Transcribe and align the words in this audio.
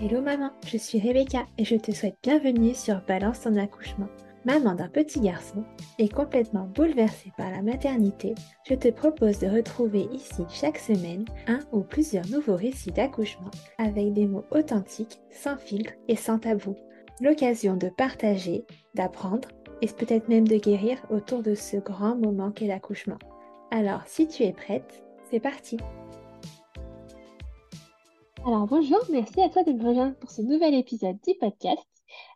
Hello 0.00 0.20
maman, 0.20 0.52
je 0.64 0.76
suis 0.76 1.00
Rebecca 1.00 1.44
et 1.58 1.64
je 1.64 1.74
te 1.74 1.90
souhaite 1.90 2.18
bienvenue 2.22 2.72
sur 2.72 3.00
Balance 3.08 3.40
ton 3.40 3.56
accouchement. 3.56 4.06
Maman 4.44 4.76
d'un 4.76 4.88
petit 4.88 5.18
garçon 5.18 5.64
et 5.98 6.08
complètement 6.08 6.70
bouleversée 6.72 7.32
par 7.36 7.50
la 7.50 7.62
maternité, 7.62 8.36
je 8.68 8.76
te 8.76 8.90
propose 8.90 9.40
de 9.40 9.48
retrouver 9.48 10.06
ici 10.12 10.44
chaque 10.50 10.78
semaine 10.78 11.24
un 11.48 11.58
ou 11.72 11.80
plusieurs 11.80 12.28
nouveaux 12.28 12.54
récits 12.54 12.92
d'accouchement 12.92 13.50
avec 13.78 14.12
des 14.12 14.28
mots 14.28 14.44
authentiques, 14.52 15.18
sans 15.32 15.56
filtre 15.56 15.94
et 16.06 16.14
sans 16.14 16.38
tabou. 16.38 16.76
L'occasion 17.20 17.76
de 17.76 17.88
partager, 17.88 18.66
d'apprendre 18.94 19.48
et 19.82 19.88
peut-être 19.88 20.28
même 20.28 20.46
de 20.46 20.58
guérir 20.58 20.98
autour 21.10 21.42
de 21.42 21.56
ce 21.56 21.76
grand 21.76 22.14
moment 22.14 22.52
qu'est 22.52 22.68
l'accouchement. 22.68 23.18
Alors 23.72 24.02
si 24.06 24.28
tu 24.28 24.44
es 24.44 24.52
prête, 24.52 25.02
c'est 25.28 25.40
parti 25.40 25.76
alors 28.48 28.66
bonjour, 28.66 29.04
merci 29.10 29.42
à 29.42 29.50
toi 29.50 29.62
de 29.62 29.72
me 29.72 29.86
rejoindre 29.86 30.16
pour 30.16 30.30
ce 30.30 30.40
nouvel 30.40 30.72
épisode 30.72 31.18
du 31.20 31.34
podcast. 31.38 31.86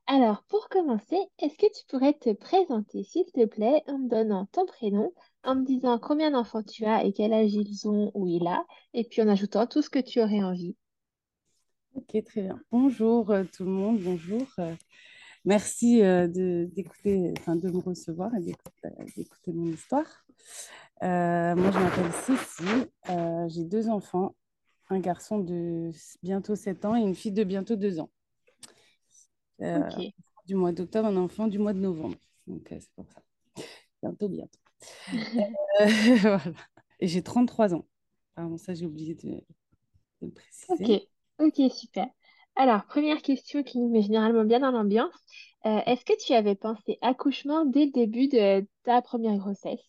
Alors 0.07 0.45
pour 0.47 0.69
commencer, 0.69 1.17
est-ce 1.39 1.57
que 1.57 1.73
tu 1.73 1.87
pourrais 1.89 2.13
te 2.13 2.35
présenter 2.35 3.03
s'il 3.03 3.25
te 3.33 3.47
plaît 3.47 3.83
en 3.87 3.97
me 3.97 4.11
donnant 4.11 4.45
ton 4.53 4.67
prénom, 4.67 5.15
en 5.43 5.55
me 5.55 5.65
disant 5.65 5.99
combien 5.99 6.31
d'enfants 6.31 6.63
tu 6.63 6.85
as 6.85 7.03
et 7.03 7.15
quel 7.15 7.33
âge 7.33 7.55
ils 7.55 7.89
ont 7.89 8.11
ou 8.13 8.27
il 8.27 8.47
a, 8.47 8.63
et 8.93 9.05
puis 9.05 9.23
en 9.23 9.29
ajoutant 9.29 9.67
tout 9.67 9.81
ce 9.81 9.89
que 9.89 10.01
tu 10.01 10.21
aurais 10.21 10.43
envie. 10.43 10.77
Ok, 11.95 12.23
très 12.27 12.43
bien. 12.43 12.61
Bonjour 12.71 13.31
euh, 13.31 13.45
tout 13.45 13.65
le 13.65 13.71
monde, 13.71 13.99
bonjour. 13.99 14.47
Euh, 14.59 14.75
merci 15.47 16.03
euh, 16.03 16.29
de, 16.29 16.69
d'écouter, 16.75 17.33
enfin, 17.39 17.57
de 17.57 17.71
me 17.71 17.79
recevoir 17.79 18.31
et 18.35 18.41
d'écouter, 18.41 19.53
mon 19.55 19.69
histoire. 19.69 20.27
moi, 21.01 21.71
je 21.71 21.79
m'appelle 21.79 22.13
Cécile, 22.13 22.89
j'ai 23.49 23.65
deux 23.65 23.89
enfants, 23.89 24.35
un 24.93 25.01
garçon 25.01 25.39
de 25.39 25.91
bientôt 26.23 26.55
7 26.55 26.85
ans 26.85 26.97
et 26.97 27.01
une 27.01 27.15
fille 27.15 27.33
de 27.33 27.45
bientôt 27.45 27.77
2 27.77 28.01
ans. 28.01 28.11
Euh, 29.61 29.89
du 30.47 30.55
mois 30.55 30.73
d'octobre, 30.73 31.09
un 31.09 31.17
enfant 31.17 31.47
du 31.47 31.59
mois 31.59 31.73
de 31.73 31.79
novembre. 31.79 32.17
Donc, 32.47 32.73
euh, 32.73 32.79
c'est 32.81 32.91
pour 32.95 33.07
ça. 33.09 33.23
Bientôt, 34.03 34.29
bientôt. 34.29 34.59
Euh, 35.81 35.87
voilà. 36.21 36.43
Et 36.99 37.07
j'ai 37.07 37.23
33 37.23 37.75
ans. 37.75 37.87
Pardon, 38.35 38.59
ça, 38.59 38.75
j'ai 38.75 38.85
oublié 38.85 39.15
de, 39.15 39.41
le 40.21 40.31
préciser. 40.31 41.09
Ok, 41.39 41.57
ok, 41.59 41.73
super. 41.73 42.09
Alors, 42.57 42.85
première 42.85 43.23
question 43.23 43.63
qui 43.63 43.79
nous 43.79 43.89
met 43.89 44.03
généralement 44.03 44.45
bien 44.45 44.61
dans 44.61 44.71
l'ambiance. 44.71 45.15
Est-ce 45.65 46.05
que 46.05 46.13
tu 46.23 46.35
avais 46.35 46.57
pensé 46.57 46.99
accouchement 47.01 47.65
dès 47.65 47.87
le 47.87 47.93
début 47.93 48.29
de 48.29 48.67
ta 48.83 49.01
première 49.01 49.39
grossesse? 49.39 49.81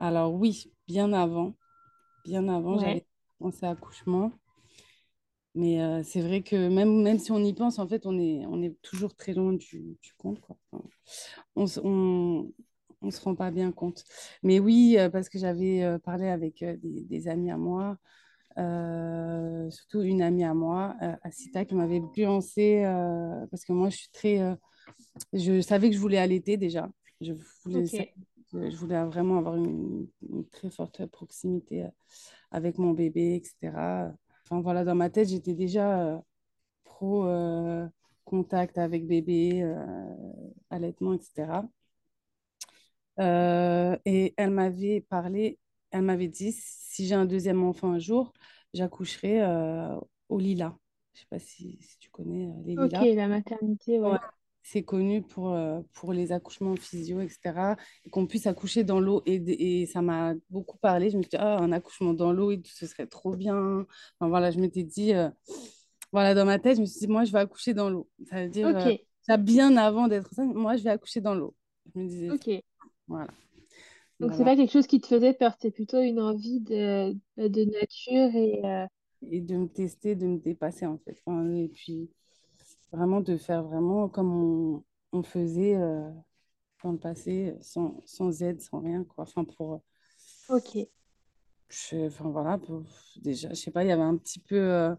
Alors 0.00 0.34
oui, 0.34 0.72
bien 0.86 1.12
avant. 1.12 1.54
Bien 2.24 2.48
avant, 2.48 2.78
j'avais 2.78 3.06
pensé 3.44 3.66
accouchement. 3.66 4.32
Mais 5.54 5.80
euh, 5.82 6.02
c'est 6.02 6.22
vrai 6.22 6.42
que 6.42 6.68
même, 6.68 7.02
même 7.02 7.18
si 7.18 7.30
on 7.30 7.44
y 7.44 7.52
pense, 7.52 7.78
en 7.78 7.86
fait, 7.86 8.06
on 8.06 8.18
est, 8.18 8.44
on 8.46 8.62
est 8.62 8.74
toujours 8.82 9.14
très 9.14 9.34
loin 9.34 9.52
du, 9.52 9.96
du 10.02 10.14
compte. 10.16 10.40
Quoi. 10.40 10.56
on 11.54 11.66
on, 11.84 12.50
on 13.02 13.10
se 13.10 13.20
rend 13.20 13.34
pas 13.34 13.50
bien 13.50 13.70
compte. 13.70 14.04
Mais 14.42 14.58
oui, 14.58 14.96
euh, 14.98 15.10
parce 15.10 15.28
que 15.28 15.38
j'avais 15.38 15.82
euh, 15.82 15.98
parlé 15.98 16.28
avec 16.28 16.64
des, 16.64 17.04
des, 17.04 17.28
amis 17.28 17.50
à 17.50 17.58
moi, 17.58 17.98
surtout 19.70 20.00
une 20.00 20.22
amie 20.22 20.44
à 20.44 20.54
moi, 20.54 20.96
Asita, 21.22 21.66
qui 21.66 21.74
m'avait 21.74 22.00
nuancé, 22.16 22.82
parce 23.50 23.64
que 23.64 23.72
moi, 23.72 23.90
je 23.90 23.96
suis 23.98 24.10
très... 24.10 24.56
je 25.32 25.60
savais 25.60 25.90
que 25.90 25.96
je 25.96 26.00
voulais 26.00 26.18
allaiter 26.18 26.56
déjà. 26.56 26.88
Je 27.20 27.32
voulais, 27.64 27.84
je 28.54 28.76
voulais 28.76 29.02
vraiment 29.04 29.38
avoir 29.38 29.56
une, 29.56 30.06
une 30.28 30.48
très 30.48 30.70
forte 30.70 31.04
proximité 31.06 31.86
avec 32.50 32.78
mon 32.78 32.92
bébé, 32.92 33.34
etc. 33.34 34.12
Enfin 34.44 34.60
voilà, 34.60 34.84
dans 34.84 34.94
ma 34.94 35.10
tête, 35.10 35.28
j'étais 35.28 35.54
déjà 35.54 36.00
euh, 36.00 36.18
pro 36.84 37.26
euh, 37.26 37.86
contact 38.24 38.78
avec 38.78 39.06
bébé, 39.06 39.62
euh, 39.62 39.76
allaitement, 40.70 41.14
etc. 41.14 41.62
et 44.04 44.34
elle 44.36 44.50
m'avait 44.50 45.00
parlé, 45.00 45.58
elle 45.90 46.02
m'avait 46.02 46.28
dit, 46.28 46.52
si 46.52 47.06
j'ai 47.06 47.14
un 47.14 47.26
deuxième 47.26 47.62
enfant 47.62 47.92
un 47.92 47.98
jour, 47.98 48.32
j'accoucherai 48.72 49.42
au 50.28 50.38
Lila. 50.38 50.76
Je 51.14 51.20
ne 51.20 51.22
sais 51.22 51.26
pas 51.30 51.38
si, 51.38 51.78
tu 52.00 52.10
connais 52.10 52.50
les 52.64 52.74
Lilas. 52.74 53.00
Ok, 53.00 53.14
la 53.14 53.28
maternité, 53.28 54.00
ouais. 54.00 54.18
C'est 54.64 54.82
connu 54.82 55.20
pour, 55.22 55.56
pour 55.92 56.12
les 56.14 56.32
accouchements 56.32 56.74
physio, 56.74 57.20
etc. 57.20 57.74
Et 58.04 58.10
qu'on 58.10 58.26
puisse 58.26 58.46
accoucher 58.46 58.82
dans 58.82 58.98
l'eau. 58.98 59.22
Et, 59.26 59.82
et 59.82 59.86
ça 59.86 60.00
m'a 60.00 60.32
beaucoup 60.48 60.78
parlé. 60.78 61.10
Je 61.10 61.18
me 61.18 61.22
suis 61.22 61.28
dit, 61.28 61.36
ah, 61.38 61.58
un 61.58 61.70
accouchement 61.70 62.14
dans 62.14 62.32
l'eau, 62.32 62.50
ce 62.64 62.86
serait 62.86 63.06
trop 63.06 63.36
bien. 63.36 63.86
Enfin, 64.18 64.28
voilà, 64.28 64.50
je 64.50 64.58
m'étais 64.58 64.82
dit, 64.82 65.12
voilà, 66.12 66.34
dans 66.34 66.46
ma 66.46 66.58
tête, 66.58 66.76
je 66.76 66.80
me 66.80 66.86
suis 66.86 67.00
dit, 67.00 67.06
moi, 67.08 67.24
je 67.24 67.32
vais 67.32 67.40
accoucher 67.40 67.74
dans 67.74 67.90
l'eau. 67.90 68.08
Ça 68.30 68.42
veut 68.42 68.48
dire, 68.48 68.98
ça 69.20 69.36
bien 69.36 69.76
avant 69.76 70.08
d'être 70.08 70.32
ça, 70.34 70.44
moi, 70.44 70.76
je 70.76 70.82
vais 70.82 70.90
accoucher 70.90 71.20
dans 71.20 71.34
l'eau. 71.34 71.54
Je 71.94 72.00
me 72.00 72.08
disais, 72.08 72.30
ok. 72.30 72.62
Voilà. 73.06 73.28
Donc, 74.18 74.32
c'est 74.32 74.44
pas 74.44 74.56
quelque 74.56 74.72
chose 74.72 74.86
qui 74.86 75.00
te 75.00 75.06
faisait 75.08 75.34
peur, 75.34 75.54
c'est 75.60 75.72
plutôt 75.72 76.00
une 76.00 76.20
envie 76.20 76.60
de, 76.60 77.12
de 77.36 77.64
nature 77.64 78.34
et. 78.34 78.88
Et 79.30 79.40
de 79.40 79.56
me 79.56 79.68
tester, 79.68 80.14
de 80.14 80.26
me 80.26 80.38
dépasser, 80.38 80.86
en 80.86 80.98
fait. 80.98 81.22
et 81.26 81.68
puis 81.68 82.10
vraiment 82.92 83.20
de 83.20 83.36
faire 83.36 83.62
vraiment 83.64 84.08
comme 84.08 84.32
on, 84.32 84.84
on 85.12 85.22
faisait 85.22 85.76
euh, 85.76 86.10
dans 86.82 86.92
le 86.92 86.98
passé, 86.98 87.54
sans, 87.60 88.02
sans, 88.04 88.42
aide, 88.42 88.60
sans 88.60 88.80
rien, 88.80 89.04
quoi. 89.04 89.24
Enfin, 89.24 89.44
pour... 89.44 89.82
Ok. 90.48 90.78
Je, 91.68 92.06
enfin, 92.06 92.28
voilà, 92.28 92.60
déjà, 93.16 93.48
je 93.50 93.54
sais 93.54 93.70
pas, 93.70 93.84
il 93.84 93.88
y 93.88 93.92
avait 93.92 94.02
un 94.02 94.16
petit 94.16 94.38
peu... 94.38 94.56
Euh, 94.56 94.94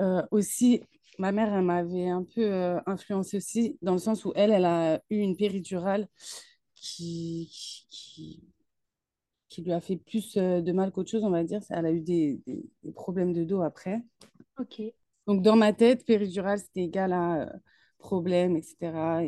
euh, 0.00 0.22
aussi, 0.30 0.82
ma 1.18 1.32
mère, 1.32 1.52
elle 1.52 1.64
m'avait 1.64 2.08
un 2.08 2.24
peu 2.24 2.78
influencée 2.86 3.36
aussi, 3.36 3.78
dans 3.82 3.92
le 3.92 3.98
sens 3.98 4.24
où 4.24 4.32
elle, 4.34 4.52
elle 4.52 4.64
a 4.64 5.02
eu 5.10 5.18
une 5.18 5.36
péridurale 5.36 6.08
qui, 6.74 7.50
qui, 7.90 8.42
qui 9.48 9.62
lui 9.62 9.72
a 9.72 9.80
fait 9.80 9.96
plus 9.96 10.34
de 10.36 10.72
mal 10.72 10.92
qu'autre 10.92 11.10
chose, 11.10 11.24
on 11.24 11.30
va 11.30 11.44
dire. 11.44 11.60
Elle 11.70 11.86
a 11.86 11.92
eu 11.92 12.00
des, 12.00 12.40
des, 12.46 12.64
des 12.82 12.92
problèmes 12.92 13.32
de 13.32 13.44
dos 13.44 13.62
après. 13.62 14.02
Ok. 14.58 14.82
Donc, 15.26 15.42
dans 15.42 15.56
ma 15.56 15.72
tête, 15.72 16.04
péridurale, 16.06 16.58
c'était 16.58 16.82
égal 16.84 17.12
à 17.12 17.42
euh, 17.42 17.50
problème, 17.98 18.56
etc. 18.56 19.24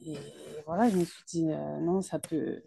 Et, 0.00 0.18
voilà, 0.66 0.90
je 0.90 0.96
me 0.96 1.04
suis 1.04 1.22
dit, 1.26 1.50
euh, 1.50 1.80
non, 1.80 2.02
ça 2.02 2.18
peut, 2.18 2.62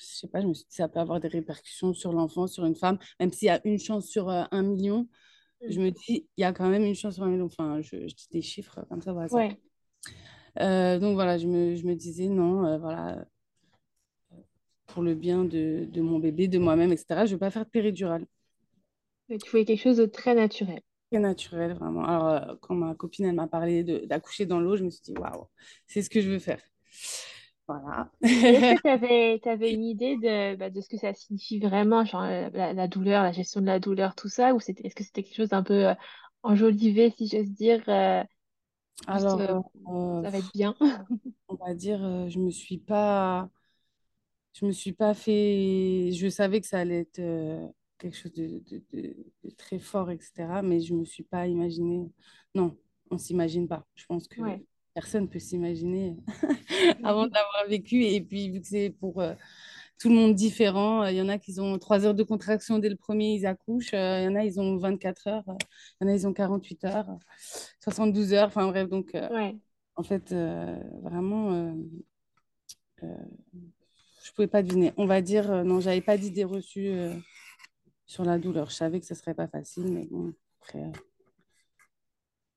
je 0.00 0.04
sais 0.04 0.28
pas, 0.28 0.40
je 0.40 0.46
me 0.46 0.54
suis 0.54 0.64
dit, 0.64 0.74
ça 0.74 0.88
peut 0.88 1.00
avoir 1.00 1.20
des 1.20 1.28
répercussions 1.28 1.92
sur 1.92 2.12
l'enfant, 2.12 2.46
sur 2.46 2.64
une 2.64 2.74
femme, 2.74 2.98
même 3.18 3.30
s'il 3.32 3.46
y 3.46 3.50
a 3.50 3.60
une 3.64 3.78
chance 3.78 4.06
sur 4.06 4.30
euh, 4.30 4.44
un 4.50 4.62
million. 4.62 5.06
Je 5.68 5.78
mm. 5.78 5.82
me 5.82 5.90
dis, 5.90 6.28
il 6.36 6.40
y 6.40 6.44
a 6.44 6.52
quand 6.52 6.68
même 6.68 6.84
une 6.84 6.94
chance 6.94 7.14
sur 7.16 7.24
un 7.24 7.28
million. 7.28 7.46
Enfin, 7.46 7.80
je, 7.82 7.96
dis 7.96 8.28
des 8.30 8.42
chiffres 8.42 8.80
comme 8.88 9.02
ça, 9.02 9.12
voilà. 9.12 9.48
donc 10.98 11.14
voilà, 11.14 11.36
je 11.36 11.46
me, 11.46 11.74
je 11.76 11.84
me 11.86 11.94
disais, 11.94 12.28
non, 12.28 12.78
voilà, 12.78 13.26
pour 14.86 15.02
le 15.02 15.14
bien 15.14 15.44
de, 15.44 15.86
de 15.90 16.00
mon 16.00 16.18
bébé, 16.18 16.48
de 16.48 16.58
moi-même, 16.58 16.92
etc., 16.92 17.06
je 17.10 17.20
ne 17.20 17.26
vais 17.26 17.38
pas 17.38 17.50
faire 17.50 17.66
de 17.66 17.70
péridurale. 17.70 18.24
Tu 19.28 19.50
voulais 19.50 19.64
quelque 19.64 19.82
chose 19.82 19.98
de 19.98 20.06
très 20.06 20.34
naturel 20.34 20.80
naturel, 21.18 21.74
vraiment. 21.74 22.04
Alors, 22.04 22.28
euh, 22.28 22.54
quand 22.60 22.74
ma 22.74 22.94
copine, 22.94 23.26
elle 23.26 23.34
m'a 23.34 23.48
parlé 23.48 23.82
d'accoucher 24.06 24.46
dans 24.46 24.60
l'eau, 24.60 24.76
je 24.76 24.84
me 24.84 24.90
suis 24.90 25.02
dit, 25.02 25.14
waouh, 25.18 25.46
c'est 25.86 26.02
ce 26.02 26.10
que 26.10 26.20
je 26.20 26.30
veux 26.30 26.38
faire. 26.38 26.62
Voilà. 27.66 28.10
Est-ce 28.22 28.74
que 28.74 29.38
tu 29.42 29.48
avais, 29.48 29.72
une 29.72 29.84
idée 29.84 30.16
de, 30.16 30.56
bah, 30.56 30.70
de 30.70 30.80
ce 30.80 30.88
que 30.88 30.96
ça 30.96 31.12
signifie 31.14 31.58
vraiment, 31.58 32.04
genre 32.04 32.22
euh, 32.22 32.48
la, 32.52 32.88
douleur, 32.88 33.22
la 33.22 33.32
gestion 33.32 33.60
de 33.60 33.66
la 33.66 33.80
douleur, 33.80 34.14
tout 34.14 34.28
ça, 34.28 34.54
ou 34.54 34.58
est-ce 34.58 34.94
que 34.94 35.04
c'était 35.04 35.22
quelque 35.22 35.36
chose 35.36 35.50
d'un 35.50 35.62
peu 35.62 35.88
euh, 35.88 35.94
enjolivé, 36.42 37.10
si 37.10 37.28
j'ose 37.28 37.50
dire 37.50 37.82
Alors, 39.06 39.38
ça 39.38 40.30
va 40.30 40.38
être 40.38 40.52
bien? 40.52 40.74
on 41.48 41.54
va 41.56 41.74
dire, 41.74 42.28
je 42.28 42.38
me 42.38 42.50
suis 42.50 42.78
pas, 42.78 43.48
je 44.52 44.64
me 44.66 44.72
suis 44.72 44.92
pas 44.92 45.14
fait, 45.14 46.10
je 46.12 46.28
savais 46.28 46.60
que 46.60 46.66
ça 46.66 46.78
allait 46.78 47.00
être 47.00 47.20
quelque 48.00 48.16
chose 48.16 48.32
de, 48.32 48.62
de, 48.92 49.50
très 49.56 49.78
fort, 49.78 50.10
etc. 50.10 50.62
Mais 50.64 50.80
je 50.80 50.94
ne 50.94 51.00
me 51.00 51.04
suis 51.04 51.22
pas 51.22 51.46
imaginé. 51.46 52.10
Non, 52.54 52.76
on 53.10 53.14
ne 53.16 53.20
s'imagine 53.20 53.68
pas. 53.68 53.86
Je 53.94 54.06
pense 54.06 54.26
que 54.26 54.40
personne 54.94 55.24
ne 55.24 55.28
peut 55.28 55.38
s'imaginer 55.38 56.16
avant 57.04 57.26
de 57.26 57.32
l'avoir 57.32 57.68
vécu. 57.68 58.04
Et 58.04 58.20
puis, 58.20 58.50
vu 58.50 58.60
que 58.60 58.66
c'est 58.66 58.90
pour 58.90 59.20
euh, 59.20 59.34
tout 59.98 60.08
le 60.08 60.14
monde 60.14 60.34
différent, 60.34 61.04
il 61.06 61.16
y 61.16 61.22
en 61.22 61.28
a 61.28 61.38
qui 61.38 61.58
ont 61.60 61.78
3 61.78 62.06
heures 62.06 62.14
de 62.14 62.22
contraction 62.22 62.78
dès 62.78 62.88
le 62.88 62.96
premier, 62.96 63.34
ils 63.34 63.46
accouchent. 63.46 63.94
Euh, 63.94 64.20
il 64.20 64.24
y 64.24 64.28
en 64.28 64.34
a, 64.34 64.44
ils 64.44 64.58
ont 64.58 64.76
24 64.78 65.28
heures. 65.28 65.44
Il 66.00 66.06
y 66.06 66.10
en 66.10 66.12
a, 66.12 66.14
ils 66.14 66.26
ont 66.26 66.32
48 66.32 66.84
heures, 66.84 67.18
72 67.84 68.32
heures. 68.32 68.48
Enfin, 68.48 68.66
bref, 68.68 68.88
donc, 68.88 69.14
euh, 69.14 69.52
en 69.96 70.02
fait, 70.02 70.34
vraiment 71.02 71.76
je 73.02 74.32
pouvais 74.32 74.46
pas 74.46 74.62
deviner. 74.62 74.92
On 74.98 75.06
va 75.06 75.22
dire, 75.22 75.64
non, 75.64 75.80
j'avais 75.80 76.02
pas 76.02 76.18
d'idée 76.18 76.44
reçue 76.44 76.92
sur 78.10 78.24
la 78.24 78.38
douleur. 78.38 78.68
Je 78.68 78.74
savais 78.74 78.98
que 78.98 79.06
ce 79.06 79.14
serait 79.14 79.34
pas 79.34 79.46
facile, 79.46 79.86
mais 79.86 80.04
bon, 80.10 80.34
après, 80.60 80.82
euh, 80.82 80.90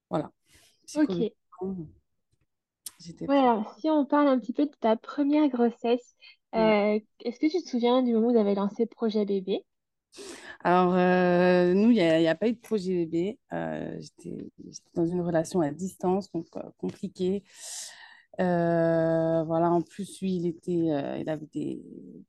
voilà. 0.10 0.32
Ok. 0.96 1.32
si 3.00 3.90
on 3.90 4.06
parle 4.06 4.30
un 4.30 4.40
petit 4.40 4.54
peu 4.54 4.66
de 4.66 4.72
ta 4.80 4.96
première 4.96 5.48
grossesse, 5.50 6.16
euh, 6.56 7.00
est-ce 7.20 7.40
que 7.40 7.52
tu 7.52 7.64
te 7.64 7.70
souviens 7.70 8.02
du 8.02 8.14
moment 8.14 8.30
où 8.30 8.32
vous 8.32 8.40
avez 8.40 8.56
lancé 8.56 8.88
Projet 8.88 9.26
Bébé? 9.26 9.64
Alors, 10.62 10.96
euh, 10.96 11.76
nous, 11.76 11.92
il 11.92 11.98
n'y 11.98 12.02
a, 12.02 12.32
a, 12.32 12.36
pas 12.36 12.48
eu 12.48 12.54
de 12.54 12.60
projet 12.60 13.06
bébé. 13.06 13.38
Euh, 13.52 13.96
J'étais 14.00 14.50
dans 14.96 15.06
une 15.06 15.22
relation 15.22 15.62
à 15.62 15.70
distance, 15.70 16.32
donc 16.32 16.48
compliquée. 16.80 17.44
Voilà, 18.40 19.70
en 19.70 19.82
plus, 19.84 20.20
lui, 20.20 20.36
il, 20.36 20.48
était, 20.48 21.20
il 21.22 21.30
avait 21.30 21.48
des, 21.54 21.80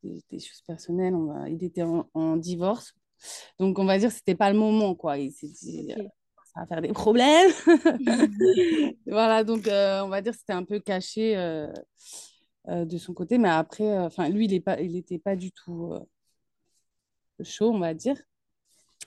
des, 0.02 0.22
des, 0.28 0.38
choses 0.38 0.60
personnelles. 0.60 1.14
On 1.14 1.46
il 1.46 1.64
était 1.64 1.84
en, 1.84 2.10
en, 2.12 2.36
divorce. 2.36 2.94
Donc, 3.58 3.78
on 3.78 3.84
va 3.84 3.98
dire 3.98 4.08
que 4.08 4.14
ce 4.14 4.20
n'était 4.20 4.34
pas 4.34 4.52
le 4.52 4.58
moment, 4.58 4.94
quoi. 4.94 5.18
Il 5.18 5.32
s'est 5.32 5.48
dit, 5.48 5.92
okay. 5.92 6.08
ça 6.54 6.60
va 6.60 6.66
faire 6.66 6.82
des 6.82 6.92
problèmes. 6.92 7.50
voilà, 9.06 9.44
donc, 9.44 9.66
on 9.66 10.08
va 10.08 10.20
dire 10.22 10.32
que 10.32 10.38
c'était 10.38 10.52
un 10.52 10.64
peu 10.64 10.80
caché 10.80 11.34
de 12.66 12.98
son 12.98 13.14
côté. 13.14 13.38
Mais 13.38 13.50
après, 13.50 13.98
enfin 13.98 14.28
lui, 14.28 14.46
il 14.46 14.50
n'était 14.92 15.18
pas, 15.18 15.32
pas 15.32 15.36
du 15.36 15.52
tout 15.52 15.94
chaud, 17.42 17.70
on 17.72 17.78
va 17.78 17.94
dire. 17.94 18.16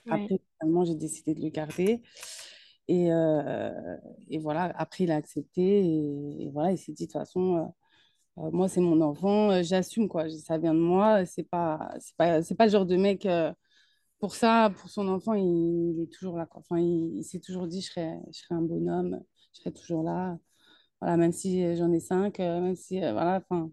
Ouais. 0.06 0.12
Après, 0.12 0.40
finalement, 0.60 0.84
j'ai 0.84 0.94
décidé 0.94 1.34
de 1.34 1.40
le 1.40 1.48
garder. 1.48 2.02
Et, 2.88 3.12
euh, 3.12 3.70
et, 4.28 4.38
voilà, 4.38 4.72
après, 4.76 5.04
il 5.04 5.10
a 5.10 5.16
accepté. 5.16 5.62
Et, 5.62 6.44
et 6.44 6.50
voilà, 6.50 6.72
il 6.72 6.78
s'est 6.78 6.92
dit, 6.92 7.06
de 7.06 7.12
toute 7.12 7.20
façon, 7.20 7.72
euh, 8.38 8.50
moi, 8.52 8.68
c'est 8.68 8.80
mon 8.80 9.00
enfant, 9.00 9.50
euh, 9.50 9.62
j'assume, 9.62 10.08
quoi. 10.08 10.28
Ça 10.30 10.58
vient 10.58 10.74
de 10.74 10.80
moi. 10.80 11.26
C'est 11.26 11.44
pas, 11.44 11.90
c'est 12.00 12.16
pas, 12.16 12.40
pas 12.42 12.66
le 12.66 12.70
genre 12.72 12.86
de 12.86 12.96
mec, 12.96 13.26
euh, 13.26 13.52
pour 14.20 14.34
ça, 14.34 14.72
pour 14.76 14.90
son 14.90 15.08
enfant, 15.08 15.34
il, 15.34 15.44
il, 15.96 16.02
est 16.02 16.12
toujours 16.12 16.36
là, 16.36 16.46
quoi. 16.46 16.60
Enfin, 16.60 16.78
il, 16.80 17.18
il 17.18 17.24
s'est 17.24 17.40
toujours 17.40 17.66
dit, 17.66 17.80
je 17.80 17.90
serai, 17.90 18.18
je 18.32 18.38
serai 18.40 18.54
un 18.54 18.62
bonhomme, 18.62 19.20
je 19.52 19.60
serai 19.60 19.72
toujours 19.72 20.02
là. 20.02 20.38
Voilà, 21.00 21.16
même 21.16 21.32
si 21.32 21.76
j'en 21.76 21.92
ai 21.92 22.00
cinq, 22.00 22.38
même 22.38 22.76
si, 22.76 23.00
voilà, 23.00 23.42
enfin. 23.48 23.70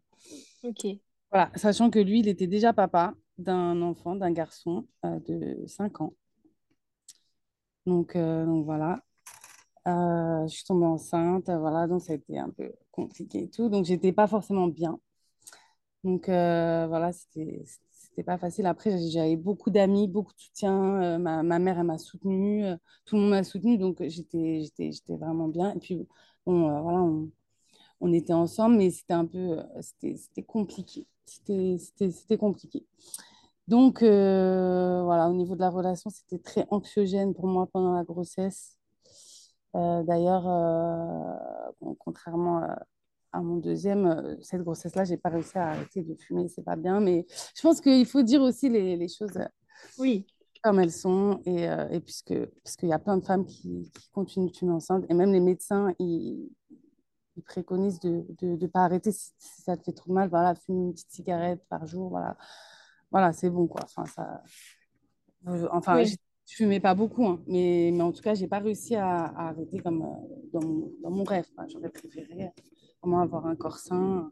Ok. 0.63 0.86
Voilà, 1.31 1.51
sachant 1.56 1.89
que 1.89 2.00
lui, 2.00 2.19
il 2.19 2.27
était 2.27 2.47
déjà 2.47 2.74
papa 2.74 3.13
d'un 3.38 3.81
enfant, 3.81 4.15
d'un 4.15 4.31
garçon 4.31 4.88
euh, 5.06 5.19
de 5.27 5.68
5 5.68 6.01
ans. 6.01 6.13
Donc, 7.86 8.15
euh, 8.15 8.45
donc 8.45 8.65
voilà. 8.65 9.01
Euh, 9.88 10.48
je 10.48 10.56
suis 10.56 10.63
tombée 10.65 10.86
enceinte, 10.86 11.50
voilà, 11.50 11.88
donc 11.88 12.01
ça 12.01 12.13
a 12.13 12.15
été 12.15 12.39
un 12.39 12.50
peu 12.50 12.71
compliqué 12.91 13.44
et 13.44 13.50
tout. 13.50 13.69
Donc, 13.69 13.86
j'étais 13.86 14.13
pas 14.13 14.27
forcément 14.27 14.68
bien. 14.68 15.00
Donc, 16.03 16.27
voilà, 16.27 17.12
c'était 17.12 17.63
c'était 18.15 18.23
pas 18.23 18.38
facile. 18.38 18.65
Après, 18.65 18.97
j'avais 19.09 19.35
beaucoup 19.35 19.69
d'amis, 19.69 20.07
beaucoup 20.07 20.33
de 20.33 20.39
soutien. 20.39 21.17
ma, 21.19 21.44
ma, 21.44 21.59
mère, 21.59 21.79
elle 21.79 21.85
m'a 21.85 21.97
soutenue. 21.97 22.63
tout 23.06 23.15
le 23.15 23.21
monde 23.21 23.31
m'a 23.31 23.44
soutenue. 23.44 23.77
Donc, 23.77 24.01
j'étais 24.07 24.62
j'étais 24.77 25.15
vraiment 25.15 25.47
bien. 25.50 25.73
Et 25.75 25.79
puis, 25.79 26.07
bon, 26.45 26.62
voilà, 26.81 27.00
on, 27.01 27.29
on 28.01 28.13
était 28.13 28.33
ensemble, 28.33 28.77
mais 28.77 28.91
c'était 28.91 29.13
un 29.13 29.25
peu, 29.25 29.59
c'était 29.81 30.44
compliqué. 30.44 31.07
C'était 31.25 32.38
compliqué. 32.38 32.85
Donc, 33.67 34.03
euh, 34.03 35.03
voilà, 35.03 35.29
au 35.29 35.33
niveau 35.33 35.56
de 35.56 35.62
la 35.62 35.69
relation, 35.69 36.09
c'était 36.09 36.39
très 36.39 36.67
anxiogène 36.71 37.33
pour 37.33 37.47
moi 37.47 37.67
pendant 37.67 37.94
la 37.94 38.03
grossesse. 38.03 38.77
Euh, 39.75 40.03
D'ailleurs, 40.03 40.47
euh, 40.47 41.95
contrairement 42.00 42.59
à, 42.59 42.85
à, 43.36 43.42
mon 43.42 43.58
deuxième, 43.58 44.38
cette 44.42 44.62
grossesse-là, 44.62 45.04
j'ai 45.04 45.18
pas 45.18 45.30
réussi 45.30 45.58
à 45.58 45.70
arrêter 45.70 46.04
de 46.04 46.16
fumer, 46.16 46.48
c'est 46.48 46.64
pas 46.64 46.76
bien. 46.76 47.00
Mais 47.00 47.26
je 47.56 47.62
pense 47.62 47.82
qu'il 47.82 48.06
faut 48.06 48.24
dire 48.24 48.42
aussi 48.42 48.70
les, 48.70 48.96
les, 48.96 49.08
choses 49.08 49.38
oui. 49.98 50.26
comme 50.64 50.80
elles 50.80 50.92
sont. 50.92 51.42
Et, 51.46 51.64
et 51.92 52.00
puisque, 52.00 52.34
parce 52.64 52.76
qu'il 52.76 52.90
y 52.90 52.94
a 52.94 53.00
plein 53.00 53.18
de 53.18 53.26
femmes 53.26 53.46
qui, 53.46 53.92
qui 53.98 54.10
continuent 54.12 54.52
de 54.52 54.56
fumer 54.56 54.74
enceinte, 54.74 55.06
et 55.10 55.14
même 55.14 55.32
les 55.32 55.40
médecins, 55.40 55.94
ils, 56.00 56.50
ils 57.38 57.44
préconisent 57.44 58.00
de 58.00 58.26
ne 58.42 58.56
de, 58.56 58.68
pas 58.68 58.86
arrêter 58.86 59.12
si, 59.12 59.32
si, 59.38 59.62
ça 59.62 59.76
te 59.78 59.84
fait 59.84 59.94
trop 59.94 60.14
mal. 60.14 60.30
Voilà, 60.30 60.56
fume 60.56 60.88
une 60.88 60.94
petite 60.94 61.12
cigarette 61.12 61.64
par 61.70 61.86
jour, 61.86 62.10
voilà 62.10 62.38
voilà, 63.16 63.32
c'est 63.32 63.50
bon, 63.50 63.66
quoi. 63.66 63.82
Enfin, 63.86 64.06
ça... 64.06 64.44
enfin 65.72 65.96
oui. 65.96 66.18
je 66.46 66.56
fumais 66.56 66.82
pas 66.82 66.94
beaucoup, 66.96 67.26
hein, 67.26 67.42
mais, 67.48 67.92
mais 67.94 68.02
en 68.02 68.12
tout 68.12 68.22
cas, 68.22 68.34
j'ai 68.34 68.48
pas 68.48 68.60
réussi 68.60 68.94
à, 68.96 69.28
à 69.28 69.50
arrêter 69.50 69.80
comme 69.80 70.02
euh, 70.02 70.50
dans, 70.52 70.68
mon, 70.68 70.92
dans 71.02 71.12
mon 71.12 71.24
rêve. 71.24 71.46
J'aurais 71.70 71.90
préféré 71.90 72.52
vraiment 73.06 73.22
avoir 73.22 73.46
un 73.46 73.56
corps 73.56 73.78
sain. 73.78 74.31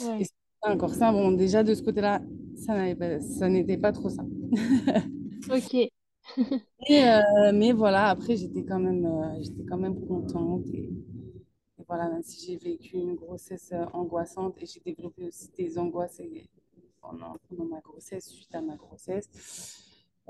Ouais. 0.00 0.22
Et 0.22 0.26
un 0.62 0.76
corps 0.76 0.94
sain, 0.94 1.12
bon, 1.12 1.32
déjà, 1.32 1.62
de 1.62 1.74
ce 1.74 1.82
côté-là, 1.82 2.22
ça 2.56 3.48
n'était 3.48 3.76
pas, 3.76 3.92
pas 3.92 3.92
trop 3.92 4.08
ça. 4.08 4.24
ok. 5.50 5.74
et, 6.88 7.04
euh, 7.04 7.52
mais 7.52 7.72
voilà, 7.72 8.08
après, 8.08 8.36
j'étais 8.36 8.64
quand, 8.64 8.78
même, 8.80 9.04
euh, 9.04 9.42
j'étais 9.42 9.64
quand 9.68 9.76
même 9.76 10.06
contente. 10.06 10.66
Et, 10.72 10.88
et 11.78 11.84
voilà, 11.86 12.08
même 12.08 12.22
si 12.22 12.46
j'ai 12.46 12.56
vécu 12.56 12.96
une 12.96 13.14
grossesse 13.14 13.74
angoissante 13.92 14.56
et 14.62 14.66
j'ai 14.66 14.80
développé 14.80 15.26
aussi 15.26 15.50
des 15.56 15.78
angoisses 15.78 16.18
et, 16.20 16.48
pendant, 17.02 17.36
pendant, 17.48 17.66
ma 17.66 17.80
grossesse, 17.80 18.30
suite 18.30 18.54
à 18.54 18.62
ma 18.62 18.76
grossesse, 18.76 19.28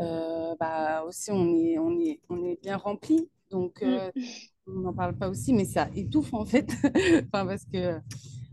euh, 0.01 0.57
bah 0.59 1.05
aussi 1.05 1.31
on 1.31 1.55
est, 1.55 1.79
on 1.79 2.01
est, 2.01 2.21
on 2.29 2.45
est 2.45 2.61
bien 2.61 2.77
rempli. 2.77 3.31
Donc, 3.51 3.81
euh, 3.85 4.11
on 4.67 4.81
n'en 4.81 4.93
parle 4.93 5.17
pas 5.17 5.29
aussi, 5.29 5.53
mais 5.53 5.65
ça 5.65 5.89
étouffe 5.95 6.33
en 6.35 6.45
fait. 6.45 6.71
enfin, 7.33 7.47
parce 7.47 7.65
que 7.65 8.01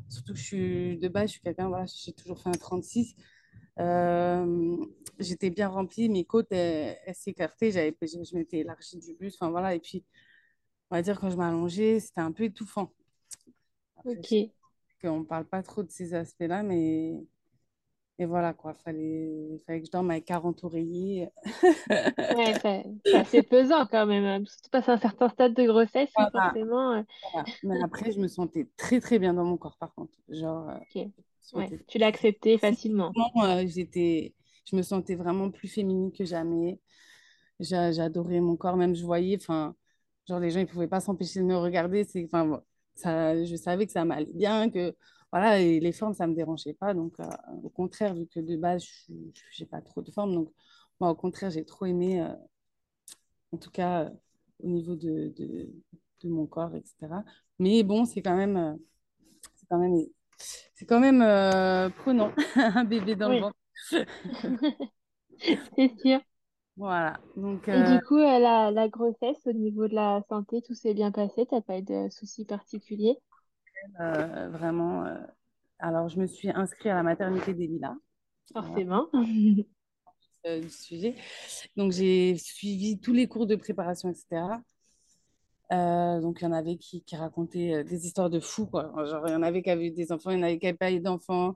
surtout 0.09 0.33
que 0.33 0.39
je 0.39 0.43
suis 0.43 0.97
de 0.97 1.07
base, 1.07 1.27
je 1.27 1.31
suis 1.33 1.41
quelqu'un, 1.41 1.69
voilà, 1.69 1.85
j'ai 1.85 2.13
toujours 2.13 2.39
fait 2.39 2.49
un 2.49 2.53
36. 2.53 3.15
Euh, 3.79 4.77
j'étais 5.19 5.49
bien 5.49 5.69
remplie, 5.69 6.09
mes 6.09 6.25
côtes, 6.25 6.51
elles, 6.51 6.97
s'écartaient, 7.13 7.71
je, 7.71 8.23
je 8.23 8.35
m'étais 8.35 8.59
élargie 8.59 8.97
du 8.97 9.13
bus. 9.15 9.35
Enfin, 9.35 9.49
voilà. 9.49 9.75
Et 9.75 9.79
puis, 9.79 10.03
on 10.89 10.95
va 10.95 11.01
dire, 11.01 11.19
quand 11.19 11.29
je 11.29 11.37
m'allongeais, 11.37 11.99
c'était 11.99 12.21
un 12.21 12.31
peu 12.31 12.43
étouffant. 12.43 12.91
Après, 13.97 14.17
ok. 14.17 14.51
On 15.03 15.21
ne 15.21 15.25
parle 15.25 15.45
pas 15.45 15.63
trop 15.63 15.81
de 15.81 15.89
ces 15.89 16.13
aspects-là, 16.13 16.61
mais 16.61 17.25
et 18.21 18.25
voilà, 18.27 18.53
quoi, 18.53 18.75
fallait, 18.75 19.59
fallait 19.65 19.79
que 19.79 19.87
je 19.87 19.91
dorme 19.91 20.11
avec 20.11 20.25
40 20.25 20.63
oreillers. 20.63 21.29
ouais, 21.63 22.53
c'est 23.03 23.15
assez 23.15 23.41
pesant 23.41 23.87
quand 23.87 24.05
même. 24.05 24.25
Hein. 24.25 24.43
Surtout 24.45 24.69
passer 24.69 24.91
un 24.91 24.99
certain 24.99 25.27
stade 25.29 25.55
de 25.55 25.63
grossesse, 25.63 26.11
voilà. 26.15 26.29
forcément. 26.31 26.91
Euh... 26.91 27.01
Voilà. 27.31 27.47
Mais 27.63 27.83
après, 27.83 28.11
je 28.11 28.19
me 28.19 28.27
sentais 28.27 28.67
très, 28.77 28.99
très 28.99 29.17
bien 29.17 29.33
dans 29.33 29.43
mon 29.43 29.57
corps, 29.57 29.75
par 29.79 29.95
contre. 29.95 30.13
Genre, 30.29 30.69
okay. 30.83 31.09
ouais. 31.53 31.83
Tu 31.87 31.97
l'as 31.97 32.05
accepté 32.05 32.59
facilement. 32.59 33.11
Euh, 33.43 33.65
j'étais, 33.65 34.35
je 34.69 34.75
me 34.75 34.83
sentais 34.83 35.15
vraiment 35.15 35.49
plus 35.49 35.67
féminine 35.67 36.11
que 36.11 36.23
jamais. 36.23 36.79
J'adorais 37.59 38.39
mon 38.39 38.55
corps, 38.55 38.77
même 38.77 38.93
je 38.93 39.03
voyais, 39.03 39.37
enfin, 39.41 39.75
genre 40.29 40.39
les 40.39 40.51
gens, 40.51 40.59
ils 40.59 40.67
pouvaient 40.67 40.87
pas 40.87 40.99
s'empêcher 40.99 41.39
de 41.39 41.45
me 41.45 41.57
regarder. 41.57 42.03
C'est, 42.03 42.23
enfin, 42.25 42.61
ça, 42.93 43.43
je 43.43 43.55
savais 43.55 43.87
que 43.87 43.91
ça 43.91 44.05
m'allait 44.05 44.29
bien, 44.31 44.69
que 44.69 44.95
voilà, 45.31 45.59
et 45.59 45.79
les 45.79 45.93
formes, 45.93 46.13
ça 46.13 46.25
ne 46.27 46.31
me 46.31 46.35
dérangeait 46.35 46.73
pas. 46.73 46.93
Donc, 46.93 47.19
euh, 47.19 47.25
au 47.63 47.69
contraire, 47.69 48.13
vu 48.13 48.27
que 48.27 48.39
de 48.41 48.57
base, 48.57 48.83
je 48.83 49.13
n'ai 49.63 49.65
pas 49.65 49.81
trop 49.81 50.01
de 50.01 50.11
formes. 50.11 50.33
Donc, 50.33 50.51
moi, 50.99 51.09
au 51.09 51.15
contraire, 51.15 51.49
j'ai 51.49 51.63
trop 51.63 51.85
aimé, 51.85 52.21
euh, 52.21 52.33
en 53.53 53.57
tout 53.57 53.71
cas, 53.71 54.05
euh, 54.05 54.09
au 54.59 54.67
niveau 54.67 54.95
de, 54.95 55.33
de, 55.37 55.69
de, 56.21 56.29
mon 56.29 56.45
corps, 56.47 56.75
etc. 56.75 57.23
Mais 57.59 57.81
bon, 57.83 58.05
c'est 58.05 58.21
quand 58.21 58.35
même, 58.35 58.77
c'est 59.55 59.67
quand 59.69 59.79
même, 59.79 60.05
c'est 60.37 60.85
quand 60.85 60.99
même 60.99 61.91
prenant, 61.93 62.31
un 62.55 62.83
bébé 62.83 63.15
dans 63.15 63.29
oui. 63.29 63.35
le 63.35 63.41
ventre. 63.41 63.57
c'est 65.77 65.97
sûr. 65.97 66.19
Voilà. 66.75 67.19
Donc, 67.37 67.69
Et 67.69 67.83
du 67.83 68.05
coup, 68.05 68.17
la, 68.17 68.69
la 68.69 68.89
grossesse, 68.89 69.45
au 69.45 69.53
niveau 69.53 69.87
de 69.87 69.95
la 69.95 70.21
santé, 70.27 70.61
tout 70.61 70.75
s'est 70.75 70.93
bien 70.93 71.11
passé 71.11 71.45
Tu 71.45 71.55
n'as 71.55 71.61
pas 71.61 71.77
eu 71.77 71.83
de 71.83 72.09
soucis 72.09 72.45
particuliers? 72.45 73.17
Euh, 73.99 74.49
vraiment. 74.49 75.05
Euh... 75.05 75.15
Alors, 75.79 76.09
je 76.09 76.19
me 76.19 76.27
suis 76.27 76.49
inscrite 76.49 76.87
à 76.87 76.95
la 76.95 77.03
maternité 77.03 77.53
des 77.53 77.67
Lilas. 77.67 77.95
Forcément. 78.53 79.07
Voilà. 79.11 79.27
euh, 80.45 80.59
du 80.61 80.69
sujet. 80.69 81.15
Donc, 81.75 81.91
j'ai 81.91 82.37
suivi 82.37 82.99
tous 82.99 83.13
les 83.13 83.27
cours 83.27 83.47
de 83.47 83.55
préparation, 83.55 84.09
etc. 84.09 84.43
Euh, 85.71 86.19
donc, 86.19 86.39
il 86.41 86.43
y 86.43 86.47
en 86.47 86.51
avait 86.51 86.75
qui, 86.75 87.01
qui 87.03 87.15
racontaient 87.15 87.83
des 87.83 88.05
histoires 88.05 88.29
de 88.29 88.39
fous, 88.39 88.67
quoi. 88.67 88.91
Genre, 89.05 89.27
il 89.27 89.31
y 89.31 89.35
en 89.35 89.41
avait 89.41 89.63
qui 89.63 89.69
avaient 89.69 89.87
eu 89.87 89.91
des 89.91 90.11
enfants, 90.11 90.31
il 90.31 90.37
y 90.37 90.39
en 90.39 90.43
avait 90.43 90.59
qui 90.59 90.65
n'avaient 90.65 90.77
pas 90.77 90.91
eu 90.91 90.99
d'enfants. 90.99 91.55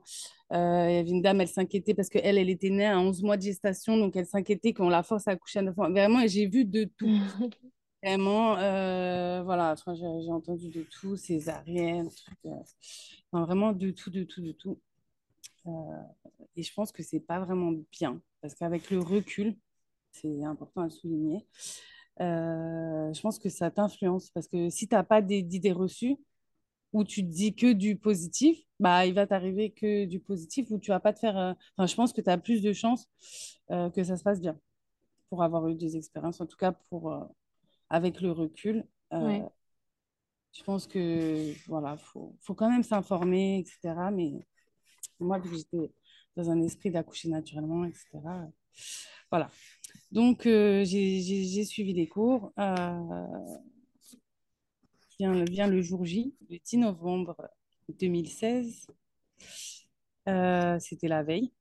Il 0.50 0.56
y 0.56 0.58
avait 0.58 1.10
une 1.10 1.22
dame, 1.22 1.40
elle 1.40 1.48
s'inquiétait 1.48 1.94
parce 1.94 2.08
qu'elle, 2.08 2.38
elle 2.38 2.48
était 2.48 2.70
née 2.70 2.86
à 2.86 2.98
11 2.98 3.22
mois 3.22 3.36
de 3.36 3.42
gestation, 3.42 3.96
donc 3.98 4.16
elle 4.16 4.26
s'inquiétait 4.26 4.72
qu'on 4.72 4.88
la 4.88 5.02
force 5.02 5.28
à 5.28 5.32
accoucher 5.32 5.58
un 5.58 5.68
enfant. 5.68 5.90
Vraiment, 5.90 6.20
et 6.20 6.28
j'ai 6.28 6.46
vu 6.46 6.64
de 6.64 6.84
tout. 6.84 7.06
Vraiment, 8.06 8.56
euh, 8.58 9.42
voilà, 9.42 9.72
enfin, 9.72 9.92
j'ai 9.96 10.30
entendu 10.30 10.68
de 10.68 10.82
tout, 10.84 11.16
césarienne, 11.16 12.08
truc, 12.08 12.38
euh, 12.46 12.50
vraiment 13.32 13.72
de 13.72 13.90
tout, 13.90 14.10
de 14.10 14.22
tout, 14.22 14.40
de 14.40 14.52
tout. 14.52 14.78
Euh, 15.66 15.70
et 16.54 16.62
je 16.62 16.72
pense 16.72 16.92
que 16.92 17.02
c'est 17.02 17.18
pas 17.18 17.40
vraiment 17.40 17.72
bien, 17.90 18.22
parce 18.40 18.54
qu'avec 18.54 18.92
le 18.92 19.00
recul, 19.00 19.56
c'est 20.12 20.44
important 20.44 20.82
à 20.82 20.90
souligner, 20.90 21.48
je 22.20 23.20
pense 23.22 23.40
que 23.40 23.48
ça 23.48 23.72
t'influence, 23.72 24.30
parce 24.30 24.46
que 24.46 24.70
si 24.70 24.86
tu 24.86 24.94
n'as 24.94 25.02
pas 25.02 25.20
d'idées 25.20 25.72
reçues, 25.72 26.16
où 26.92 27.02
tu 27.02 27.22
te 27.22 27.32
dis 27.32 27.56
que 27.56 27.72
du 27.72 27.96
positif, 27.96 28.56
bah, 28.78 29.04
il 29.04 29.14
va 29.14 29.26
t'arriver 29.26 29.72
que 29.72 30.04
du 30.04 30.20
positif, 30.20 30.70
où 30.70 30.78
tu 30.78 30.92
vas 30.92 31.00
pas 31.00 31.12
te 31.12 31.18
faire... 31.18 31.56
Enfin, 31.76 31.86
je 31.88 31.96
pense 31.96 32.12
que 32.12 32.20
tu 32.20 32.30
as 32.30 32.38
plus 32.38 32.62
de 32.62 32.72
chances 32.72 33.08
que 33.68 34.04
ça 34.04 34.16
se 34.16 34.22
passe 34.22 34.40
bien, 34.40 34.56
pour 35.28 35.42
avoir 35.42 35.66
eu 35.66 35.74
des 35.74 35.96
expériences, 35.96 36.40
en 36.40 36.46
tout 36.46 36.56
cas 36.56 36.70
pour... 36.70 37.12
euh, 37.92 37.96
avec 37.96 38.20
le 38.20 38.32
recul, 38.32 38.84
euh, 39.12 39.26
Ouais. 39.26 39.44
je 40.52 40.62
pense 40.62 40.86
que 40.86 41.52
voilà, 41.68 41.96
faut, 41.96 42.36
faut 42.40 42.54
quand 42.54 42.70
même 42.70 42.82
s'informer, 42.82 43.58
etc. 43.60 44.10
Mais 44.12 44.46
moi, 45.20 45.38
vu 45.38 45.50
que 45.50 45.56
j'étais 45.56 45.92
dans 46.36 46.50
un 46.50 46.60
esprit 46.62 46.90
d'accoucher 46.90 47.28
naturellement, 47.28 47.84
etc. 47.84 48.08
Voilà. 49.30 49.50
Donc, 50.10 50.42
j'ai 50.44 51.64
suivi 51.64 51.92
les 51.94 52.08
cours. 52.08 52.52
Vient, 55.18 55.44
vient 55.44 55.66
le 55.66 55.80
jour 55.80 56.04
J, 56.04 56.34
le 56.50 56.58
10 56.58 56.78
novembre 56.78 57.36
2016. 57.88 58.86
C'était 60.26 61.08
la 61.08 61.22
veille. 61.22 61.52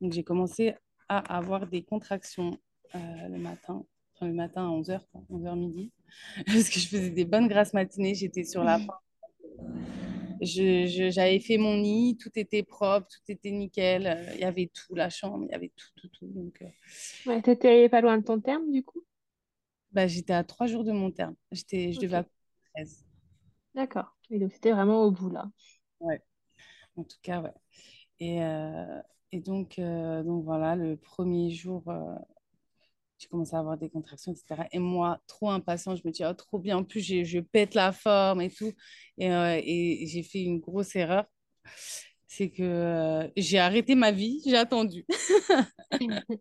Donc, 0.00 0.12
j'ai 0.12 0.24
commencé 0.24 0.74
à 1.08 1.18
avoir 1.36 1.66
des 1.66 1.82
contractions 1.84 2.58
le 2.94 3.38
matin, 3.38 3.84
enfin, 4.22 4.28
le 4.28 4.34
matin 4.34 4.66
à 4.66 4.70
11h, 4.70 5.00
11h 5.30 5.58
midi, 5.58 5.92
parce 6.46 6.68
que 6.68 6.78
je 6.78 6.88
faisais 6.88 7.10
des 7.10 7.24
bonnes 7.24 7.48
grasses 7.48 7.74
matinées, 7.74 8.14
j'étais 8.14 8.44
sur 8.44 8.64
la 8.64 8.78
fin 8.78 8.98
j'avais 10.44 11.40
fait 11.40 11.58
mon 11.58 11.76
nid, 11.78 12.16
tout 12.16 12.30
était 12.34 12.62
propre, 12.62 13.06
tout 13.08 13.32
était 13.32 13.50
nickel. 13.50 14.06
Euh, 14.06 14.34
il 14.34 14.40
y 14.40 14.44
avait 14.44 14.70
tout, 14.72 14.94
la 14.94 15.10
chambre, 15.10 15.44
il 15.44 15.52
y 15.52 15.54
avait 15.54 15.72
tout, 15.76 15.88
tout, 15.96 16.08
tout. 16.08 16.26
Donc, 16.26 16.62
euh, 16.62 17.30
ouais, 17.30 17.42
t'étais 17.42 17.88
pas 17.88 18.00
loin 18.00 18.18
de 18.18 18.24
ton 18.24 18.40
terme, 18.40 18.70
du 18.70 18.82
coup? 18.82 19.04
Bah, 19.92 20.06
J'étais 20.06 20.32
à 20.32 20.44
trois 20.44 20.66
jours 20.66 20.84
de 20.84 20.92
mon 20.92 21.10
terme. 21.10 21.36
J'étais, 21.52 21.92
Je 21.92 22.00
devais 22.00 22.16
à 22.16 22.26
13. 22.74 23.06
D'accord. 23.74 24.16
Et 24.30 24.38
donc, 24.38 24.52
c'était 24.52 24.72
vraiment 24.72 25.04
au 25.04 25.10
bout, 25.10 25.30
là. 25.30 25.50
Ouais. 26.00 26.22
En 26.96 27.04
tout 27.04 27.18
cas, 27.22 27.40
ouais. 27.40 27.54
Et, 28.18 28.42
euh, 28.42 29.00
et 29.30 29.40
donc, 29.40 29.78
donc, 29.78 30.44
voilà, 30.44 30.76
le 30.76 30.96
premier 30.96 31.50
jour, 31.50 31.84
j'ai 33.22 33.28
commencé 33.28 33.54
à 33.54 33.60
avoir 33.60 33.78
des 33.78 33.88
contractions, 33.88 34.32
etc. 34.32 34.68
Et 34.72 34.78
moi, 34.78 35.20
trop 35.26 35.50
impatient, 35.50 35.94
je 35.96 36.02
me 36.04 36.10
dis, 36.10 36.24
oh, 36.24 36.32
trop 36.34 36.58
bien. 36.58 36.78
En 36.78 36.84
plus, 36.84 37.02
je 37.02 37.38
pète 37.40 37.74
la 37.74 37.92
forme 37.92 38.40
et 38.40 38.50
tout. 38.50 38.72
Et, 39.18 39.30
euh, 39.30 39.60
et 39.62 40.06
j'ai 40.06 40.22
fait 40.22 40.42
une 40.42 40.58
grosse 40.58 40.96
erreur. 40.96 41.24
C'est 42.26 42.50
que 42.50 42.62
euh, 42.62 43.28
j'ai 43.36 43.58
arrêté 43.58 43.94
ma 43.94 44.10
vie, 44.10 44.40
j'ai 44.44 44.56
attendu. 44.56 45.04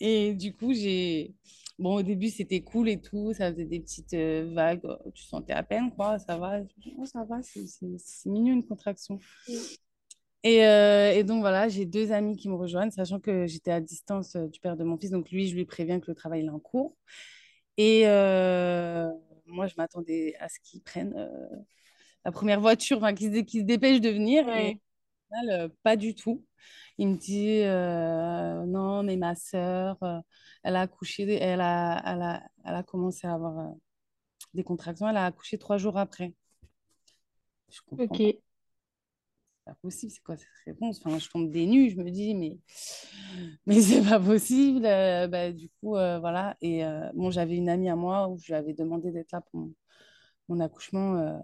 et 0.00 0.34
du 0.34 0.54
coup, 0.54 0.72
j'ai. 0.72 1.34
Bon, 1.78 1.96
au 1.96 2.02
début, 2.02 2.30
c'était 2.30 2.62
cool 2.62 2.88
et 2.88 3.00
tout. 3.00 3.32
Ça 3.34 3.50
faisait 3.52 3.64
des 3.64 3.80
petites 3.80 4.14
euh, 4.14 4.52
vagues. 4.54 4.86
Tu 5.14 5.24
sentais 5.24 5.52
à 5.52 5.64
peine, 5.64 5.90
quoi. 5.90 6.18
Ça 6.20 6.38
va. 6.38 6.60
Oh, 6.96 7.04
ça 7.04 7.24
va, 7.24 7.40
c'est 7.42 8.30
mignon 8.30 8.54
une 8.54 8.64
contraction. 8.64 9.18
Euh, 10.46 11.12
et, 11.12 11.24
donc 11.24 11.40
voilà, 11.40 11.68
j'ai 11.68 11.86
deux 11.86 12.12
amis 12.12 12.36
qui 12.36 12.48
me 12.48 12.54
rejoignent, 12.54 12.90
sachant 12.90 13.18
que 13.18 13.46
j'étais 13.46 13.70
à 13.70 13.80
distance 13.80 14.36
euh, 14.36 14.46
du 14.46 14.60
père 14.60 14.76
de 14.76 14.84
mon 14.84 14.98
fils. 14.98 15.10
Donc 15.10 15.30
lui, 15.30 15.48
je 15.48 15.54
lui 15.54 15.64
préviens 15.64 16.00
que 16.00 16.06
le 16.08 16.14
travail 16.14 16.44
est 16.44 16.50
en 16.50 16.58
cours. 16.58 16.96
Et 17.76 18.02
euh, 18.06 19.10
moi, 19.46 19.66
je 19.66 19.74
m'attendais 19.78 20.34
à 20.40 20.48
ce 20.48 20.58
qu'ils 20.62 20.82
prennent 20.82 21.16
la 22.24 22.32
première 22.32 22.60
voiture, 22.60 22.98
enfin, 22.98 23.14
qu'ils 23.14 23.34
se, 23.34 23.58
dépêchent 23.60 24.00
de 24.00 24.10
venir. 24.10 24.48
Et 24.48 24.80
au 25.32 25.36
final, 25.36 25.70
pas 25.82 25.96
du 25.96 26.14
tout. 26.14 26.44
Il 26.98 27.08
me 27.08 27.16
dit 27.16 27.62
non, 28.70 29.02
mais 29.02 29.16
ma 29.16 29.34
sœur, 29.34 29.98
elle 30.62 30.76
a 30.76 30.82
accouché, 30.82 31.24
elle 31.34 31.60
a, 31.60 32.02
elle 32.06 32.22
a, 32.22 32.42
elle 32.64 32.74
a 32.74 32.82
commencé 32.82 33.26
à 33.26 33.34
avoir 33.34 33.74
des 34.52 34.62
contractions. 34.62 35.08
Elle 35.08 35.16
a 35.16 35.24
accouché 35.24 35.58
trois 35.58 35.78
jours 35.78 35.98
après. 35.98 36.34
Je 37.70 37.80
comprends. 37.80 38.04
Ok 38.04 38.36
pas 39.64 39.74
possible, 39.74 40.12
c'est 40.12 40.22
quoi 40.22 40.36
cette 40.36 40.48
réponse? 40.66 41.00
Enfin, 41.04 41.18
je 41.18 41.28
tombe 41.28 41.50
des 41.50 41.66
nues, 41.66 41.90
je 41.90 41.96
me 41.96 42.10
dis, 42.10 42.34
mais, 42.34 42.58
mais 43.66 43.80
c'est 43.80 44.02
pas 44.02 44.20
possible. 44.20 44.84
Euh, 44.84 45.26
bah, 45.26 45.52
du 45.52 45.68
coup, 45.80 45.96
euh, 45.96 46.18
voilà. 46.18 46.56
Et 46.60 46.84
euh, 46.84 47.10
bon, 47.14 47.30
j'avais 47.30 47.56
une 47.56 47.68
amie 47.68 47.88
à 47.88 47.96
moi 47.96 48.28
où 48.28 48.38
je 48.38 48.46
lui 48.46 48.54
avais 48.54 48.74
demandé 48.74 49.10
d'être 49.10 49.32
là 49.32 49.40
pour 49.40 49.68
mon, 50.48 50.60
accouchement. 50.60 51.40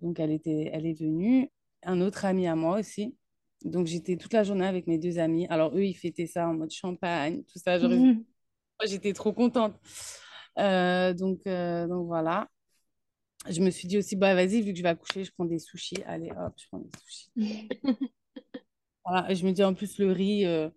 donc, 0.00 0.20
elle, 0.20 0.30
était, 0.30 0.70
elle 0.72 0.86
est 0.86 0.98
venue. 0.98 1.50
Un 1.82 2.00
autre 2.00 2.24
ami 2.24 2.46
à 2.46 2.54
moi 2.54 2.78
aussi. 2.78 3.16
Donc, 3.64 3.86
j'étais 3.86 4.16
toute 4.16 4.32
la 4.32 4.44
journée 4.44 4.66
avec 4.66 4.86
mes 4.86 4.98
deux 4.98 5.18
amis. 5.18 5.46
Alors, 5.48 5.74
eux, 5.74 5.84
ils 5.84 5.94
fêtaient 5.94 6.26
ça 6.26 6.48
en 6.48 6.54
mode 6.54 6.70
champagne, 6.70 7.42
tout 7.44 7.58
ça. 7.58 7.78
Moi, 7.78 8.86
j'étais 8.86 9.12
trop 9.12 9.32
contente. 9.32 9.74
donc, 10.56 11.44
donc, 11.44 12.06
voilà 12.06 12.48
je 13.48 13.60
me 13.60 13.70
suis 13.70 13.88
dit 13.88 13.98
aussi, 13.98 14.16
bah 14.16 14.34
vas-y, 14.34 14.60
vu 14.60 14.72
que 14.72 14.78
je 14.78 14.82
vais 14.82 14.88
accoucher, 14.90 15.24
je 15.24 15.32
prends 15.32 15.44
des 15.44 15.58
sushis. 15.58 16.02
Allez, 16.06 16.30
hop, 16.30 16.52
je 16.56 16.66
prends 16.68 16.78
des 16.78 16.90
sushis. 16.98 17.30
voilà, 19.04 19.30
et 19.30 19.34
je 19.34 19.46
me 19.46 19.52
dis 19.52 19.64
en 19.64 19.74
plus, 19.74 19.98
le 19.98 20.12
riz, 20.12 20.44
euh, 20.44 20.68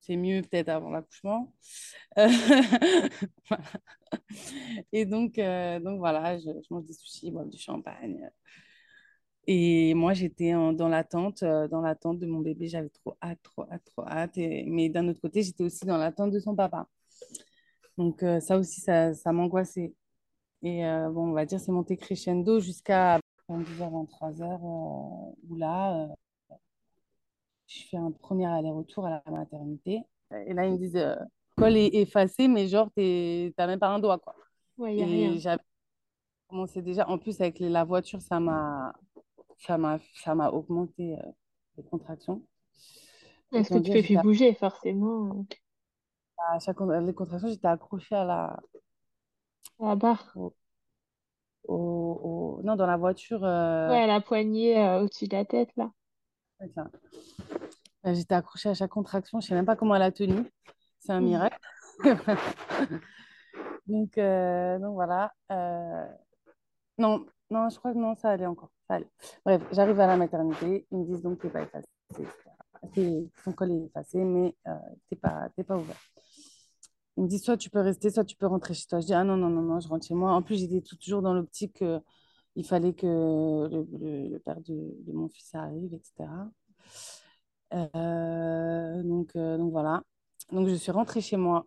c'est 0.00 0.16
mieux 0.16 0.42
peut-être 0.42 0.68
avant 0.70 0.90
l'accouchement. 0.90 1.52
Et 4.92 5.04
donc, 5.04 5.38
euh, 5.38 5.78
donc 5.80 5.98
voilà, 5.98 6.38
je, 6.38 6.48
mange 6.70 6.84
des 6.86 6.94
sushis, 6.94 7.30
bois 7.30 7.44
du 7.44 7.58
champagne. 7.58 8.30
Et 9.46 9.94
moi, 9.94 10.12
j'étais 10.12 10.52
dans 10.52 10.88
l'attente, 10.88 11.42
euh, 11.42 11.68
dans 11.68 11.80
l'attente 11.80 12.18
de 12.18 12.26
mon 12.26 12.40
bébé. 12.40 12.66
J'avais 12.68 12.88
trop 12.88 13.16
hâte, 13.22 13.38
trop 13.42 13.64
hâte, 13.70 13.84
trop 13.84 14.06
hâte. 14.06 14.38
Et, 14.38 14.64
mais 14.66 14.88
d'un 14.88 15.06
autre 15.08 15.20
côté, 15.20 15.42
j'étais 15.42 15.62
aussi 15.62 15.84
dans 15.86 15.98
l'attente 15.98 16.32
de 16.32 16.40
son 16.40 16.56
papa. 16.56 16.88
Donc 17.98 18.24
ça 18.40 18.58
aussi, 18.58 18.80
ça, 18.80 19.14
ça 19.14 19.32
m'angoissait. 19.32 19.94
Et 20.62 20.84
euh, 20.84 21.08
bon, 21.10 21.28
on 21.28 21.32
va 21.32 21.44
dire, 21.44 21.60
c'est 21.60 21.72
monté 21.72 21.96
crescendo 21.96 22.60
jusqu'à 22.60 23.18
22h, 23.48 24.08
23h, 24.08 24.42
euh, 24.42 25.32
où 25.48 25.56
là, 25.56 26.08
euh, 26.50 26.54
je 27.66 27.82
fais 27.90 27.96
un 27.96 28.10
premier 28.10 28.46
aller-retour 28.46 29.06
à 29.06 29.22
la 29.24 29.32
maternité. 29.32 30.02
Et 30.46 30.54
là, 30.54 30.66
ils 30.66 30.72
me 30.72 30.78
disent, 30.78 30.96
le 30.96 31.16
col 31.56 31.76
est 31.76 31.94
effacé, 31.94 32.48
mais 32.48 32.68
genre, 32.68 32.90
t'as 32.96 33.66
même 33.66 33.78
pas 33.78 33.88
un 33.88 33.98
doigt, 33.98 34.18
quoi. 34.18 34.34
Ouais, 34.78 34.96
y 34.96 35.02
a 35.02 35.06
rien. 35.06 35.36
j'avais 35.36 35.62
commencé 36.48 36.82
déjà, 36.82 37.08
en 37.08 37.18
plus, 37.18 37.40
avec 37.40 37.60
la 37.60 37.84
voiture, 37.84 38.20
ça 38.20 38.40
m'a 38.40 38.94
ça 39.58 39.78
m'a 39.78 40.50
augmenté 40.50 41.16
les 41.76 41.82
contractions. 41.84 42.42
Est-ce 43.52 43.70
que 43.70 43.78
tu 43.78 43.92
peux 43.92 44.02
plus 44.02 44.22
bouger, 44.22 44.54
forcément 44.54 45.46
À 46.50 46.58
chaque 46.58 46.80
les 46.80 47.14
contractions, 47.14 47.48
j'étais 47.48 47.68
accrochée 47.68 48.16
à 48.16 48.24
la, 48.24 48.60
la 49.80 49.94
barre. 49.96 50.36
Au, 51.64 52.60
Non, 52.64 52.76
dans 52.76 52.86
la 52.86 52.96
voiture. 52.96 53.44
Euh, 53.44 53.90
ouais, 53.90 54.06
la 54.06 54.20
poignée 54.20 54.78
euh, 54.78 55.02
au-dessus 55.02 55.26
de 55.26 55.36
la 55.36 55.44
tête, 55.44 55.70
là. 55.76 55.90
Euh, 56.62 58.14
j'étais 58.14 58.34
accrochée 58.34 58.70
à 58.70 58.74
chaque 58.74 58.90
contraction. 58.90 59.40
Je 59.40 59.46
ne 59.46 59.48
sais 59.48 59.54
même 59.54 59.66
pas 59.66 59.76
comment 59.76 59.94
elle 59.94 60.02
a 60.02 60.12
tenu. 60.12 60.44
C'est 61.00 61.12
un 61.12 61.20
mmh. 61.20 61.24
miracle. 61.24 61.58
donc, 63.86 64.16
donc, 64.16 64.94
voilà. 64.94 65.32
Non, 66.98 67.26
non, 67.50 67.68
je 67.68 67.78
crois 67.78 67.92
que 67.92 67.98
non, 67.98 68.14
ça 68.16 68.30
allait 68.30 68.46
encore. 68.46 68.70
Ça 68.88 68.98
Bref, 69.44 69.62
j'arrive 69.72 70.00
à 70.00 70.06
la 70.06 70.16
maternité. 70.16 70.86
Ils 70.90 70.98
me 70.98 71.04
disent 71.04 71.22
donc, 71.22 71.40
tu 71.40 71.46
n'es 71.46 71.52
pas 71.52 71.62
effacé. 71.62 71.88
Ton 73.44 73.52
col 73.52 73.72
est 73.72 73.84
effacé, 73.86 74.18
mais 74.18 74.54
tu 74.64 74.70
n'es 75.14 75.18
pas, 75.18 75.48
pas 75.66 75.76
ouvert. 75.76 75.96
Il 77.16 77.24
me 77.24 77.28
dit 77.28 77.38
soit 77.38 77.56
tu 77.56 77.70
peux 77.70 77.80
rester, 77.80 78.10
soit 78.10 78.24
tu 78.24 78.36
peux 78.36 78.46
rentrer 78.46 78.74
chez 78.74 78.86
toi. 78.86 79.00
Je 79.00 79.06
dis 79.06 79.14
ah 79.14 79.24
non, 79.24 79.36
non, 79.36 79.48
non, 79.48 79.62
non, 79.62 79.80
je 79.80 79.88
rentre 79.88 80.06
chez 80.06 80.14
moi. 80.14 80.32
En 80.32 80.42
plus, 80.42 80.58
j'étais 80.58 80.80
toujours 80.80 81.22
dans 81.22 81.32
l'optique 81.32 81.82
qu'il 82.56 82.66
fallait 82.66 82.94
que 82.94 83.06
le, 83.06 84.38
père 84.38 84.60
de, 84.60 85.12
mon 85.12 85.28
fils 85.28 85.54
arrive, 85.54 85.94
etc. 85.94 86.28
Euh, 87.74 89.02
donc, 89.02 89.34
euh, 89.36 89.58
donc 89.58 89.72
voilà. 89.72 90.02
Donc 90.52 90.68
je 90.68 90.74
suis 90.74 90.92
rentrée 90.92 91.20
chez 91.20 91.36
moi. 91.36 91.66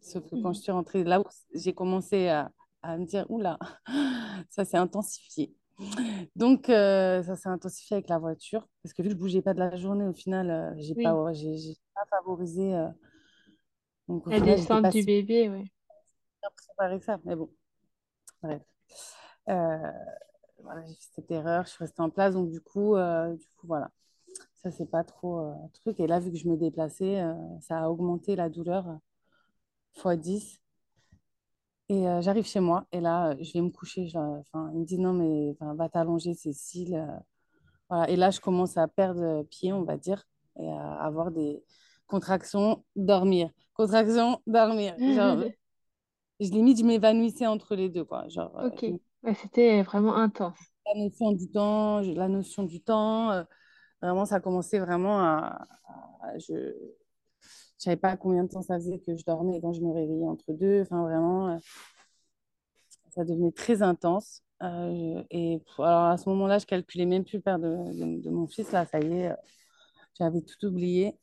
Sauf 0.00 0.28
que 0.28 0.36
quand 0.40 0.52
je 0.52 0.60
suis 0.60 0.72
rentrée, 0.72 1.04
là 1.04 1.20
où 1.20 1.24
j'ai 1.54 1.72
commencé 1.72 2.28
à, 2.28 2.50
à, 2.82 2.96
me 2.96 3.04
dire 3.04 3.26
oula, 3.28 3.58
ça 4.50 4.64
s'est 4.64 4.76
intensifié. 4.76 5.54
Donc 6.36 6.68
euh, 6.68 7.22
ça 7.22 7.36
s'est 7.36 7.48
intensifié 7.48 7.96
avec 7.96 8.08
la 8.08 8.18
voiture 8.18 8.66
parce 8.82 8.94
que 8.94 9.02
vu 9.02 9.08
que 9.08 9.14
je 9.14 9.18
bougeais 9.18 9.42
pas 9.42 9.52
de 9.52 9.58
la 9.58 9.76
journée, 9.76 10.06
au 10.06 10.14
final, 10.14 10.74
j'ai 10.78 10.94
oui. 10.96 11.04
pas, 11.04 11.32
j'ai 11.32 11.76
pas 11.94 12.06
favorisé 12.18 12.74
donc, 14.08 14.26
la 14.26 14.40
descente 14.40 14.88
du 14.90 15.04
bébé, 15.04 15.48
oui. 15.48 15.70
préparé 16.56 17.00
ça, 17.00 17.18
mais 17.24 17.34
bon. 17.34 17.50
Bref. 18.42 18.62
Euh, 19.48 19.92
voilà, 20.62 20.84
j'ai 20.86 20.94
fait 20.94 21.08
cette 21.14 21.30
erreur, 21.30 21.64
je 21.64 21.70
suis 21.70 21.78
restée 21.84 22.02
en 22.02 22.10
place, 22.10 22.34
donc 22.34 22.50
du 22.50 22.60
coup, 22.60 22.96
euh, 22.96 23.34
du 23.34 23.46
coup 23.56 23.66
voilà. 23.66 23.90
Ça, 24.54 24.70
c'est 24.70 24.90
pas 24.90 25.04
trop 25.04 25.40
euh, 25.40 25.54
truc. 25.74 26.00
Et 26.00 26.06
là, 26.06 26.20
vu 26.20 26.30
que 26.30 26.38
je 26.38 26.48
me 26.48 26.56
déplaçais, 26.56 27.22
ça 27.60 27.80
a 27.80 27.88
augmenté 27.88 28.36
la 28.36 28.48
douleur 28.48 28.98
x 29.96 30.06
10. 30.18 30.62
Et 31.88 32.02
j'arrive 32.20 32.44
chez 32.46 32.60
moi, 32.60 32.86
et 32.92 33.00
là, 33.00 33.36
je 33.40 33.52
vais 33.52 33.60
me 33.60 33.70
coucher. 33.70 34.08
Enfin, 34.14 34.70
il 34.74 34.80
me 34.80 34.84
dit 34.84 34.98
non, 34.98 35.12
mais 35.12 35.56
va 35.60 35.88
t'allonger, 35.88 36.34
Cécile. 36.34 37.06
voilà. 37.88 38.10
Et 38.10 38.16
là, 38.16 38.30
je 38.30 38.40
commence 38.40 38.76
à 38.76 38.88
perdre 38.88 39.44
pied, 39.44 39.72
on 39.72 39.84
va 39.84 39.96
dire, 39.96 40.24
et 40.58 40.68
à 40.68 40.94
avoir 41.04 41.30
des, 41.30 41.64
contraction, 42.06 42.84
dormir. 42.94 43.50
Contraction, 43.74 44.40
dormir. 44.46 44.94
Genre, 44.98 45.44
je 46.40 46.50
limite, 46.50 46.78
je 46.78 46.84
m'évanouissais 46.84 47.46
entre 47.46 47.74
les 47.74 47.88
deux. 47.88 48.04
Quoi. 48.04 48.28
Genre, 48.28 48.58
euh, 48.58 48.68
ok, 48.68 48.84
c'était 49.42 49.82
vraiment 49.82 50.16
intense. 50.16 50.58
La 50.86 51.00
notion 51.00 51.32
du 51.32 51.50
temps, 51.50 52.00
la 52.00 52.28
notion 52.28 52.62
du 52.62 52.80
temps, 52.80 53.30
euh, 53.32 53.42
vraiment, 54.02 54.24
ça 54.24 54.40
commençait 54.40 54.78
vraiment 54.78 55.18
à. 55.18 55.66
je 56.38 56.52
ne 56.54 56.72
savais 57.78 57.96
pas 57.96 58.16
combien 58.16 58.44
de 58.44 58.48
temps 58.48 58.62
ça 58.62 58.76
faisait 58.76 58.98
que 58.98 59.16
je 59.16 59.24
dormais 59.24 59.60
quand 59.60 59.72
je 59.72 59.80
me 59.80 59.92
réveillais 59.92 60.26
entre 60.26 60.52
deux. 60.52 60.82
Enfin, 60.82 61.02
vraiment, 61.02 61.48
euh, 61.48 61.58
ça 63.10 63.24
devenait 63.24 63.52
très 63.52 63.82
intense. 63.82 64.42
et 64.62 65.62
alors 65.78 66.04
à 66.04 66.18
ce 66.18 66.28
moment-là, 66.28 66.58
je 66.58 66.66
calculais 66.66 67.06
même 67.06 67.24
plus 67.24 67.38
le 67.38 67.42
père 67.42 67.58
de, 67.58 68.20
de, 68.22 68.30
mon 68.30 68.46
fils. 68.46 68.70
Là, 68.72 68.84
ça 68.86 69.00
y 69.00 69.12
est, 69.12 69.32
J'avais 70.18 70.40
tout 70.40 70.66
oublié. 70.66 71.18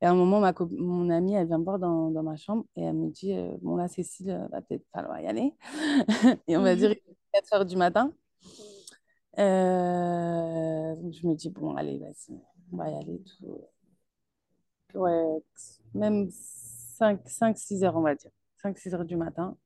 Et 0.00 0.06
à 0.06 0.10
un 0.10 0.14
moment, 0.14 0.40
ma 0.40 0.54
mon 0.70 1.10
amie, 1.10 1.34
elle 1.34 1.46
vient 1.46 1.58
me 1.58 1.64
voir 1.64 1.78
dans, 1.78 2.10
dans 2.10 2.22
ma 2.22 2.36
chambre 2.36 2.64
et 2.76 2.82
elle 2.82 2.94
me 2.94 3.10
dit 3.10 3.32
euh, 3.34 3.56
Bon, 3.60 3.76
là, 3.76 3.88
Cécile, 3.88 4.30
euh, 4.30 4.48
va 4.48 4.62
peut-être 4.62 4.86
falloir 4.92 5.20
y 5.20 5.26
aller. 5.26 5.54
et 6.48 6.56
on 6.56 6.62
va 6.62 6.74
dire 6.76 6.94
4 7.32 7.52
heures 7.54 7.66
du 7.66 7.76
matin. 7.76 8.12
Euh, 9.38 10.94
je 11.12 11.26
me 11.26 11.34
dis 11.34 11.50
Bon, 11.50 11.74
allez, 11.76 11.98
vas-y, 11.98 12.38
on 12.72 12.76
va 12.76 12.90
y 12.90 12.94
aller. 12.94 13.22
Tout. 13.38 13.60
Ouais, 14.94 15.42
même 15.94 16.28
5, 16.30 17.20
5, 17.28 17.58
6 17.58 17.84
heures, 17.84 17.96
on 17.96 18.00
va 18.02 18.14
dire. 18.14 18.30
5, 18.62 18.78
6 18.78 18.94
heures 18.94 19.04
du 19.04 19.16
matin. 19.16 19.56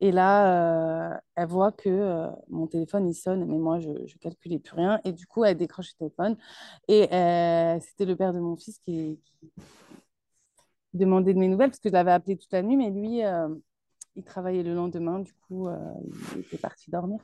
Et 0.00 0.12
là, 0.12 1.12
euh, 1.12 1.18
elle 1.34 1.48
voit 1.48 1.72
que 1.72 1.88
euh, 1.88 2.28
mon 2.48 2.68
téléphone, 2.68 3.08
il 3.08 3.14
sonne, 3.14 3.44
mais 3.44 3.58
moi, 3.58 3.80
je 3.80 3.88
ne 3.88 4.18
calculais 4.20 4.60
plus 4.60 4.76
rien. 4.76 5.00
Et 5.04 5.12
du 5.12 5.26
coup, 5.26 5.44
elle 5.44 5.56
décroche 5.56 5.92
le 5.94 5.98
téléphone. 6.06 6.36
Et 6.86 7.12
euh, 7.12 7.80
c'était 7.80 8.04
le 8.04 8.14
père 8.14 8.32
de 8.32 8.38
mon 8.38 8.56
fils 8.56 8.78
qui, 8.78 9.20
qui, 9.24 9.50
demandait 10.94 11.34
de 11.34 11.38
mes 11.38 11.48
nouvelles, 11.48 11.70
parce 11.70 11.80
que 11.80 11.88
je 11.88 11.94
l'avais 11.94 12.12
appelé 12.12 12.36
toute 12.36 12.52
la 12.52 12.62
nuit, 12.62 12.76
mais 12.76 12.90
lui, 12.90 13.20
il 14.16 14.24
travaillait 14.24 14.62
le 14.62 14.74
lendemain. 14.74 15.18
Du 15.18 15.32
coup, 15.46 15.68
il 16.34 16.40
était 16.40 16.58
parti 16.58 16.90
dormir. 16.90 17.20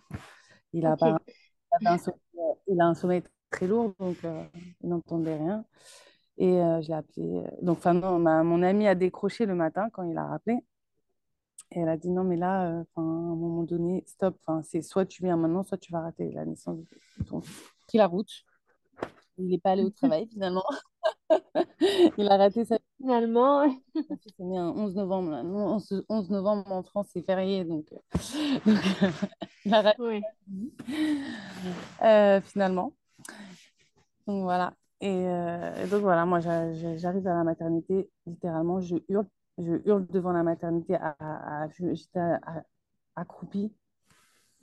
Il 0.72 0.84
a, 0.86 0.96
pas, 0.96 1.18
il 1.80 1.88
a, 1.88 1.92
un, 1.92 1.98
sommeil, 1.98 2.20
il 2.66 2.80
a 2.80 2.86
un 2.86 2.94
sommeil 2.94 3.22
très 3.50 3.66
lourd, 3.66 3.94
donc 3.98 4.16
il 4.82 4.88
n'entendait 4.88 5.36
rien. 5.36 5.64
Et 6.36 6.52
je 6.52 6.88
l'ai 6.88 6.94
appelé. 6.94 7.42
Donc, 7.62 7.78
enfin, 7.78 7.94
non, 7.94 8.18
ma, 8.18 8.42
mon 8.42 8.62
ami 8.62 8.86
a 8.86 8.94
décroché 8.94 9.46
le 9.46 9.54
matin 9.54 9.88
quand 9.90 10.02
il 10.02 10.18
a 10.18 10.26
rappelé. 10.26 10.58
Et 11.70 11.80
elle 11.80 11.88
a 11.88 11.96
dit 11.96 12.10
non, 12.10 12.24
mais 12.24 12.36
là, 12.36 12.68
euh, 12.68 12.84
à 12.96 13.00
un 13.00 13.34
moment 13.34 13.62
donné, 13.62 14.04
stop. 14.06 14.36
C'est 14.62 14.82
soit 14.82 15.06
tu 15.06 15.22
viens 15.22 15.36
maintenant, 15.36 15.62
soit 15.62 15.78
tu 15.78 15.92
vas 15.92 16.00
rater 16.00 16.30
la 16.32 16.44
naissance 16.44 16.78
de 16.78 17.24
ton 17.24 17.40
fils. 17.40 17.62
Pris 17.88 17.98
la 17.98 18.06
route. 18.06 18.30
Il 19.38 19.48
n'est 19.48 19.58
pas 19.58 19.70
allé 19.70 19.82
au 19.82 19.90
travail 19.90 20.28
finalement. 20.28 20.64
il 22.18 22.28
a 22.28 22.36
raté 22.36 22.64
sa. 22.64 22.78
Finalement. 22.96 23.66
Mon 23.94 24.16
fils 24.16 24.32
est 24.38 24.44
né 24.44 24.58
un 24.58 24.70
11 24.70 24.94
novembre. 24.94 25.30
Là. 25.30 25.42
11, 25.42 26.04
11 26.08 26.30
novembre 26.30 26.72
en 26.72 26.82
France, 26.82 27.08
c'est 27.12 27.22
férié. 27.22 27.64
Donc, 27.64 27.86
donc 28.64 28.78
il 29.64 29.74
a 29.74 29.82
raté. 29.82 30.02
Oui. 30.02 30.22
Euh, 32.02 32.40
finalement. 32.40 32.92
Donc 34.26 34.42
voilà. 34.44 34.74
Et, 35.00 35.10
euh, 35.10 35.84
et 35.84 35.86
donc 35.88 36.00
voilà, 36.00 36.24
moi 36.24 36.40
j'arrive 36.40 37.26
à 37.26 37.34
la 37.34 37.44
maternité, 37.44 38.08
littéralement, 38.26 38.80
je 38.80 38.96
hurle 39.08 39.26
je 39.58 39.72
hurle 39.86 40.06
devant 40.08 40.32
la 40.32 40.42
maternité, 40.42 40.94
à, 40.96 41.16
à, 41.20 41.68
j'étais 41.68 42.20
accroupie, 43.16 43.72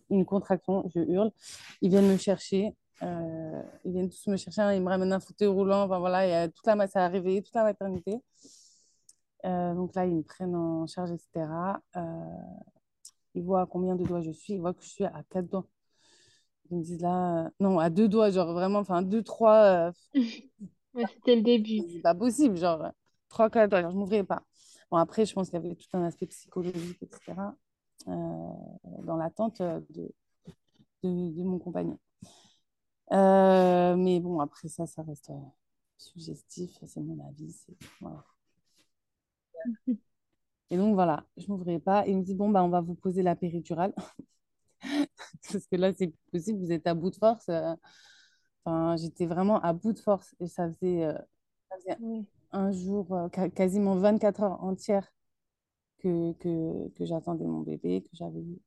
une 0.10 0.26
contraction, 0.26 0.84
je 0.94 1.00
hurle. 1.00 1.32
Ils 1.82 1.90
viennent 1.90 2.12
me 2.12 2.18
chercher, 2.18 2.76
euh, 3.04 3.62
ils 3.86 3.92
viennent 3.92 4.10
tous 4.10 4.28
me 4.28 4.38
chercher, 4.38 4.76
ils 4.76 4.82
me 4.82 4.90
ramènent 4.90 5.14
un 5.14 5.20
fauteuil 5.20 5.48
roulant, 5.48 5.84
enfin 5.84 6.00
voilà, 6.00 6.46
et, 6.46 6.52
toute 6.52 6.66
la, 6.66 6.88
ça 6.88 7.06
a 7.06 7.08
réveillé 7.08 7.42
toute 7.42 7.56
la 7.56 7.64
maternité. 7.64 8.18
Euh, 9.46 9.74
donc 9.74 9.96
là, 9.96 10.06
ils 10.06 10.16
me 10.16 10.22
prennent 10.24 10.56
en 10.56 10.86
charge, 10.86 11.12
etc. 11.12 11.82
Euh, 11.96 12.00
ils 13.34 13.44
voient 13.44 13.62
à 13.62 13.66
combien 13.66 13.96
de 13.96 14.04
doigts 14.04 14.22
je 14.22 14.32
suis, 14.32 14.54
ils 14.54 14.60
voient 14.60 14.74
que 14.74 14.84
je 14.84 14.90
suis 14.90 15.06
à 15.06 15.24
quatre 15.30 15.50
doigts. 15.50 15.66
Ils 16.70 16.78
me 16.78 16.84
disent 16.84 17.02
là, 17.02 17.50
non, 17.60 17.80
à 17.80 17.90
deux 17.90 18.08
doigts, 18.08 18.30
genre 18.30 18.54
vraiment, 18.54 18.80
enfin 18.80 19.02
deux, 19.02 19.24
trois. 19.24 19.92
C'était 20.14 21.36
le 21.38 21.42
début. 21.42 21.82
C'est 21.92 22.02
pas 22.02 22.14
possible, 22.14 22.58
genre 22.58 22.92
trois, 23.30 23.50
quatre 23.50 23.70
doigts, 23.70 23.82
genre, 23.82 23.92
je 23.92 23.98
m'ouvrais 23.98 24.24
pas. 24.24 24.44
Bon, 24.92 24.98
après, 24.98 25.26
je 25.26 25.34
pense 25.34 25.50
qu'il 25.50 25.60
y 25.62 25.66
avait 25.66 25.76
tout 25.76 25.88
un 25.94 26.04
aspect 26.04 26.28
psychologique, 26.28 27.02
etc., 27.02 27.56
euh, 28.08 28.12
dans 29.04 29.16
l'attente 29.16 29.62
de, 29.62 30.14
de, 31.04 31.32
de, 31.32 31.44
mon 31.44 31.60
compagnon. 31.60 31.98
Euh, 33.14 33.96
mais 33.96 34.20
bon, 34.20 34.40
après 34.40 34.68
ça, 34.68 34.86
ça 34.88 35.04
reste 35.04 35.30
euh, 35.30 35.40
suggestif, 35.98 36.78
c'est 36.86 37.00
mon 37.02 37.26
avis. 37.28 37.66
Et 40.70 40.78
donc 40.78 40.94
voilà, 40.96 41.26
je 41.38 41.48
m'ouvrais 41.48 41.80
pas. 41.80 42.06
il 42.08 42.18
me 42.18 42.24
dit, 42.24 42.36
bon, 42.36 42.50
bah, 42.50 42.64
on 42.64 42.70
va 42.70 42.82
vous 42.82 42.96
poser 42.96 43.24
la 43.24 43.36
péridurale. 43.36 43.94
Parce 45.52 45.68
que 45.68 45.76
là, 45.76 45.94
c'est 45.96 46.14
possible, 46.32 46.60
vous 46.60 46.72
êtes 46.72 46.88
à 46.88 46.94
bout 46.94 47.12
de 47.12 47.16
force. 47.16 47.50
Enfin, 48.66 48.96
j'étais 48.98 49.26
vraiment 49.26 49.62
à 49.62 49.74
bout 49.74 49.94
de 49.94 50.00
force. 50.00 50.36
Et 50.40 50.48
ça 50.48 50.70
faisait 50.72 51.14
un 52.52 52.72
jour, 52.72 53.14
euh, 53.14 53.30
quasiment 53.50 53.96
24 53.96 54.44
heures 54.44 54.64
entières 54.64 55.12
que, 56.00 56.34
que, 56.34 56.90
que 56.90 57.06
j'attendais 57.06 57.46
mon 57.46 57.62
bébé, 57.62 58.02
que 58.02 58.10
j'avais 58.14 58.40
eu 58.40 58.60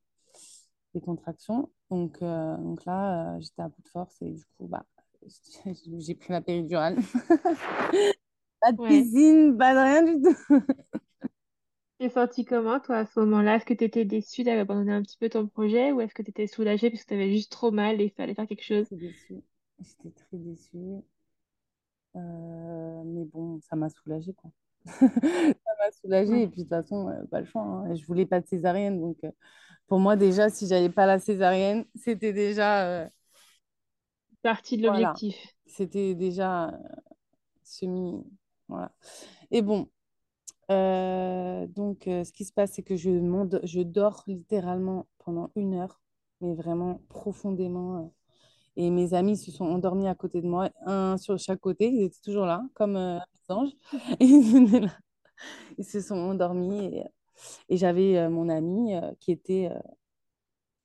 des 0.93 1.01
contractions. 1.01 1.69
Donc, 1.89 2.21
euh, 2.21 2.57
donc 2.57 2.85
là, 2.85 3.35
euh, 3.35 3.39
j'étais 3.39 3.61
à 3.61 3.67
bout 3.69 3.81
de 3.83 3.89
force 3.89 4.21
et 4.21 4.31
du 4.31 4.43
coup, 4.57 4.67
bah, 4.67 4.85
j'ai 5.99 6.15
pris 6.15 6.31
la 6.33 6.41
péridurale. 6.41 6.97
pas 8.61 8.71
de 8.71 8.87
piscine, 8.87 9.57
pas 9.57 9.73
de 9.73 9.79
rien 9.79 10.03
du 10.03 10.21
tout. 10.21 10.61
T'es 11.99 12.09
senti 12.09 12.43
comment, 12.43 12.79
toi, 12.81 12.97
à 12.97 13.05
ce 13.05 13.19
moment-là? 13.21 13.55
Est-ce 13.55 13.65
que 13.65 13.73
tu 13.73 13.85
étais 13.85 14.03
déçue 14.03 14.43
d'avoir 14.43 14.63
abandonné 14.63 14.91
un 14.93 15.01
petit 15.01 15.17
peu 15.17 15.29
ton 15.29 15.47
projet 15.47 15.93
ou 15.93 16.01
est-ce 16.01 16.13
que 16.13 16.21
tu 16.23 16.29
étais 16.29 16.47
soulagée 16.47 16.89
parce 16.89 17.03
que 17.03 17.07
tu 17.07 17.13
avais 17.13 17.31
juste 17.31 17.51
trop 17.51 17.71
mal 17.71 18.01
et 18.01 18.05
il 18.05 18.11
fallait 18.11 18.35
faire 18.35 18.47
quelque 18.47 18.65
chose? 18.65 18.85
J'étais 18.91 19.07
déçue. 19.07 19.41
J'étais 19.79 20.11
très 20.11 20.37
déçue. 20.37 21.01
Euh, 22.15 23.03
mais 23.05 23.25
bon, 23.25 23.59
ça 23.61 23.75
m'a 23.75 23.89
soulagée, 23.89 24.33
quoi. 24.33 24.51
ça 24.85 25.05
m'a 25.05 25.91
soulagée. 26.01 26.43
Et 26.43 26.47
puis, 26.47 26.63
de 26.63 26.67
toute 26.67 26.69
façon, 26.69 27.09
euh, 27.09 27.25
pas 27.29 27.41
le 27.41 27.45
choix. 27.45 27.61
Hein. 27.61 27.95
Je 27.95 28.05
voulais 28.05 28.25
pas 28.25 28.39
de 28.39 28.47
césarienne. 28.47 28.99
Donc, 28.99 29.17
euh, 29.23 29.31
pour 29.87 29.99
moi, 29.99 30.15
déjà, 30.15 30.49
si 30.49 30.67
j'avais 30.67 30.89
pas 30.89 31.05
la 31.05 31.19
césarienne, 31.19 31.85
c'était 31.95 32.33
déjà. 32.33 33.09
Partie 34.41 34.77
de 34.77 34.83
l'objectif. 34.87 35.35
C'était 35.65 36.15
déjà 36.15 36.71
semi. 37.63 38.23
Voilà. 38.67 38.91
Et 39.51 39.61
bon. 39.61 39.89
donc, 40.69 42.03
ce 42.05 42.31
qui 42.31 42.45
se 42.45 42.53
passe, 42.53 42.73
c'est 42.73 42.83
que 42.83 42.95
je, 42.95 43.09
je 43.63 43.81
dors 43.81 44.23
littéralement 44.27 45.07
pendant 45.19 45.51
une 45.55 45.73
heure, 45.73 45.99
mais 46.41 46.53
vraiment 46.53 47.01
profondément 47.09 48.13
et 48.77 48.89
mes 48.89 49.13
amis 49.13 49.37
se 49.37 49.51
sont 49.51 49.65
endormis 49.65 50.07
à 50.07 50.15
côté 50.15 50.41
de 50.41 50.47
moi, 50.47 50.69
un 50.85 51.17
sur 51.17 51.37
chaque 51.37 51.59
côté. 51.59 51.89
Ils 51.89 52.03
étaient 52.03 52.21
toujours 52.23 52.45
là, 52.45 52.63
comme 52.73 52.97
euh, 52.97 53.19
des 53.47 53.53
anges. 53.53 53.71
ils, 54.19 54.89
ils 55.77 55.85
se 55.85 56.01
sont 56.01 56.15
endormis. 56.15 56.85
Et, 56.97 57.03
et 57.69 57.77
j'avais 57.77 58.17
euh, 58.17 58.29
mon 58.29 58.49
amie 58.49 58.95
euh, 58.95 59.11
qui 59.19 59.31
était 59.31 59.69
euh, 59.71 59.79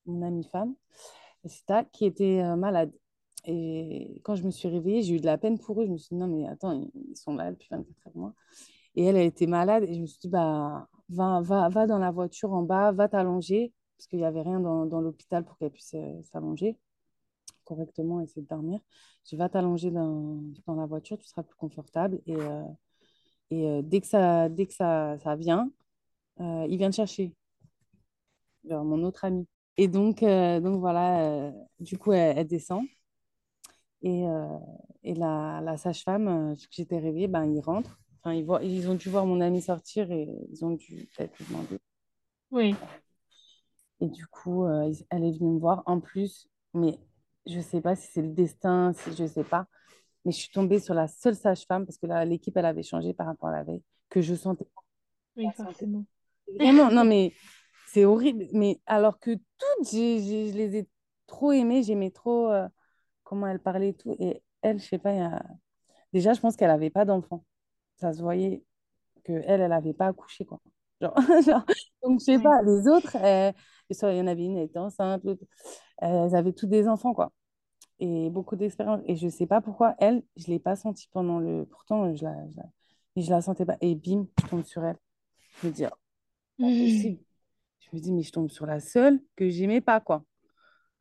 mon 0.06 0.22
amie 0.22 0.44
femme, 0.44 0.74
qui 1.92 2.04
était 2.06 2.42
euh, 2.42 2.56
malade. 2.56 2.92
Et 3.46 4.20
quand 4.24 4.34
je 4.36 4.44
me 4.44 4.50
suis 4.50 4.68
réveillée, 4.68 5.02
j'ai 5.02 5.14
eu 5.16 5.20
de 5.20 5.26
la 5.26 5.38
peine 5.38 5.58
pour 5.58 5.80
eux. 5.80 5.86
Je 5.86 5.92
me 5.92 5.96
suis 5.98 6.14
dit, 6.14 6.20
non, 6.20 6.26
mais 6.28 6.46
attends, 6.46 6.72
ils 6.72 7.16
sont 7.16 7.34
là 7.34 7.50
depuis 7.50 7.68
24 7.70 8.06
heures 8.06 8.16
mois. 8.16 8.34
Et 8.96 9.04
elle, 9.04 9.16
elle 9.16 9.26
était 9.26 9.46
malade. 9.46 9.84
Et 9.84 9.94
je 9.94 10.00
me 10.00 10.06
suis 10.06 10.18
dit, 10.20 10.28
bah, 10.28 10.88
va, 11.08 11.40
va, 11.40 11.68
va 11.70 11.86
dans 11.86 11.98
la 11.98 12.10
voiture 12.10 12.52
en 12.52 12.62
bas, 12.62 12.92
va 12.92 13.08
t'allonger, 13.08 13.72
parce 13.96 14.06
qu'il 14.08 14.18
n'y 14.18 14.26
avait 14.26 14.42
rien 14.42 14.60
dans, 14.60 14.86
dans 14.86 15.00
l'hôpital 15.00 15.44
pour 15.44 15.56
qu'elle 15.58 15.70
puisse 15.70 15.96
s'allonger 16.24 16.76
correctement, 17.70 18.20
essayer 18.20 18.42
de 18.42 18.48
dormir. 18.48 18.80
Tu 19.24 19.36
vas 19.36 19.48
t'allonger 19.48 19.90
dans, 19.90 20.40
dans, 20.66 20.74
la 20.74 20.86
voiture, 20.86 21.18
tu 21.18 21.28
seras 21.28 21.44
plus 21.44 21.56
confortable. 21.56 22.20
Et, 22.26 22.34
euh, 22.34 22.64
et 23.50 23.68
euh, 23.68 23.82
dès 23.82 24.00
que 24.00 24.06
ça, 24.08 24.48
dès 24.48 24.66
que 24.66 24.74
ça, 24.74 25.18
ça 25.20 25.36
vient, 25.36 25.70
euh, 26.40 26.66
il 26.68 26.78
vient 26.78 26.90
te 26.90 26.96
chercher. 26.96 27.32
Genre, 28.68 28.84
mon 28.84 29.04
autre 29.04 29.24
ami. 29.24 29.46
Et 29.76 29.88
donc, 29.88 30.20
donc 30.20 30.80
voilà, 30.80 31.52
du 31.78 31.96
coup, 31.96 32.12
elle, 32.12 32.46
descend. 32.46 32.84
Et, 34.02 34.24
et 35.04 35.14
la, 35.14 35.60
la 35.62 35.76
sage-femme, 35.78 36.54
j'étais 36.70 36.98
réveillée, 36.98 37.28
ben, 37.28 37.44
ils 37.46 37.60
rentrent. 37.60 37.98
Enfin, 38.18 38.34
ils, 38.34 38.44
voient, 38.44 38.62
ils 38.62 38.90
ont 38.90 38.94
dû 38.94 39.08
voir 39.08 39.24
mon 39.24 39.40
ami 39.40 39.62
sortir 39.62 40.10
et 40.10 40.28
ils 40.50 40.64
ont 40.64 40.72
dû 40.72 41.08
peut-être 41.16 41.38
lui 41.38 41.46
demander. 41.46 41.78
Oui. 42.50 42.74
Et 44.00 44.08
du 44.08 44.26
coup, 44.26 44.66
elle 44.66 45.24
est 45.24 45.38
venue 45.38 45.54
me 45.54 45.58
voir. 45.58 45.82
En 45.86 46.00
plus, 46.00 46.46
mais 46.74 46.98
je 47.46 47.60
sais 47.60 47.80
pas 47.80 47.96
si 47.96 48.10
c'est 48.12 48.22
le 48.22 48.32
destin, 48.32 48.92
si 48.92 49.14
je 49.14 49.26
sais 49.26 49.44
pas, 49.44 49.66
mais 50.24 50.32
je 50.32 50.38
suis 50.38 50.50
tombée 50.50 50.80
sur 50.80 50.94
la 50.94 51.08
seule 51.08 51.34
sage-femme 51.34 51.86
parce 51.86 51.98
que 51.98 52.06
l'équipe 52.24 52.56
elle 52.56 52.66
avait 52.66 52.82
changé 52.82 53.14
par 53.14 53.26
rapport 53.26 53.48
à 53.48 53.52
la 53.52 53.62
veille 53.62 53.82
que 54.08 54.20
je 54.20 54.34
sentais. 54.34 54.68
Oui, 55.36 55.46
forcément. 55.56 56.04
Vraiment, 56.58 56.90
non 56.90 57.04
mais 57.04 57.32
c'est 57.88 58.04
horrible. 58.04 58.46
Mais 58.52 58.80
alors 58.86 59.18
que 59.18 59.32
toutes, 59.32 59.90
je 59.90 60.52
les 60.52 60.76
ai 60.76 60.88
trop 61.26 61.52
aimées, 61.52 61.82
j'aimais 61.82 62.10
trop 62.10 62.50
euh, 62.50 62.68
comment 63.24 63.46
elle 63.46 63.60
parlait 63.60 63.90
et 63.90 63.94
tout. 63.94 64.16
Et 64.18 64.42
elle, 64.62 64.78
je 64.78 64.86
sais 64.86 64.98
pas, 64.98 65.10
a... 65.10 65.42
déjà 66.12 66.32
je 66.34 66.40
pense 66.40 66.56
qu'elle 66.56 66.70
avait 66.70 66.90
pas 66.90 67.04
d'enfant. 67.04 67.44
Ça 67.96 68.12
se 68.12 68.22
voyait 68.22 68.64
que 69.24 69.32
elle, 69.46 69.60
elle 69.60 69.72
avait 69.72 69.94
pas 69.94 70.08
accouché 70.08 70.44
quoi. 70.44 70.60
Genre, 71.00 71.14
genre... 71.46 71.64
donc 72.02 72.20
je 72.20 72.24
sais 72.24 72.38
pas, 72.38 72.62
les 72.62 72.88
autres, 72.88 73.16
il 74.02 74.16
y 74.16 74.20
en 74.20 74.26
avait 74.26 74.44
une, 74.44 74.56
elle 74.56 74.64
était 74.64 74.78
enceinte, 74.78 75.24
l'autre 75.24 75.44
elles 75.98 76.34
avaient 76.34 76.52
tous 76.52 76.66
des 76.66 76.88
enfants, 76.88 77.14
quoi. 77.14 77.32
Et 77.98 78.30
beaucoup 78.30 78.56
d'expérience. 78.56 79.02
Et 79.06 79.16
je 79.16 79.26
ne 79.26 79.30
sais 79.30 79.46
pas 79.46 79.60
pourquoi, 79.60 79.94
elle, 79.98 80.22
je 80.36 80.48
ne 80.48 80.54
l'ai 80.54 80.58
pas 80.58 80.76
sentie 80.76 81.08
pendant 81.12 81.38
le. 81.38 81.66
Pourtant, 81.66 82.14
je 82.14 82.24
la, 82.24 82.48
je 82.48 82.56
la... 82.56 82.64
Mais 83.16 83.22
je 83.22 83.30
la 83.30 83.42
sentais 83.42 83.66
pas. 83.66 83.76
Et 83.80 83.94
bim, 83.94 84.26
je 84.40 84.46
tombe 84.46 84.64
sur 84.64 84.84
elle. 84.84 84.96
Je 85.60 85.66
me 85.66 85.72
dis, 85.72 85.84
oh, 85.84 85.96
mmh. 86.58 87.18
Je 87.80 87.88
me 87.92 88.00
dis, 88.00 88.12
mais 88.12 88.22
je 88.22 88.32
tombe 88.32 88.48
sur 88.48 88.66
la 88.66 88.80
seule 88.80 89.20
que 89.36 89.48
j'aimais 89.50 89.80
pas, 89.80 90.00
quoi. 90.00 90.24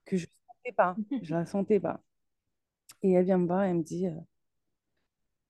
Que 0.05 0.17
je 0.17 0.25
ne 0.25 0.29
sentais 0.47 0.75
pas. 0.75 0.95
Je 1.23 1.33
la 1.33 1.45
sentais 1.45 1.79
pas. 1.79 2.01
Et 3.01 3.11
elle 3.13 3.25
vient 3.25 3.37
me 3.37 3.47
voir, 3.47 3.63
elle 3.63 3.77
me 3.77 3.83
dit, 3.83 4.07
euh, 4.07 4.19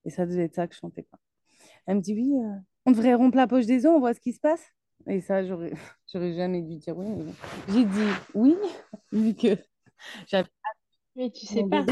Et 0.06 0.10
ça 0.10 0.26
devait 0.26 0.44
être 0.44 0.56
ça 0.56 0.68
que 0.68 0.76
je 0.76 0.80
chantais. 0.80 1.04
Quoi. 1.04 1.18
Elle 1.88 1.96
me 1.96 2.02
dit 2.02 2.14
Oui, 2.14 2.34
euh, 2.36 2.60
on 2.86 2.92
devrait 2.92 3.16
rompre 3.16 3.38
la 3.38 3.48
poche 3.48 3.66
des 3.66 3.86
os, 3.86 3.94
on 3.96 4.00
voit 4.00 4.14
ce 4.14 4.20
qui 4.20 4.34
se 4.34 4.40
passe. 4.40 4.64
Et 5.08 5.22
ça, 5.22 5.46
j'aurais, 5.46 5.72
j'aurais 6.12 6.34
jamais 6.34 6.62
dû 6.62 6.78
dire 6.78 6.98
oui. 6.98 7.08
J'ai 7.70 7.86
dit 7.86 8.10
oui, 8.34 8.56
vu 9.12 9.36
que 9.36 9.58
j'avais. 10.28 10.50
Mais 11.16 11.32
tu 11.32 11.46
sais 11.46 11.64
pas. 11.64 11.86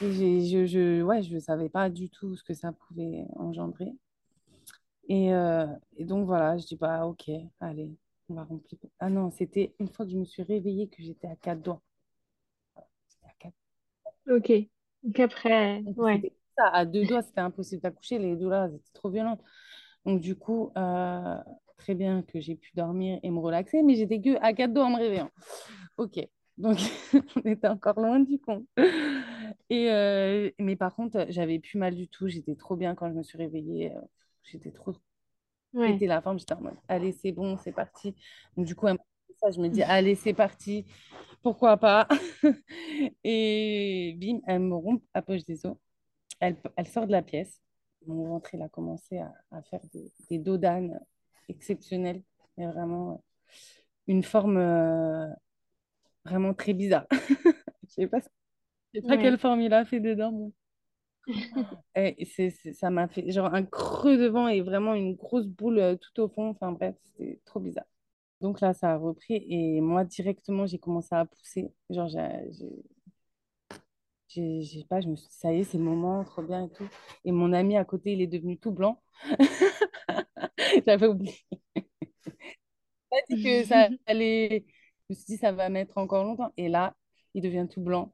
je, 0.00 0.66
je, 0.66 1.02
ouais, 1.02 1.22
je 1.22 1.34
ne 1.34 1.40
savais 1.40 1.68
pas 1.68 1.90
du 1.90 2.10
tout 2.10 2.36
ce 2.36 2.42
que 2.42 2.54
ça 2.54 2.72
pouvait 2.72 3.24
engendrer. 3.36 3.92
Et, 5.08 5.32
euh, 5.34 5.66
et 5.96 6.04
donc 6.04 6.26
voilà, 6.26 6.56
je 6.56 6.66
dis 6.66 6.76
bah 6.76 7.06
ok, 7.06 7.30
allez, 7.60 7.90
on 8.28 8.34
va 8.34 8.44
remplir. 8.44 8.78
Ah 8.98 9.10
non, 9.10 9.30
c'était 9.30 9.74
une 9.78 9.88
fois 9.88 10.06
que 10.06 10.12
je 10.12 10.16
me 10.16 10.24
suis 10.24 10.42
réveillée 10.42 10.88
que 10.88 11.02
j'étais 11.02 11.26
à 11.26 11.36
quatre 11.36 11.60
doigts. 11.60 11.82
Ok. 14.28 14.52
Donc 15.02 15.20
après, 15.20 15.82
ouais. 15.96 16.32
Ça, 16.56 16.68
à 16.68 16.84
deux 16.84 17.04
doigts, 17.06 17.22
c'était 17.22 17.40
impossible 17.40 17.82
d'accoucher. 17.82 18.18
Les 18.18 18.36
douleurs 18.36 18.66
étaient 18.66 18.92
trop 18.92 19.10
violentes. 19.10 19.42
Donc 20.04 20.20
du 20.20 20.36
coup, 20.36 20.70
euh, 20.76 21.36
très 21.82 21.94
bien 21.94 22.22
que 22.22 22.40
j'ai 22.40 22.54
pu 22.56 22.70
dormir 22.74 23.18
et 23.22 23.30
me 23.30 23.38
relaxer, 23.40 23.82
mais 23.82 23.94
j'étais 23.96 24.20
que 24.20 24.36
à 24.42 24.52
quatre 24.52 24.72
doigts 24.72 24.86
en 24.86 24.90
me 24.90 24.96
réveillant. 24.98 25.30
Ok. 25.96 26.18
Donc 26.58 26.78
on 27.36 27.48
était 27.50 27.68
encore 27.68 28.00
loin 28.00 28.20
du 28.20 28.38
compte. 28.38 28.66
Et 29.70 29.90
euh, 29.90 30.50
mais 30.58 30.76
par 30.76 30.94
contre, 30.94 31.26
j'avais 31.28 31.58
plus 31.58 31.78
mal 31.78 31.94
du 31.94 32.08
tout. 32.08 32.28
J'étais 32.28 32.54
trop 32.54 32.76
bien 32.76 32.94
quand 32.94 33.08
je 33.10 33.14
me 33.14 33.22
suis 33.22 33.38
réveillée. 33.38 33.92
J'étais 34.44 34.70
trop 34.72 34.92
Ouais. 35.74 35.98
la 36.00 36.20
forme, 36.22 36.38
j'étais 36.38 36.54
en 36.54 36.60
mode, 36.60 36.74
allez, 36.88 37.12
c'est 37.12 37.32
bon, 37.32 37.56
c'est 37.58 37.72
parti. 37.72 38.14
Donc, 38.56 38.66
du 38.66 38.74
coup, 38.74 38.86
ça, 39.40 39.50
je 39.50 39.60
me 39.60 39.68
dis, 39.68 39.82
allez, 39.84 40.14
c'est 40.14 40.34
parti, 40.34 40.84
pourquoi 41.42 41.76
pas? 41.76 42.08
Et 43.24 44.14
bim, 44.18 44.40
elle 44.46 44.60
me 44.60 44.74
rompt 44.74 45.02
à 45.14 45.22
poche 45.22 45.44
des 45.44 45.66
os. 45.66 45.76
Elle, 46.40 46.56
elle 46.76 46.88
sort 46.88 47.06
de 47.06 47.12
la 47.12 47.22
pièce. 47.22 47.60
Mon 48.06 48.28
ventre, 48.28 48.54
il 48.54 48.62
a 48.62 48.68
commencé 48.68 49.18
à, 49.18 49.32
à 49.52 49.62
faire 49.62 49.80
des, 49.92 50.12
des 50.30 50.38
dos 51.48 51.54
d'âne 51.54 51.56
exceptionnels. 51.56 52.22
Mais 52.56 52.66
vraiment, 52.66 53.22
une 54.06 54.22
forme 54.22 54.56
euh, 54.58 55.28
vraiment 56.24 56.54
très 56.54 56.74
bizarre. 56.74 57.06
Je 57.88 57.94
sais 57.94 58.06
pas, 58.06 58.20
je 58.94 59.00
sais 59.00 59.06
pas 59.06 59.18
quelle 59.18 59.38
forme 59.38 59.60
il 59.60 59.74
a 59.74 59.84
fait 59.84 60.00
dedans. 60.00 60.32
Bon. 60.32 60.52
Et 61.94 62.24
c'est, 62.24 62.50
ça 62.72 62.90
m'a 62.90 63.08
fait 63.08 63.30
genre 63.30 63.54
un 63.54 63.64
creux 63.64 64.16
devant 64.16 64.48
et 64.48 64.62
vraiment 64.62 64.94
une 64.94 65.14
grosse 65.14 65.46
boule 65.46 65.78
euh, 65.78 65.96
tout 65.96 66.22
au 66.22 66.28
fond. 66.28 66.48
Enfin 66.48 66.72
bref, 66.72 66.96
c'était 67.04 67.40
trop 67.44 67.60
bizarre. 67.60 67.84
Donc 68.40 68.60
là, 68.60 68.74
ça 68.74 68.92
a 68.92 68.96
repris 68.96 69.44
et 69.48 69.80
moi, 69.80 70.04
directement, 70.04 70.66
j'ai 70.66 70.78
commencé 70.78 71.14
à 71.14 71.26
pousser. 71.26 71.72
Genre, 71.90 72.08
j'ai, 74.28 74.62
j'ai 74.62 74.84
pas, 74.84 75.00
je 75.00 75.08
me 75.08 75.16
suis 75.16 75.28
dit, 75.28 75.36
ça 75.36 75.52
y 75.52 75.60
est, 75.60 75.64
c'est 75.64 75.78
le 75.78 75.84
moment, 75.84 76.24
trop 76.24 76.42
bien 76.42 76.64
et 76.64 76.70
tout. 76.70 76.88
Et 77.24 77.32
mon 77.32 77.52
ami 77.52 77.76
à 77.76 77.84
côté, 77.84 78.12
il 78.12 78.22
est 78.22 78.26
devenu 78.26 78.58
tout 78.58 78.72
blanc. 78.72 79.02
J'avais 80.86 81.06
oublié. 81.06 81.34
dit 83.30 83.42
que 83.42 83.64
ça 83.64 83.88
allait. 84.06 84.64
Je 85.08 85.14
me 85.14 85.16
suis 85.16 85.24
dit, 85.26 85.36
ça 85.36 85.52
va 85.52 85.68
mettre 85.68 85.98
encore 85.98 86.24
longtemps. 86.24 86.52
Et 86.56 86.68
là, 86.68 86.94
il 87.34 87.42
devient 87.42 87.66
tout 87.70 87.80
blanc. 87.82 88.12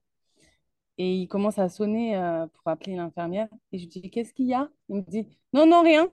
Et 0.99 1.15
il 1.15 1.29
commence 1.29 1.59
à 1.59 1.69
sonner 1.69 2.17
euh, 2.17 2.47
pour 2.49 2.69
appeler 2.69 2.97
l'infirmière. 2.97 3.49
Et 3.73 3.79
je 3.79 3.85
lui 3.85 3.89
dis, 3.91 4.11
qu'est-ce 4.11 4.35
qu'il 4.35 4.47
y 4.49 4.55
a? 4.55 4.69
Il 4.89 4.97
me 4.97 5.03
dit, 5.03 5.27
non, 5.53 5.67
non, 5.67 5.83
rien. 5.83 6.11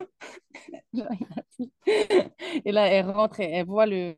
et 2.65 2.71
là, 2.71 2.87
elle 2.87 3.09
rentre 3.09 3.39
et 3.39 3.51
elle 3.51 3.65
voit 3.65 3.85
le, 3.85 4.15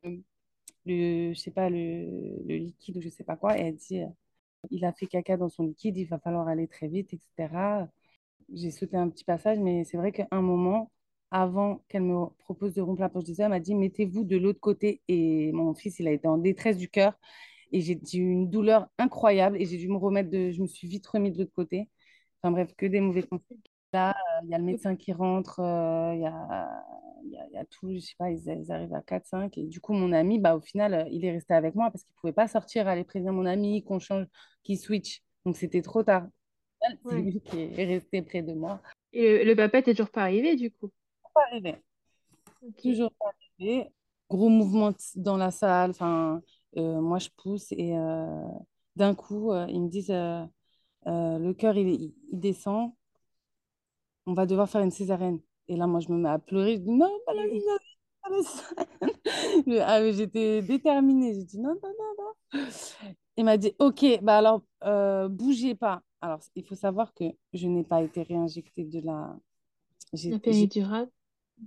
le 0.86 1.32
je 1.34 1.38
sais 1.40 1.50
pas, 1.50 1.70
le, 1.70 2.06
le 2.46 2.56
liquide 2.56 2.98
ou 2.98 3.00
je 3.02 3.08
sais 3.08 3.24
pas 3.24 3.36
quoi. 3.36 3.58
Et 3.58 3.62
elle 3.62 3.76
dit, 3.76 4.00
euh, 4.02 4.06
il 4.70 4.84
a 4.84 4.92
fait 4.92 5.06
caca 5.06 5.36
dans 5.36 5.48
son 5.50 5.64
liquide, 5.64 5.96
il 5.98 6.06
va 6.06 6.18
falloir 6.20 6.48
aller 6.48 6.68
très 6.68 6.88
vite, 6.88 7.12
etc. 7.14 7.88
J'ai 8.52 8.70
sauté 8.70 8.96
un 8.96 9.08
petit 9.10 9.24
passage, 9.24 9.58
mais 9.60 9.84
c'est 9.84 9.96
vrai 9.98 10.12
qu'à 10.12 10.28
un 10.30 10.42
moment, 10.42 10.90
avant 11.30 11.84
qu'elle 11.88 12.02
me 12.02 12.26
propose 12.38 12.74
de 12.74 12.80
rompre 12.80 13.00
la 13.00 13.08
poche 13.08 13.24
des 13.24 13.40
œufs, 13.40 13.44
elle 13.44 13.50
m'a 13.50 13.60
dit, 13.60 13.74
mettez-vous 13.74 14.24
de 14.24 14.36
l'autre 14.36 14.60
côté. 14.60 15.02
Et 15.08 15.52
mon 15.52 15.74
fils, 15.74 15.98
il 16.00 16.08
a 16.08 16.12
été 16.12 16.28
en 16.28 16.38
détresse 16.38 16.76
du 16.78 16.88
cœur. 16.88 17.14
Et 17.72 17.80
j'ai 17.80 17.98
eu 18.14 18.30
une 18.30 18.50
douleur 18.50 18.88
incroyable 18.98 19.60
et 19.60 19.66
j'ai 19.66 19.76
dû 19.76 19.88
me 19.88 19.98
remettre 19.98 20.30
de. 20.30 20.50
Je 20.52 20.62
me 20.62 20.66
suis 20.66 20.88
vite 20.88 21.06
remis 21.06 21.32
de 21.32 21.38
l'autre 21.38 21.52
côté. 21.52 21.90
Enfin 22.42 22.52
bref, 22.52 22.74
que 22.76 22.86
des 22.86 23.00
mauvais 23.00 23.22
conseils. 23.22 23.60
Là, 23.92 24.10
euh, 24.10 24.40
il 24.44 24.50
y 24.50 24.54
a 24.54 24.58
le 24.58 24.64
médecin 24.64 24.96
qui 24.96 25.12
rentre, 25.12 25.60
euh, 25.60 26.14
il 26.14 26.20
y, 26.20 26.26
a, 26.26 26.84
y, 27.52 27.56
a, 27.56 27.64
tout, 27.64 27.92
je 27.94 28.00
sais 28.00 28.14
pas, 28.18 28.30
ils, 28.30 28.70
arrivent 28.70 28.94
à 28.94 29.00
4-5. 29.00 29.56
Et 29.58 29.66
du 29.66 29.80
coup, 29.80 29.92
mon 29.94 30.12
ami, 30.12 30.38
bah, 30.38 30.54
au 30.56 30.60
final, 30.60 30.94
euh, 30.94 31.04
il 31.10 31.24
est 31.24 31.32
resté 31.32 31.54
avec 31.54 31.74
moi 31.74 31.90
parce 31.90 32.04
qu'il 32.04 32.12
ne 32.16 32.20
pouvait 32.20 32.32
pas 32.32 32.48
sortir, 32.48 32.86
aller 32.86 33.04
prévenir 33.04 33.32
mon 33.32 33.46
ami, 33.46 33.82
qu'on 33.84 33.98
change, 33.98 34.26
qu'il 34.62 34.78
switch. 34.78 35.22
Donc 35.44 35.56
c'était 35.56 35.82
trop 35.82 36.02
tard. 36.02 36.26
C'est 37.08 37.20
lui 37.20 37.40
qui 37.40 37.60
est 37.60 37.84
resté 37.84 38.22
près 38.22 38.42
de 38.42 38.52
moi. 38.52 38.80
Et 39.12 39.44
le, 39.44 39.56
papa 39.56 39.78
n'était 39.78 39.94
toujours 39.94 40.10
pas 40.10 40.22
arrivé, 40.22 40.54
du 40.54 40.70
coup? 40.70 40.90
Pas 41.38 41.44
arrivé. 41.52 41.76
Toujours 42.82 43.12
pas 43.12 43.26
arrivé. 43.58 43.92
Gros 44.28 44.48
mouvement 44.48 44.92
dans 45.14 45.36
la 45.36 45.50
salle. 45.52 45.90
Enfin, 45.90 46.42
euh, 46.76 47.00
moi, 47.00 47.18
je 47.18 47.28
pousse 47.36 47.70
et 47.72 47.96
euh, 47.96 48.42
d'un 48.96 49.14
coup, 49.14 49.52
euh, 49.52 49.66
ils 49.68 49.80
me 49.80 49.88
disent 49.88 50.10
le 50.10 51.52
cœur, 51.52 51.76
il, 51.76 51.88
il, 51.88 52.14
descend, 52.32 52.92
on 54.26 54.34
va 54.34 54.46
devoir 54.46 54.68
faire 54.68 54.82
une 54.82 54.90
césarienne. 54.90 55.40
Et 55.68 55.76
là, 55.76 55.86
moi, 55.86 56.00
je 56.00 56.10
me 56.10 56.18
mets 56.18 56.28
à 56.28 56.38
pleurer. 56.38 56.74
Je 56.76 56.80
dis 56.80 56.90
non, 56.90 57.10
pas 57.24 57.34
la 57.34 57.44
césarienne. 57.44 57.78
Ah, 59.80 60.10
j'étais 60.10 60.60
déterminée. 60.60 61.34
J'ai 61.34 61.44
dit 61.44 61.60
non, 61.60 61.74
non, 61.82 61.94
non, 61.98 62.14
non. 62.18 62.60
Il 63.36 63.44
m'a 63.44 63.56
dit 63.56 63.72
ok, 63.78 64.20
bah 64.22 64.38
alors, 64.38 64.62
bougez 65.30 65.76
pas. 65.76 66.02
Alors, 66.20 66.40
il 66.56 66.64
faut 66.64 66.74
savoir 66.74 67.14
que 67.14 67.24
je 67.52 67.68
n'ai 67.68 67.84
pas 67.84 68.02
été 68.02 68.22
réinjectée 68.22 68.84
de 68.84 69.00
la, 69.00 69.36
la 70.12 70.38
péridurale? 70.40 71.08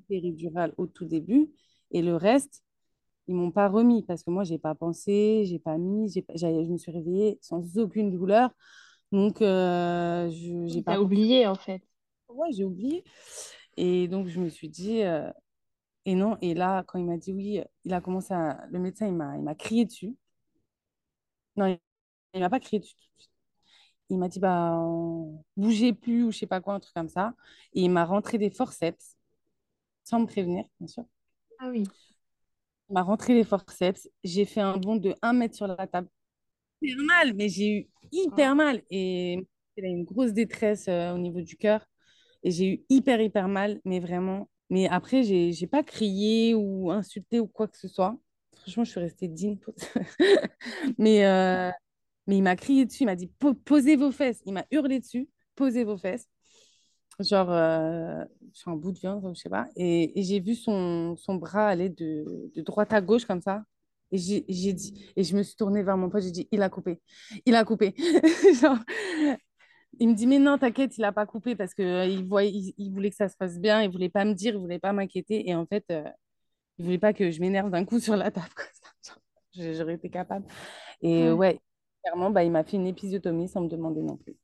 Péridurale 0.07 0.73
au 0.77 0.87
tout 0.87 1.05
début. 1.05 1.51
Et 1.91 2.01
le 2.01 2.15
reste, 2.15 2.63
ils 3.27 3.35
m'ont 3.35 3.51
pas 3.51 3.69
remis 3.69 4.03
parce 4.03 4.23
que 4.23 4.31
moi, 4.31 4.43
j'ai 4.43 4.57
pas 4.57 4.75
pensé, 4.75 5.43
j'ai 5.45 5.59
pas 5.59 5.77
mis, 5.77 6.09
j'ai, 6.09 6.25
je 6.35 6.71
me 6.71 6.77
suis 6.77 6.91
réveillée 6.91 7.39
sans 7.41 7.77
aucune 7.77 8.11
douleur. 8.11 8.51
Donc, 9.11 9.41
euh, 9.41 10.29
je 10.29 10.67
j'ai 10.67 10.81
pas 10.81 10.99
oublié 11.01 11.47
en 11.47 11.55
fait. 11.55 11.81
Ouais, 12.29 12.51
j'ai 12.51 12.63
oublié. 12.63 13.03
Et 13.77 14.07
donc, 14.07 14.27
je 14.27 14.39
me 14.39 14.49
suis 14.49 14.69
dit, 14.69 15.01
euh, 15.03 15.29
et 16.05 16.15
non. 16.15 16.37
Et 16.41 16.53
là, 16.53 16.83
quand 16.87 16.99
il 16.99 17.05
m'a 17.05 17.17
dit 17.17 17.33
oui, 17.33 17.61
il 17.85 17.93
a 17.93 18.01
commencé 18.01 18.33
à. 18.33 18.65
Le 18.71 18.79
médecin, 18.79 19.07
il 19.07 19.13
m'a, 19.15 19.37
il 19.37 19.43
m'a 19.43 19.55
crié 19.55 19.85
dessus. 19.85 20.15
Non, 21.55 21.65
il, 21.67 21.79
ne 22.35 22.39
m'a 22.41 22.49
pas 22.49 22.59
crié 22.59 22.79
dessus 22.79 22.95
Il 24.09 24.17
m'a 24.17 24.27
dit, 24.27 24.39
bah, 24.39 24.77
bougez 25.57 25.93
plus 25.93 26.23
ou 26.23 26.31
je 26.31 26.39
sais 26.39 26.47
pas 26.47 26.61
quoi, 26.61 26.73
un 26.75 26.79
truc 26.79 26.93
comme 26.93 27.09
ça. 27.09 27.33
Et 27.73 27.83
il 27.83 27.89
m'a 27.89 28.05
rentré 28.05 28.37
des 28.37 28.49
forceps, 28.49 29.17
sans 30.03 30.19
me 30.19 30.25
prévenir, 30.25 30.65
bien 30.79 30.87
sûr. 30.87 31.05
Ah 31.59 31.69
oui 31.69 31.83
m'a 32.91 33.01
rentré 33.03 33.33
les 33.33 33.43
forceps. 33.43 34.09
J'ai 34.23 34.45
fait 34.45 34.61
un 34.61 34.77
bond 34.77 34.97
de 34.97 35.15
1 35.21 35.33
mètre 35.33 35.55
sur 35.55 35.67
la 35.67 35.87
table. 35.87 36.07
Hyper 36.81 37.03
mal, 37.03 37.33
mais 37.33 37.49
j'ai 37.49 37.69
eu 37.71 37.89
hyper 38.11 38.55
mal. 38.55 38.81
Et 38.89 39.47
il 39.77 39.85
a 39.85 39.87
une 39.87 40.03
grosse 40.03 40.33
détresse 40.33 40.87
euh, 40.87 41.13
au 41.13 41.17
niveau 41.17 41.41
du 41.41 41.55
cœur. 41.55 41.85
Et 42.43 42.51
j'ai 42.51 42.73
eu 42.73 42.85
hyper, 42.89 43.21
hyper 43.21 43.47
mal, 43.47 43.79
mais 43.85 43.99
vraiment. 43.99 44.49
Mais 44.69 44.87
après, 44.87 45.23
j'ai 45.23 45.51
n'ai 45.51 45.67
pas 45.67 45.83
crié 45.83 46.55
ou 46.55 46.91
insulté 46.91 47.39
ou 47.39 47.47
quoi 47.47 47.67
que 47.67 47.77
ce 47.77 47.87
soit. 47.87 48.17
Franchement, 48.61 48.83
je 48.83 48.91
suis 48.91 48.99
restée 48.99 49.27
digne. 49.27 49.57
mais, 50.97 51.25
euh, 51.25 51.71
mais 52.27 52.37
il 52.37 52.43
m'a 52.43 52.55
crié 52.55 52.85
dessus. 52.85 53.03
Il 53.03 53.07
m'a 53.07 53.15
dit 53.15 53.31
Posez 53.65 53.95
vos 53.95 54.11
fesses. 54.11 54.41
Il 54.45 54.53
m'a 54.53 54.65
hurlé 54.71 54.99
dessus 54.99 55.29
Posez 55.55 55.83
vos 55.83 55.97
fesses 55.97 56.27
genre 57.19 57.51
euh, 57.51 58.23
un 58.65 58.75
bout 58.75 58.91
de 58.91 58.99
viande, 58.99 59.31
je 59.35 59.39
sais 59.39 59.49
pas. 59.49 59.67
Et, 59.75 60.19
et 60.19 60.23
j'ai 60.23 60.39
vu 60.39 60.55
son, 60.55 61.15
son, 61.17 61.35
bras 61.35 61.67
aller 61.67 61.89
de, 61.89 62.51
de, 62.55 62.61
droite 62.61 62.93
à 62.93 63.01
gauche 63.01 63.25
comme 63.25 63.41
ça. 63.41 63.63
Et 64.11 64.17
j'ai 64.17 64.73
dit, 64.73 65.05
et 65.15 65.23
je 65.23 65.35
me 65.37 65.43
suis 65.43 65.55
tournée 65.55 65.83
vers 65.83 65.95
mon 65.95 66.09
pote, 66.09 66.23
j'ai 66.23 66.31
dit, 66.31 66.47
il 66.51 66.61
a 66.61 66.69
coupé, 66.69 67.01
il 67.45 67.55
a 67.55 67.63
coupé. 67.63 67.93
genre, 68.61 68.77
il 69.99 70.09
me 70.09 70.13
dit, 70.13 70.27
mais 70.27 70.39
non, 70.39 70.57
t'inquiète, 70.57 70.97
il 70.97 71.03
a 71.05 71.11
pas 71.13 71.25
coupé 71.25 71.55
parce 71.55 71.73
que 71.73 71.81
euh, 71.81 72.05
il, 72.05 72.25
voyait, 72.25 72.73
il, 72.77 72.91
voulait 72.91 73.09
que 73.09 73.15
ça 73.15 73.29
se 73.29 73.37
passe 73.37 73.59
bien, 73.59 73.81
il 73.81 73.89
voulait 73.89 74.09
pas 74.09 74.25
me 74.25 74.33
dire, 74.33 74.53
il 74.53 74.59
voulait 74.59 74.79
pas 74.79 74.93
m'inquiéter. 74.93 75.49
Et 75.49 75.55
en 75.55 75.65
fait, 75.65 75.85
euh, 75.91 76.03
il 76.77 76.85
voulait 76.85 76.97
pas 76.97 77.13
que 77.13 77.31
je 77.31 77.39
m'énerve 77.39 77.69
d'un 77.71 77.85
coup 77.85 77.99
sur 78.01 78.15
la 78.17 78.31
table. 78.31 78.47
J'aurais 79.53 79.95
été 79.95 80.09
capable. 80.09 80.45
Et 81.01 81.29
ouais, 81.29 81.31
ouais 81.31 81.61
clairement, 82.03 82.31
bah, 82.31 82.43
il 82.43 82.51
m'a 82.51 82.63
fait 82.63 82.77
une 82.77 82.87
épisiotomie 82.87 83.47
sans 83.47 83.61
me 83.61 83.69
demander 83.69 84.01
non 84.01 84.17
plus. 84.17 84.35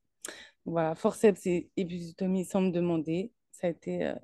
Voilà, 0.68 0.96
forceps 0.96 1.46
et 1.46 1.70
épisiotomie 1.78 2.44
sans 2.44 2.60
me 2.60 2.72
demander. 2.72 3.32
Ça 3.52 3.68
a 3.68 3.70
été 3.70 4.06
euh, 4.06 4.16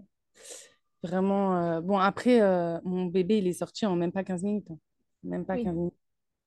vraiment. 1.02 1.58
Euh, 1.58 1.82
bon, 1.82 1.98
après, 1.98 2.42
euh, 2.42 2.80
mon 2.84 3.06
bébé, 3.06 3.38
il 3.38 3.48
est 3.48 3.54
sorti 3.54 3.86
en 3.86 3.96
même 3.96 4.12
pas 4.12 4.26
15 4.26 4.44
minutes. 4.44 4.70
Hein. 4.70 4.78
Même 5.24 5.46
pas 5.46 5.56
15 5.56 5.74
minutes. 5.74 5.94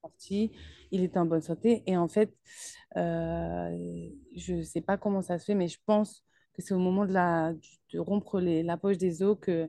Sorti, 0.03 0.51
il 0.91 1.03
était 1.03 1.17
en 1.17 1.25
bonne 1.25 1.41
santé. 1.41 1.81
Et 1.87 1.97
en 1.97 2.07
fait, 2.07 2.31
je 2.95 4.53
ne 4.53 4.61
sais 4.61 4.81
pas 4.81 4.97
comment 4.97 5.23
ça 5.23 5.39
se 5.39 5.45
fait, 5.45 5.55
mais 5.55 5.67
je 5.67 5.79
pense 5.83 6.23
que 6.53 6.61
c'est 6.61 6.75
au 6.75 6.79
moment 6.79 7.05
de, 7.05 7.13
la, 7.13 7.53
de 7.91 7.99
rompre 7.99 8.39
les, 8.39 8.61
la 8.61 8.77
poche 8.77 8.99
des 8.99 9.23
os 9.23 9.35
que 9.41 9.67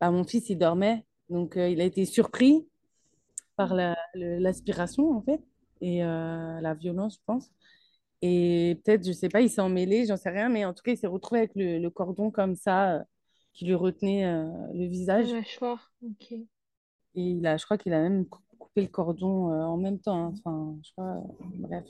bah, 0.00 0.12
mon 0.12 0.22
fils, 0.22 0.48
il 0.48 0.58
dormait. 0.58 1.04
Donc, 1.28 1.54
il 1.56 1.80
a 1.80 1.84
été 1.84 2.04
surpris 2.04 2.68
par 3.56 3.74
l'aspiration, 4.14 5.10
en 5.10 5.22
fait, 5.22 5.42
et 5.80 6.02
la 6.02 6.74
violence, 6.74 7.16
je 7.16 7.20
pense. 7.26 7.50
Et 8.22 8.80
peut-être, 8.84 9.06
je 9.06 9.12
sais 9.12 9.28
pas, 9.28 9.40
il 9.40 9.48
s'est 9.50 9.60
emmêlé, 9.62 10.06
j'en 10.06 10.16
sais 10.16 10.30
rien, 10.30 10.48
mais 10.48 10.64
en 10.64 10.74
tout 10.74 10.82
cas, 10.82 10.92
il 10.92 10.98
s'est 10.98 11.06
retrouvé 11.06 11.40
avec 11.40 11.52
le, 11.54 11.78
le 11.78 11.90
cordon 11.90 12.30
comme 12.30 12.54
ça, 12.54 12.96
euh, 12.96 13.02
qui 13.54 13.64
lui 13.66 13.74
retenait 13.74 14.26
euh, 14.26 14.46
le 14.74 14.86
visage. 14.86 15.32
mâchoire, 15.32 15.92
ok. 16.02 16.32
Et 16.32 17.22
il 17.22 17.46
a, 17.46 17.56
je 17.56 17.64
crois 17.64 17.78
qu'il 17.78 17.92
a 17.92 18.00
même 18.00 18.26
cou- 18.26 18.40
coupé 18.58 18.82
le 18.82 18.88
cordon 18.88 19.50
euh, 19.50 19.62
en 19.64 19.76
même 19.76 19.98
temps. 19.98 20.26
hein. 20.26 20.34
Enfin, 20.38 20.76
je 20.84 20.92
crois, 20.92 21.22
bref. 21.40 21.84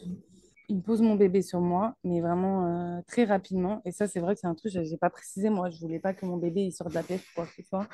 Il 0.68 0.76
me 0.76 0.82
pose 0.82 1.02
mon 1.02 1.16
bébé 1.16 1.42
sur 1.42 1.60
moi, 1.60 1.94
mais 2.04 2.20
vraiment 2.20 2.96
euh, 2.98 3.00
très 3.08 3.24
rapidement. 3.24 3.82
Et 3.84 3.90
ça, 3.90 4.06
c'est 4.06 4.20
vrai 4.20 4.34
que 4.34 4.40
c'est 4.40 4.46
un 4.46 4.54
truc, 4.54 4.72
je 4.72 4.78
n'ai 4.80 4.96
pas 4.96 5.10
précisé. 5.10 5.50
Moi, 5.50 5.68
je 5.70 5.80
voulais 5.80 5.98
pas 5.98 6.14
que 6.14 6.24
mon 6.24 6.36
bébé 6.36 6.62
il 6.62 6.72
sorte 6.72 6.90
de 6.90 6.94
la 6.94 7.02
pièce 7.02 7.22
ou 7.22 7.34
quoi 7.34 7.46
que 7.46 7.54
ce 7.54 7.62
soit. 7.68 7.88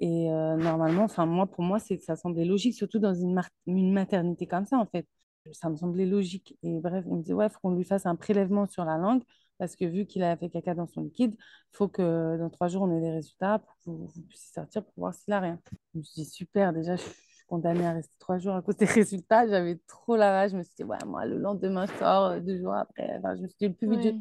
Et 0.00 0.30
euh, 0.32 0.56
normalement, 0.56 1.04
enfin, 1.04 1.26
moi, 1.26 1.46
pour 1.46 1.64
moi, 1.64 1.78
c'est, 1.78 1.98
ça 2.02 2.16
semblait 2.16 2.44
logique, 2.44 2.74
surtout 2.74 2.98
dans 2.98 3.14
une, 3.14 3.34
mar- 3.34 3.48
une 3.66 3.92
maternité 3.92 4.46
comme 4.46 4.66
ça, 4.66 4.78
en 4.78 4.86
fait. 4.86 5.06
Ça 5.52 5.68
me 5.70 5.76
semblait 5.76 6.06
logique. 6.06 6.56
Et 6.62 6.80
bref, 6.80 7.04
il 7.06 7.14
me 7.16 7.22
dit, 7.22 7.32
ouais, 7.32 7.46
il 7.46 7.50
faut 7.50 7.58
qu'on 7.60 7.74
lui 7.74 7.84
fasse 7.84 8.06
un 8.06 8.16
prélèvement 8.16 8.66
sur 8.66 8.84
la 8.84 8.96
langue, 8.96 9.22
parce 9.58 9.76
que 9.76 9.84
vu 9.84 10.06
qu'il 10.06 10.22
a 10.22 10.36
fait 10.36 10.48
caca 10.50 10.74
dans 10.74 10.86
son 10.86 11.02
liquide, 11.02 11.34
il 11.34 11.76
faut 11.76 11.88
que 11.88 12.36
dans 12.38 12.50
trois 12.50 12.68
jours, 12.68 12.82
on 12.82 12.96
ait 12.96 13.00
les 13.00 13.10
résultats 13.12 13.58
pour 13.58 13.74
que 13.76 13.80
vous, 13.86 14.06
vous 14.06 14.22
puissiez 14.22 14.52
sortir 14.54 14.84
pour 14.84 14.94
voir 14.96 15.14
s'il 15.14 15.32
a 15.34 15.40
rien. 15.40 15.60
Je 15.94 15.98
me 15.98 16.04
suis 16.04 16.22
dit, 16.22 16.30
super, 16.30 16.72
déjà, 16.72 16.96
je 16.96 17.02
suis 17.02 17.44
condamnée 17.46 17.86
à 17.86 17.92
rester 17.92 18.14
trois 18.18 18.38
jours 18.38 18.54
à 18.54 18.62
cause 18.62 18.76
des 18.76 18.84
résultats. 18.86 19.46
J'avais 19.48 19.78
trop 19.88 20.16
la 20.16 20.30
rage. 20.32 20.52
Je 20.52 20.56
me 20.56 20.62
suis 20.62 20.74
dit, 20.76 20.84
ouais, 20.84 20.98
moi, 21.06 21.26
le 21.26 21.38
lendemain, 21.38 21.86
je 21.86 21.92
sors, 21.98 22.24
euh, 22.26 22.40
deux 22.40 22.58
jours 22.58 22.74
après. 22.74 23.16
Enfin, 23.18 23.36
je 23.36 23.42
me 23.42 23.48
suis 23.48 23.56
dit, 23.58 23.68
le 23.68 23.74
plus 23.74 23.88
vite 23.90 24.16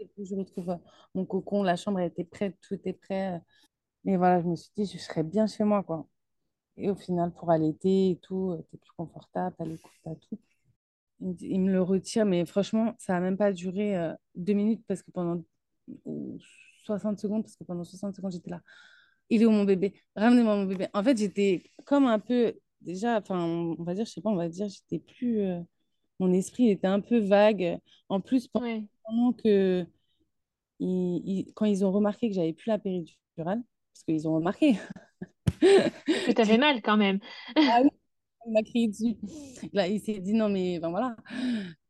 je, 0.00 0.06
plus 0.06 0.26
je 0.26 0.34
retrouve 0.36 0.70
euh, 0.70 0.76
mon 1.14 1.24
cocon, 1.26 1.62
la 1.62 1.76
chambre 1.76 2.00
était 2.00 2.24
prête, 2.24 2.56
tout 2.60 2.74
était 2.74 2.92
prêt. 2.92 3.40
Et 4.06 4.16
voilà, 4.16 4.40
je 4.42 4.48
me 4.48 4.56
suis 4.56 4.70
dit, 4.76 4.86
je 4.86 4.98
serais 4.98 5.22
bien 5.22 5.46
chez 5.46 5.64
moi, 5.64 5.82
quoi. 5.82 6.06
Et 6.76 6.90
au 6.90 6.96
final, 6.96 7.32
pour 7.32 7.50
allaiter 7.50 8.12
et 8.12 8.18
tout, 8.18 8.52
euh, 8.52 8.62
t'es 8.70 8.78
plus 8.78 8.92
confortable, 8.96 9.54
t'as 9.58 9.64
les 9.64 9.78
coups, 9.78 9.94
t'as 10.04 10.14
tout. 10.16 10.38
Il 11.22 11.28
me, 11.28 11.34
dit- 11.34 11.48
il 11.50 11.60
me 11.62 11.72
le 11.72 11.82
retire, 11.82 12.26
mais 12.26 12.46
franchement, 12.46 12.94
ça 13.00 13.14
n'a 13.14 13.20
même 13.20 13.38
pas 13.38 13.52
duré 13.52 13.96
euh, 13.98 14.14
deux 14.36 14.54
minutes 14.54 14.84
parce 14.88 15.02
que 15.04 15.12
pendant 15.12 15.44
ou 16.06 16.38
60 16.84 17.20
secondes, 17.20 17.44
parce 17.44 17.56
que 17.56 17.64
pendant 17.64 17.84
60 17.84 18.16
secondes, 18.16 18.32
j'étais 18.32 18.50
là. 18.50 18.62
Il 19.30 19.42
est 19.42 19.46
où 19.46 19.50
mon 19.50 19.64
bébé? 19.64 19.94
Ramenez-moi 20.16 20.56
mon 20.56 20.64
bébé. 20.66 20.88
En 20.94 21.02
fait, 21.04 21.16
j'étais 21.18 21.62
comme 21.86 22.06
un 22.06 22.18
peu, 22.20 22.54
déjà, 22.82 23.18
enfin, 23.18 23.40
on 23.44 23.82
va 23.84 23.94
dire, 23.94 24.06
je 24.06 24.12
sais 24.12 24.20
pas, 24.22 24.30
on 24.30 24.36
va 24.36 24.48
dire, 24.48 24.68
j'étais 24.68 24.98
plus. 25.00 25.40
euh, 25.42 25.60
mon 26.20 26.32
esprit 26.34 26.70
était 26.70 26.86
un 26.88 27.00
peu 27.00 27.18
vague. 27.20 27.78
En 28.10 28.20
plus, 28.22 28.48
ouais. 28.54 28.86
pendant 29.04 29.32
que. 29.32 29.86
ils- 30.80 31.22
ils- 31.26 31.52
quand 31.54 31.64
ils 31.66 31.84
ont 31.84 31.92
remarqué 31.92 32.28
que 32.28 32.34
j'avais 32.34 32.52
plus 32.52 32.68
la 32.70 32.78
péridurale, 32.78 33.16
parce 33.38 34.04
qu'ils 34.06 34.28
ont 34.28 34.34
remarqué. 34.34 34.76
Que 36.24 36.32
t'avais 36.32 36.58
mal 36.58 36.82
quand 36.82 36.96
même. 36.96 37.18
Ah 37.66 37.80
oui, 37.82 37.90
il 38.46 38.52
m'a 38.52 38.62
crié 38.62 38.88
dessus. 38.88 39.16
Là, 39.72 39.86
il 39.88 40.00
s'est 40.00 40.20
dit 40.20 40.34
non, 40.34 40.48
mais 40.48 40.78
ben 40.80 40.90
voilà. 40.90 41.16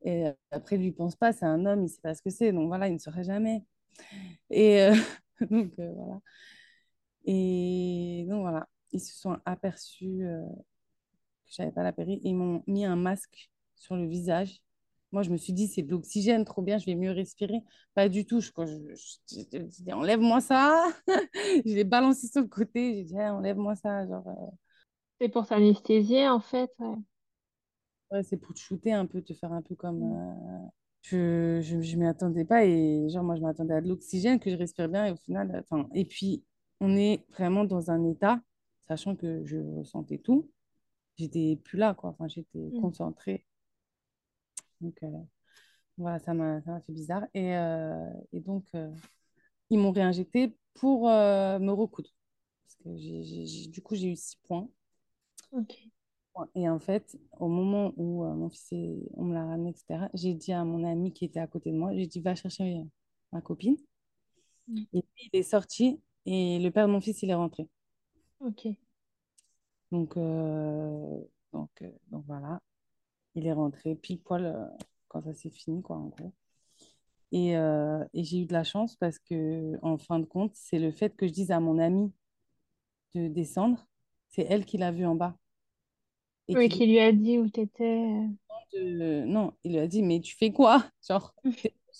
Et 0.05 0.27
euh, 0.29 0.33
après, 0.51 0.77
lui, 0.77 0.88
il 0.88 0.95
pense 0.95 1.17
pas, 1.17 1.33
c'est 1.33 1.47
un 1.47 1.67
homme, 1.67 1.85
il 1.85 1.88
sait 1.88 2.01
pas 2.03 2.15
ce 2.15 2.23
que 2.23 2.31
c'est. 2.31 2.53
Donc 2.53 2.69
voilà, 2.69 2.88
il 2.88 2.95
ne 2.95 2.99
saurait 2.99 3.25
jamais. 3.25 3.65
Et 4.51 4.83
euh, 4.83 4.95
donc 5.51 5.73
euh, 5.81 5.93
voilà. 5.97 6.21
Et 7.25 8.27
donc 8.29 8.41
voilà, 8.43 8.69
ils 8.93 9.01
se 9.01 9.15
sont 9.19 9.38
aperçus 9.45 10.25
euh, 10.25 10.45
que 11.47 11.53
j'avais 11.57 11.73
pas 11.73 11.83
la 11.83 11.93
péri. 11.93 12.21
Ils 12.25 12.35
m'ont 12.35 12.62
mis 12.67 12.85
un 12.85 12.97
masque 12.97 13.51
sur 13.77 13.97
le 13.97 14.07
visage. 14.07 14.62
Moi, 15.12 15.23
je 15.23 15.31
me 15.31 15.37
suis 15.37 15.53
dit, 15.53 15.69
c'est 15.69 15.83
de 15.83 15.91
l'oxygène, 15.91 16.45
trop 16.47 16.62
bien, 16.62 16.79
je 16.79 16.87
vais 16.87 16.95
mieux 16.95 17.11
respirer. 17.12 17.61
Pas 17.95 18.09
du 18.09 18.25
tout. 18.25 18.41
Je, 18.41 18.51
quand 18.53 18.67
je, 18.67 18.75
je- 19.31 19.93
enlève-moi 19.93 20.41
ça. 20.41 20.87
Je 21.67 21.75
l'ai 21.75 21.85
balancé 21.85 22.29
sur 22.29 22.41
le 22.43 22.49
côté. 22.49 22.95
J'ai 22.97 23.05
dit, 23.05 23.19
Ah, 23.19 23.35
enlève-moi 23.35 23.75
ça. 23.77 24.07
Genre, 24.07 24.55
C'est 25.23 25.31
pour 25.31 25.47
t'anesthésier 25.47 26.29
en 26.29 26.39
fait, 26.41 26.71
ouais. 26.79 26.97
ouais, 28.11 28.23
c'est 28.23 28.37
pour 28.37 28.55
te 28.55 28.59
shooter 28.61 28.93
un 28.93 29.07
peu, 29.07 29.23
te 29.23 29.35
faire 29.35 29.53
un 29.53 29.63
peu 29.63 29.75
comme. 29.75 30.03
Mm. 30.03 30.17
euh, 30.17 30.69
Je 31.03 31.61
je, 31.63 31.81
je 31.83 31.97
m'y 31.97 32.07
attendais 32.07 32.45
pas. 32.45 32.65
Et 32.65 33.09
genre, 33.11 33.25
moi, 33.25 33.37
je 33.37 33.41
m'attendais 33.43 33.75
à 33.75 33.81
de 33.81 33.89
l'oxygène, 33.89 34.39
que 34.41 34.51
je 34.51 34.57
respire 34.57 34.89
bien. 34.89 35.07
Et 35.07 35.11
au 35.13 35.17
final, 35.17 35.65
enfin, 35.69 35.89
et 35.95 36.05
puis, 36.05 36.45
on 36.81 36.97
est 36.97 37.25
vraiment 37.31 37.65
dans 37.65 37.91
un 37.91 38.05
état, 38.11 38.41
sachant 38.89 39.17
que 39.17 39.45
je 39.45 39.59
ressentais 39.79 40.19
tout. 40.19 40.51
J'étais 41.19 41.57
plus 41.65 41.79
là, 41.79 41.95
quoi. 41.95 42.11
Enfin, 42.11 42.29
j'étais 42.29 42.73
Mm. 42.73 42.81
concentrée. 42.81 43.47
Donc, 44.81 45.03
euh, 45.03 45.09
voilà, 45.99 46.19
ça 46.21 46.35
m'a 46.35 46.61
fait 46.63 46.93
bizarre. 46.93 47.25
Et, 47.35 47.57
euh, 47.57 48.11
et 48.33 48.41
donc, 48.41 48.67
ils 49.71 49.79
m'ont 49.79 49.93
réinjecté 49.93 50.55
pour 50.75 51.05
me 51.09 51.71
recoudre. 51.71 52.11
Parce 52.65 52.77
que 52.85 52.97
j'ai- 52.99 53.69
du 53.69 53.83
coup, 53.83 53.95
j'ai 53.97 54.09
eu 54.13 54.17
six 54.17 54.37
points. 54.45 54.69
Ok. 55.53 55.73
Et 56.55 56.69
en 56.69 56.79
fait, 56.79 57.19
au 57.38 57.49
moment 57.49 57.93
où 57.97 58.25
euh, 58.25 58.33
mon 58.35 58.49
fils, 58.49 58.73
est- 58.73 58.99
on 59.15 59.25
me 59.25 59.35
l'a 59.35 59.45
ramené, 59.47 59.71
etc., 59.71 60.09
j'ai 60.15 60.35
dit 60.35 60.53
à 60.53 60.65
mon 60.65 60.85
ami 60.85 61.12
qui 61.12 61.25
était 61.27 61.41
à 61.41 61.47
côté 61.47 61.71
de 61.71 61.77
moi, 61.77 61.95
j'ai 61.95 62.07
dit, 62.07 62.21
va 62.21 62.35
chercher 62.35 62.79
euh, 62.79 62.85
ma 63.33 63.41
copine. 63.43 63.77
Mm. 64.69 64.87
Et 64.93 65.03
puis, 65.03 65.31
il 65.33 65.38
est 65.38 65.43
sorti 65.43 66.01
et 66.27 66.59
le 66.59 66.71
père 66.71 66.87
de 66.87 66.93
mon 66.93 67.01
fils, 67.01 67.23
il 67.23 67.31
est 67.31 67.35
rentré. 67.35 67.69
Ok. 68.41 68.77
Donc, 69.91 70.17
euh, 70.17 71.19
donc, 71.53 71.71
euh, 71.83 71.91
donc 72.11 72.25
voilà, 72.27 72.61
il 73.35 73.47
est 73.47 73.53
rentré 73.53 73.95
pile 73.95 74.21
poil 74.21 74.71
quand 75.09 75.23
ça 75.23 75.35
s'est 75.35 75.51
fini, 75.51 75.83
quoi, 75.83 75.97
en 75.97 76.07
gros. 76.09 76.33
Et, 77.33 77.53
et 77.53 78.25
j'ai 78.25 78.41
eu 78.41 78.47
de 78.47 78.53
la 78.53 78.65
chance 78.65 78.97
parce 78.97 79.19
que, 79.19 79.79
en 79.83 79.99
fin 79.99 80.19
de 80.19 80.27
compte, 80.27 80.53
c'est 80.55 80.79
le 80.79 80.93
fait 80.93 81.17
que 81.17 81.27
je 81.27 81.33
dise 81.33 81.51
à 81.51 81.61
mon 81.61 81.79
amie 81.79 82.12
de 83.15 83.29
descendre, 83.29 83.87
c'est 84.29 84.47
elle 84.51 84.67
qui 84.67 84.77
l'a 84.79 84.93
vu 84.93 85.07
en 85.07 85.15
bas. 85.15 85.37
Et 86.49 86.57
Oui, 86.57 86.69
qui 86.69 86.87
lui 86.87 86.99
a 87.01 87.13
dit 87.13 87.39
où 87.39 87.49
t'étais. 87.49 87.85
euh. 87.85 88.29
euh, 88.75 89.25
non, 89.27 89.53
il 89.65 89.73
lui 89.73 89.79
a 89.79 89.87
dit, 89.87 90.03
mais 90.03 90.21
tu 90.21 90.37
fais 90.37 90.53
quoi? 90.53 90.85
Genre, 91.09 91.35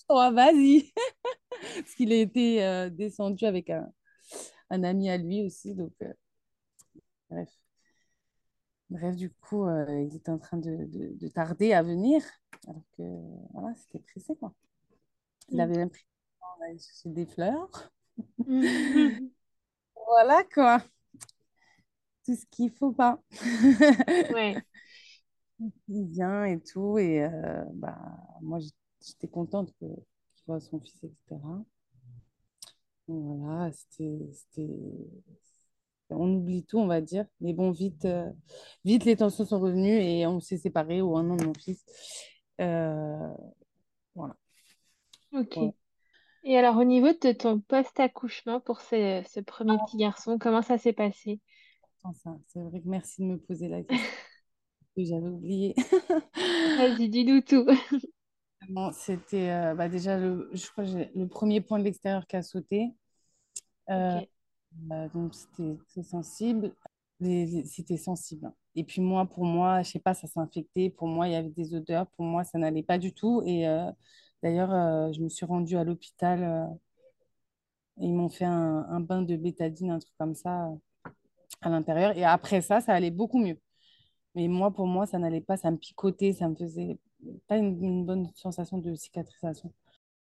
toi, 0.09 0.31
vas-y. 0.31 0.93
Parce 1.61 1.95
qu'il 1.97 2.13
a 2.13 2.17
été 2.17 2.65
euh, 2.65 2.91
descendu 2.91 3.45
avec 3.47 3.71
un, 3.71 3.91
un 4.71 4.85
ami 4.85 5.11
à 5.11 5.19
lui 5.19 5.43
aussi. 5.45 5.75
Donc, 5.75 5.93
euh, 6.03 6.13
bref. 7.31 7.53
Bref, 8.91 9.17
du 9.17 9.31
coup, 9.31 9.65
euh, 9.67 10.03
il 10.09 10.15
était 10.17 10.31
en 10.31 10.39
train 10.39 10.59
de, 10.59 10.85
de- 10.87 11.17
de 11.19 11.29
tarder 11.29 11.73
à 11.73 11.83
venir. 11.83 12.23
Alors 12.69 12.83
que, 12.97 13.03
voilà, 13.53 13.75
c'était 13.77 13.99
pressé, 14.01 14.37
quoi. 14.37 14.53
Il 15.51 15.61
Mm. 15.61 15.63
avait 15.63 15.87
temps 15.87 15.91
d'aller 16.61 16.79
chercher 16.79 17.11
des 17.11 17.27
fleurs. 17.27 17.91
Mm. 18.47 19.33
Voilà, 19.97 20.45
quoi. 20.45 20.83
Tout 22.25 22.37
ce 22.37 22.47
qu'il 22.51 22.71
faut 22.71 22.93
pas. 22.93 23.21
Ouais. 24.33 24.57
Il 25.89 26.07
vient 26.09 26.45
et 26.45 26.61
tout. 26.61 26.99
Et 26.99 27.23
euh, 27.23 27.65
bah, 27.75 27.99
moi, 28.41 28.59
j'étais 29.01 29.29
contente 29.29 29.73
qu'il 29.79 29.95
voit 30.47 30.61
son 30.61 30.81
fils, 30.81 31.05
etc. 31.05 31.41
Voilà, 33.09 33.71
c'était. 33.73 34.19
On 36.11 36.35
oublie 36.35 36.65
tout, 36.65 36.79
on 36.79 36.87
va 36.87 37.01
dire. 37.01 37.27
Mais 37.41 37.55
bon, 37.55 37.71
vite, 37.71 38.05
euh, 38.05 38.31
vite 38.85 39.05
les 39.05 39.17
tensions 39.17 39.47
sont 39.47 39.61
revenues 39.61 39.99
et 39.99 40.27
on 40.27 40.41
s'est 40.41 40.59
séparés 40.59 41.01
au 41.01 41.17
un 41.17 41.31
an 41.31 41.37
de 41.37 41.45
mon 41.45 41.55
fils. 41.55 41.85
Euh, 42.61 43.35
voilà. 44.15 44.37
Ok. 45.33 45.59
Et 46.45 46.59
alors, 46.59 46.77
au 46.77 46.85
niveau 46.85 47.09
de 47.09 47.33
ton 47.33 47.61
post-accouchement 47.61 48.61
pour 48.61 48.81
ce, 48.81 49.23
ce 49.33 49.41
premier 49.41 49.79
petit 49.87 49.97
garçon, 49.97 50.39
comment 50.39 50.63
ça 50.63 50.77
s'est 50.77 50.93
passé? 50.93 51.41
Sans 52.03 52.13
ça, 52.15 52.39
c'est 52.49 52.61
vrai 52.61 52.81
que 52.81 52.89
merci 52.89 53.23
de 53.23 53.27
me 53.27 53.39
poser 53.39 53.69
la 53.69 53.83
question 53.83 54.13
que 54.97 55.05
j'avais 55.05 55.29
oublié. 55.29 55.75
Vas-y, 56.77 57.09
dis-nous 57.11 57.41
tout. 57.43 57.67
Bon, 58.69 58.93
c'était 58.93 59.51
euh, 59.51 59.75
bah, 59.75 59.89
déjà 59.89 60.19
le, 60.19 60.49
je 60.53 60.67
crois 60.71 60.85
le 60.85 61.27
premier 61.27 61.61
point 61.61 61.79
de 61.79 61.85
l'extérieur 61.85 62.27
qui 62.27 62.37
a 62.37 62.43
sauté. 62.43 62.95
Euh, 63.91 64.21
euh, 64.93 65.09
donc 65.11 65.35
c'était 65.35 65.79
très 65.89 66.03
sensible. 66.03 66.75
C'était 67.67 67.97
sensible. 67.99 68.47
hein. 68.47 68.55
Et 68.77 68.85
puis 68.85 69.01
moi, 69.03 69.27
pour 69.27 69.45
moi, 69.45 69.83
je 69.83 69.91
sais 69.93 70.01
pas, 70.01 70.15
ça 70.15 70.27
s'est 70.29 70.41
infecté. 70.41 70.91
Pour 70.91 71.09
moi, 71.09 71.29
il 71.29 71.33
y 71.33 71.37
avait 71.37 71.51
des 71.51 71.75
odeurs. 71.75 72.07
Pour 72.13 72.25
moi, 72.27 72.45
ça 72.45 72.59
n'allait 72.59 72.83
pas 72.85 72.99
du 72.99 73.13
tout. 73.15 73.43
Et 73.47 73.65
d'ailleurs, 74.43 75.13
je 75.15 75.21
me 75.23 75.29
suis 75.29 75.47
rendue 75.47 75.77
à 75.79 75.85
l'hôpital. 75.85 76.71
et 77.99 78.07
ils 78.07 78.13
m'ont 78.15 78.29
fait 78.29 78.45
un, 78.45 78.87
un 78.91 79.01
bain 79.01 79.23
de 79.23 79.37
bétadine, 79.37 79.91
un 79.91 79.99
truc 79.99 80.15
comme 80.19 80.35
ça, 80.35 80.69
à 81.63 81.71
l'intérieur. 81.71 82.17
Et 82.17 82.25
après 82.25 82.61
ça, 82.61 82.81
ça 82.81 82.93
allait 82.95 83.11
beaucoup 83.11 83.39
mieux. 83.39 83.59
Mais 84.35 84.49
moi, 84.49 84.71
pour 84.73 84.87
moi, 84.87 85.07
ça 85.07 85.19
n'allait 85.19 85.41
pas. 85.41 85.57
Ça 85.57 85.71
me 85.71 85.77
picotait. 85.77 86.33
Ça 86.33 86.49
me 86.49 86.55
faisait 86.57 86.99
pas 87.49 87.57
une, 87.59 87.83
une 87.83 88.05
bonne 88.07 88.31
sensation 88.35 88.79
de 88.79 88.95
cicatrisation. 88.95 89.73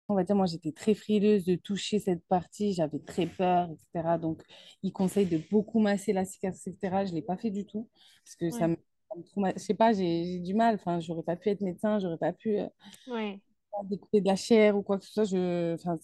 On 0.08 0.14
va 0.16 0.24
dire, 0.24 0.34
moi, 0.34 0.46
j'étais 0.46 0.72
très 0.72 0.94
frileuse 0.94 1.44
de 1.44 1.54
toucher 1.54 2.00
cette 2.00 2.24
partie, 2.26 2.72
j'avais 2.72 2.98
très 2.98 3.26
peur, 3.26 3.70
etc. 3.70 4.18
Donc, 4.18 4.42
il 4.82 4.92
conseille 4.92 5.26
de 5.26 5.40
beaucoup 5.52 5.78
masser 5.78 6.12
la 6.12 6.24
cicatrice, 6.24 6.66
etc. 6.66 7.04
Je 7.04 7.10
ne 7.12 7.16
l'ai 7.16 7.22
pas 7.22 7.36
fait 7.36 7.50
du 7.50 7.64
tout, 7.64 7.88
parce 8.24 8.34
que 8.34 8.50
ça 8.50 8.62
Ouais. 8.62 8.68
me, 8.70 8.76
ça 9.08 9.16
me 9.18 9.22
trauma- 9.22 9.52
Je 9.54 9.60
sais 9.62 9.74
pas, 9.74 9.92
j'ai 9.92 10.40
du 10.40 10.52
mal. 10.54 10.74
Enfin, 10.74 10.98
j'aurais 10.98 11.22
pas 11.22 11.36
pu 11.36 11.48
être 11.50 11.60
médecin, 11.60 12.00
j'aurais 12.00 12.18
pas 12.18 12.32
pu 12.32 12.58
euh, 12.58 12.66
Ouais. 13.06 13.40
découper 13.84 14.20
de 14.20 14.26
la 14.26 14.34
chair 14.34 14.76
ou 14.76 14.82
quoi 14.82 14.98
que 14.98 15.04
ce 15.04 15.12
soit. 15.12 15.24
Je... 15.24 15.74
Enfin, 15.74 15.96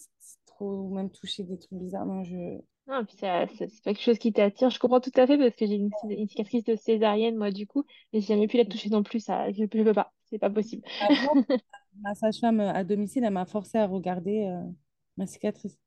trop, 0.46 0.88
même 0.90 1.10
toucher 1.10 1.42
des 1.42 1.58
trucs 1.58 1.76
bizarres. 1.76 2.06
Non, 2.06 2.22
je... 2.22 2.60
Non, 2.88 3.04
puis 3.04 3.16
ça, 3.16 3.46
ça- 3.48 3.66
c'est 3.68 3.82
pas 3.82 3.92
quelque 3.94 4.02
chose 4.02 4.18
qui 4.18 4.32
t'attire. 4.32 4.70
Je 4.70 4.78
comprends 4.78 5.00
tout 5.00 5.10
à 5.16 5.26
fait 5.26 5.36
parce 5.38 5.56
que 5.56 5.66
j'ai 5.66 5.74
une, 5.74 5.90
une 6.08 6.28
cicatrice 6.28 6.62
de 6.64 6.76
césarienne, 6.76 7.36
moi, 7.36 7.50
du 7.50 7.66
coup, 7.66 7.84
mais 8.12 8.20
j'ai 8.20 8.28
jamais 8.28 8.46
pu 8.46 8.58
la 8.58 8.64
toucher 8.64 8.90
non 8.90 9.02
plus. 9.02 9.18
Ça, 9.20 9.50
je, 9.52 9.62
je 9.62 9.64
peux 9.66 9.92
pas. 9.92 10.12
C'est 10.26 10.38
pas 10.38 10.50
possible. 10.50 10.82
Avant, 11.00 11.34
ma 12.02 12.14
sage-femme 12.14 12.60
à 12.60 12.84
domicile, 12.84 13.24
elle 13.24 13.32
m'a 13.32 13.46
forcé 13.46 13.78
à 13.78 13.86
regarder 13.86 14.46
euh, 14.48 14.62
ma 15.16 15.26
cicatrice. 15.26 15.78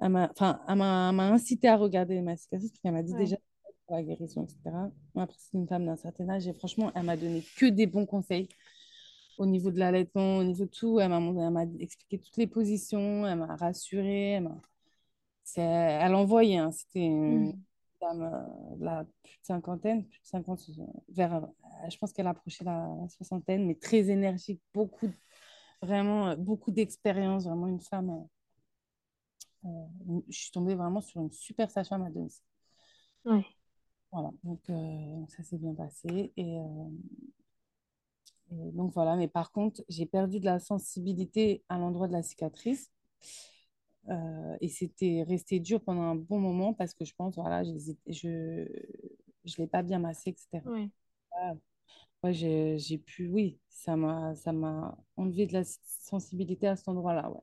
Elle 0.00 0.10
m'a, 0.10 0.28
enfin, 0.30 0.60
elle 0.68 0.76
m'a, 0.76 1.12
m'a 1.12 1.28
incité 1.30 1.68
à 1.68 1.76
regarder 1.76 2.20
ma 2.22 2.36
cicatrice 2.36 2.70
parce 2.72 2.80
qu'elle 2.80 2.92
m'a 2.92 3.02
dit 3.02 3.14
déjà 3.14 3.36
pour 3.86 3.96
la 3.96 4.02
guérison, 4.02 4.44
etc. 4.44 4.90
Moi, 5.14 5.24
après, 5.24 5.36
c'est 5.38 5.56
une 5.56 5.68
femme 5.68 5.86
d'un 5.86 5.96
certain 5.96 6.28
âge 6.28 6.46
et 6.48 6.54
franchement, 6.54 6.90
elle 6.94 7.04
m'a 7.04 7.16
donné 7.16 7.42
que 7.56 7.66
des 7.66 7.86
bons 7.86 8.06
conseils 8.06 8.48
au 9.38 9.46
niveau 9.46 9.70
de 9.72 9.78
l'allaitement, 9.78 10.38
au 10.38 10.44
niveau 10.44 10.66
de 10.66 10.70
tout. 10.70 11.00
Elle 11.00 11.10
m'a, 11.10 11.18
elle 11.18 11.50
m'a 11.52 11.64
expliqué 11.80 12.18
toutes 12.20 12.36
les 12.38 12.46
positions, 12.48 13.26
elle 13.26 13.38
m'a 13.38 13.56
rassurée, 13.56 14.32
elle 14.34 14.44
m'a... 14.44 14.60
C'est, 15.44 15.60
elle 15.62 16.14
envoyait, 16.14 16.56
hein. 16.58 16.70
c'était 16.72 17.00
une 17.06 17.52
Mm. 17.52 17.52
dame 18.00 18.22
euh, 18.22 18.76
de 18.76 18.84
la 18.84 19.04
plus 19.22 19.38
de 19.40 19.44
cinquantaine, 19.46 20.06
plus 20.06 20.20
de 20.20 20.26
50, 20.26 20.60
vers, 21.08 21.34
euh, 21.34 21.46
je 21.90 21.96
pense 21.98 22.12
qu'elle 22.12 22.26
approchait 22.26 22.64
la, 22.64 22.88
la 23.00 23.08
soixantaine, 23.08 23.66
mais 23.66 23.74
très 23.74 24.08
énergique, 24.10 24.60
beaucoup, 24.74 25.10
vraiment, 25.82 26.28
euh, 26.28 26.36
beaucoup 26.36 26.70
d'expérience, 26.70 27.44
vraiment 27.46 27.66
une 27.68 27.80
femme. 27.80 28.10
euh, 29.64 29.68
euh, 29.68 30.20
je 30.28 30.38
suis 30.38 30.50
tombée 30.50 30.74
vraiment 30.74 31.00
sur 31.00 31.20
une 31.20 31.30
super 31.32 31.70
sage-femme 31.70 32.02
à 32.02 32.10
domicile. 32.10 32.44
Ouais. 33.24 33.44
Voilà, 34.12 34.30
donc, 34.44 34.60
euh, 34.70 35.16
donc 35.16 35.30
ça 35.30 35.42
s'est 35.42 35.58
bien 35.58 35.74
passé. 35.74 36.32
Et, 36.36 36.58
euh, 36.58 36.88
et 38.50 38.72
donc 38.72 38.92
voilà, 38.92 39.16
mais 39.16 39.28
par 39.28 39.52
contre, 39.52 39.82
j'ai 39.88 40.06
perdu 40.06 40.38
de 40.40 40.44
la 40.44 40.58
sensibilité 40.58 41.64
à 41.68 41.78
l'endroit 41.78 42.08
de 42.08 42.12
la 42.12 42.22
cicatrice. 42.22 42.90
Euh, 44.08 44.56
et 44.60 44.68
c'était 44.68 45.24
resté 45.28 45.60
dur 45.60 45.80
pendant 45.80 46.02
un 46.02 46.16
bon 46.16 46.40
moment 46.40 46.74
parce 46.74 46.94
que 46.94 47.04
je 47.04 47.14
pense, 47.14 47.36
voilà, 47.36 47.62
je 47.64 48.28
ne 48.28 48.66
l'ai 49.58 49.66
pas 49.66 49.82
bien 49.82 49.98
massé, 49.98 50.30
etc. 50.30 50.68
Ouais. 50.68 50.88
Voilà. 51.30 51.56
Ouais, 52.24 52.32
j'ai 52.32 52.78
j'ai 52.78 52.98
pu, 52.98 53.28
oui, 53.28 53.58
ça 53.68 53.96
m'a 53.96 54.34
enlevé 55.16 55.46
de 55.46 55.52
la 55.54 55.64
sensibilité 55.64 56.68
à 56.68 56.76
cet 56.76 56.88
endroit-là, 56.88 57.30
ouais. 57.30 57.40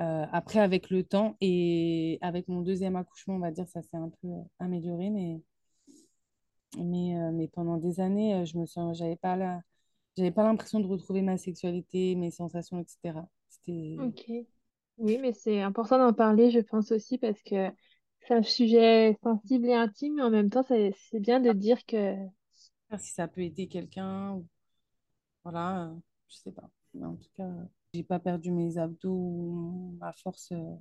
Euh, 0.00 0.26
après, 0.30 0.58
avec 0.58 0.90
le 0.90 1.02
temps 1.04 1.36
et 1.40 2.18
avec 2.20 2.48
mon 2.48 2.60
deuxième 2.60 2.96
accouchement, 2.96 3.36
on 3.36 3.38
va 3.38 3.50
dire, 3.50 3.66
ça 3.68 3.80
s'est 3.82 3.96
un 3.96 4.10
peu 4.20 4.28
amélioré, 4.58 5.08
mais, 5.08 5.40
mais, 6.78 7.16
euh, 7.18 7.30
mais 7.32 7.48
pendant 7.48 7.76
des 7.78 8.00
années, 8.00 8.34
euh, 8.34 8.44
je 8.44 8.58
me 8.58 8.66
sens, 8.66 8.98
j'avais 8.98 9.16
pas 9.16 9.36
la, 9.36 9.62
j'avais 10.16 10.30
pas 10.30 10.44
l'impression 10.44 10.80
de 10.80 10.86
retrouver 10.86 11.22
ma 11.22 11.38
sexualité, 11.38 12.14
mes 12.14 12.30
sensations, 12.30 12.80
etc. 12.80 13.26
C'était, 13.48 13.96
Ok. 14.00 14.46
Oui, 14.98 15.18
mais 15.18 15.32
c'est 15.32 15.60
important 15.62 15.98
d'en 15.98 16.12
parler, 16.14 16.50
je 16.50 16.60
pense 16.60 16.90
aussi, 16.92 17.18
parce 17.18 17.42
que 17.42 17.70
c'est 18.20 18.34
un 18.34 18.42
sujet 18.42 19.16
sensible 19.22 19.66
et 19.68 19.74
intime, 19.74 20.14
mais 20.16 20.22
en 20.22 20.30
même 20.30 20.50
temps, 20.50 20.64
c'est 20.66 20.92
c'est 21.10 21.20
bien 21.20 21.40
de 21.40 21.52
dire 21.52 21.84
que... 21.86 22.14
si 22.98 23.12
ça 23.12 23.28
peut 23.28 23.42
aider 23.42 23.68
quelqu'un, 23.68 24.32
ou- 24.32 24.46
voilà, 25.44 25.86
euh, 25.88 25.94
je 26.28 26.36
sais 26.36 26.52
pas. 26.52 26.70
Mais 26.94 27.06
en 27.06 27.16
tout 27.16 27.30
cas, 27.36 27.50
j'ai 27.94 28.04
pas 28.04 28.20
perdu 28.20 28.50
mes 28.52 28.78
abdos, 28.78 29.10
ou 29.12 29.96
ma 30.00 30.12
force, 30.14 30.52
euh, 30.52 30.76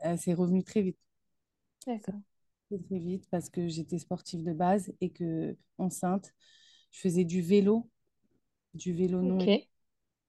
elle 0.00 0.18
s'est 0.18 0.34
revenue 0.34 0.64
très 0.64 0.82
vite. 0.82 0.98
D'accord. 1.86 2.22
très 2.88 2.98
vite 2.98 3.26
parce 3.30 3.50
que 3.50 3.68
j'étais 3.68 3.98
sportive 3.98 4.44
de 4.44 4.52
base 4.52 4.92
et 5.00 5.10
que 5.10 5.56
enceinte, 5.78 6.32
je 6.92 7.00
faisais 7.00 7.24
du 7.24 7.42
vélo, 7.42 7.90
du 8.74 8.92
vélo 8.94 9.22
non 9.22 9.50
Ok. 9.50 9.68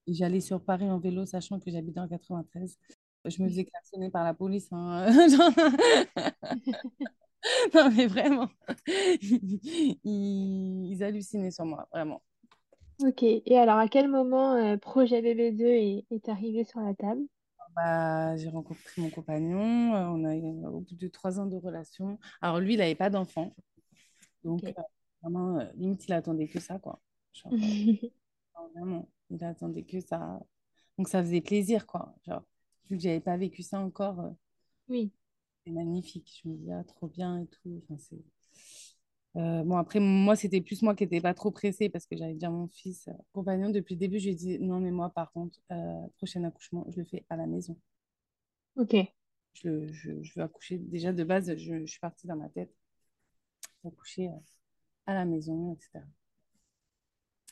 J'allais 0.07 0.41
sur 0.41 0.63
Paris 0.63 0.89
en 0.89 0.99
vélo, 0.99 1.25
sachant 1.25 1.59
que 1.59 1.71
j'habite 1.71 1.95
le 1.97 2.07
93. 2.07 2.77
Je 3.25 3.41
me 3.41 3.47
faisais 3.49 3.65
klaxonner 3.65 4.09
par 4.11 4.23
la 4.23 4.33
police. 4.33 4.67
hein. 4.71 5.07
Non, 7.73 7.89
mais 7.91 8.07
vraiment. 8.07 8.49
Ils, 9.21 10.85
ils 10.91 11.03
hallucinaient 11.03 11.51
sur 11.51 11.65
moi, 11.65 11.87
vraiment. 11.91 12.21
Ok. 12.99 13.21
Et 13.23 13.57
alors, 13.57 13.77
à 13.77 13.87
quel 13.87 14.07
moment 14.07 14.53
euh, 14.55 14.77
Projet 14.77 15.21
Bébé 15.21 15.51
2 15.51 15.65
est, 15.65 16.05
est 16.11 16.29
arrivé 16.29 16.63
sur 16.63 16.79
la 16.79 16.93
table? 16.95 17.21
Bah, 17.75 18.35
j'ai 18.37 18.49
rencontré 18.49 19.01
mon 19.01 19.09
compagnon. 19.09 19.95
euh, 19.95 20.05
On 20.07 20.23
a 20.25 20.35
eu, 20.35 20.41
au 20.67 20.81
bout 20.81 20.95
de 20.95 21.07
trois 21.07 21.39
ans 21.39 21.45
de 21.47 21.55
relation. 21.57 22.19
Alors, 22.41 22.59
lui, 22.59 22.73
il 22.75 22.77
n'avait 22.77 22.95
pas 22.95 23.09
d'enfant. 23.09 23.55
Donc, 24.43 24.63
euh, 24.65 24.73
vraiment, 25.21 25.59
euh, 25.59 25.65
limite, 25.75 26.05
il 26.07 26.13
attendait 26.13 26.47
que 26.47 26.59
ça, 26.59 26.79
quoi. 26.79 27.01
Genre, 27.33 27.53
euh, 27.53 28.67
vraiment, 28.75 29.09
il 29.29 29.43
attendait 29.43 29.83
que 29.83 29.99
ça. 30.01 30.39
Donc, 30.97 31.07
ça 31.09 31.23
faisait 31.23 31.41
plaisir, 31.41 31.87
quoi. 31.87 32.15
Genre, 32.25 32.43
vu 32.89 32.97
que 32.97 33.03
j'avais 33.03 33.19
pas 33.21 33.37
vécu 33.37 33.63
ça 33.63 33.79
encore. 33.79 34.19
euh, 34.19 34.29
Oui. 34.89 35.11
C'est 35.65 35.71
magnifique. 35.71 36.41
Je 36.43 36.49
me 36.49 36.55
dis, 36.57 36.71
ah, 36.71 36.83
trop 36.83 37.07
bien 37.07 37.39
et 37.41 37.47
tout. 37.47 37.81
Enfin, 37.83 37.97
c'est... 37.99 38.21
Euh, 39.35 39.63
bon, 39.63 39.77
après, 39.77 39.99
moi, 39.99 40.35
c'était 40.35 40.61
plus 40.61 40.81
moi 40.83 40.95
qui 40.95 41.03
n'étais 41.03 41.21
pas 41.21 41.33
trop 41.33 41.49
pressée 41.51 41.89
parce 41.89 42.05
que 42.05 42.15
j'avais 42.15 42.33
déjà 42.33 42.49
mon 42.51 42.67
fils 42.67 43.07
euh, 43.07 43.13
compagnon. 43.33 43.69
Depuis 43.69 43.95
le 43.95 43.99
début, 43.99 44.19
je 44.19 44.25
lui 44.25 44.31
ai 44.33 44.35
dit, 44.35 44.59
non, 44.59 44.79
mais 44.79 44.91
moi, 44.91 45.09
par 45.09 45.31
contre, 45.31 45.59
euh, 45.71 46.07
prochain 46.17 46.43
accouchement, 46.43 46.85
je 46.89 46.99
le 46.99 47.05
fais 47.05 47.25
à 47.29 47.35
la 47.37 47.47
maison. 47.47 47.77
Ok. 48.75 48.93
Je, 49.53 49.87
je, 49.91 50.21
je 50.21 50.33
veux 50.35 50.43
accoucher. 50.43 50.77
Déjà, 50.77 51.11
de 51.13 51.23
base, 51.23 51.55
je, 51.57 51.79
je 51.79 51.85
suis 51.85 51.99
partie 51.99 52.27
dans 52.27 52.35
ma 52.35 52.49
tête 52.49 52.71
accoucher 53.85 54.29
à 55.05 55.13
la 55.13 55.25
maison, 55.25 55.73
etc. 55.73 56.05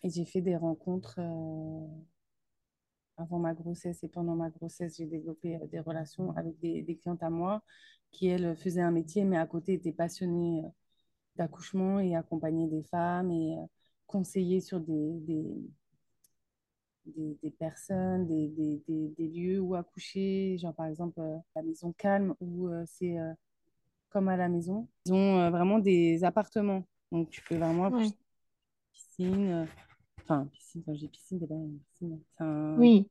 Et 0.03 0.09
j'ai 0.09 0.25
fait 0.25 0.41
des 0.41 0.55
rencontres 0.57 1.19
euh, 1.19 1.87
avant 3.17 3.39
ma 3.39 3.53
grossesse 3.53 4.03
et 4.03 4.07
pendant 4.09 4.35
ma 4.35 4.49
grossesse. 4.49 4.97
J'ai 4.97 5.05
développé 5.05 5.55
euh, 5.57 5.67
des 5.67 5.79
relations 5.79 6.35
avec 6.37 6.59
des, 6.59 6.81
des 6.81 6.97
clientes 6.97 7.23
à 7.23 7.29
moi 7.29 7.61
qui, 8.11 8.27
elles, 8.27 8.55
faisaient 8.57 8.81
un 8.81 8.91
métier, 8.91 9.23
mais 9.25 9.37
à 9.37 9.45
côté 9.47 9.73
étaient 9.73 9.93
passionnées. 9.93 10.63
euh, 10.65 10.69
d'accouchement 11.37 11.99
et 11.99 12.15
accompagner 12.15 12.67
des 12.67 12.83
femmes 12.83 13.31
et 13.31 13.55
conseiller 14.05 14.59
sur 14.59 14.81
des, 14.81 15.19
des, 15.21 15.45
des, 17.05 17.37
des 17.41 17.51
personnes, 17.51 18.27
des, 18.27 18.49
des, 18.49 18.83
des, 18.87 19.13
des 19.17 19.27
lieux 19.29 19.59
où 19.61 19.75
accoucher, 19.75 20.57
genre 20.57 20.75
par 20.75 20.87
exemple 20.87 21.21
la 21.55 21.61
maison 21.63 21.93
calme 21.93 22.35
où 22.41 22.69
c'est 22.85 23.15
comme 24.09 24.27
à 24.27 24.35
la 24.35 24.49
maison. 24.49 24.89
Ils 25.05 25.13
ont 25.13 25.49
vraiment 25.49 25.79
des 25.79 26.23
appartements, 26.25 26.83
donc 27.13 27.29
tu 27.29 27.41
peux 27.43 27.55
vraiment 27.55 27.89
Ouais. 27.91 28.09
piscine, 28.91 29.67
enfin 30.23 30.47
piscine, 30.53 30.83
quand 30.85 30.95
j'ai 30.95 31.07
piscine, 31.07 31.39
c'est 31.39 31.47
pas 31.47 31.55
une 31.55 31.79
piscine, 31.79 32.19
un, 32.39 32.77
Oui. 32.77 33.09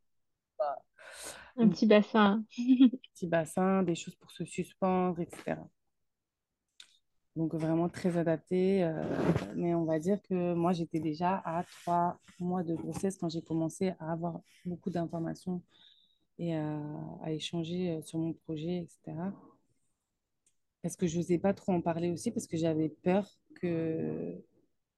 Un 1.57 1.65
un 1.65 1.69
petit 1.69 1.87
bassin. 1.87 2.45
petit 3.15 3.27
bassin, 3.27 3.83
des 3.83 3.95
choses 3.95 4.15
pour 4.17 4.31
se 4.31 4.45
suspendre, 4.45 5.21
etc. 5.21 5.57
Donc 7.37 7.55
vraiment 7.55 7.89
très 7.89 8.17
adapté. 8.19 8.83
euh, 8.85 9.03
mais 9.55 9.75
on 9.75 9.85
va 9.85 9.99
dire 9.99 10.21
que 10.23 10.55
moi, 10.55 10.73
j'étais 10.73 11.01
déjà 11.01 11.37
à 11.45 11.65
trois 11.65 12.19
mois 12.41 12.63
de 12.63 12.75
grossesse 12.75 13.17
quand 13.19 13.29
j'ai 13.29 13.43
commencé 13.43 13.91
à 14.01 14.13
avoir 14.13 14.41
beaucoup 14.65 14.91
d'informations 14.91 15.63
et 16.39 16.57
à, 16.57 16.81
à 17.23 17.33
échanger 17.33 17.93
euh, 17.99 18.03
sur 18.03 18.19
mon 18.19 18.33
projet, 18.33 18.79
etc. 18.79 19.33
Parce 20.83 20.97
que 20.97 21.07
je 21.07 21.19
n'osais 21.19 21.39
pas 21.39 21.55
trop 21.55 21.73
en 21.73 21.81
parler 21.83 22.11
aussi 22.11 22.31
parce 22.31 22.47
que 22.47 22.57
j'avais 22.57 22.89
peur 22.89 23.27
que... 23.61 24.43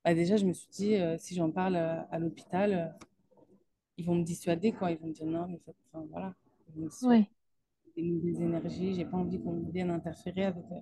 Bah, 0.05 0.15
déjà, 0.15 0.37
je 0.37 0.45
me 0.47 0.53
suis 0.53 0.69
dit, 0.71 0.95
euh, 0.97 1.17
si 1.19 1.35
j'en 1.35 1.51
parle 1.51 1.77
euh, 1.77 2.01
à 2.11 2.19
l'hôpital, 2.19 2.73
euh, 2.73 3.05
ils 3.97 4.05
vont 4.05 4.15
me 4.17 4.23
dissuader, 4.25 4.73
quoi. 4.73 4.91
Ils 4.91 4.99
vont 4.99 5.07
me 5.09 5.13
dire 5.13 5.27
non, 5.27 5.47
mais 5.49 5.59
ça- 5.65 5.73
enfin, 5.93 6.07
voilà. 6.11 6.35
Ouais. 7.03 7.29
des 7.97 8.43
énergies. 8.43 8.95
J'ai 8.95 9.05
pas 9.05 9.17
envie 9.17 9.41
qu'on 9.41 9.61
vienne 9.71 9.91
interférer 9.91 10.45
avec 10.45 10.65
euh, 10.73 10.81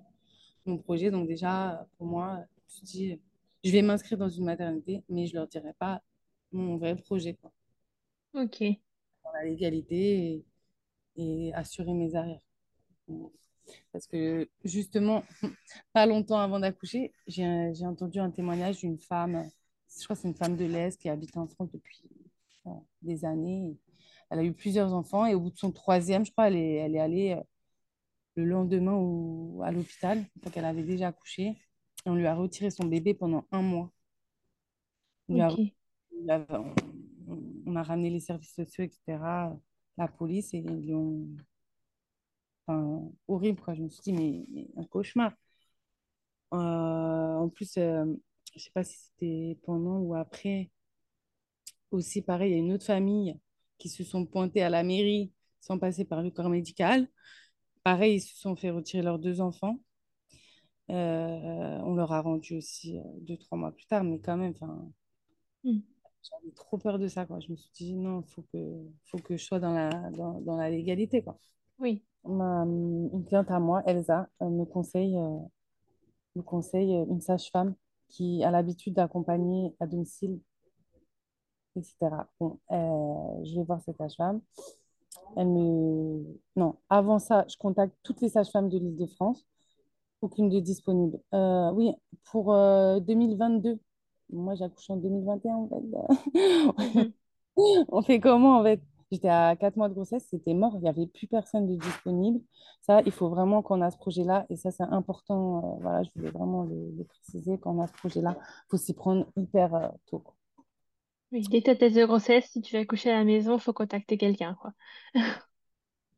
mon 0.65 0.77
projet. 0.77 1.11
Donc 1.11 1.27
déjà, 1.27 1.87
pour 1.97 2.07
moi, 2.07 2.39
je 2.57 2.61
me 2.63 2.69
suis 2.69 2.85
dit, 2.85 3.19
je 3.63 3.71
vais 3.71 3.81
m'inscrire 3.81 4.17
dans 4.17 4.29
une 4.29 4.45
maternité, 4.45 5.03
mais 5.09 5.27
je 5.27 5.35
leur 5.35 5.47
dirai 5.47 5.73
pas 5.73 6.01
mon 6.51 6.77
vrai 6.77 6.95
projet, 6.95 7.35
quoi. 7.35 7.51
Ok. 8.33 8.61
Dans 9.23 9.31
la 9.33 9.45
légalité 9.45 10.43
et, 11.17 11.47
et 11.47 11.53
assurer 11.53 11.93
mes 11.93 12.15
arrières. 12.15 12.41
Parce 13.91 14.07
que 14.07 14.49
justement, 14.63 15.23
pas 15.93 16.05
longtemps 16.05 16.39
avant 16.39 16.59
d'accoucher, 16.59 17.11
j'ai 17.27 17.71
j'ai 17.73 17.85
entendu 17.85 18.19
un 18.19 18.31
témoignage 18.31 18.79
d'une 18.79 18.99
femme, 18.99 19.49
je 19.99 20.03
crois 20.03 20.15
que 20.15 20.21
c'est 20.21 20.27
une 20.27 20.35
femme 20.35 20.55
de 20.57 20.65
l'Est 20.65 20.99
qui 20.99 21.09
habite 21.09 21.35
en 21.37 21.47
France 21.47 21.69
depuis 21.71 22.03
euh, 22.67 22.71
des 23.01 23.25
années. 23.25 23.77
Elle 24.29 24.39
a 24.39 24.43
eu 24.43 24.53
plusieurs 24.53 24.93
enfants 24.93 25.25
et 25.25 25.35
au 25.35 25.41
bout 25.41 25.51
de 25.51 25.57
son 25.57 25.71
troisième, 25.71 26.25
je 26.25 26.31
crois, 26.31 26.47
elle 26.47 26.55
est, 26.55 26.75
elle 26.75 26.95
est 26.95 26.99
allée 26.99 27.31
euh, 27.33 27.43
le 28.35 28.45
lendemain 28.45 28.93
au, 28.93 29.61
à 29.63 29.71
l'hôpital, 29.71 30.23
fois 30.41 30.51
qu'elle 30.51 30.65
avait 30.65 30.83
déjà 30.83 31.09
accouché. 31.09 31.57
Et 32.05 32.09
on 32.09 32.15
lui 32.15 32.25
a 32.27 32.35
retiré 32.35 32.71
son 32.71 32.85
bébé 32.85 33.13
pendant 33.13 33.45
un 33.51 33.61
mois. 33.61 33.91
On, 35.29 35.33
lui 35.33 35.41
a, 35.41 36.47
on 37.65 37.75
a 37.75 37.83
ramené 37.83 38.09
les 38.09 38.19
services 38.19 38.55
sociaux, 38.55 38.83
etc., 38.83 39.17
la 39.97 40.07
police, 40.07 40.53
et 40.53 40.59
ils 40.59 40.81
lui 40.81 40.93
ont... 40.93 41.27
Enfin, 42.71 43.11
horrible, 43.27 43.61
quoi. 43.61 43.73
Je 43.75 43.81
me 43.83 43.89
suis 43.89 44.01
dit, 44.03 44.13
mais, 44.13 44.45
mais 44.51 44.67
un 44.77 44.85
cauchemar. 44.85 45.33
Euh, 46.53 46.57
en 46.57 47.49
plus, 47.49 47.77
euh, 47.77 48.05
je 48.55 48.59
sais 48.63 48.71
pas 48.71 48.83
si 48.83 48.97
c'était 48.99 49.57
pendant 49.63 49.99
ou 49.99 50.15
après. 50.15 50.69
Aussi, 51.91 52.21
pareil, 52.21 52.51
il 52.51 52.53
y 52.53 52.55
a 52.55 52.63
une 52.63 52.73
autre 52.73 52.85
famille 52.85 53.37
qui 53.77 53.89
se 53.89 54.03
sont 54.03 54.25
pointées 54.25 54.63
à 54.63 54.69
la 54.69 54.83
mairie 54.83 55.31
sans 55.59 55.77
passer 55.77 56.05
par 56.05 56.21
le 56.21 56.31
corps 56.31 56.49
médical. 56.49 57.07
Pareil, 57.83 58.15
ils 58.17 58.21
se 58.21 58.35
sont 58.37 58.55
fait 58.55 58.71
retirer 58.71 59.03
leurs 59.03 59.19
deux 59.19 59.41
enfants. 59.41 59.79
Euh, 60.89 61.79
on 61.85 61.95
leur 61.95 62.11
a 62.11 62.21
rendu 62.21 62.57
aussi 62.57 62.99
deux, 63.21 63.37
trois 63.37 63.57
mois 63.57 63.71
plus 63.71 63.85
tard, 63.85 64.03
mais 64.03 64.19
quand 64.19 64.37
même, 64.37 64.51
enfin, 64.51 64.91
Hmm. 65.63 65.81
j'avais 66.23 66.51
trop 66.53 66.77
peur 66.77 66.99
de 66.99 67.07
ça. 67.07 67.25
Quoi. 67.25 67.39
Je 67.39 67.51
me 67.51 67.55
suis 67.55 67.71
dit, 67.73 67.95
non, 67.95 68.21
il 68.21 68.31
faut 68.31 68.43
que, 68.53 68.57
faut 69.05 69.17
que 69.19 69.37
je 69.37 69.43
sois 69.43 69.59
dans 69.59 69.73
la, 69.73 69.89
dans, 70.11 70.41
dans 70.41 70.57
la 70.57 70.69
légalité. 70.69 71.21
Quoi. 71.23 71.37
Oui. 71.79 72.03
Ma, 72.25 72.63
une 72.63 73.25
cliente 73.25 73.49
à 73.51 73.59
moi, 73.59 73.81
Elsa, 73.85 74.29
me 74.41 74.63
conseille, 74.65 75.17
euh, 75.17 75.37
me 76.35 76.41
conseille 76.41 76.93
une 77.09 77.21
sage-femme 77.21 77.75
qui 78.09 78.43
a 78.43 78.51
l'habitude 78.51 78.93
d'accompagner 78.93 79.75
à 79.79 79.87
domicile, 79.87 80.39
etc. 81.75 81.95
Bon, 82.39 82.59
euh, 82.71 83.43
je 83.45 83.55
vais 83.55 83.63
voir 83.63 83.81
cette 83.81 83.97
sage-femme. 83.97 84.41
Elle 85.37 85.47
me... 85.47 86.23
Non, 86.55 86.75
avant 86.89 87.19
ça, 87.19 87.45
je 87.47 87.57
contacte 87.57 87.95
toutes 88.03 88.21
les 88.21 88.29
sages-femmes 88.29 88.69
de 88.69 88.77
l'île 88.77 88.97
de 88.97 89.05
France. 89.07 89.45
Aucune 90.21 90.49
de 90.49 90.59
disponible. 90.59 91.19
Euh, 91.33 91.71
oui, 91.71 91.93
pour 92.25 92.53
2022. 92.53 93.79
Moi, 94.31 94.55
j'accouche 94.55 94.89
en 94.89 94.97
2021, 94.97 95.55
en 95.55 95.69
fait. 95.69 97.13
On 97.89 98.01
fait 98.01 98.19
comment, 98.19 98.59
en 98.59 98.63
fait? 98.63 98.81
J'étais 99.11 99.29
à 99.29 99.55
4 99.57 99.75
mois 99.77 99.89
de 99.89 99.93
grossesse, 99.93 100.25
c'était 100.29 100.53
mort, 100.53 100.73
il 100.75 100.81
n'y 100.81 100.89
avait 100.89 101.07
plus 101.07 101.27
personne 101.27 101.67
de 101.67 101.75
disponible. 101.75 102.41
Ça, 102.81 103.01
il 103.05 103.11
faut 103.11 103.29
vraiment 103.29 103.61
qu'on 103.61 103.81
a 103.81 103.91
ce 103.91 103.97
projet-là, 103.97 104.45
et 104.49 104.55
ça, 104.55 104.71
c'est 104.71 104.83
important. 104.83 105.77
euh, 105.77 105.81
voilà, 105.81 106.03
je 106.03 106.09
voulais 106.15 106.31
vraiment 106.31 106.63
le, 106.63 106.91
le 106.97 107.03
préciser, 107.03 107.57
quand 107.59 107.75
on 107.77 107.81
a 107.81 107.87
ce 107.87 107.93
projet-là, 107.93 108.37
il 108.39 108.69
faut 108.69 108.77
s'y 108.77 108.93
prendre 108.93 109.27
hyper 109.35 109.73
euh, 109.75 109.89
tôt. 110.07 110.23
Oui, 111.33 111.41
dès 111.49 111.61
ta 111.61 111.75
thèse 111.75 111.93
de 111.95 112.05
grossesse, 112.05 112.49
si 112.51 112.61
tu 112.61 112.73
vas 112.75 112.81
accoucher 112.81 113.09
à 113.11 113.17
la 113.17 113.23
maison, 113.23 113.55
il 113.57 113.61
faut 113.61 113.73
contacter 113.73 114.17
quelqu'un, 114.17 114.55
quoi. 114.55 114.73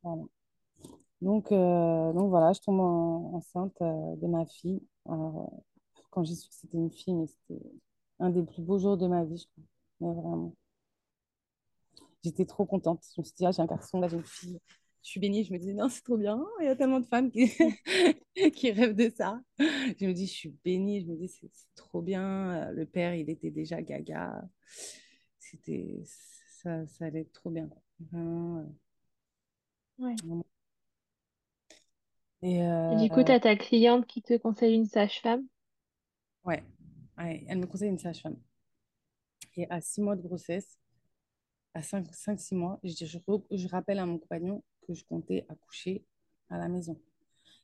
Voilà. 0.03 0.23
Donc, 1.21 1.51
euh, 1.51 2.13
donc 2.13 2.29
voilà, 2.29 2.53
je 2.53 2.61
tombe 2.61 2.79
en- 2.79 3.33
enceinte 3.35 3.75
de 3.81 4.27
ma 4.27 4.45
fille. 4.45 4.81
Alors, 5.07 5.63
quand 6.11 6.23
j'ai 6.23 6.35
su 6.35 6.49
que 6.49 6.55
c'était 6.55 6.77
une 6.77 6.91
fille, 6.91 7.13
mais 7.15 7.27
c'était 7.27 7.61
un 8.19 8.29
des 8.29 8.43
plus 8.43 8.61
beaux 8.63 8.79
jours 8.79 8.97
de 8.97 9.07
ma 9.07 9.23
vie, 9.25 9.37
je 9.37 9.45
crois. 9.47 9.63
Mais 10.01 10.13
vraiment. 10.13 10.55
J'étais 12.23 12.45
trop 12.45 12.65
contente. 12.65 13.03
Je 13.15 13.21
me 13.21 13.25
suis 13.25 13.35
dit, 13.35 13.45
ah, 13.45 13.51
j'ai 13.51 13.61
un 13.61 13.65
garçon, 13.65 13.99
là, 13.99 14.07
j'ai 14.07 14.17
une 14.17 14.25
fille. 14.25 14.59
Je 15.03 15.09
suis 15.09 15.19
bénie. 15.19 15.43
Je 15.43 15.53
me 15.53 15.57
dis, 15.59 15.73
non, 15.73 15.89
c'est 15.89 16.03
trop 16.03 16.17
bien. 16.17 16.43
Il 16.61 16.65
y 16.65 16.69
a 16.69 16.75
tellement 16.75 16.99
de 17.01 17.05
femmes 17.07 17.31
qui, 17.31 17.51
qui 18.55 18.71
rêvent 18.71 18.95
de 18.95 19.09
ça. 19.15 19.41
Je 19.59 20.05
me 20.05 20.13
dis, 20.13 20.27
je 20.27 20.31
suis 20.33 20.55
bénie. 20.63 21.01
Je 21.01 21.07
me 21.07 21.15
dis, 21.17 21.27
c'est 21.29 21.49
trop 21.75 22.01
bien. 22.01 22.71
Le 22.71 22.85
père, 22.85 23.15
il 23.15 23.29
était 23.29 23.51
déjà 23.51 23.81
gaga. 23.81 24.41
C'était, 25.39 26.01
ça, 26.05 26.87
ça 26.87 27.05
allait 27.05 27.21
être 27.21 27.33
trop 27.33 27.49
bien. 27.51 27.69
Vraiment. 28.11 28.59
euh, 28.59 28.63
Ouais. 29.97 30.21
vraiment. 30.23 30.45
Et 32.43 32.61
Et 32.89 32.95
du 32.95 33.09
coup, 33.09 33.21
euh, 33.21 33.25
tu 33.25 33.31
as 33.33 33.41
ta 33.41 33.57
cliente 33.57 34.07
qui 34.07 34.21
te 34.21 34.37
conseille 34.37 34.73
une 34.75 34.85
sage-femme? 34.85 35.45
ouais, 36.45 36.63
ouais, 37.17 37.43
elle 37.47 37.59
me 37.59 37.67
conseille 37.67 37.89
une 37.89 37.99
sage-femme. 37.99 38.37
Et 39.55 39.67
à 39.71 39.81
six 39.81 40.01
mois 40.01 40.15
de 40.15 40.21
grossesse, 40.21 40.77
à 41.73 41.81
5-6 41.81 42.55
mois, 42.55 42.79
je, 42.83 43.05
je, 43.05 43.17
je 43.51 43.67
rappelle 43.67 43.99
à 43.99 44.05
mon 44.05 44.17
compagnon 44.17 44.63
que 44.87 44.93
je 44.93 45.03
comptais 45.05 45.45
accoucher 45.49 46.03
à 46.49 46.57
la 46.57 46.67
maison. 46.67 46.99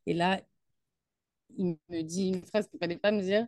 Et 0.06 0.14
là, 0.14 0.42
il 1.58 1.78
me 1.90 2.02
dit 2.04 2.30
une 2.30 2.46
phrase 2.46 2.68
qu'il 2.68 2.78
ne 2.78 2.80
fallait 2.80 2.98
pas 2.98 3.12
me 3.12 3.22
dire. 3.22 3.48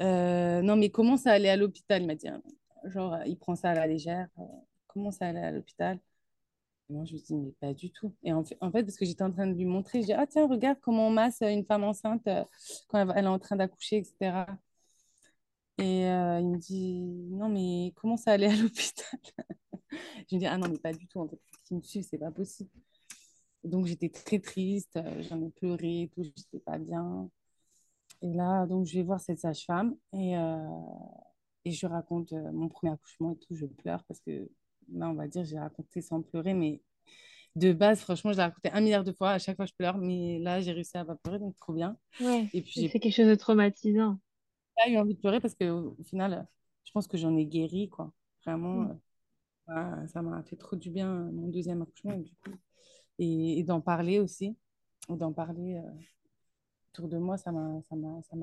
Euh, 0.00 0.62
non, 0.62 0.76
mais 0.76 0.90
comment 0.90 1.16
ça 1.16 1.32
allait 1.32 1.50
à 1.50 1.56
l'hôpital? 1.56 2.02
Il 2.02 2.06
m'a 2.06 2.14
dit, 2.14 2.28
hein, 2.28 2.42
genre, 2.86 3.18
il 3.26 3.38
prend 3.38 3.54
ça 3.56 3.70
à 3.70 3.74
la 3.74 3.86
légère. 3.86 4.28
euh, 4.38 4.42
comment 4.86 5.10
ça 5.10 5.26
allait 5.28 5.42
à 5.42 5.50
l'hôpital? 5.52 5.98
Moi, 6.90 7.04
je 7.04 7.14
me 7.14 7.20
dis, 7.20 7.34
mais 7.36 7.52
pas 7.60 7.74
du 7.74 7.90
tout. 7.92 8.14
Et 8.24 8.32
en 8.32 8.44
fait, 8.44 8.56
en 8.60 8.70
parce 8.70 8.96
que 8.96 9.04
j'étais 9.04 9.22
en 9.22 9.32
train 9.32 9.46
de 9.46 9.54
lui 9.54 9.64
montrer, 9.64 10.00
je 10.02 10.06
dis, 10.06 10.12
ah 10.12 10.26
tiens, 10.26 10.46
regarde 10.48 10.78
comment 10.80 11.08
on 11.08 11.10
masse 11.10 11.40
une 11.42 11.64
femme 11.64 11.84
enceinte 11.84 12.26
euh, 12.28 12.44
quand 12.88 12.98
elle, 13.10 13.24
est 13.24 13.28
en 13.28 13.38
train 13.38 13.56
d'accoucher, 13.56 13.98
etc. 13.98 14.46
Et 15.78 16.02
il 16.02 16.48
me 16.48 16.58
dit, 16.58 17.00
non, 17.30 17.48
mais 17.48 17.92
comment 17.96 18.16
ça 18.16 18.32
allait 18.32 18.48
à 18.48 18.56
l'hôpital? 18.56 19.18
Je 20.30 20.34
me 20.36 20.40
dis, 20.40 20.46
ah 20.46 20.58
non, 20.58 20.68
mais 20.68 20.78
pas 20.78 20.92
du 20.92 21.06
tout. 21.06 21.20
En 21.20 21.28
fait, 21.28 21.38
qui 21.64 21.74
me 21.74 21.82
suivent, 21.82 22.06
c'est 22.08 22.18
pas 22.18 22.30
possible. 22.30 22.70
Donc, 23.64 23.86
j'étais 23.86 24.08
très 24.10 24.38
triste, 24.40 24.96
euh, 24.96 25.22
j'en 25.22 25.42
ai 25.42 25.50
pleuré, 25.50 26.02
et 26.02 26.08
tout, 26.08 26.22
j'étais 26.24 26.60
pas 26.60 26.78
bien. 26.78 27.30
Et 28.22 28.32
là, 28.34 28.66
donc, 28.66 28.86
je 28.86 28.94
vais 28.96 29.02
voir 29.04 29.20
cette 29.20 29.40
sage-femme 29.40 29.96
et, 30.12 30.36
euh, 30.36 30.58
et 31.64 31.70
je 31.72 31.86
raconte 31.86 32.32
euh, 32.32 32.52
mon 32.52 32.68
premier 32.68 32.92
accouchement 32.92 33.32
et 33.32 33.36
tout. 33.38 33.54
Je 33.54 33.66
pleure 33.66 34.04
parce 34.04 34.20
que 34.20 34.48
là, 34.92 35.08
on 35.10 35.14
va 35.14 35.28
dire, 35.28 35.44
j'ai 35.44 35.58
raconté 35.58 36.00
sans 36.02 36.22
pleurer, 36.22 36.54
mais 36.54 36.82
de 37.56 37.72
base, 37.72 38.00
franchement, 38.00 38.32
je 38.32 38.38
l'ai 38.38 38.44
raconté 38.44 38.70
un 38.72 38.80
milliard 38.80 39.04
de 39.04 39.12
fois. 39.12 39.30
À 39.32 39.38
chaque 39.38 39.56
fois, 39.56 39.66
je 39.66 39.74
pleure, 39.74 39.98
mais 39.98 40.38
là, 40.40 40.60
j'ai 40.60 40.72
réussi 40.72 40.96
à 40.98 41.04
pas 41.04 41.16
pleurer, 41.16 41.38
donc 41.40 41.56
trop 41.56 41.72
bien. 41.74 41.96
Ouais, 42.20 42.48
Et 42.54 42.62
puis, 42.62 42.88
c'est 42.88 42.88
j'ai 42.92 43.00
quelque 43.00 43.14
chose 43.14 43.26
de 43.28 43.34
traumatisant. 43.34 44.18
pas 44.76 44.88
eu 44.88 44.96
envie 44.98 45.14
de 45.14 45.20
pleurer 45.20 45.40
parce 45.40 45.54
qu'au 45.54 45.96
au 45.98 46.02
final, 46.04 46.46
je 46.84 46.92
pense 46.92 47.06
que 47.06 47.16
j'en 47.18 47.36
ai 47.36 47.46
guéri, 47.46 47.88
quoi. 47.88 48.12
Vraiment, 48.44 48.84
Mm. 48.84 48.98
Ça 50.08 50.22
m'a 50.22 50.42
fait 50.44 50.56
trop 50.56 50.76
du 50.76 50.90
bien, 50.90 51.08
mon 51.32 51.48
deuxième 51.48 51.82
accouchement. 51.82 52.12
Et, 52.12 52.18
du 52.22 52.34
coup, 52.36 52.50
et, 53.18 53.62
d'en 53.64 53.80
parler 53.80 54.20
aussi, 54.20 54.56
d'en 55.08 55.32
parler 55.32 55.76
euh, 55.76 55.90
autour 56.92 57.08
de 57.08 57.18
moi, 57.18 57.36
ça 57.36 57.52
m'a, 57.52 57.80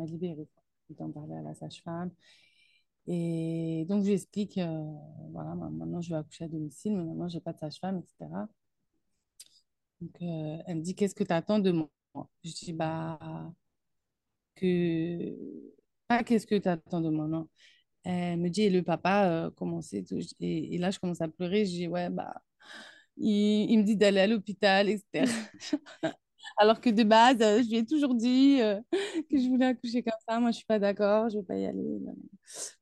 libérée. 0.06 0.48
D'en 0.90 1.12
parler 1.12 1.36
à 1.36 1.42
la 1.42 1.54
sage-femme. 1.54 2.12
Et 3.08 3.86
donc, 3.90 4.04
je 4.06 4.12
euh, 4.60 4.84
voilà, 5.32 5.56
ma- 5.56 5.70
maintenant, 5.70 6.02
je 6.02 6.10
vais 6.12 6.18
accoucher 6.18 6.46
à 6.46 6.48
domicile, 6.48 6.96
mais 6.98 7.04
maintenant, 7.04 7.28
j'ai 7.30 7.42
pas 7.42 7.54
de 7.54 7.60
sage-femme, 7.60 8.00
etc. 8.00 8.48
Donc, 10.02 10.16
euh, 10.22 10.58
elle 10.68 10.78
me 10.78 10.82
dit, 10.82 10.96
qu'est-ce 10.96 11.16
que 11.16 11.24
tu 11.24 11.34
attends 11.34 11.60
de 11.60 11.72
moi? 11.72 11.90
Je 12.44 12.52
dis, 12.54 12.74
bah, 12.74 13.20
que... 14.56 15.36
Pas 16.08 16.24
qu'est-ce 16.24 16.48
que 16.48 16.56
tu 16.56 16.68
attends 16.70 17.02
de 17.02 17.10
moi, 17.10 17.28
non. 17.28 17.50
Elle 18.08 18.40
me 18.40 18.50
dit, 18.50 18.64
et 18.64 18.70
le 18.70 18.84
papa, 18.84 19.30
euh, 19.30 19.50
tout? 19.50 20.20
Et, 20.40 20.78
là, 20.78 20.92
je 20.92 21.00
commence 21.00 21.22
à 21.22 21.28
pleurer. 21.28 21.66
Je 21.66 21.72
dis, 21.72 21.88
ouais, 21.88 22.10
bah, 22.10 22.42
il, 23.18 23.78
me 23.80 23.84
dit 23.84 23.98
d'aller 23.98 24.22
à 24.22 24.28
l'hôpital, 24.28 24.90
etc. 24.90 25.26
Alors 26.58 26.82
que 26.82 26.90
de 26.90 27.04
base, 27.04 27.42
euh, 27.42 27.62
je 27.64 27.70
lui 27.70 27.78
ai 27.78 27.86
toujours 27.86 28.16
dit 28.16 28.62
euh, 28.62 28.82
que 29.30 29.38
je 29.40 29.50
voulais 29.50 29.68
accoucher 29.68 30.04
comme 30.04 30.14
ça. 30.28 30.40
Moi, 30.40 30.52
je 30.52 30.58
suis 30.58 30.66
pas 30.66 30.80
d'accord, 30.80 31.30
je 31.30 31.40
vais 31.40 31.44
pas 31.44 31.58
y 31.58 31.66
aller. 31.66 32.00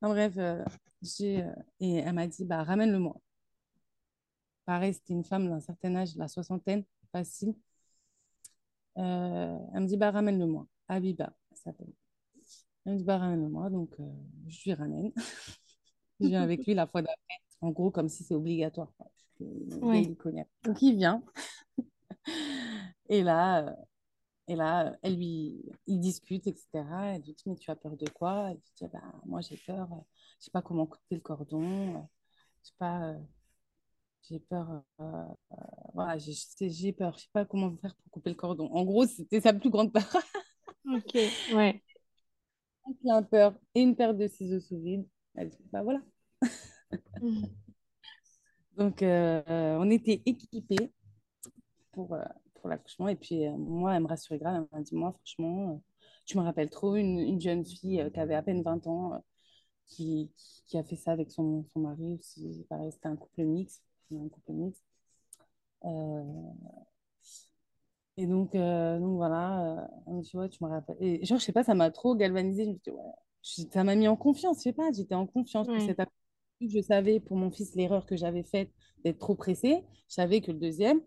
Enfin, 0.01 0.13
bref, 0.13 0.33
euh, 0.37 0.63
j'ai, 1.01 1.43
et 1.79 1.95
elle 1.97 2.13
m'a 2.13 2.27
dit, 2.27 2.45
bah, 2.45 2.63
ramène-le-moi. 2.63 3.15
Pareil, 4.65 4.93
c'était 4.93 5.13
une 5.13 5.23
femme 5.23 5.47
d'un 5.49 5.59
certain 5.59 5.95
âge, 5.95 6.15
la 6.15 6.27
soixantaine, 6.27 6.83
facile. 7.11 7.55
Elle 8.95 9.03
me 9.03 9.87
dit, 9.87 9.97
bah, 9.97 10.11
ramène-le-moi. 10.11 10.67
Abiba, 10.87 11.33
elle 11.51 11.57
s'appelle. 11.57 12.04
Elle 12.85 12.93
me 12.93 12.97
dit, 12.99 13.03
bah, 13.03 13.17
ramène-le-moi. 13.17 13.69
Donc, 13.69 13.89
euh, 13.99 14.03
je 14.47 14.63
lui 14.65 14.73
ramène. 14.73 15.11
Je 16.21 16.27
viens 16.27 16.43
avec 16.43 16.65
lui 16.65 16.73
la 16.73 16.87
fois 16.87 17.01
d'après. 17.01 17.17
En 17.61 17.71
gros, 17.71 17.91
comme 17.91 18.07
si 18.09 18.23
c'est 18.23 18.35
obligatoire. 18.35 18.91
Ouais. 19.81 20.03
il 20.03 20.15
connaît. 20.15 20.47
Donc, 20.63 20.81
il 20.81 20.95
vient. 20.95 21.23
Et 23.09 23.21
là, 23.23 23.67
euh, 23.67 23.71
et 24.47 24.55
là 24.55 24.95
elle 25.01 25.15
lui, 25.17 25.61
il 25.87 25.99
discute, 25.99 26.47
etc. 26.47 27.15
Elle 27.15 27.21
lui 27.23 27.33
dit, 27.33 27.43
mais 27.47 27.55
tu 27.55 27.69
as 27.71 27.75
peur 27.75 27.95
de 27.97 28.07
quoi? 28.09 28.47
Elle 28.51 28.57
lui 28.57 28.63
dit, 28.77 28.85
bah, 28.91 29.01
moi, 29.25 29.41
j'ai 29.41 29.57
peur. 29.57 29.91
euh, 29.93 29.97
Je 30.39 30.45
sais 30.45 30.51
pas 30.51 30.61
comment 30.61 30.85
couper 30.87 31.15
le 31.15 31.21
cordon. 31.21 31.63
euh, 31.97 31.99
Je 32.63 32.69
sais 32.69 32.75
pas, 32.77 33.03
euh, 33.09 33.19
j'ai 34.27 34.39
peur. 34.39 34.83
voilà, 35.93 36.17
j'ai 36.17 36.93
peur. 36.93 37.15
Je 37.17 37.23
sais 37.23 37.29
pas 37.31 37.45
comment 37.45 37.75
faire 37.77 37.95
pour 37.95 38.11
couper 38.11 38.29
le 38.31 38.35
cordon. 38.35 38.69
En 38.71 38.83
gros, 38.83 39.05
c'était 39.05 39.41
sa 39.41 39.53
plus 39.53 39.69
grande 39.69 39.91
peur. 39.93 40.03
Ok, 40.87 41.15
ouais. 41.55 41.81
Il 42.87 43.09
a 43.11 43.21
peur 43.21 43.53
et 43.75 43.81
une 43.81 43.95
paire 43.95 44.13
de 44.15 44.27
ciseaux 44.27 44.59
sous 44.59 44.79
vide. 44.79 45.07
Elle 45.35 45.49
dit, 45.49 45.57
bah 45.71 45.83
voilà. 45.83 46.01
Donc, 48.77 49.01
euh, 49.03 49.41
on 49.79 49.89
était 49.89 50.21
équipés 50.25 50.91
pour, 51.91 52.13
euh, 52.13 52.23
pour 52.55 52.69
l'accouchement. 52.69 53.07
Et 53.07 53.15
puis, 53.15 53.45
euh, 53.45 53.51
moi, 53.57 53.95
elle 53.95 54.03
me 54.03 54.07
rassurait 54.07 54.39
grave. 54.39 54.67
Elle 54.71 54.77
m'a 54.79 54.83
dit, 54.83 54.95
moi, 54.95 55.11
franchement, 55.13 55.81
tu 56.25 56.37
me 56.37 56.43
rappelles 56.43 56.69
trop 56.69 56.95
une, 56.95 57.19
une 57.19 57.41
jeune 57.41 57.65
fille 57.65 58.09
qui 58.13 58.19
avait 58.19 58.35
à 58.35 58.41
peine 58.43 58.63
20 58.63 58.85
ans, 58.87 59.23
qui, 59.87 60.31
qui 60.67 60.77
a 60.77 60.83
fait 60.83 60.95
ça 60.95 61.11
avec 61.11 61.31
son, 61.31 61.65
son 61.73 61.81
mari 61.81 62.15
aussi. 62.19 62.65
Pareil, 62.69 62.91
c'était 62.91 63.07
un 63.07 63.15
couple 63.17 63.43
mixte. 63.45 63.83
Un 64.13 64.29
couple 64.29 64.53
mixte. 64.53 64.83
Et 68.17 68.27
donc, 68.27 68.55
euh, 68.55 68.99
donc 68.99 69.15
voilà, 69.17 69.87
euh, 70.07 70.21
dit, 70.21 70.37
ouais, 70.37 70.49
tu 70.49 70.63
me 70.63 70.69
rappelles. 70.69 70.97
Et 71.01 71.25
genre, 71.25 71.37
je 71.39 71.43
sais 71.45 71.51
pas, 71.51 71.63
ça 71.63 71.75
m'a 71.75 71.91
trop 71.91 72.15
galvanisée. 72.15 72.65
Je 72.65 72.69
me 72.71 72.75
dis, 72.75 72.89
ouais, 72.91 73.11
je- 73.43 73.63
ça 73.71 73.83
m'a 73.83 73.95
mis 73.95 74.07
en 74.07 74.15
confiance. 74.15 74.57
Je 74.59 74.63
sais 74.63 74.73
pas, 74.73 74.91
j'étais 74.93 75.15
en 75.15 75.27
confiance 75.27 75.67
pour 75.67 75.75
Ouais. 75.75 75.85
cet 75.85 75.99
accouchement. 75.99 76.15
Je 76.61 76.81
savais 76.81 77.19
pour 77.19 77.35
mon 77.37 77.51
fils 77.51 77.75
l'erreur 77.75 78.05
que 78.05 78.15
j'avais 78.15 78.43
faite 78.43 78.71
d'être 79.03 79.19
trop 79.19 79.35
pressée. 79.35 79.83
Je 80.07 80.13
savais 80.15 80.39
que 80.41 80.51
le 80.51 80.59
deuxième, 80.59 81.01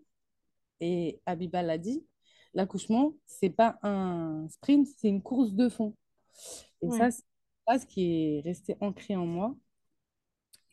et 0.81 1.21
Abiba 1.25 1.63
l'a 1.63 1.77
dit, 1.79 2.05
l'accouchement, 2.53 3.13
c'est 3.25 3.49
pas 3.49 3.79
un 3.83 4.47
sprint, 4.49 4.87
c'est 4.97 5.09
une 5.09 5.21
course 5.23 5.53
de 5.53 5.69
fond. 5.69 5.95
Et 6.81 6.89
ça, 6.91 7.05
Ouais. 7.05 7.11
c'est 7.11 7.23
ça 7.67 7.79
ce 7.79 7.85
qui 7.87 8.37
est 8.37 8.41
resté 8.41 8.77
ancré 8.81 9.15
en 9.15 9.25
moi, 9.25 9.55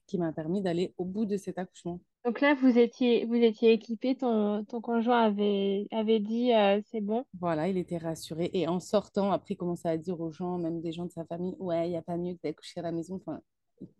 qui 0.06 0.18
m'a 0.18 0.32
permis 0.32 0.62
d'aller 0.62 0.94
au 0.98 1.04
bout 1.04 1.26
de 1.26 1.36
cet 1.36 1.58
accouchement. 1.58 2.00
Donc 2.26 2.40
là, 2.42 2.54
vous 2.54 2.76
étiez, 2.78 3.24
vous 3.24 3.36
étiez 3.36 3.72
équipés, 3.72 4.16
ton, 4.16 4.64
ton 4.66 4.82
conjoint 4.82 5.22
avait, 5.22 5.86
avait 5.92 6.20
dit 6.20 6.52
euh, 6.52 6.80
c'est 6.90 7.00
bon. 7.00 7.24
Voilà, 7.38 7.68
il 7.68 7.76
était 7.78 7.98
rassuré. 7.98 8.50
Et 8.54 8.66
en 8.66 8.80
sortant, 8.80 9.30
après, 9.30 9.54
il 9.54 9.56
commençait 9.56 9.88
à 9.88 9.96
dire 9.98 10.20
aux 10.20 10.32
gens, 10.32 10.58
même 10.58 10.80
des 10.80 10.92
gens 10.92 11.04
de 11.06 11.12
sa 11.12 11.24
famille, 11.24 11.54
ouais, 11.58 11.86
il 11.88 11.90
n'y 11.90 11.96
a 11.96 12.02
pas 12.02 12.16
mieux 12.16 12.34
que 12.34 12.40
d'accoucher 12.42 12.80
à 12.80 12.82
la 12.82 12.92
maison. 12.92 13.16
Enfin, 13.16 13.40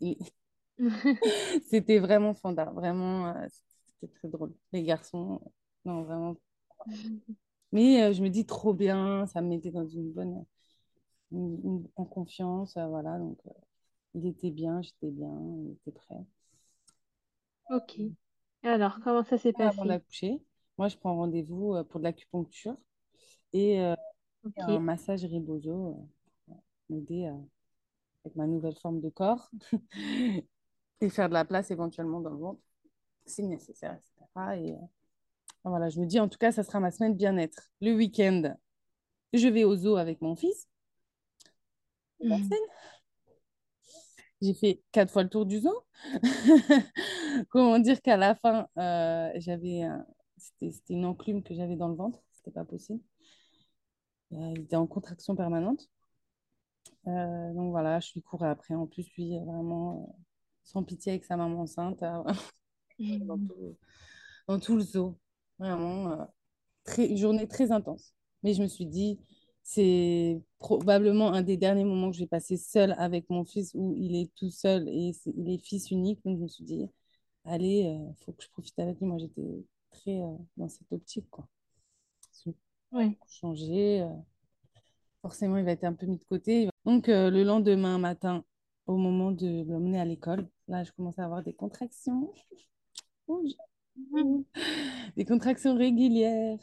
il- 0.01 0.19
C'était 1.71 1.99
vraiment 1.99 2.35
fanda, 2.35 2.67
vraiment, 2.67 3.29
euh, 3.29 3.47
c'était 4.01 4.13
très 4.13 4.29
drôle. 4.29 4.55
Les 4.73 4.83
garçons, 4.83 5.41
non, 5.85 6.03
vraiment. 6.03 6.37
Mais 7.73 8.03
euh, 8.03 8.13
je 8.13 8.23
me 8.23 8.29
dis 8.31 8.47
trop 8.47 8.75
bien, 8.75 9.27
ça 9.27 9.41
me 9.41 9.49
mettait 9.49 9.71
dans 9.71 9.87
une 9.87 10.13
bonne, 10.13 10.45
une- 11.33 11.61
une- 11.65 11.89
en 11.97 12.05
confiance, 12.07 12.77
voilà. 12.77 13.19
Donc, 13.19 13.39
il 14.15 14.27
était 14.27 14.51
bien, 14.53 14.83
j'étais 14.83 15.11
bien, 15.11 15.33
il 15.67 15.73
était 15.73 15.93
prêt. 15.93 16.17
Ok. 17.71 17.93
Alors, 18.65 19.01
comment 19.03 19.25
ça 19.25 19.39
s'est 19.39 19.55
Avant 19.55 19.87
passé? 19.87 19.87
d'accoucher, 19.87 20.41
moi, 20.79 20.89
je 20.89 20.97
prends 20.97 21.17
rendez-vous 21.17 21.75
euh, 21.75 21.85
pour 21.85 22.01
de 22.01 22.05
l'acupuncture 22.05 22.77
et, 23.53 23.81
euh, 23.81 23.95
un 24.59 24.81
massage 24.81 25.25
ribozo 25.25 25.89
euh, 25.91 26.05
pour 26.47 26.65
m'aider 26.91 27.27
euh, 27.27 27.35
avec 28.25 28.37
ma 28.37 28.47
nouvelle 28.47 28.77
forme 28.77 29.01
de 29.01 29.11
corps 29.11 29.51
et 31.01 31.11
faire 31.11 31.29
de 31.29 31.35
la 31.35 31.45
place 31.45 31.71
éventuellement 31.71 32.21
dans 32.21 32.31
le 32.31 32.39
ventre 32.39 32.61
si 33.27 33.45
nécessaire, 33.45 33.95
etc. 33.95 34.57
Et 34.59 34.75
euh, 34.75 34.79
voilà, 35.65 35.89
je 35.91 36.01
me 36.01 36.07
dis 36.07 36.21
en 36.21 36.29
tout 36.29 36.39
cas, 36.39 36.53
ça 36.53 36.65
sera 36.65 36.81
ma 36.81 36.91
semaine 36.93 37.17
bien-être. 37.17 37.71
Le 37.83 37.95
week-end, 37.95 38.57
je 39.35 39.49
vais 39.49 39.65
au 39.65 39.77
zoo 39.77 39.97
avec 39.97 40.21
mon 40.23 40.37
fils. 40.37 40.69
Mhm. 42.21 42.57
J'ai 44.43 44.55
fait 44.55 44.83
quatre 44.93 45.11
fois 45.13 45.23
le 45.23 45.29
tour 45.31 45.47
du 45.47 45.61
zoo. 45.61 45.73
Comment 47.51 47.79
dire 47.79 48.03
qu'à 48.03 48.17
la 48.17 48.35
fin, 48.35 48.69
euh, 48.79 49.31
j'avais 49.37 49.83
un- 49.83 50.07
c'était 50.37 50.71
c'était 50.73 50.95
une 50.95 51.07
enclume 51.07 51.43
que 51.43 51.55
j'avais 51.55 51.77
dans 51.77 51.89
le 51.89 51.95
ventre. 51.97 52.21
C'était 52.33 52.51
pas 52.51 52.65
possible. 52.65 53.01
Euh, 54.33 54.53
il 54.55 54.61
était 54.63 54.77
en 54.77 54.87
contraction 54.87 55.35
permanente. 55.35 55.89
Euh, 57.07 57.53
donc 57.55 57.71
voilà, 57.71 58.01
je 58.01 58.07
suis 58.09 58.23
courue 58.23 58.47
après. 58.49 58.75
En 58.75 58.87
plus, 58.87 59.09
lui, 59.17 59.39
vraiment 59.45 60.05
euh, 60.09 60.13
sans 60.65 60.83
pitié 60.85 61.13
avec 61.13 61.25
sa 61.25 61.37
maman 61.37 61.63
enceinte, 61.63 62.03
euh, 62.03 62.23
dans 63.29 63.39
tout, 63.49 63.79
dans 64.49 64.61
tout 64.61 64.77
le 64.77 64.83
zoo. 64.83 65.19
Vraiment, 65.59 66.13
euh, 66.13 66.25
très, 66.85 67.09
une 67.09 67.19
journée 67.19 67.49
très 67.49 67.73
intense. 67.73 68.15
Mais 68.43 68.55
je 68.55 68.63
me 68.63 68.69
suis 68.69 68.87
dit, 68.87 69.21
c'est 69.63 70.43
probablement 70.59 71.33
un 71.33 71.43
des 71.43 71.57
derniers 71.57 71.85
moments 71.85 72.11
que 72.11 72.17
je 72.17 72.23
vais 72.23 72.27
passer 72.29 72.57
seule 72.57 72.95
avec 72.99 73.29
mon 73.31 73.45
fils 73.45 73.73
où 73.75 73.95
il 73.97 74.17
est 74.17 74.31
tout 74.37 74.51
seul 74.51 74.89
et 74.89 75.13
c'est- 75.13 75.33
il 75.37 75.51
est 75.51 75.59
fils 75.59 75.91
unique. 75.91 76.21
Donc 76.25 76.39
je 76.39 76.43
me 76.45 76.49
suis 76.49 76.65
dit, 76.65 76.89
allez, 77.47 77.81
il 78.11 78.15
faut 78.25 78.33
que 78.33 78.43
je 78.45 78.51
profite 78.51 78.79
avec 78.79 78.99
lui. 79.01 79.07
Moi, 79.07 79.19
j'étais 79.19 79.65
très 79.91 80.21
euh, 80.23 80.37
dans 80.57 80.69
cette 80.69 80.93
optique, 80.93 81.29
quoi. 81.31 81.49
Ouais. 82.93 83.17
Changer, 83.29 84.01
euh, 84.03 84.09
forcément, 85.23 85.57
il 85.59 85.65
va 85.65 85.73
être 85.73 85.85
un 85.85 85.93
peu 85.95 86.07
mis 86.07 86.19
de 86.19 86.25
côté. 86.25 86.69
Donc, 86.85 87.09
euh, 87.09 87.31
le 87.31 87.43
lendemain 87.43 87.99
matin, 87.99 88.45
au 88.87 88.97
moment 88.97 89.33
de 89.33 89.65
l'emmener 89.69 90.01
à 90.01 90.05
l'école, 90.05 90.49
là, 90.69 90.85
je 90.85 90.93
commence 90.93 91.19
à 91.19 91.25
avoir 91.25 91.43
des 91.43 91.53
contractions. 91.55 92.33
Oh, 93.29 93.43
j'ai- 93.47 93.57
Des 95.17 95.25
contractions 95.25 95.77
régulières. 95.77 96.59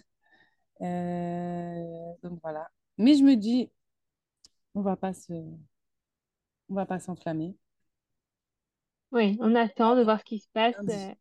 Euh, 0.81 2.13
donc, 2.23 2.39
voilà. 2.43 2.69
Mais 2.97 3.15
je 3.15 3.23
me 3.23 3.35
dis, 3.35 3.71
on 4.75 4.81
va 4.81 4.95
pas 4.97 5.13
se... 5.13 5.33
on 6.69 6.73
va 6.75 6.85
pas 6.85 6.99
s'enflammer. 6.99 7.55
Oui, 9.13 9.37
on 9.39 9.55
attend 9.55 9.95
de 9.95 10.03
voir 10.03 10.19
ce 10.19 10.25
qui 10.25 10.39
se 10.39 10.49
passe. 10.51 10.75
Lundi. 10.75 10.89
euh, 10.89 11.13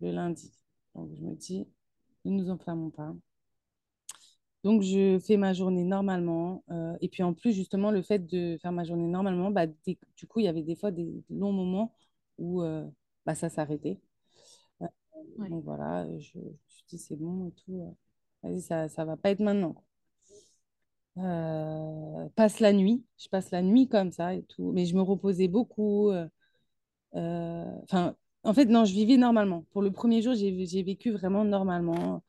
Le 0.00 0.10
lundi. 0.12 0.50
Donc, 0.94 1.14
je 1.14 1.22
me 1.22 1.34
dis, 1.34 1.68
ne 2.24 2.30
nous 2.32 2.50
enflammons 2.50 2.90
pas. 2.90 3.14
Donc, 4.64 4.82
je 4.82 5.18
fais 5.20 5.36
ma 5.36 5.52
journée 5.52 5.84
normalement. 5.84 6.64
euh, 6.70 6.96
et 7.00 7.08
puis, 7.08 7.22
en 7.22 7.34
plus, 7.34 7.52
justement, 7.52 7.90
le 7.90 8.02
fait 8.02 8.18
de 8.26 8.58
faire 8.60 8.72
ma 8.72 8.84
journée 8.84 9.06
normalement, 9.08 9.50
bah, 9.50 9.66
des- 9.66 9.98
du 10.16 10.26
coup, 10.26 10.40
il 10.40 10.44
y 10.46 10.48
avait 10.48 10.62
des 10.62 10.74
fois 10.76 10.90
des 10.90 11.22
longs 11.30 11.52
moments 11.52 11.94
où 12.38 12.62
euh, 12.62 12.84
bah, 13.26 13.34
ça 13.34 13.48
s'arrêtait. 13.48 14.00
Euh, 14.82 14.86
Ouais. 15.38 15.50
donc, 15.50 15.64
voilà, 15.64 16.06
je, 16.20 16.32
je 16.34 16.40
me 16.40 16.56
suis 16.68 16.84
dit, 16.88 16.98
c'est 16.98 17.16
bon 17.16 17.48
et 17.48 17.52
tout. 17.52 17.96
Vas-y, 18.42 18.62
ça, 18.62 18.88
ça 18.88 19.04
va 19.04 19.16
pas 19.18 19.30
être 19.30 19.40
maintenant. 19.40 19.76
Euh, 21.18 22.28
passe 22.36 22.60
la 22.60 22.72
nuit. 22.72 23.04
Je 23.18 23.28
passe 23.28 23.50
la 23.50 23.62
nuit 23.62 23.88
comme 23.88 24.12
ça 24.12 24.34
et 24.34 24.42
tout. 24.44 24.72
Mais 24.72 24.84
je 24.86 24.94
me 24.96 25.02
reposais 25.02 25.48
beaucoup. 25.48 26.10
euh, 26.10 26.28
euh, 27.16 27.64
Enfin, 27.84 28.16
en 28.44 28.54
fait, 28.54 28.66
non, 28.66 28.84
je 28.84 28.92
vivais 28.94 29.16
normalement. 29.18 29.66
Pour 29.72 29.82
le 29.82 29.92
premier 29.92 30.22
jour, 30.22 30.34
j'ai 30.34 30.82
vécu 30.82 31.12
vraiment 31.12 31.44
normalement. 31.44 32.22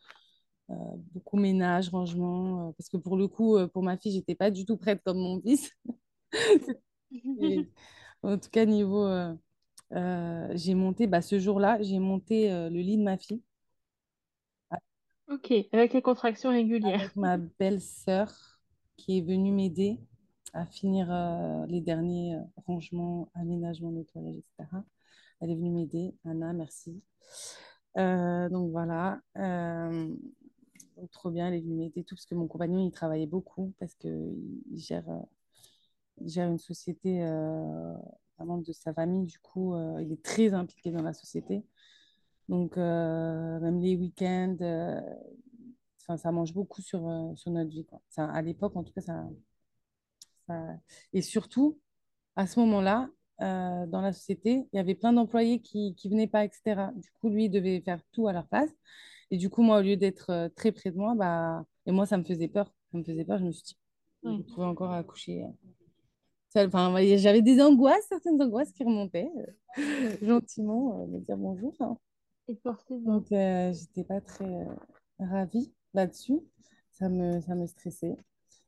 Euh, 0.71 0.75
beaucoup 1.13 1.37
ménage, 1.37 1.89
rangement. 1.89 2.69
euh, 2.69 2.71
parce 2.77 2.89
que 2.89 2.97
pour 2.97 3.17
le 3.17 3.27
coup, 3.27 3.57
euh, 3.57 3.67
pour 3.67 3.83
ma 3.83 3.97
fille, 3.97 4.13
j'étais 4.13 4.35
pas 4.35 4.51
du 4.51 4.65
tout 4.65 4.77
prête 4.77 5.01
comme 5.05 5.17
mon 5.19 5.41
fils. 5.43 5.71
Et, 7.41 7.67
en 8.23 8.37
tout 8.37 8.49
cas, 8.49 8.65
niveau, 8.65 9.07
j'ai 10.55 10.73
monté, 10.75 11.07
bah, 11.07 11.21
ce 11.21 11.39
jour-là, 11.39 11.81
j'ai 11.81 11.99
monté 11.99 12.49
le 12.49 12.79
lit 12.81 12.97
de 12.97 13.03
ma 13.03 13.17
fille 13.17 13.41
Ok, 15.29 15.53
avec 15.71 15.93
les 15.93 16.01
contractions 16.01 16.49
régulières. 16.49 17.01
avec 17.01 17.15
ma 17.15 17.37
belle-sœur 17.37 18.56
qui 18.97 19.19
est 19.19 19.21
venue 19.21 19.51
m'aider 19.53 19.99
à 20.53 20.65
finir 20.65 21.07
euh, 21.11 21.65
les 21.67 21.81
derniers 21.81 22.35
euh, 22.35 22.41
rangements, 22.65 23.29
aménagements, 23.35 23.91
nettoyage, 23.91 24.35
etc. 24.37 24.69
Elle 25.39 25.51
est 25.51 25.55
venue 25.55 25.71
m'aider. 25.71 26.15
Anna, 26.25 26.51
merci. 26.53 27.01
Euh, 27.97 28.49
donc 28.49 28.71
voilà. 28.71 29.21
Donc, 29.35 31.11
trop 31.11 31.29
bien, 31.29 31.47
elle 31.47 31.53
est 31.53 31.61
venue 31.61 31.75
m'aider 31.75 32.03
tout 32.03 32.15
parce 32.15 32.25
que 32.25 32.33
mon 32.33 32.47
compagnon, 32.47 32.79
il 32.79 32.91
travaillait 32.91 33.27
beaucoup 33.27 33.73
parce 33.79 33.93
qu'il 33.93 34.63
gère, 34.73 35.05
il 36.19 36.29
gère 36.29 36.49
une 36.49 36.57
société 36.57 37.23
euh, 37.23 37.93
vraiment 38.37 38.57
de 38.57 38.71
sa 38.73 38.93
famille. 38.93 39.27
Du 39.27 39.39
coup, 39.39 39.75
il 39.99 40.11
est 40.11 40.23
très 40.23 40.53
impliqué 40.53 40.91
dans 40.91 41.03
la 41.03 41.13
société. 41.13 41.63
Donc, 42.49 42.77
même 42.77 43.79
les 43.79 43.95
week-ends, 43.95 44.57
ça 46.15 46.31
mange 46.31 46.53
beaucoup 46.53 46.81
sur, 46.81 47.05
euh, 47.07 47.35
sur 47.35 47.51
notre 47.51 47.69
vie, 47.69 47.85
quoi. 47.85 48.01
Ça, 48.09 48.25
à 48.25 48.41
l'époque, 48.41 48.75
en 48.77 48.83
tout 48.83 48.93
cas, 48.93 49.01
ça, 49.01 49.25
ça... 50.47 50.77
Et 51.13 51.21
surtout, 51.21 51.79
à 52.35 52.47
ce 52.47 52.59
moment-là, 52.61 53.09
euh, 53.41 53.85
dans 53.87 54.01
la 54.01 54.13
société, 54.13 54.67
il 54.71 54.77
y 54.77 54.79
avait 54.79 54.95
plein 54.95 55.13
d'employés 55.13 55.59
qui 55.61 55.95
ne 56.05 56.09
venaient 56.09 56.27
pas, 56.27 56.45
etc. 56.45 56.91
Du 56.95 57.11
coup, 57.19 57.29
lui, 57.29 57.45
il 57.45 57.49
devait 57.49 57.81
faire 57.81 58.01
tout 58.13 58.27
à 58.27 58.33
leur 58.33 58.47
place. 58.47 58.69
Et 59.31 59.37
du 59.37 59.49
coup, 59.49 59.61
moi, 59.61 59.79
au 59.79 59.81
lieu 59.81 59.97
d'être 59.97 60.29
euh, 60.29 60.49
très 60.55 60.71
près 60.71 60.91
de 60.91 60.97
moi, 60.97 61.13
bah... 61.15 61.65
et 61.85 61.91
moi, 61.91 62.05
ça 62.05 62.17
me 62.17 62.23
faisait 62.23 62.47
peur. 62.47 62.71
Ça 62.91 62.97
me 62.97 63.03
faisait 63.03 63.25
peur. 63.25 63.39
Je 63.39 63.43
me 63.43 63.51
suis 63.51 63.63
dit, 63.63 63.77
je 64.23 64.29
me 64.29 64.37
retrouvais 64.37 64.67
encore 64.67 64.91
à 64.91 65.03
coucher. 65.03 65.43
Enfin, 66.55 66.95
j'avais 67.17 67.41
des 67.41 67.61
angoisses, 67.61 68.05
certaines 68.09 68.41
angoisses 68.41 68.71
qui 68.71 68.83
remontaient 68.83 69.29
gentiment, 70.23 71.05
me 71.07 71.19
dire 71.19 71.37
bonjour. 71.37 71.75
hein. 71.81 71.97
Et 72.47 72.55
forcément. 72.63 73.17
Donc, 73.17 73.31
euh, 73.31 73.73
j'étais 73.73 74.03
pas 74.03 74.21
très 74.21 74.45
euh, 74.45 74.65
ravie 75.19 75.71
là-dessus. 75.97 76.41
Ça 76.93 77.09
me, 77.09 77.41
ça 77.41 77.55
me 77.55 77.67
stressait. 77.67 78.17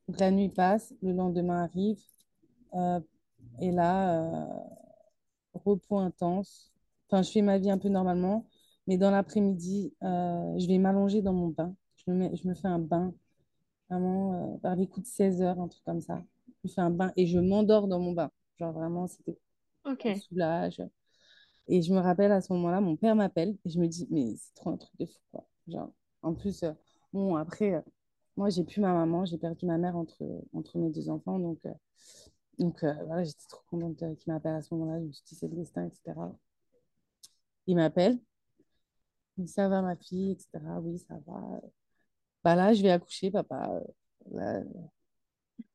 Donc, 0.08 0.20
la 0.20 0.32
nuit 0.32 0.50
passe, 0.50 0.94
le 1.02 1.12
lendemain 1.14 1.64
arrive. 1.64 2.00
euh, 2.74 3.00
et 3.60 3.72
là, 3.72 4.20
euh, 4.44 4.46
repos 5.54 5.98
intense. 5.98 6.72
Enfin, 7.08 7.22
je 7.22 7.30
fais 7.30 7.42
ma 7.42 7.58
vie 7.58 7.70
un 7.70 7.78
peu 7.78 7.88
normalement. 7.88 8.46
Mais 8.86 8.96
dans 8.98 9.10
l'après-midi, 9.10 9.94
euh, 10.02 10.58
je 10.58 10.66
vais 10.66 10.78
m'allonger 10.78 11.22
dans 11.22 11.32
mon 11.32 11.48
bain. 11.48 11.74
Je 11.96 12.10
me 12.10 12.16
mets- 12.16 12.36
je 12.36 12.48
me 12.48 12.54
fais 12.54 12.68
un 12.68 12.78
bain, 12.78 13.14
vraiment, 13.90 14.58
vers 14.62 14.76
les 14.76 14.86
coups 14.88 15.06
de 15.08 15.12
16 15.12 15.42
heures, 15.42 15.60
un 15.60 15.68
truc 15.68 15.84
comme 15.84 16.00
ça. 16.00 16.22
Je 16.64 16.68
me 16.68 16.74
fais 16.74 16.80
un 16.82 16.90
bain 16.90 17.12
et 17.16 17.26
je 17.26 17.38
m'endors 17.38 17.88
dans 17.88 18.00
mon 18.00 18.12
bain. 18.12 18.30
Genre, 18.58 18.72
vraiment, 18.72 19.06
c'était 19.08 19.38
un 20.06 20.14
soulage. 20.14 20.82
Et 21.68 21.82
je 21.82 21.92
me 21.94 21.98
rappelle 22.00 22.32
à 22.32 22.40
ce 22.40 22.52
moment-là, 22.54 22.80
mon 22.80 22.96
père 22.96 23.16
m'appelle 23.16 23.56
et 23.64 23.70
je 23.70 23.78
me 23.80 23.86
dis, 23.88 24.06
mais 24.10 24.34
c'est 24.36 24.54
trop 24.54 24.70
un 24.70 24.76
truc 24.76 24.92
de 24.98 25.06
fou, 25.06 25.20
quoi. 25.32 25.46
Genre, 25.68 25.92
en 26.22 26.34
plus, 26.34 26.64
bon, 27.12 27.36
après, 27.36 27.74
euh, 27.74 27.80
moi, 28.36 28.50
j'ai 28.50 28.64
plus 28.64 28.80
ma 28.80 28.92
maman, 28.92 29.24
j'ai 29.24 29.38
perdu 29.38 29.66
ma 29.66 29.78
mère 29.78 29.96
entre, 29.96 30.22
entre 30.52 30.78
mes 30.78 30.90
deux 30.90 31.08
enfants. 31.10 31.38
Donc, 31.38 31.58
euh, 31.66 31.74
donc 32.58 32.84
euh, 32.84 32.94
voilà, 33.06 33.24
j'étais 33.24 33.46
trop 33.48 33.62
contente 33.70 33.96
qu'il 34.18 34.32
m'appelle 34.32 34.54
à 34.56 34.62
ce 34.62 34.74
moment-là. 34.74 35.00
Je 35.00 35.06
me 35.06 35.12
suis 35.12 35.24
dit, 35.26 35.34
c'est 35.36 35.48
le 35.48 35.56
destin, 35.56 35.86
etc. 35.86 36.32
Il 37.66 37.76
m'appelle, 37.76 38.18
il 39.36 39.44
dit, 39.44 39.52
ça 39.52 39.68
va, 39.68 39.82
ma 39.82 39.96
fille, 39.96 40.32
etc. 40.32 40.80
Oui, 40.82 40.98
ça 40.98 41.14
va. 41.26 41.60
Bah 42.44 42.54
là, 42.56 42.72
je 42.74 42.82
vais 42.82 42.90
accoucher, 42.90 43.30
papa. 43.30 43.70
Là, 44.30 44.62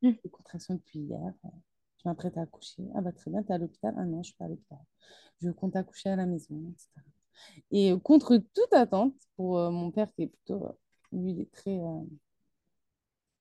j'ai 0.02 0.30
contraction 0.32 0.76
depuis 0.76 1.00
hier. 1.00 1.34
Je 1.44 2.10
m'apprête 2.10 2.38
à 2.38 2.42
accoucher. 2.42 2.84
Ah 2.96 3.02
bah 3.02 3.12
très 3.12 3.32
bien, 3.32 3.44
t'es 3.44 3.54
à 3.54 3.58
l'hôpital? 3.58 3.94
Ah 3.98 4.06
non, 4.06 4.22
je 4.24 4.28
suis 4.30 4.36
pas 4.38 4.46
à 4.46 4.50
l'hôpital. 4.50 4.80
Je 5.42 5.50
compte 5.52 5.76
accoucher 5.76 6.10
à 6.10 6.16
la 6.16 6.26
maison, 6.26 6.56
etc. 6.72 7.02
Et 7.72 7.94
contre 8.04 8.38
toute 8.38 8.74
attente, 8.74 9.16
pour 9.36 9.72
mon 9.72 9.92
père 9.92 10.12
qui 10.14 10.24
est 10.24 10.28
plutôt, 10.28 10.78
lui, 11.16 11.32
il 11.32 11.42
est 11.42 11.52
très 11.52 11.80
euh, 11.80 12.02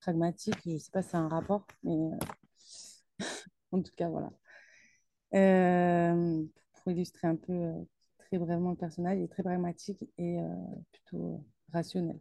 pragmatique, 0.01 0.57
je 0.64 0.70
ne 0.72 0.79
sais 0.79 0.91
pas 0.91 1.03
si 1.03 1.11
c'est 1.11 1.16
un 1.16 1.29
rapport, 1.29 1.66
mais 1.83 1.93
euh, 2.12 2.18
en 3.72 3.83
tout 3.83 3.93
cas, 3.97 4.09
voilà. 4.09 4.33
Euh, 5.35 6.45
pour 6.75 6.93
illustrer 6.93 7.27
un 7.29 7.37
peu 7.37 7.72
très 8.18 8.39
brièvement 8.39 8.70
le 8.70 8.77
personnage, 8.77 9.18
il 9.18 9.25
est 9.25 9.29
très 9.29 9.43
pragmatique 9.43 10.05
et 10.18 10.39
plutôt 10.93 11.45
rationnel. 11.72 12.20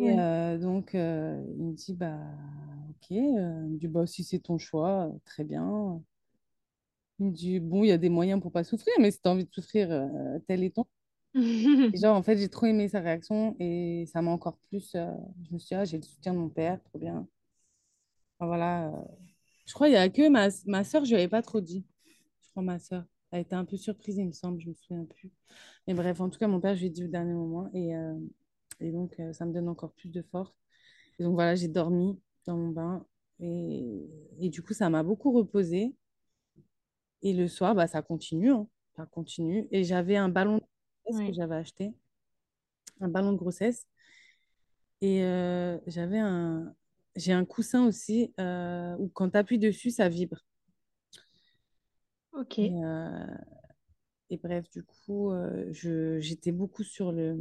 Et 0.00 0.18
euh, 0.18 0.58
donc, 0.58 0.94
euh, 0.94 1.44
il 1.58 1.64
me 1.64 1.72
dit, 1.74 1.94
bah, 1.94 2.18
ok, 2.90 3.12
euh, 3.12 3.64
il 3.66 3.72
me 3.74 3.78
dit, 3.78 3.88
bah, 3.88 4.06
si 4.06 4.24
c'est 4.24 4.38
ton 4.38 4.56
choix, 4.56 5.12
très 5.26 5.44
bien. 5.44 6.02
Il 7.18 7.26
me 7.26 7.32
dit, 7.32 7.60
bon, 7.60 7.84
il 7.84 7.88
y 7.88 7.92
a 7.92 7.98
des 7.98 8.08
moyens 8.08 8.40
pour 8.40 8.50
pas 8.50 8.64
souffrir, 8.64 8.94
mais 8.98 9.10
si 9.10 9.20
tu 9.20 9.28
as 9.28 9.32
envie 9.32 9.44
de 9.44 9.52
souffrir, 9.52 9.88
tel 10.46 10.64
est 10.64 10.74
ton. 10.74 10.86
Et 11.92 11.98
genre, 12.00 12.16
en 12.16 12.22
fait, 12.22 12.36
j'ai 12.38 12.48
trop 12.48 12.66
aimé 12.66 12.88
sa 12.88 13.00
réaction 13.00 13.56
et 13.60 14.04
ça 14.12 14.22
m'a 14.22 14.30
encore 14.30 14.58
plus. 14.68 14.94
euh, 14.94 15.06
je 15.48 15.54
me 15.54 15.58
suis 15.58 15.68
dit, 15.68 15.74
ah, 15.74 15.84
j'ai 15.84 15.96
le 15.98 16.02
soutien 16.04 16.34
de 16.34 16.38
mon 16.38 16.48
père, 16.48 16.82
trop 16.84 16.98
bien. 16.98 17.26
Enfin, 18.38 18.46
voilà. 18.46 18.88
euh, 18.88 19.02
je 19.66 19.74
crois 19.74 19.86
qu'il 19.88 19.94
y 19.94 19.98
a 19.98 20.08
que 20.08 20.28
ma, 20.28 20.48
ma 20.66 20.84
soeur, 20.84 21.04
je 21.04 21.10
lui 21.10 21.16
avais 21.16 21.28
pas 21.28 21.42
trop 21.42 21.60
dit. 21.60 21.86
Je 22.42 22.50
crois 22.50 22.62
ma 22.62 22.78
soeur. 22.78 23.04
Elle 23.32 23.38
a 23.40 23.42
été 23.42 23.54
un 23.54 23.64
peu 23.64 23.76
surprise, 23.76 24.16
il 24.18 24.26
me 24.26 24.32
semble, 24.32 24.60
je 24.60 24.68
me 24.68 24.74
souviens 24.74 25.04
plus. 25.04 25.30
Mais 25.86 25.94
bref, 25.94 26.20
en 26.20 26.30
tout 26.30 26.38
cas, 26.38 26.48
mon 26.48 26.60
père, 26.60 26.74
je 26.76 26.80
lui 26.82 26.88
ai 26.88 26.90
dit 26.90 27.04
au 27.04 27.08
dernier 27.08 27.34
moment. 27.34 27.70
Et, 27.74 27.96
euh, 27.96 28.14
et 28.80 28.92
donc, 28.92 29.18
euh, 29.20 29.32
ça 29.32 29.46
me 29.46 29.52
donne 29.54 29.68
encore 29.68 29.92
plus 29.94 30.10
de 30.10 30.22
force. 30.22 30.54
Et 31.18 31.24
donc, 31.24 31.34
voilà, 31.34 31.54
j'ai 31.56 31.68
dormi 31.68 32.20
dans 32.46 32.56
mon 32.58 32.70
bain. 32.70 33.06
Et, 33.40 33.84
et 34.40 34.50
du 34.50 34.62
coup, 34.62 34.74
ça 34.74 34.90
m'a 34.90 35.02
beaucoup 35.04 35.32
reposé. 35.32 35.94
Et 37.22 37.32
le 37.32 37.48
soir, 37.48 37.74
bah, 37.74 37.86
ça 37.86 38.02
continue. 38.02 38.50
hein. 38.52 38.66
Ça 38.96 39.06
continue. 39.06 39.66
Et 39.70 39.84
j'avais 39.84 40.16
un 40.16 40.28
ballon 40.28 40.59
que 41.12 41.32
j'avais 41.32 41.56
acheté. 41.56 41.92
Un 43.00 43.08
ballon 43.08 43.32
de 43.32 43.38
grossesse. 43.38 43.86
Et 45.00 45.24
euh, 45.24 45.78
j'avais 45.86 46.18
un... 46.18 46.74
J'ai 47.16 47.32
un 47.32 47.44
coussin 47.44 47.86
aussi 47.86 48.32
euh, 48.38 48.94
où 48.98 49.08
quand 49.08 49.30
tu 49.30 49.36
appuies 49.36 49.58
dessus, 49.58 49.90
ça 49.90 50.08
vibre. 50.08 50.38
Ok. 52.32 52.58
Et, 52.60 52.72
euh, 52.84 53.26
et 54.30 54.36
bref, 54.36 54.70
du 54.70 54.84
coup, 54.84 55.32
je, 55.70 56.20
j'étais 56.20 56.52
beaucoup 56.52 56.84
sur 56.84 57.10
le... 57.10 57.36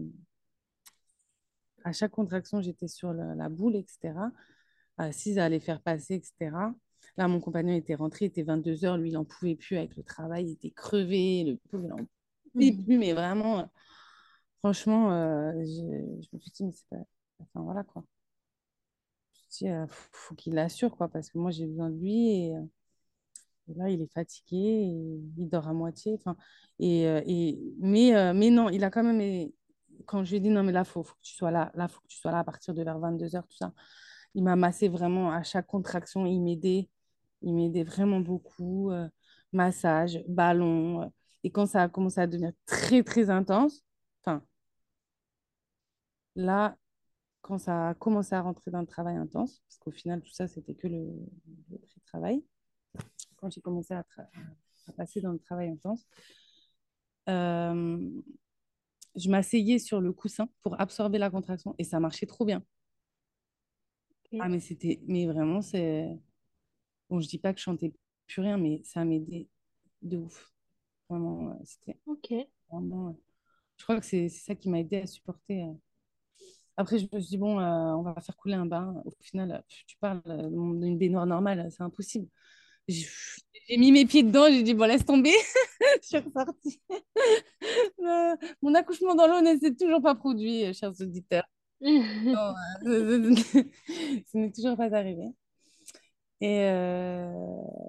À 1.84 1.92
chaque 1.94 2.12
contraction, 2.12 2.62
j'étais 2.62 2.88
sur 2.88 3.14
la, 3.14 3.36
la 3.36 3.48
boule, 3.48 3.76
etc. 3.76 4.14
Assise 4.98 5.38
à 5.38 5.48
les 5.48 5.60
faire 5.60 5.82
passer, 5.82 6.16
etc. 6.16 6.52
Là, 7.18 7.28
mon 7.28 7.40
compagnon 7.40 7.76
était 7.76 7.96
rentré, 7.96 8.26
il 8.26 8.28
était 8.30 8.44
22 8.44 8.86
heures. 8.86 8.98
Lui, 8.98 9.10
il 9.10 9.14
n'en 9.14 9.26
pouvait 9.26 9.56
plus 9.56 9.78
avec 9.78 9.96
le 9.96 10.04
travail. 10.04 10.46
Il 10.46 10.52
était 10.54 10.72
crevé. 10.72 11.44
Le 11.44 11.58
pauvre, 11.70 11.84
il 11.84 11.90
n'en 11.90 12.08
plus. 12.50 12.98
Mais 12.98 13.14
vraiment, 13.14 13.60
euh, 13.62 13.66
franchement, 14.60 15.12
euh, 15.14 15.54
je, 15.66 16.22
je 16.24 16.28
me 16.34 16.40
suis 16.40 16.52
dit, 16.52 16.64
mais 16.66 16.72
c'est 16.74 16.88
pas... 16.90 16.98
Enfin, 17.42 17.62
voilà, 17.64 17.84
quoi. 17.84 18.04
Je 19.34 19.40
me 19.42 19.50
suis 19.52 19.66
dit, 19.66 19.72
euh, 19.72 19.88
faut, 19.88 20.10
faut 20.12 20.36
qu'il 20.36 20.54
l'assure, 20.54 20.96
quoi, 20.96 21.08
parce 21.10 21.30
que 21.32 21.38
moi, 21.40 21.50
j'ai 21.52 21.66
besoin 21.66 21.90
de 21.90 21.98
lui. 21.98 22.30
Et, 22.30 22.54
et 23.68 23.74
là, 23.76 23.90
il 23.90 24.02
est 24.02 24.12
fatigué. 24.14 24.58
Et 24.58 25.22
il 25.38 25.50
dort 25.50 25.68
à 25.68 25.74
moitié. 25.74 26.16
Enfin, 26.16 26.36
et, 26.80 27.02
et, 27.04 27.60
mais, 27.80 28.34
mais 28.34 28.50
non, 28.50 28.70
il 28.70 28.84
a 28.84 28.90
quand 28.90 29.04
même... 29.04 29.50
Quand 30.06 30.24
je 30.24 30.32
lui 30.32 30.38
ai 30.38 30.40
dit, 30.40 30.50
non, 30.50 30.64
mais 30.64 30.72
là, 30.72 30.82
il 30.82 30.86
faut, 30.86 31.04
faut 31.04 31.14
que 31.16 31.22
tu 31.22 31.34
sois 31.36 31.52
là. 31.52 31.72
Là, 31.76 31.86
il 31.90 31.94
faut 31.94 32.02
que 32.02 32.08
tu 32.08 32.18
sois 32.18 32.32
là 32.32 32.40
à 32.40 32.44
partir 32.44 32.74
de 32.74 32.84
vers 32.84 32.98
22 33.00 33.36
heures, 33.36 33.48
tout 33.48 33.58
ça. 33.58 33.74
Il 34.36 34.44
m'a 34.44 34.56
massé 34.56 34.88
vraiment 34.90 35.32
à 35.32 35.44
chaque 35.44 35.68
contraction. 35.68 36.26
Il 36.26 36.42
m'aidait. 36.42 36.90
Il 37.42 37.54
m'aidait 37.56 37.84
vraiment 37.84 38.20
beaucoup. 38.22 38.92
euh, 38.92 39.08
massage, 39.54 40.24
ballon. 40.28 41.12
Et 41.44 41.52
quand 41.52 41.66
ça 41.66 41.84
a 41.84 41.90
commencé 41.90 42.20
à 42.20 42.28
devenir 42.28 42.52
très, 42.66 43.04
très 43.04 43.30
intense, 43.30 43.84
enfin, 44.22 44.44
là, 46.36 46.78
quand 47.42 47.58
ça 47.58 47.90
a 47.90 47.94
commencé 47.94 48.36
à 48.36 48.42
rentrer 48.42 48.72
dans 48.72 48.82
le 48.82 48.88
travail 48.88 49.16
intense, 49.16 49.62
parce 49.68 49.78
qu'au 49.78 49.92
final, 49.92 50.22
tout 50.22 50.34
ça, 50.34 50.48
c'était 50.48 50.76
que 50.76 50.88
le, 50.88 51.06
le 51.70 51.78
pré-travail, 51.78 52.44
quand 53.38 53.50
j'ai 53.50 53.62
commencé 53.62 53.94
à, 53.94 54.06
passer 54.98 55.22
dans 55.22 55.32
le 55.32 55.40
travail 55.40 55.70
intense, 55.70 56.06
euh, 57.30 58.22
je 59.16 59.30
m'asseyais 59.30 59.80
sur 59.80 60.02
le 60.02 60.12
coussin 60.12 60.50
pour 60.62 60.80
absorber 60.82 61.18
la 61.18 61.30
contraction 61.30 61.76
et 61.78 61.84
ça 61.84 62.00
marchait 62.00 62.26
trop 62.26 62.46
bien. 62.46 62.64
Ah, 64.40 64.48
mais 64.48 64.60
c'était, 64.60 65.02
mais 65.08 65.26
vraiment, 65.26 65.62
c'est. 65.62 66.08
Bon, 67.10 67.20
je 67.20 67.28
dis 67.28 67.40
pas 67.40 67.52
que 67.52 67.60
je 67.60 67.64
chantais 67.64 67.94
plus 68.28 68.42
rien, 68.42 68.58
mais 68.58 68.82
ça 68.84 69.04
m'aidait 69.04 69.48
de 70.04 70.18
ouf. 70.18 70.54
Vraiment, 71.10 71.60
c'était 71.66 71.98
Ok. 72.06 72.34
vraiment. 72.72 73.18
Je 73.78 73.84
crois 73.84 74.00
que 74.00 74.06
c'est 74.06 74.30
ça 74.30 74.56
qui 74.56 74.70
m'a 74.70 74.80
aidé 74.80 74.98
à 74.98 75.08
supporter. 75.08 75.64
euh. 75.64 75.74
Après, 76.78 76.98
je 76.98 77.06
me 77.14 77.20
suis 77.20 77.32
dit, 77.32 77.38
bon, 77.38 77.60
euh, 77.60 77.94
on 77.96 78.04
va 78.04 78.16
faire 78.22 78.38
couler 78.38 78.54
un 78.56 78.66
bain. 78.66 79.02
Au 79.06 79.12
final, 79.22 79.52
euh, 79.52 79.60
tu 79.86 79.98
parles 79.98 80.22
d'une 80.26 80.98
baignoire 80.98 81.26
normale, 81.26 81.68
c'est 81.72 81.84
impossible. 81.84 82.28
J'ai 82.88 83.78
mis 83.78 83.92
mes 83.92 84.06
pieds 84.06 84.24
dedans, 84.24 84.48
j'ai 84.50 84.64
dit, 84.64 84.74
bon, 84.74 84.86
laisse 84.86 85.06
tomber. 85.06 85.32
Je 86.02 86.08
suis 86.08 86.18
ressortie. 86.18 86.82
Euh, 88.02 88.36
Mon 88.62 88.74
accouchement 88.76 89.16
dans 89.16 89.28
l'eau 89.28 89.42
ne 89.42 89.58
s'est 89.60 89.76
toujours 89.76 90.02
pas 90.02 90.16
produit, 90.16 90.74
chers 90.74 90.92
auditeurs. 91.02 91.46
Non, 91.82 92.54
euh, 92.88 93.36
Ce 94.28 94.38
n'est 94.38 94.52
toujours 94.52 94.78
pas 94.78 94.94
arrivé. 94.96 95.24
Et 96.42 96.62
euh, 96.64 97.28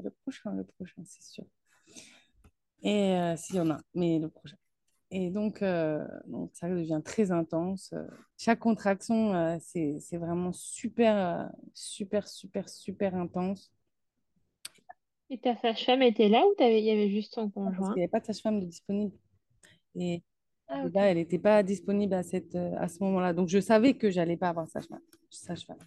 le 0.03 0.11
prochain, 0.23 0.53
le 0.55 0.65
prochain, 0.65 1.03
c'est 1.07 1.23
sûr. 1.23 1.45
Et 2.83 3.15
euh, 3.15 3.37
s'il 3.37 3.57
y 3.57 3.61
en 3.61 3.71
a, 3.71 3.79
mais 3.95 4.19
le 4.19 4.29
prochain. 4.29 4.57
Et 5.13 5.31
donc, 5.31 5.61
euh, 5.63 6.07
donc 6.27 6.51
ça 6.55 6.69
devient 6.69 7.01
très 7.05 7.31
intense. 7.33 7.93
Euh, 7.93 8.07
Chaque 8.39 8.61
contraction, 8.61 9.35
euh, 9.35 9.57
c'est, 9.61 9.99
vraiment 10.17 10.53
super, 10.53 11.51
super, 11.75 12.29
super, 12.29 12.69
super 12.69 13.15
intense. 13.17 13.73
Et 15.29 15.39
ta 15.39 15.57
sage-femme 15.57 16.03
était 16.03 16.29
là 16.29 16.45
ou 16.47 16.55
il 16.61 16.85
y 16.85 16.91
avait 16.91 17.11
juste 17.11 17.35
ton 17.35 17.51
Parce 17.51 17.67
qu'il 17.71 17.77
conjoint? 17.79 17.95
n'y 17.97 18.03
avait 18.03 18.09
pas 18.09 18.21
de 18.21 18.27
sage-femme 18.27 18.61
disponible. 18.61 19.15
Et 19.97 20.23
Ah, 20.69 20.85
là, 20.95 21.11
elle 21.11 21.17
n'était 21.19 21.39
pas 21.39 21.63
disponible 21.63 22.15
à, 22.15 22.23
cette, 22.23 22.55
à 22.55 22.89
ce 22.89 23.03
moment-là. 23.03 23.33
Donc, 23.33 23.49
je 23.49 23.59
savais 23.61 23.95
que 23.95 24.11
j'allais 24.11 24.37
pas 24.37 24.49
avoir 24.51 24.69
sage-femme. 24.69 25.01
sage-femme. 25.29 25.79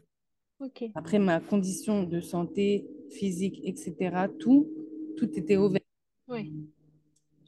Ok. 0.60 0.86
Après, 0.96 1.20
ma 1.20 1.39
condition 1.39 2.04
de 2.04 2.20
santé 2.22 2.88
physique, 3.10 3.60
etc., 3.64 4.28
tout, 4.39 4.70
tout 5.18 5.30
était 5.38 5.58
au 5.58 5.70
vert. 5.70 5.82
Oui. 6.28 6.54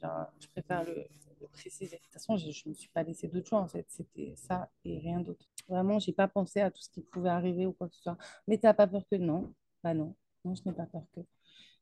Genre, 0.00 0.26
je 0.40 0.48
préfère 0.48 0.84
le, 0.84 1.06
le 1.40 1.48
préciser. 1.48 1.96
De 1.96 2.02
toute 2.02 2.12
façon, 2.12 2.36
je 2.36 2.46
ne 2.46 2.70
me 2.70 2.74
suis 2.74 2.88
pas 2.90 3.02
laissé 3.02 3.28
d'autre 3.28 3.48
choix, 3.48 3.60
en 3.60 3.68
fait. 3.68 3.86
C'était 3.88 4.34
ça 4.36 4.70
et 4.84 4.98
rien 4.98 5.20
d'autre. 5.20 5.46
Vraiment, 5.68 5.98
j'ai 5.98 6.12
pas 6.12 6.28
pensé 6.28 6.60
à 6.60 6.70
tout 6.70 6.82
ce 6.82 6.90
qui 6.90 7.02
pouvait 7.02 7.30
arriver 7.30 7.66
ou 7.66 7.72
quoi 7.72 7.88
que 7.88 7.94
ce 7.96 8.02
soit. 8.02 8.18
Mais 8.48 8.58
tu 8.58 8.66
n'as 8.66 8.74
pas 8.74 8.86
peur 8.86 9.02
que 9.10 9.16
non? 9.16 9.52
Bah 9.82 9.94
non. 9.94 10.14
Non, 10.44 10.54
je 10.54 10.62
n'ai 10.66 10.72
pas 10.74 10.86
peur 10.86 11.02
que. 11.14 11.20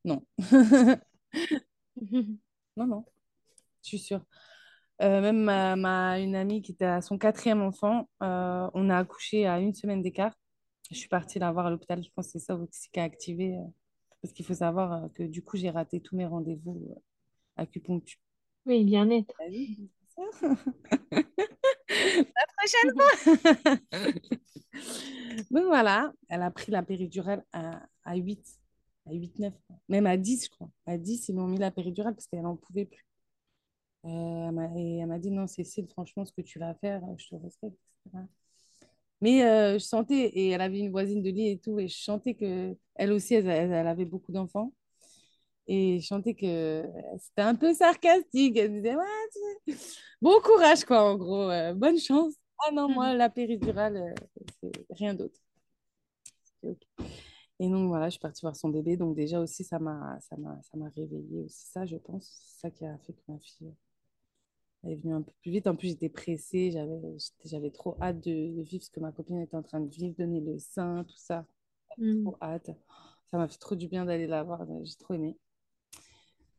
Non. 0.04 0.24
non, 2.76 2.86
non, 2.86 3.04
je 3.82 3.88
suis 3.88 3.98
sûre. 4.00 4.22
Euh, 5.02 5.20
même 5.22 5.38
ma, 5.44 5.76
ma- 5.76 6.20
une 6.20 6.36
amie 6.36 6.62
qui 6.62 6.72
était 6.72 6.84
à 6.86 7.02
son 7.02 7.18
quatrième 7.18 7.62
enfant, 7.62 8.08
euh, 8.22 8.70
on 8.74 8.90
a 8.90 8.98
accouché 8.98 9.46
à 9.46 9.60
une 9.60 9.74
semaine 9.74 10.02
d'écart. 10.02 10.34
Je 10.90 10.96
suis 10.98 11.08
partie 11.08 11.38
la 11.38 11.52
voir 11.52 11.66
à 11.66 11.70
l'hôpital. 11.70 12.02
Je 12.04 12.10
pense 12.14 12.26
que 12.28 12.32
c'est 12.34 12.40
ça 12.46 12.56
aussi 12.56 12.90
qui 12.92 13.00
a 13.00 13.04
activé. 13.04 13.56
euh, 13.58 13.62
parce 14.22 14.34
qu'il 14.34 14.46
faut 14.46 14.54
savoir 14.54 15.04
euh, 15.04 15.08
que 15.14 15.24
du 15.24 15.42
coup, 15.44 15.56
j'ai 15.58 15.70
raté 15.70 16.00
tous 16.02 16.16
mes 16.16 16.26
rendez-vous 16.26 16.96
acupuncture. 17.56 18.18
Oui, 18.66 18.84
bien-être. 18.84 19.34
Vu 19.50 19.88
La 21.90 22.46
prochaine 22.56 22.92
Donc 25.50 25.64
voilà, 25.64 26.12
elle 26.28 26.42
a 26.42 26.50
pris 26.50 26.70
la 26.72 26.82
péridurale 26.82 27.44
à, 27.52 27.82
à 28.04 28.16
8, 28.16 28.40
à 29.06 29.12
8, 29.12 29.38
9, 29.38 29.52
même 29.88 30.06
à 30.06 30.16
10, 30.16 30.44
je 30.44 30.50
crois. 30.50 30.70
À 30.86 30.98
10, 30.98 31.28
ils 31.28 31.34
m'ont 31.34 31.46
mis 31.46 31.58
la 31.58 31.70
péridurale 31.70 32.14
parce 32.14 32.26
qu'elle 32.26 32.42
n'en 32.42 32.56
pouvait 32.56 32.86
plus. 32.86 33.06
Euh, 34.04 34.68
et 34.76 34.98
elle 34.98 35.06
m'a 35.06 35.18
dit 35.18 35.30
non, 35.30 35.46
Cécile, 35.46 35.88
franchement, 35.88 36.24
ce 36.24 36.32
que 36.32 36.42
tu 36.42 36.58
vas 36.58 36.74
faire, 36.74 37.02
je 37.16 37.28
te 37.28 37.34
respecte, 37.36 37.78
etc. 38.04 38.24
Mais 39.20 39.44
euh, 39.44 39.74
je 39.74 39.78
sentais, 39.84 40.26
et 40.26 40.50
elle 40.50 40.60
avait 40.60 40.80
une 40.80 40.90
voisine 40.90 41.22
de 41.22 41.30
lit 41.30 41.48
et 41.50 41.58
tout, 41.58 41.78
et 41.78 41.88
je 41.88 41.96
sentais 41.96 42.34
que 42.34 42.76
elle 42.96 43.12
aussi, 43.12 43.34
elle 43.34 43.72
avait 43.86 44.04
beaucoup 44.04 44.32
d'enfants. 44.32 44.72
Et 45.66 46.00
je 46.00 46.06
sentais 46.06 46.34
que 46.34 46.84
c'était 47.20 47.42
un 47.42 47.54
peu 47.54 47.72
sarcastique. 47.74 48.56
Elle 48.56 48.72
disait, 48.72 48.94
ouais, 48.96 49.04
tu- 49.66 49.74
bon 50.22 50.40
courage, 50.42 50.84
quoi, 50.84 51.02
en 51.12 51.16
gros. 51.16 51.50
euh, 51.50 51.74
bonne 51.74 51.98
chance. 51.98 52.34
Ah 52.66 52.70
non, 52.72 52.88
moi, 52.88 53.14
la 53.14 53.30
péridurale, 53.30 53.96
euh, 53.96 54.14
c'est 54.62 54.72
rien 54.90 55.14
d'autre. 55.14 55.40
Et 57.60 57.68
donc, 57.68 57.88
voilà, 57.88 58.06
je 58.06 58.12
suis 58.12 58.20
partie 58.20 58.42
voir 58.42 58.56
son 58.56 58.68
bébé. 58.68 58.96
Donc, 58.96 59.14
déjà 59.16 59.40
aussi, 59.40 59.64
ça 59.64 59.78
m'a, 59.78 60.18
ça 60.20 60.36
m'a, 60.36 60.60
ça 60.62 60.76
m'a 60.76 60.88
réveillée 60.96 61.42
aussi, 61.44 61.66
ça, 61.66 61.84
je 61.86 61.96
pense. 61.96 62.26
C'est 62.44 62.60
ça 62.68 62.70
qui 62.70 62.84
a 62.86 62.96
fait 62.98 63.12
que 63.12 63.22
ma 63.28 63.38
fille 63.38 63.72
elle 64.84 64.92
est 64.92 64.96
venue 64.96 65.14
un 65.14 65.22
peu 65.22 65.32
plus 65.42 65.50
vite. 65.50 65.66
En 65.66 65.76
plus, 65.76 65.88
j'étais 65.88 66.08
pressée. 66.08 66.70
J'avais, 66.70 67.00
j'avais 67.44 67.70
trop 67.70 67.96
hâte 68.00 68.20
de, 68.20 68.56
de 68.56 68.62
vivre 68.62 68.84
ce 68.84 68.90
que 68.90 69.00
ma 69.00 69.12
copine 69.12 69.40
était 69.40 69.56
en 69.56 69.62
train 69.62 69.80
de 69.80 69.88
vivre, 69.88 70.14
donner 70.18 70.40
le 70.40 70.58
sein, 70.58 71.04
tout 71.04 71.16
ça. 71.16 71.46
Mm. 71.98 72.24
Trop 72.24 72.36
hâte. 72.42 72.70
Ça 73.30 73.38
m'a 73.38 73.48
fait 73.48 73.58
trop 73.58 73.76
du 73.76 73.88
bien 73.88 74.04
d'aller 74.06 74.26
la 74.26 74.42
voir. 74.44 74.66
J'ai 74.84 74.96
trop 74.96 75.14
aimé. 75.14 75.36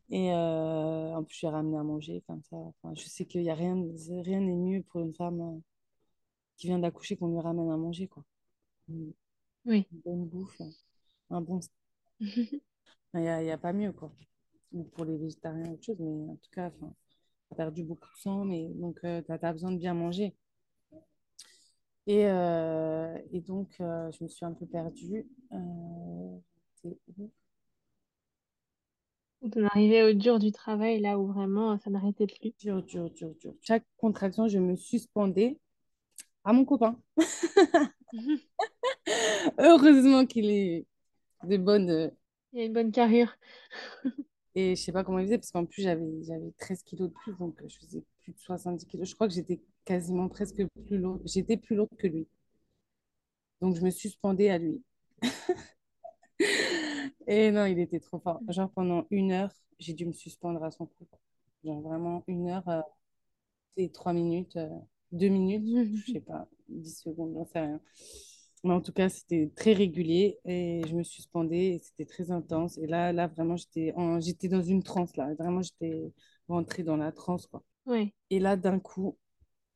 Et 0.09 0.31
euh, 0.33 1.15
en 1.15 1.23
plus, 1.23 1.35
je 1.35 1.41
lui 1.41 1.47
ai 1.47 1.49
ramené 1.51 1.77
à 1.77 1.83
manger 1.83 2.23
comme 2.27 2.43
ça. 2.43 2.57
Enfin, 2.57 2.93
je 2.95 3.05
sais 3.05 3.25
qu'il 3.25 3.41
y 3.41 3.49
a 3.49 3.55
rien, 3.55 3.75
rien 4.23 4.39
n'est 4.39 4.55
mieux 4.55 4.83
pour 4.83 5.01
une 5.01 5.13
femme 5.13 5.41
euh, 5.41 5.59
qui 6.57 6.67
vient 6.67 6.79
d'accoucher 6.79 7.17
qu'on 7.17 7.27
lui 7.27 7.39
ramène 7.39 7.69
à 7.71 7.77
manger, 7.77 8.07
quoi. 8.07 8.23
Une 8.87 9.13
Oui. 9.65 9.87
bonne 10.05 10.25
bouffe, 10.25 10.61
un 11.29 11.41
bon... 11.41 11.59
Il 13.13 13.21
n'y 13.21 13.29
a, 13.29 13.41
y 13.43 13.51
a 13.51 13.57
pas 13.57 13.73
mieux, 13.73 13.93
quoi. 13.93 14.11
Ou 14.73 14.83
pour 14.83 15.05
les 15.05 15.17
végétariens, 15.17 15.71
autre 15.71 15.83
chose, 15.83 15.97
mais 15.99 16.29
en 16.29 16.35
tout 16.35 16.51
cas, 16.51 16.69
tu 16.69 16.85
as 17.51 17.55
perdu 17.55 17.83
beaucoup 17.83 18.09
de 18.13 18.19
sang, 18.19 18.45
mais 18.45 18.67
donc 18.75 18.99
tu 19.01 19.07
as, 19.31 19.53
besoin 19.53 19.71
de 19.71 19.77
bien 19.77 19.93
manger. 19.93 20.35
Et, 22.07 22.27
euh, 22.27 23.17
et 23.31 23.41
donc, 23.41 23.75
euh, 23.79 24.11
je 24.11 24.23
me 24.23 24.29
suis 24.29 24.45
un 24.45 24.53
peu 24.53 24.65
perdue. 24.65 25.27
Euh, 25.53 26.39
où 29.45 29.51
On 29.55 29.65
arrivait 29.65 30.03
au 30.03 30.13
dur 30.13 30.39
du 30.39 30.51
travail, 30.51 30.99
là 30.99 31.19
où 31.19 31.27
vraiment 31.27 31.77
ça 31.79 31.89
n'arrêtait 31.89 32.27
plus. 32.27 32.51
Dur, 32.59 32.83
dur, 32.83 33.09
dur, 33.11 33.33
dur. 33.39 33.53
Chaque 33.61 33.85
contraction, 33.97 34.47
je 34.47 34.59
me 34.59 34.75
suspendais 34.75 35.59
à 36.43 36.53
mon 36.53 36.65
copain. 36.65 36.99
Heureusement 39.59 40.25
qu'il 40.25 40.49
est 40.49 40.85
de 41.43 41.57
bonne. 41.57 41.89
Euh, 41.89 42.09
il 42.53 42.61
a 42.61 42.63
une 42.65 42.73
bonne 42.73 42.91
carrure. 42.91 43.35
Et 44.55 44.75
je 44.75 44.81
sais 44.81 44.91
pas 44.91 45.03
comment 45.03 45.19
il 45.19 45.25
faisait, 45.25 45.37
parce 45.37 45.51
qu'en 45.51 45.65
plus, 45.65 45.81
j'avais, 45.81 46.23
j'avais 46.23 46.51
13 46.57 46.83
kilos 46.83 47.09
de 47.09 47.13
plus, 47.13 47.33
donc 47.33 47.61
je 47.67 47.77
faisais 47.77 48.03
plus 48.21 48.31
de 48.31 48.39
70 48.39 48.85
kilos. 48.85 49.09
Je 49.09 49.15
crois 49.15 49.27
que 49.27 49.33
j'étais 49.33 49.59
quasiment 49.83 50.29
presque 50.29 50.65
plus 50.87 50.97
lourde. 50.97 51.21
J'étais 51.25 51.57
plus 51.57 51.75
lourde 51.75 51.89
que 51.97 52.07
lui. 52.07 52.27
Donc, 53.61 53.75
je 53.75 53.81
me 53.81 53.89
suspendais 53.89 54.49
à 54.49 54.57
lui. 54.57 54.81
Et 57.27 57.51
non, 57.51 57.65
il 57.65 57.79
était 57.79 57.99
trop 57.99 58.19
fort. 58.19 58.41
Genre, 58.49 58.69
pendant 58.71 59.05
une 59.11 59.31
heure, 59.31 59.51
j'ai 59.79 59.93
dû 59.93 60.05
me 60.05 60.13
suspendre 60.13 60.63
à 60.63 60.71
son 60.71 60.85
cou. 60.85 61.07
Genre, 61.63 61.81
vraiment, 61.81 62.23
une 62.27 62.49
heure 62.49 62.67
euh, 62.69 62.81
et 63.77 63.91
trois 63.91 64.13
minutes, 64.13 64.57
euh, 64.57 64.69
deux 65.11 65.29
minutes, 65.29 65.65
je 66.05 66.11
sais 66.13 66.21
pas, 66.21 66.47
dix 66.69 66.99
secondes, 67.01 67.33
j'en 67.35 67.45
sais 67.45 67.59
rien. 67.61 67.81
Mais 68.63 68.73
en 68.73 68.81
tout 68.81 68.93
cas, 68.93 69.09
c'était 69.09 69.51
très 69.55 69.73
régulier 69.73 70.39
et 70.45 70.83
je 70.87 70.95
me 70.95 71.03
suspendais 71.03 71.75
et 71.75 71.79
c'était 71.79 72.05
très 72.05 72.31
intense. 72.31 72.77
Et 72.79 72.87
là, 72.87 73.13
là 73.13 73.27
vraiment, 73.27 73.57
j'étais 73.57 73.93
en... 73.95 74.19
j'étais 74.19 74.49
dans 74.49 74.61
une 74.63 74.83
transe, 74.83 75.15
là. 75.17 75.33
Vraiment, 75.35 75.61
j'étais 75.61 76.13
rentrée 76.49 76.83
dans 76.83 76.97
la 76.97 77.11
transe, 77.11 77.47
quoi. 77.47 77.63
Ouais. 77.85 78.13
Et 78.31 78.39
là, 78.39 78.57
d'un 78.57 78.79
coup, 78.79 79.17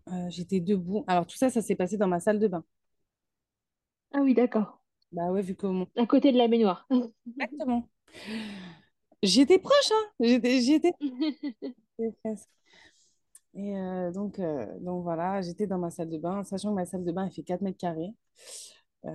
euh, 0.10 0.30
j'étais 0.30 0.60
debout. 0.62 1.06
Alors, 1.08 1.28
tout 1.28 1.38
ça, 1.38 1.50
ça 1.52 1.62
s'est 1.62 1.76
passé 1.76 1.98
dans 1.98 2.08
ma 2.08 2.20
salle 2.22 2.40
de 2.40 2.48
bain. 2.50 2.66
Ah 4.14 4.20
oui, 4.22 4.34
d'accord. 4.36 4.79
Bah 5.12 5.32
ouais, 5.32 5.42
vu 5.42 5.56
comment. 5.56 5.88
À 5.96 6.06
côté 6.06 6.32
de 6.32 6.38
la 6.38 6.48
baignoire. 6.48 6.88
Exactement. 7.28 7.90
J'étais 9.24 9.60
proche, 9.60 9.92
hein. 9.92 10.10
J'étais, 10.20 10.62
j'étais. 10.62 10.94
Et 13.56 13.76
euh, 13.78 14.12
donc, 14.12 14.40
euh, 14.40 14.68
donc 14.80 15.04
voilà, 15.04 15.42
j'étais 15.42 15.68
dans 15.68 15.80
ma 15.80 15.90
salle 15.90 16.10
de 16.10 16.18
bain, 16.18 16.44
sachant 16.44 16.70
que 16.70 16.76
ma 16.76 16.86
salle 16.86 17.04
de 17.04 17.12
bain, 17.12 17.26
elle 17.26 17.32
fait 17.32 17.44
4 17.44 17.62
mètres 17.62 17.78
carrés. 17.78 18.14
Euh, 19.06 19.10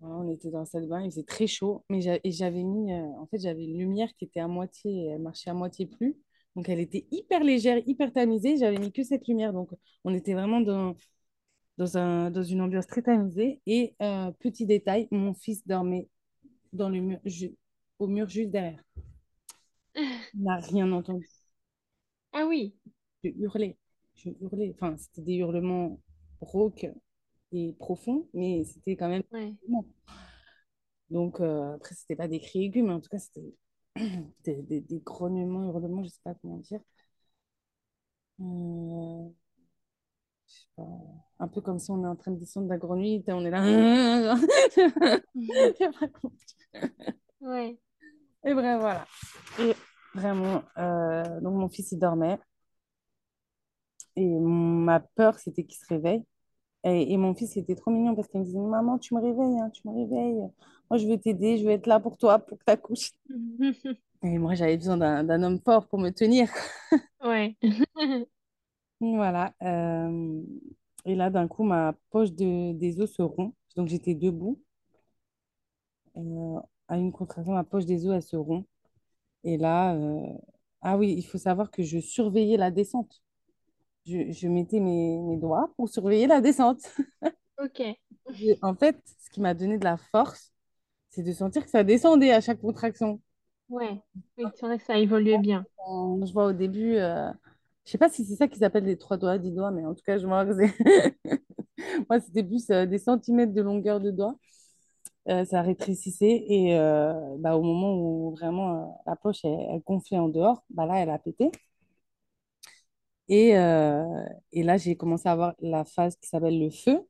on 0.00 0.28
était 0.28 0.50
dans 0.50 0.60
la 0.60 0.64
salle 0.66 0.84
de 0.84 0.88
bain, 0.88 1.02
il 1.02 1.10
faisait 1.10 1.24
très 1.24 1.46
chaud, 1.46 1.84
mais 1.90 2.00
j'avais 2.00 2.62
mis, 2.62 2.92
en 2.92 3.26
fait, 3.26 3.38
j'avais 3.38 3.64
une 3.64 3.78
lumière 3.78 4.08
qui 4.16 4.24
était 4.24 4.40
à 4.40 4.48
moitié, 4.48 5.08
elle 5.08 5.20
marchait 5.22 5.50
à 5.50 5.54
moitié 5.54 5.86
plus. 5.86 6.16
Donc, 6.56 6.68
elle 6.68 6.80
était 6.80 7.06
hyper 7.10 7.42
légère, 7.42 7.82
hyper 7.86 8.12
tamisée. 8.12 8.56
J'avais 8.56 8.78
mis 8.78 8.92
que 8.92 9.02
cette 9.02 9.26
lumière. 9.26 9.52
Donc, 9.52 9.70
on 10.04 10.14
était 10.14 10.34
vraiment 10.34 10.60
dans, 10.60 10.94
dans, 11.78 11.96
un, 11.98 12.30
dans 12.30 12.42
une 12.42 12.60
ambiance 12.60 12.86
très 12.86 13.02
tamisée. 13.02 13.60
Et 13.66 13.94
petit 14.40 14.66
détail, 14.66 15.08
mon 15.10 15.34
fils 15.34 15.66
dormait 15.66 16.08
dans 16.72 16.88
le 16.88 17.00
mur, 17.00 17.18
au 17.98 18.06
mur 18.06 18.28
juste 18.28 18.50
derrière. 18.50 18.82
Il 19.96 20.42
n'a 20.42 20.56
rien 20.56 20.90
entendu. 20.92 21.28
Ah 22.32 22.46
oui. 22.46 22.74
Je 23.22 23.30
hurlais. 23.30 23.76
Je 24.16 24.30
hurlais. 24.40 24.74
Enfin, 24.74 24.96
c'était 24.96 25.22
des 25.22 25.34
hurlements 25.36 26.00
rauques 26.40 26.86
et 27.52 27.72
profonds, 27.78 28.28
mais 28.34 28.64
c'était 28.64 28.96
quand 28.96 29.08
même. 29.08 29.22
Ouais. 29.32 29.54
Donc, 31.10 31.40
euh, 31.40 31.74
après, 31.74 31.94
c'était 31.94 32.16
pas 32.16 32.28
des 32.28 32.40
cris 32.40 32.64
aigus, 32.64 32.82
mais 32.84 32.92
en 32.92 33.00
tout 33.00 33.08
cas, 33.10 33.18
c'était 33.18 33.54
des, 34.44 34.62
des, 34.62 34.80
des, 34.80 35.00
grognements, 35.00 35.64
hurlements, 35.64 36.02
je 36.02 36.08
sais 36.08 36.20
pas 36.24 36.34
comment 36.34 36.58
dire. 36.58 36.80
Euh, 38.40 39.28
un 41.38 41.48
peu 41.48 41.60
comme 41.60 41.78
si 41.78 41.90
on 41.90 42.02
est 42.04 42.08
en 42.08 42.16
train 42.16 42.32
de 42.32 42.38
descendre 42.38 42.66
de 42.66 42.72
la 42.72 42.78
grenouille, 42.78 43.22
on 43.28 43.44
est 43.44 43.50
là. 43.50 43.62
ouais. 47.40 47.78
Et 48.44 48.54
bref, 48.54 48.80
voilà. 48.80 49.06
Et 49.60 49.74
vraiment, 50.14 50.62
euh, 50.78 51.40
donc 51.40 51.54
mon 51.54 51.68
fils, 51.68 51.92
il 51.92 51.98
dormait. 51.98 52.38
Et 54.16 54.26
ma 54.26 55.00
peur, 55.00 55.38
c'était 55.38 55.64
qu'il 55.64 55.78
se 55.78 55.86
réveille. 55.86 56.22
Et, 56.84 57.12
et, 57.12 57.16
mon 57.16 57.34
fils, 57.34 57.56
il 57.56 57.60
était 57.60 57.74
trop 57.74 57.90
mignon 57.90 58.14
parce 58.14 58.28
qu'il 58.28 58.40
me 58.40 58.44
disait 58.44 58.58
Maman, 58.58 58.98
tu 58.98 59.14
me 59.14 59.20
réveilles, 59.20 59.58
hein, 59.58 59.70
tu 59.70 59.88
me 59.88 59.94
réveilles. 59.94 60.50
Moi, 60.90 60.98
je 60.98 61.06
vais 61.06 61.18
t'aider, 61.18 61.58
je 61.58 61.64
vais 61.64 61.74
être 61.74 61.86
là 61.86 61.98
pour 61.98 62.18
toi, 62.18 62.38
pour 62.38 62.58
que 62.58 62.64
tu 62.64 62.70
accouches. 62.70 63.12
et 64.22 64.38
moi, 64.38 64.54
j'avais 64.54 64.76
besoin 64.76 64.98
d'un 64.98 65.42
homme 65.42 65.60
fort 65.64 65.88
pour 65.88 65.98
me 65.98 66.10
tenir. 66.10 66.50
ouais. 67.24 67.56
voilà. 69.00 69.54
Euh, 69.62 70.42
et 71.04 71.14
là, 71.14 71.30
d'un 71.30 71.48
coup, 71.48 71.64
ma 71.64 71.94
poche 72.10 72.32
de, 72.32 72.72
des 72.72 73.00
os 73.00 73.12
se 73.12 73.22
rompt. 73.22 73.54
Donc, 73.76 73.88
j'étais 73.88 74.14
debout. 74.14 74.60
Euh, 76.16 76.60
à 76.88 76.96
une 76.98 77.12
contraction, 77.12 77.52
ma 77.52 77.64
poche 77.64 77.86
des 77.86 78.06
os, 78.06 78.14
elle 78.14 78.22
se 78.22 78.36
rompt. 78.36 78.66
Et 79.44 79.58
là, 79.58 79.94
euh, 79.94 80.20
ah 80.82 80.96
oui, 80.96 81.14
il 81.16 81.22
faut 81.22 81.38
savoir 81.38 81.70
que 81.70 81.82
je 81.82 81.98
surveillais 81.98 82.56
la 82.56 82.70
descente. 82.70 83.22
Je, 84.06 84.30
je 84.32 84.48
mettais 84.48 84.80
mes, 84.80 85.18
mes, 85.22 85.36
doigts 85.36 85.72
pour 85.76 85.88
surveiller 85.88 86.26
la 86.26 86.40
descente. 86.40 86.80
Ok. 87.56 87.80
en 88.62 88.74
fait, 88.74 89.00
ce 89.06 89.30
qui 89.30 89.40
m'a 89.40 89.54
donné 89.54 89.78
de 89.78 89.84
la 89.84 89.96
force, 89.96 90.52
c'est 91.10 91.22
de 91.22 91.32
sentir 91.32 91.64
que 91.64 91.70
ça 91.70 91.84
descendait 91.84 92.32
à 92.32 92.40
chaque 92.40 92.60
contraction. 92.60 93.20
Ouais, 93.68 94.02
oui, 94.36 94.44
c'est 94.54 94.66
vrai 94.66 94.76
que 94.76 94.84
ça 94.84 94.98
évoluait 94.98 95.38
bien. 95.38 95.64
Je 95.86 96.32
vois 96.32 96.46
au 96.46 96.52
début, 96.52 96.96
euh, 96.96 97.30
je 97.84 97.90
sais 97.90 97.98
pas 97.98 98.08
si 98.08 98.24
c'est 98.24 98.36
ça 98.36 98.48
qu'ils 98.48 98.64
appellent 98.64 98.84
les 98.84 98.98
trois 98.98 99.16
doigts, 99.16 99.38
dix 99.38 99.52
doigts, 99.52 99.70
mais 99.70 99.84
en 99.84 99.94
tout 99.94 100.02
cas, 100.04 100.18
je 100.18 100.26
vois 100.26 100.46
que 100.46 100.54
c'est. 100.54 101.16
Moi, 102.08 102.20
c'était 102.20 102.42
plus 102.44 102.70
euh, 102.70 102.86
des 102.86 102.98
centimètres 102.98 103.52
de 103.52 103.62
longueur 103.62 104.00
de 104.00 104.10
doigts. 104.10 104.36
Euh, 105.28 105.44
ça 105.46 105.62
rétrécissait 105.62 106.44
et 106.48 106.76
euh, 106.78 107.14
bah, 107.38 107.56
au 107.56 107.62
moment 107.62 107.94
où 107.96 108.32
vraiment 108.32 109.02
la 109.06 109.16
poche 109.16 109.42
elle, 109.44 109.80
gonflait 109.86 110.18
en 110.18 110.28
dehors, 110.28 110.62
bah, 110.70 110.86
là 110.86 110.98
elle 110.98 111.10
a 111.10 111.18
pété. 111.18 111.50
Et, 113.28 113.50
et 114.52 114.62
là 114.62 114.76
j'ai 114.76 114.96
commencé 114.96 115.28
à 115.28 115.32
avoir 115.32 115.54
la 115.60 115.84
phase 115.86 116.16
qui 116.16 116.28
s'appelle 116.28 116.58
le 116.60 116.70
feu. 116.70 117.00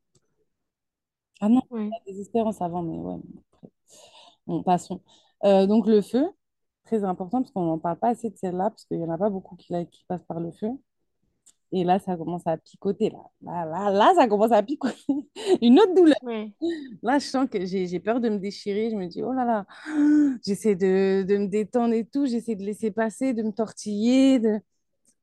Ah 1.41 1.49
non, 1.49 1.61
ouais. 1.71 1.89
la 1.89 1.99
désespérance 2.07 2.61
avant, 2.61 2.81
mais 2.83 2.97
ouais. 2.97 3.19
Bon, 4.47 4.63
passons. 4.63 5.01
donc 5.43 5.87
le 5.87 6.01
feu, 6.01 6.25
très 6.85 7.03
important 7.03 7.41
parce 7.41 7.51
qu'on 7.51 7.65
n'en 7.65 7.79
parle 7.79 7.97
pas 7.97 8.09
assez 8.09 8.29
de 8.29 8.37
celle-là, 8.37 8.69
parce 8.69 8.85
qu'il 8.85 8.97
n'y 8.97 9.05
en 9.05 9.09
a 9.09 9.17
pas 9.17 9.29
beaucoup 9.29 9.55
qui, 9.55 9.73
qui 9.91 10.05
passent 10.07 10.25
par 10.27 10.39
le 10.39 10.51
feu. 10.51 10.69
Et 11.71 11.83
là, 11.83 11.99
ça 11.99 12.15
commence 12.15 12.45
à 12.47 12.57
picoter. 12.57 13.09
Là, 13.09 13.19
là, 13.41 13.65
là, 13.65 13.91
là 13.91 14.13
ça 14.15 14.27
commence 14.27 14.51
à 14.51 14.63
picoter. 14.63 14.95
Une 15.61 15.79
autre 15.79 15.93
douleur. 15.93 16.15
Là, 17.03 17.19
je 17.19 17.25
sens 17.25 17.49
que 17.49 17.65
j'ai 17.65 17.99
peur 17.99 18.21
de 18.21 18.29
me 18.29 18.37
déchirer. 18.37 18.89
Je 18.91 18.95
me 18.95 19.07
dis, 19.07 19.21
oh 19.23 19.33
là 19.33 19.45
là, 19.45 19.65
j'essaie 20.45 20.75
de, 20.75 21.23
de, 21.23 21.37
me 21.37 21.47
détendre 21.47 21.93
et 21.93 22.05
tout. 22.05 22.27
J'essaie 22.27 22.55
de 22.55 22.63
laisser 22.63 22.91
passer, 22.91 23.33
de 23.33 23.43
me 23.43 23.51
tortiller. 23.51 24.39
De... 24.39 24.59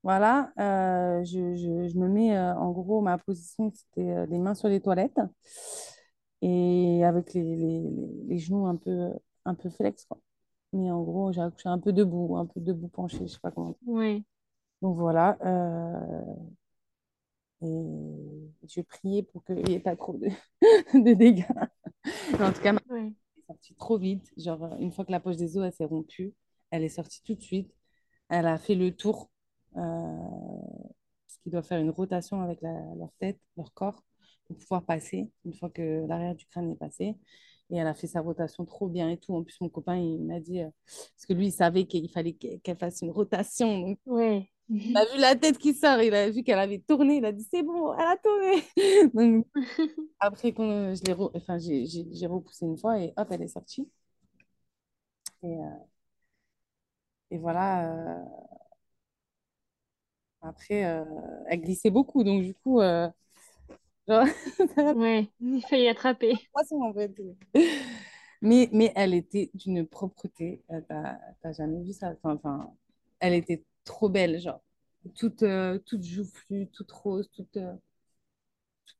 Voilà, 0.02 0.52
euh, 0.58 1.24
je, 1.24 1.54
je, 1.56 1.88
je, 1.88 1.98
me 1.98 2.08
mets 2.08 2.36
euh, 2.36 2.54
en 2.56 2.72
gros, 2.72 3.00
ma 3.00 3.18
position, 3.18 3.72
c'était 3.72 4.10
euh, 4.10 4.26
les 4.26 4.38
mains 4.38 4.54
sur 4.54 4.68
les 4.68 4.80
toilettes 4.80 5.20
et 6.42 7.04
avec 7.04 7.34
les, 7.34 7.56
les, 7.56 7.82
les, 8.26 8.38
genoux 8.38 8.66
un 8.66 8.76
peu, 8.76 9.12
un 9.44 9.54
peu 9.54 9.70
flex. 9.70 10.04
Quoi. 10.06 10.18
Mais 10.73 10.91
en 10.91 11.03
gros, 11.03 11.33
j'ai 11.33 11.41
accouché 11.41 11.68
un 11.68 11.79
peu 11.79 11.93
debout, 11.93 12.37
un 12.37 12.47
peu 12.47 12.61
debout 12.61 12.89
penché, 12.89 13.18
je 13.20 13.27
sais 13.27 13.41
pas 13.41 13.51
comment. 13.51 13.77
Oui. 13.87 14.25
Donc 14.81 14.97
voilà. 14.97 15.37
Euh, 15.45 16.25
et 17.62 18.68
je 18.68 18.81
priais 18.81 19.23
pour 19.23 19.45
qu'il 19.45 19.57
n'y 19.57 19.75
ait 19.75 19.81
pas 19.81 19.97
trop 19.97 20.16
de, 20.16 20.29
de 20.95 21.14
dégâts. 21.14 21.45
Mais 22.33 22.45
en 22.45 22.53
tout 22.53 22.61
cas, 22.61 22.75
elle 22.91 23.07
est 23.07 23.47
sortie 23.47 23.75
trop 23.75 23.99
vite. 23.99 24.33
Genre, 24.37 24.77
une 24.81 24.93
fois 24.93 25.05
que 25.05 25.12
la 25.12 25.20
poche 25.20 25.37
des 25.37 25.57
os 25.59 25.75
s'est 25.75 25.85
rompue, 25.85 26.35
elle 26.70 26.83
est 26.83 26.89
sortie 26.89 27.23
tout 27.23 27.35
de 27.35 27.43
suite. 27.43 27.73
Elle 28.29 28.47
a 28.47 28.59
fait 28.59 28.75
le 28.75 28.97
tour, 28.97 29.31
euh, 29.77 29.81
parce 31.27 31.39
qu'ils 31.43 31.53
doivent 31.53 31.66
faire 31.66 31.81
une 31.81 31.91
rotation 31.91 32.41
avec 32.41 32.61
la, 32.62 32.73
leur 32.97 33.12
tête, 33.18 33.39
leur 33.57 33.73
corps, 33.75 34.03
pour 34.47 34.57
pouvoir 34.57 34.85
passer, 34.85 35.31
une 35.45 35.55
fois 35.55 35.70
que 35.70 36.05
l'arrière 36.07 36.35
du 36.35 36.47
crâne 36.47 36.70
est 36.73 36.77
passé. 36.77 37.16
Et 37.73 37.77
elle 37.79 37.87
a 37.89 37.95
fait 37.95 38.07
sa 38.07 38.20
rotation 38.20 38.64
trop 38.66 38.89
bien 38.89 39.11
et 39.11 39.16
tout. 39.18 39.35
En 39.35 39.43
plus, 39.43 39.61
mon 39.61 39.68
copain, 39.70 39.97
il 39.97 40.23
m'a 40.25 40.41
dit, 40.41 40.61
euh, 40.61 40.68
parce 40.87 41.27
que 41.27 41.33
lui, 41.33 41.49
il 41.49 41.53
savait 41.53 41.87
qu'il 41.87 42.09
fallait 42.11 42.35
qu'elle 42.35 42.77
fasse 42.77 43.03
une 43.03 43.11
rotation. 43.11 43.81
Donc. 43.81 43.99
Il 44.68 44.97
a 44.97 45.05
vu 45.05 45.18
la 45.18 45.37
tête 45.37 45.59
qui 45.59 45.75
sort, 45.75 46.01
il 46.01 46.14
a 46.14 46.31
vu 46.31 46.43
qu'elle 46.43 46.59
avait 46.59 46.79
tourné, 46.79 47.16
il 47.16 47.25
a 47.27 47.33
dit 47.33 47.47
c'est 47.51 47.62
bon, 47.62 47.93
elle 47.95 48.07
a 48.07 48.16
tourné. 48.16 48.62
après, 50.20 50.53
quand 50.53 50.95
je 50.95 51.03
l'ai 51.05 51.14
enfin, 51.35 51.59
j'ai 51.59 52.27
repoussé 52.27 52.64
une 52.66 52.79
fois 52.79 52.99
et 52.99 53.12
hop, 53.16 53.29
elle 53.31 53.43
est 53.43 53.49
sortie. 53.49 53.89
Et, 55.43 55.47
euh, 55.47 55.85
et 57.31 57.39
voilà. 57.39 57.91
Euh, 57.91 58.25
après, 60.41 60.85
euh, 60.85 61.05
elle 61.49 61.61
glissait 61.62 61.91
beaucoup, 61.91 62.25
donc 62.25 62.43
du 62.43 62.55
coup. 62.55 62.81
Genre... 64.09 64.26
ouais, 64.96 65.30
il 65.40 65.62
fallait 65.62 65.88
attraper. 65.88 66.34
En 66.72 66.92
fait. 66.92 67.12
mais, 68.40 68.68
mais 68.72 68.92
elle 68.94 69.14
était 69.14 69.50
d'une 69.55 69.86
propreté, 69.86 70.62
t'as 70.88 71.53
jamais 71.53 71.82
vu 71.82 71.92
ça? 71.92 72.14
Enfin, 72.22 72.72
elle 73.20 73.34
était 73.34 73.64
trop 73.84 74.09
belle, 74.09 74.40
genre. 74.40 74.61
Toute, 75.16 75.42
euh, 75.42 75.78
toute 75.78 76.05
joufflue, 76.05 76.68
toute 76.68 76.90
rose, 76.92 77.28
toute. 77.32 77.57
Euh, 77.57 77.74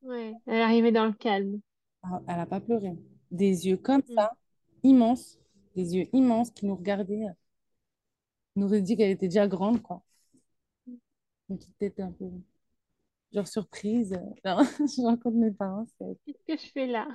ouais, 0.01 0.33
elle 0.47 0.61
arrivait 0.61 0.91
dans 0.91 1.05
le 1.05 1.13
calme. 1.13 1.59
Ah, 2.03 2.21
elle 2.27 2.37
n'a 2.37 2.45
pas 2.45 2.59
pleuré. 2.59 2.93
Des 3.31 3.67
yeux 3.67 3.77
comme 3.77 4.01
mm. 4.01 4.13
ça, 4.15 4.33
immenses, 4.83 5.39
des 5.75 5.95
yeux 5.95 6.07
immenses 6.13 6.51
qui 6.51 6.65
nous 6.65 6.75
regardaient. 6.75 7.27
On 8.55 8.63
aurait 8.63 8.81
dit 8.81 8.97
qu'elle 8.97 9.11
était 9.11 9.27
déjà 9.27 9.47
grande, 9.47 9.81
quoi. 9.81 10.03
Une 11.49 11.57
petite 11.57 11.77
tête 11.77 11.99
un 11.99 12.11
peu, 12.11 12.29
genre 13.33 13.47
surprise. 13.47 14.19
Non, 14.45 14.57
je 14.79 15.01
rencontre 15.01 15.37
mes 15.37 15.51
parents. 15.51 15.85
Qu'est-ce 15.99 16.43
que 16.45 16.57
je 16.57 16.71
fais 16.71 16.87
là? 16.87 17.07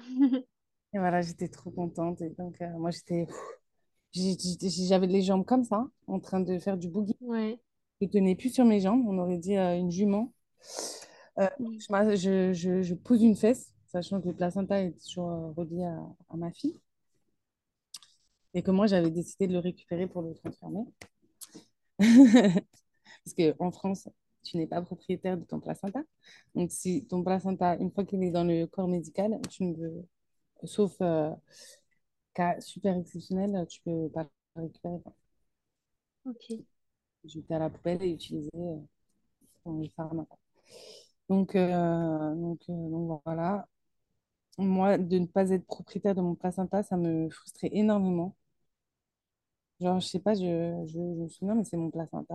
Et 0.95 0.99
voilà, 0.99 1.21
j'étais 1.21 1.49
trop 1.49 1.71
contente. 1.71 2.21
Et 2.23 2.31
donc, 2.31 2.61
euh, 2.61 2.79
moi, 2.79 2.91
j'étais. 2.91 3.27
J'avais 4.14 5.07
les 5.07 5.23
jambes 5.23 5.45
comme 5.45 5.64
ça, 5.64 5.87
en 6.07 6.19
train 6.19 6.41
de 6.41 6.59
faire 6.59 6.79
du 6.79 6.89
boogie. 6.89 7.16
Ouais. 7.21 7.61
Je 8.01 8.07
tenais 8.07 8.35
plus 8.35 8.53
sur 8.55 8.64
mes 8.64 8.81
jambes, 8.81 9.05
on 9.07 9.19
aurait 9.19 9.39
dit 9.39 9.57
euh, 9.57 9.77
une 9.77 9.91
jument. 9.91 10.33
Euh, 11.39 11.49
Mm. 11.59 11.79
je, 11.79 12.95
pose 12.95 13.23
une 13.23 13.37
fesse, 13.37 13.73
sachant 13.87 14.21
que 14.21 14.29
le 14.29 14.35
placenta 14.35 14.81
est 14.83 14.93
toujours 15.05 15.31
euh, 15.31 15.51
relié 15.53 15.85
à, 15.85 15.99
à 16.31 16.37
ma 16.37 16.51
fille. 16.53 16.79
Et 18.55 18.62
que 18.62 18.71
moi, 18.71 18.87
j'avais 18.87 19.11
décidé 19.11 19.47
de 19.47 19.53
le 19.53 19.59
récupérer 19.59 20.07
pour 20.07 20.23
le 20.23 20.35
transformer. 20.35 20.85
Parce 23.25 23.35
qu'en 23.37 23.71
France, 23.71 24.09
tu 24.45 24.57
n'es 24.57 24.66
pas 24.66 24.82
propriétaire 24.82 25.36
de 25.39 25.45
ton 25.45 25.61
placenta. 25.61 26.01
Donc, 26.55 26.70
si 26.72 27.07
ton 27.07 27.22
placenta, 27.24 27.76
une 27.76 27.91
fois 27.93 28.05
qu'il 28.05 28.22
est 28.24 28.30
dans 28.30 28.45
le 28.45 28.66
corps 28.66 28.89
médical, 28.89 29.41
tu 29.51 29.64
ne 29.64 29.74
peux, 29.74 30.07
sauf 30.66 30.97
euh, 31.03 31.30
cas 32.34 32.59
super 32.61 32.97
exceptionnel, 32.97 33.66
tu 33.68 33.80
peux 33.82 34.09
pas 34.11 34.24
le 34.57 34.62
récupérer. 34.62 34.99
Ok. 36.24 36.53
Jeter 37.24 37.55
à 37.55 37.61
la 37.61 37.70
poubelle 37.70 38.03
et 38.03 38.11
utiliser 38.12 38.51
euh, 38.57 38.78
pour 39.64 39.80
les 39.80 39.91
pharma. 39.97 40.26
Donc, 41.28 41.55
euh, 41.57 42.34
donc, 42.34 42.61
euh, 42.68 42.72
donc 42.91 43.20
voilà. 43.24 43.66
Moi, 44.59 44.99
de 44.99 45.18
ne 45.20 45.26
pas 45.26 45.51
être 45.51 45.66
propriétaire 45.66 46.14
de 46.14 46.20
mon 46.22 46.34
placenta, 46.36 46.82
ça 46.84 46.97
me 46.97 47.30
frustrait 47.30 47.70
énormément. 47.72 48.36
Genre, 49.80 50.01
je 50.01 50.07
sais 50.09 50.18
pas, 50.20 50.34
je, 50.34 50.41
je, 50.86 50.93
je 50.93 50.99
me 50.99 51.28
souviens, 51.28 51.55
mais 51.55 51.64
c'est 51.64 51.76
mon 51.76 51.91
placenta. 51.91 52.34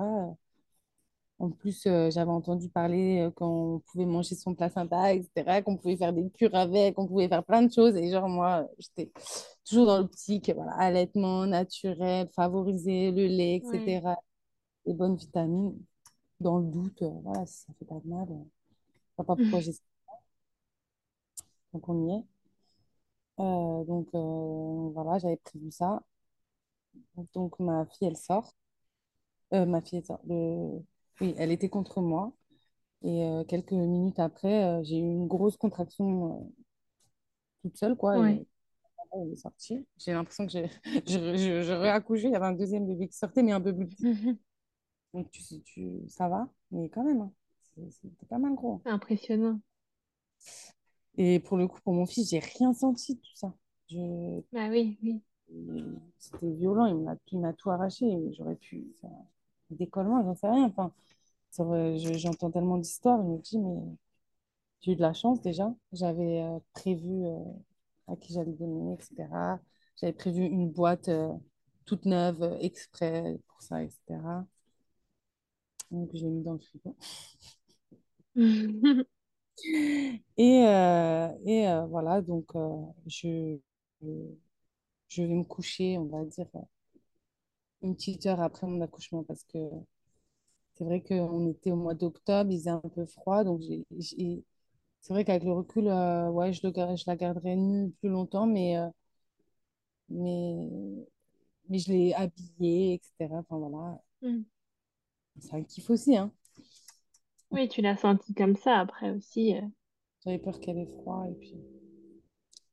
En 1.40 1.50
plus, 1.52 1.86
euh, 1.88 2.10
j'avais 2.12 2.32
entendu 2.32 2.70
parler 2.70 3.20
euh, 3.22 3.32
qu'on 3.32 3.82
pouvait 3.88 4.06
manger 4.06 4.36
son 4.36 4.56
placenta, 4.56 5.14
etc., 5.14 5.62
qu'on 5.62 5.78
pouvait 5.78 5.98
faire 5.98 6.14
des 6.14 6.30
cures 6.32 6.56
avec, 6.56 6.96
qu'on 6.96 7.08
pouvait 7.08 7.28
faire 7.28 7.44
plein 7.44 7.64
de 7.64 7.72
choses. 7.74 7.96
Et 7.98 8.10
genre, 8.12 8.30
moi, 8.30 8.68
j'étais 8.80 9.12
toujours 9.68 9.88
dans 9.88 9.98
l'optique, 10.00 10.52
voilà, 10.56 10.74
allaitement 10.78 11.46
naturel, 11.46 12.30
favoriser 12.36 13.12
le 13.12 13.26
lait, 13.28 13.58
Ouais. 13.62 13.74
etc., 13.74 14.16
les 14.86 14.94
bonnes 14.94 15.16
vitamines. 15.18 15.78
Dans 16.42 16.60
le 16.60 16.66
doute, 16.72 17.02
euh, 17.04 17.10
voilà, 17.24 17.46
si 17.48 17.64
ça 17.66 17.74
fait 17.80 17.86
pas 17.86 18.00
de 18.04 18.10
mal, 18.10 18.28
euh, 18.32 18.36
je 19.18 19.24
sais 19.24 19.26
pas 19.28 19.38
pourquoi 19.38 19.60
j'ai 19.62 19.74
Donc, 21.74 21.90
on 21.90 22.08
y 22.08 22.12
est. 22.16 22.24
Donc, 23.86 24.10
voilà, 24.94 25.20
j'avais 25.20 25.38
prévu 25.38 25.72
ça. 25.72 26.02
Donc, 27.34 27.60
ma 27.60 27.86
fille, 27.88 28.08
elle 28.08 28.18
sort. 28.18 28.54
Ma 29.52 29.82
fille, 29.82 30.00
elle 30.00 30.06
sort. 30.06 30.22
Le... 30.28 30.84
Oui, 31.22 31.34
elle 31.38 31.52
était 31.52 31.70
contre 31.70 32.02
moi. 32.02 32.34
Et 33.04 33.24
euh, 33.24 33.44
quelques 33.44 33.72
minutes 33.74 34.20
après, 34.20 34.64
euh, 34.64 34.84
j'ai 34.84 34.98
eu 34.98 35.02
une 35.02 35.28
grosse 35.28 35.58
contraction 35.58 36.42
euh, 36.42 36.64
toute 37.62 37.78
seule, 37.78 37.96
quoi. 37.96 38.18
Et 38.30 38.46
elle 39.14 39.32
est 39.32 39.36
sortie. 39.36 39.86
J'ai 39.98 40.14
l'impression 40.14 40.46
que 40.46 40.52
j'ai 40.52 40.70
je, 41.08 41.36
je, 41.36 41.64
je 41.64 41.74
réaccouché. 41.74 42.28
Il 42.28 42.32
y 42.32 42.36
avait 42.36 42.46
un 42.46 42.54
deuxième 42.54 42.88
bébé 42.88 43.08
qui 43.08 43.18
sortait, 43.18 43.44
mais 43.44 43.52
un 43.52 43.62
peu 43.62 43.76
plus 43.76 43.88
petit. 43.88 44.38
Donc, 45.14 45.30
tu, 45.32 45.44
tu, 45.64 45.92
ça 46.08 46.28
va, 46.28 46.48
mais 46.72 46.90
quand 46.90 47.04
même, 47.04 47.22
hein, 47.22 47.32
c'était 47.92 48.26
pas 48.28 48.40
mal 48.40 48.56
gros. 48.56 48.82
Impressionnant. 48.86 49.60
Et 51.18 51.40
pour 51.40 51.58
le 51.58 51.68
coup, 51.68 51.80
pour 51.82 51.94
mon 51.94 52.06
fils, 52.06 52.30
j'ai 52.32 52.40
rien 52.40 52.74
senti 52.74 53.16
de 53.16 53.20
tout 53.20 53.36
ça. 53.36 53.54
Je... 53.90 54.42
Bah 54.52 54.70
oui, 54.70 54.98
oui. 55.04 55.22
C'était 56.18 56.50
violent, 56.50 56.86
il 56.86 57.40
m'a 57.40 57.54
tout 57.54 57.70
arraché. 57.70 58.06
J'aurais 58.36 58.56
pu 58.56 58.88
décollement, 59.74 60.24
j'en 60.24 60.36
sais 60.36 60.50
rien. 60.50 60.66
Enfin, 60.66 60.94
j'entends 62.18 62.52
tellement 62.52 62.78
d'histoires, 62.78 63.20
je 63.24 63.28
me 63.28 63.38
dis, 63.40 63.60
mais 63.60 63.82
j'ai 64.82 64.94
eu 64.94 64.96
de 64.96 65.02
la 65.02 65.14
chance 65.14 65.42
déjà. 65.42 65.74
J'avais 65.94 66.42
euh, 66.44 66.60
prévu 66.74 67.26
euh, 67.26 67.40
à 68.08 68.16
qui 68.16 68.34
j'allais 68.34 68.54
donner, 68.54 68.94
etc. 68.96 69.60
J'avais 69.98 70.14
prévu 70.14 70.44
une 70.46 70.70
boîte 70.72 71.10
euh, 71.10 71.34
toute 71.86 72.06
neuve, 72.06 72.58
exprès 72.62 73.38
pour 73.48 73.62
ça, 73.62 73.84
etc. 73.84 74.46
Donc, 75.92 76.10
je 76.14 76.20
l'ai 76.26 76.30
mis 76.30 76.44
dans 76.44 76.54
le 76.54 76.60
frigo. 76.60 76.96
Et, 80.38 80.66
euh, 80.68 81.30
et 81.46 81.68
euh, 81.70 81.86
voilà, 81.88 82.22
donc 82.22 82.56
euh, 82.56 82.78
je, 83.08 83.58
je 85.08 85.22
vais 85.24 85.34
me 85.34 85.44
coucher, 85.46 85.98
on 85.98 86.06
va 86.08 86.26
dire, 86.26 86.48
une 87.84 87.96
petite 87.96 88.26
heure 88.26 88.42
après 88.42 88.68
mon 88.68 88.82
accouchement 88.82 89.24
parce 89.24 89.44
que 89.44 89.60
c'est 90.74 90.84
vrai 90.84 91.02
qu'on 91.02 91.48
était 91.50 91.72
au 91.72 91.76
mois 91.76 91.94
d'octobre, 91.96 92.52
il 92.52 92.58
faisait 92.60 92.70
un 92.70 92.80
peu 92.80 93.06
froid, 93.06 93.44
donc 93.44 93.62
c'est 95.02 95.14
vrai 95.14 95.24
qu'avec 95.26 95.44
le 95.44 95.52
recul, 95.54 95.88
euh, 95.88 96.30
ouais, 96.32 96.52
je, 96.54 96.66
le, 96.68 96.74
je 96.96 97.04
la 97.08 97.16
garderai 97.16 97.56
nue 97.56 97.92
plus 98.00 98.10
longtemps, 98.10 98.48
mais, 98.48 98.78
euh, 98.78 98.88
mais, 100.10 100.70
mais 101.70 101.80
je 101.80 101.90
l'ai 101.92 102.14
habillée, 102.14 102.96
etc. 102.96 103.38
Enfin 103.40 103.58
voilà, 103.58 104.02
Mm. 104.24 104.44
c'est 105.40 105.54
un 105.56 105.64
kiff 105.64 105.90
aussi, 105.92 106.18
hein. 106.18 106.32
Oui, 107.52 107.70
tu 107.70 107.82
l'as 107.82 107.96
senti 107.96 108.34
comme 108.34 108.58
ça 108.58 108.80
après 108.80 109.12
aussi. 109.12 109.56
euh. 109.56 109.62
J'avais 110.26 110.40
peur 110.40 110.60
qu'elle 110.60 110.80
ait 110.80 110.86
froid 110.88 111.26
et 111.30 111.36
puis, 111.36 111.56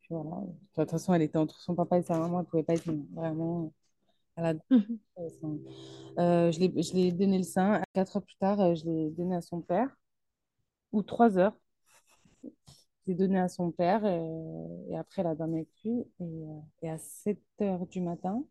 puis 0.00 0.08
voilà. 0.10 0.30
Enfin, 0.30 0.46
de 0.46 0.82
toute 0.82 0.90
façon, 0.90 1.14
elle 1.14 1.22
était 1.22 1.38
entre 1.38 1.58
son 1.60 1.74
papa 1.74 1.98
et 1.98 2.02
sa 2.02 2.18
maman, 2.18 2.40
elle 2.40 2.46
pouvait 2.46 2.62
pas 2.62 2.74
être 2.74 2.90
vraiment. 3.14 3.72
Elle 4.40 4.46
a 4.46 4.54
Euh, 6.18 6.50
je 6.50 6.94
l'ai, 6.94 7.12
donné 7.12 7.38
le 7.38 7.44
sein. 7.44 7.82
Quatre 7.92 8.16
heures 8.16 8.24
plus 8.24 8.36
tard, 8.36 8.60
euh, 8.60 8.74
je 8.74 8.84
l'ai 8.84 9.10
donné 9.10 9.36
à 9.36 9.40
son 9.42 9.60
père. 9.60 9.88
Ou 10.92 11.02
trois 11.02 11.38
heures. 11.38 11.56
Je 12.42 12.50
l'ai 13.08 13.14
donné 13.14 13.38
à 13.38 13.48
son 13.48 13.70
père. 13.70 14.04
et 14.04 14.96
après, 14.96 15.22
elle 15.22 15.28
a 15.28 15.34
dormi 15.34 15.56
avec 15.56 15.68
lui. 15.84 16.04
Et, 16.20 16.44
et 16.82 16.90
à 16.90 16.98
7 16.98 17.38
heures 17.60 17.86
du 17.86 18.00
matin, 18.00 18.44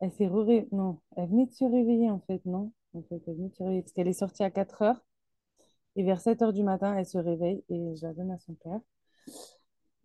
elle 0.00 0.12
s'est 0.12 0.28
re 0.28 0.66
Non, 0.72 1.00
elle 1.16 1.28
venait 1.28 1.46
de 1.46 1.52
se 1.52 1.64
réveiller, 1.64 2.10
en 2.10 2.20
fait, 2.20 2.44
non? 2.46 2.72
En 2.94 3.02
fait, 3.02 3.22
elle 3.26 3.36
venait 3.36 3.48
de 3.48 3.54
se 3.54 3.62
réveiller. 3.62 3.82
Parce 3.82 3.92
qu'elle 3.92 4.08
est 4.08 4.12
sortie 4.12 4.42
à 4.42 4.50
4 4.50 4.82
heures. 4.82 5.04
Et 5.96 6.04
vers 6.04 6.20
7 6.20 6.42
heures 6.42 6.52
du 6.52 6.62
matin, 6.64 6.96
elle 6.96 7.06
se 7.06 7.18
réveille. 7.18 7.64
Et 7.70 7.96
je 7.96 8.06
la 8.06 8.14
donne 8.14 8.30
à 8.32 8.38
son 8.38 8.54
père. 8.54 8.80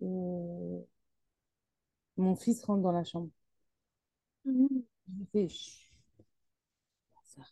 Et 0.02 0.86
mon 2.18 2.36
fils 2.36 2.64
rentre 2.64 2.84
dans 2.84 2.92
la 2.92 3.04
chambre. 3.04 3.30
Je 5.08 5.14
lui 5.14 5.26
fais... 5.32 5.50
Chut, 5.50 5.92
ça 7.24 7.44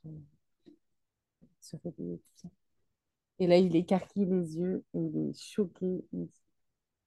se 1.61 1.75
réveiller, 1.83 2.17
tout 2.17 2.31
ça. 2.41 2.49
Et 3.39 3.47
là, 3.47 3.57
il 3.57 3.75
écarquille 3.75 4.25
les 4.25 4.57
yeux. 4.57 4.83
Et 4.93 4.99
il 4.99 5.29
est 5.29 5.39
choqué. 5.39 6.05
Il 6.13 6.29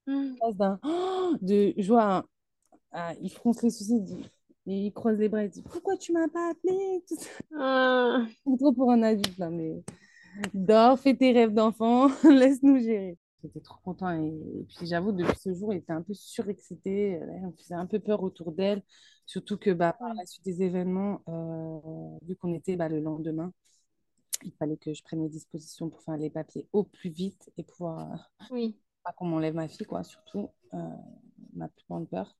Mm. 0.07 0.37
passe 0.41 0.57
d'un 0.57 0.79
oh, 0.85 1.35
de 1.41 1.75
joie 1.79 2.27
à, 2.93 3.15
il 3.23 3.31
fronce 3.31 3.63
les 3.63 3.71
sourcils 3.71 4.17
et 4.67 4.87
il 4.87 4.93
croise 4.93 5.19
les 5.19 5.29
bras 5.29 5.45
il 5.45 5.51
dit 5.51 5.63
pourquoi 5.63 5.97
tu 5.97 6.13
m'as 6.13 6.29
pas 6.29 6.51
appelé? 6.51 7.05
Tout 7.09 7.17
ça. 7.17 8.27
C'est 8.45 8.59
trop 8.59 8.73
pour 8.73 8.91
un 8.93 9.03
adulte 9.03 9.39
là 9.39 9.51
mais 9.51 9.83
dors 10.55 10.99
fais 11.01 11.17
tes 11.17 11.33
rêves 11.33 11.55
d'enfant 11.55 12.09
laisse-nous 12.25 12.81
gérer 12.81 13.19
j'étais 13.43 13.61
trop 13.61 13.79
content 13.85 14.11
et, 14.13 14.27
et 14.61 14.65
puis 14.65 14.87
j'avoue 14.87 15.13
depuis 15.13 15.39
ce 15.39 15.55
jour 15.55 15.73
il 15.73 15.79
était 15.79 15.93
un 15.93 16.03
peu 16.03 16.15
surexcité 16.15 17.17
euh, 17.23 17.27
il 17.39 17.47
me 17.47 17.53
faisait 17.53 17.75
un 17.75 17.87
peu 17.87 17.99
peur 18.01 18.23
autour 18.23 18.53
d'elle 18.53 18.83
surtout 19.27 19.57
que 19.59 19.71
bah, 19.71 19.95
par 19.99 20.15
la 20.15 20.27
suite 20.27 20.45
des 20.45 20.63
événements 20.63 21.23
euh, 21.29 22.19
vu 22.27 22.37
qu'on 22.37 22.55
était 22.55 22.77
bah, 22.77 22.89
le 22.89 23.01
lendemain 23.01 23.53
il 24.45 24.53
fallait 24.53 24.77
que 24.77 24.95
je 24.95 25.03
prenne 25.03 25.21
mes 25.23 25.29
dispositions 25.29 25.91
pour 25.91 26.03
faire 26.03 26.17
les 26.17 26.31
papiers 26.31 26.67
au 26.73 26.85
plus 26.85 27.11
vite 27.11 27.51
et 27.59 27.65
pouvoir 27.65 28.13
euh, 28.13 28.17
Oui. 28.51 28.77
pas 29.05 29.13
qu'on 29.13 29.27
m'enlève 29.27 29.55
ma 29.55 29.69
fille, 29.69 29.87
quoi, 29.87 30.05
surtout, 30.05 30.51
euh, 30.75 30.79
ma 31.55 31.69
plus 31.69 31.85
grande 31.89 32.09
peur. 32.09 32.37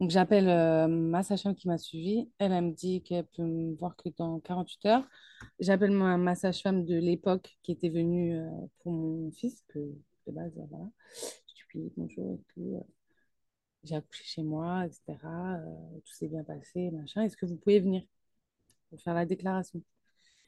Donc, 0.00 0.10
j'appelle 0.10 0.48
euh, 0.48 0.86
ma 0.88 1.24
sage-femme 1.24 1.56
qui 1.56 1.68
m'a 1.68 1.78
suivie. 1.78 2.30
Elle, 2.38 2.52
elle 2.52 2.64
me 2.66 2.72
dit 2.72 3.02
qu'elle 3.02 3.26
peut 3.26 3.42
me 3.42 3.74
voir 3.76 3.96
que 3.96 4.08
dans 4.16 4.40
48 4.40 4.86
heures. 4.86 5.08
J'appelle 5.60 5.90
ma, 5.90 6.16
ma 6.16 6.34
sage-femme 6.36 6.84
de 6.84 6.96
l'époque 6.96 7.58
qui 7.62 7.72
était 7.72 7.88
venue 7.88 8.36
euh, 8.38 8.48
pour 8.82 8.92
mon 8.92 9.30
fils, 9.32 9.64
que 9.68 9.80
de 10.28 10.32
base, 10.32 10.52
voilà. 10.56 10.84
Je 11.14 11.78
lui 11.78 11.84
dis 11.86 11.92
bonjour 11.96 12.34
et 12.34 12.40
tout. 12.54 12.76
euh, 12.76 12.80
J'ai 13.84 13.96
accouché 13.96 14.24
chez 14.24 14.42
moi, 14.42 14.86
etc. 14.86 15.56
euh, 15.56 16.00
tout 16.04 16.12
s'est 16.12 16.28
bien 16.28 16.44
passé, 16.44 16.90
machin. 16.90 17.22
Est-ce 17.22 17.36
que 17.36 17.46
vous 17.46 17.56
pouvez 17.56 17.80
venir 17.80 18.02
pour 18.90 19.00
faire 19.00 19.14
la 19.14 19.26
déclaration? 19.26 19.82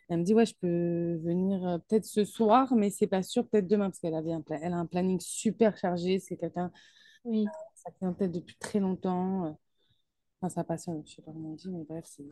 Elle 0.08 0.18
me 0.20 0.24
dit, 0.24 0.34
ouais, 0.34 0.46
je 0.46 0.54
peux 0.56 1.16
venir 1.24 1.66
euh, 1.66 1.78
peut-être 1.78 2.04
ce 2.04 2.24
soir, 2.24 2.74
mais 2.74 2.90
c'est 2.90 3.06
pas 3.06 3.22
sûr, 3.22 3.46
peut-être 3.48 3.68
demain, 3.68 3.90
parce 3.90 4.00
qu'elle 4.00 4.14
avait 4.14 4.32
un, 4.32 4.42
elle 4.62 4.72
a 4.72 4.76
un 4.78 4.86
planning 4.86 5.20
super 5.20 5.76
chargé. 5.76 6.18
C'est 6.18 6.36
quelqu'un, 6.36 6.72
Oui. 7.24 7.46
ça 7.74 7.90
tient 7.92 8.10
en 8.10 8.14
tête 8.14 8.32
depuis 8.32 8.56
très 8.56 8.80
longtemps. 8.80 9.56
Enfin, 10.40 10.48
sa 10.50 10.64
passion, 10.64 11.02
je 11.06 11.14
sais 11.14 11.22
pas 11.22 11.32
comment 11.32 11.50
on 11.50 11.54
dit, 11.54 11.68
mais 11.70 11.84
bref, 11.84 12.04
c'est 12.06 12.24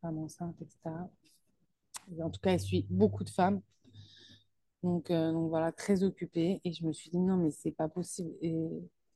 femme 0.00 0.18
enceinte, 0.18 0.56
etc. 0.60 1.08
Et 2.16 2.22
en 2.22 2.30
tout 2.30 2.40
cas, 2.40 2.52
elle 2.52 2.60
suit 2.60 2.86
beaucoup 2.90 3.24
de 3.24 3.30
femmes. 3.30 3.62
Donc, 4.82 5.10
euh, 5.10 5.32
donc 5.32 5.48
voilà, 5.50 5.72
très 5.72 6.02
occupée. 6.04 6.60
Et 6.64 6.72
je 6.72 6.84
me 6.86 6.92
suis 6.92 7.10
dit, 7.10 7.18
non, 7.18 7.36
mais 7.36 7.50
c'est 7.50 7.70
pas 7.72 7.88
possible. 7.88 8.30
Et 8.42 8.54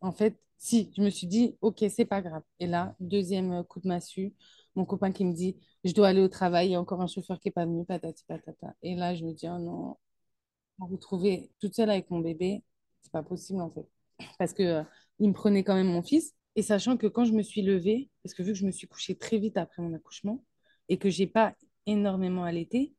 en 0.01 0.13
fait, 0.13 0.39
si, 0.59 0.93
je 0.97 1.03
me 1.03 1.11
suis 1.11 1.27
dit, 1.27 1.57
ok, 1.61 1.85
c'est 1.91 2.05
pas 2.05 2.23
grave. 2.23 2.43
Et 2.61 2.67
là, 2.67 2.95
deuxième 3.01 3.65
coup 3.65 3.81
de 3.81 3.89
massue, 3.89 4.35
mon 4.75 4.85
copain 4.85 5.13
qui 5.13 5.25
me 5.25 5.33
dit, 5.35 5.57
je 5.85 5.93
dois 5.93 6.09
aller 6.09 6.21
au 6.23 6.29
travail, 6.29 6.69
il 6.69 6.73
y 6.73 6.75
a 6.75 6.81
encore 6.81 7.01
un 7.01 7.07
chauffeur 7.07 7.41
qui 7.41 7.49
n'est 7.49 7.53
pas 7.53 7.67
venu, 7.67 7.85
patati 7.85 8.25
patata. 8.27 8.75
Et 8.83 8.95
là, 8.95 9.15
je 9.15 9.25
me 9.25 9.33
dis, 9.33 9.47
oh 9.49 9.59
non, 9.59 9.97
me 10.79 10.87
retrouver 10.87 11.51
toute 11.61 11.75
seule 11.75 11.91
avec 11.91 12.11
mon 12.11 12.21
bébé, 12.21 12.63
c'est 13.03 13.13
pas 13.13 13.23
possible 13.23 13.61
en 13.61 13.71
fait. 13.71 13.87
Parce 14.39 14.53
que 14.53 14.63
euh, 14.63 14.85
il 15.19 15.29
me 15.29 15.35
prenait 15.35 15.65
quand 15.65 15.75
même 15.75 15.89
mon 15.89 16.03
fils. 16.03 16.35
Et 16.57 16.63
sachant 16.63 16.97
que 16.97 17.07
quand 17.07 17.25
je 17.25 17.33
me 17.33 17.43
suis 17.43 17.63
levée, 17.63 18.11
parce 18.23 18.35
que 18.35 18.43
vu 18.43 18.53
que 18.53 18.59
je 18.59 18.67
me 18.67 18.71
suis 18.73 18.87
couchée 18.89 19.17
très 19.17 19.39
vite 19.39 19.57
après 19.59 19.83
mon 19.83 19.93
accouchement 19.95 20.43
et 20.89 20.99
que 20.99 21.11
j'ai 21.11 21.27
pas 21.27 21.55
énormément 21.87 22.45
allaité, 22.45 22.95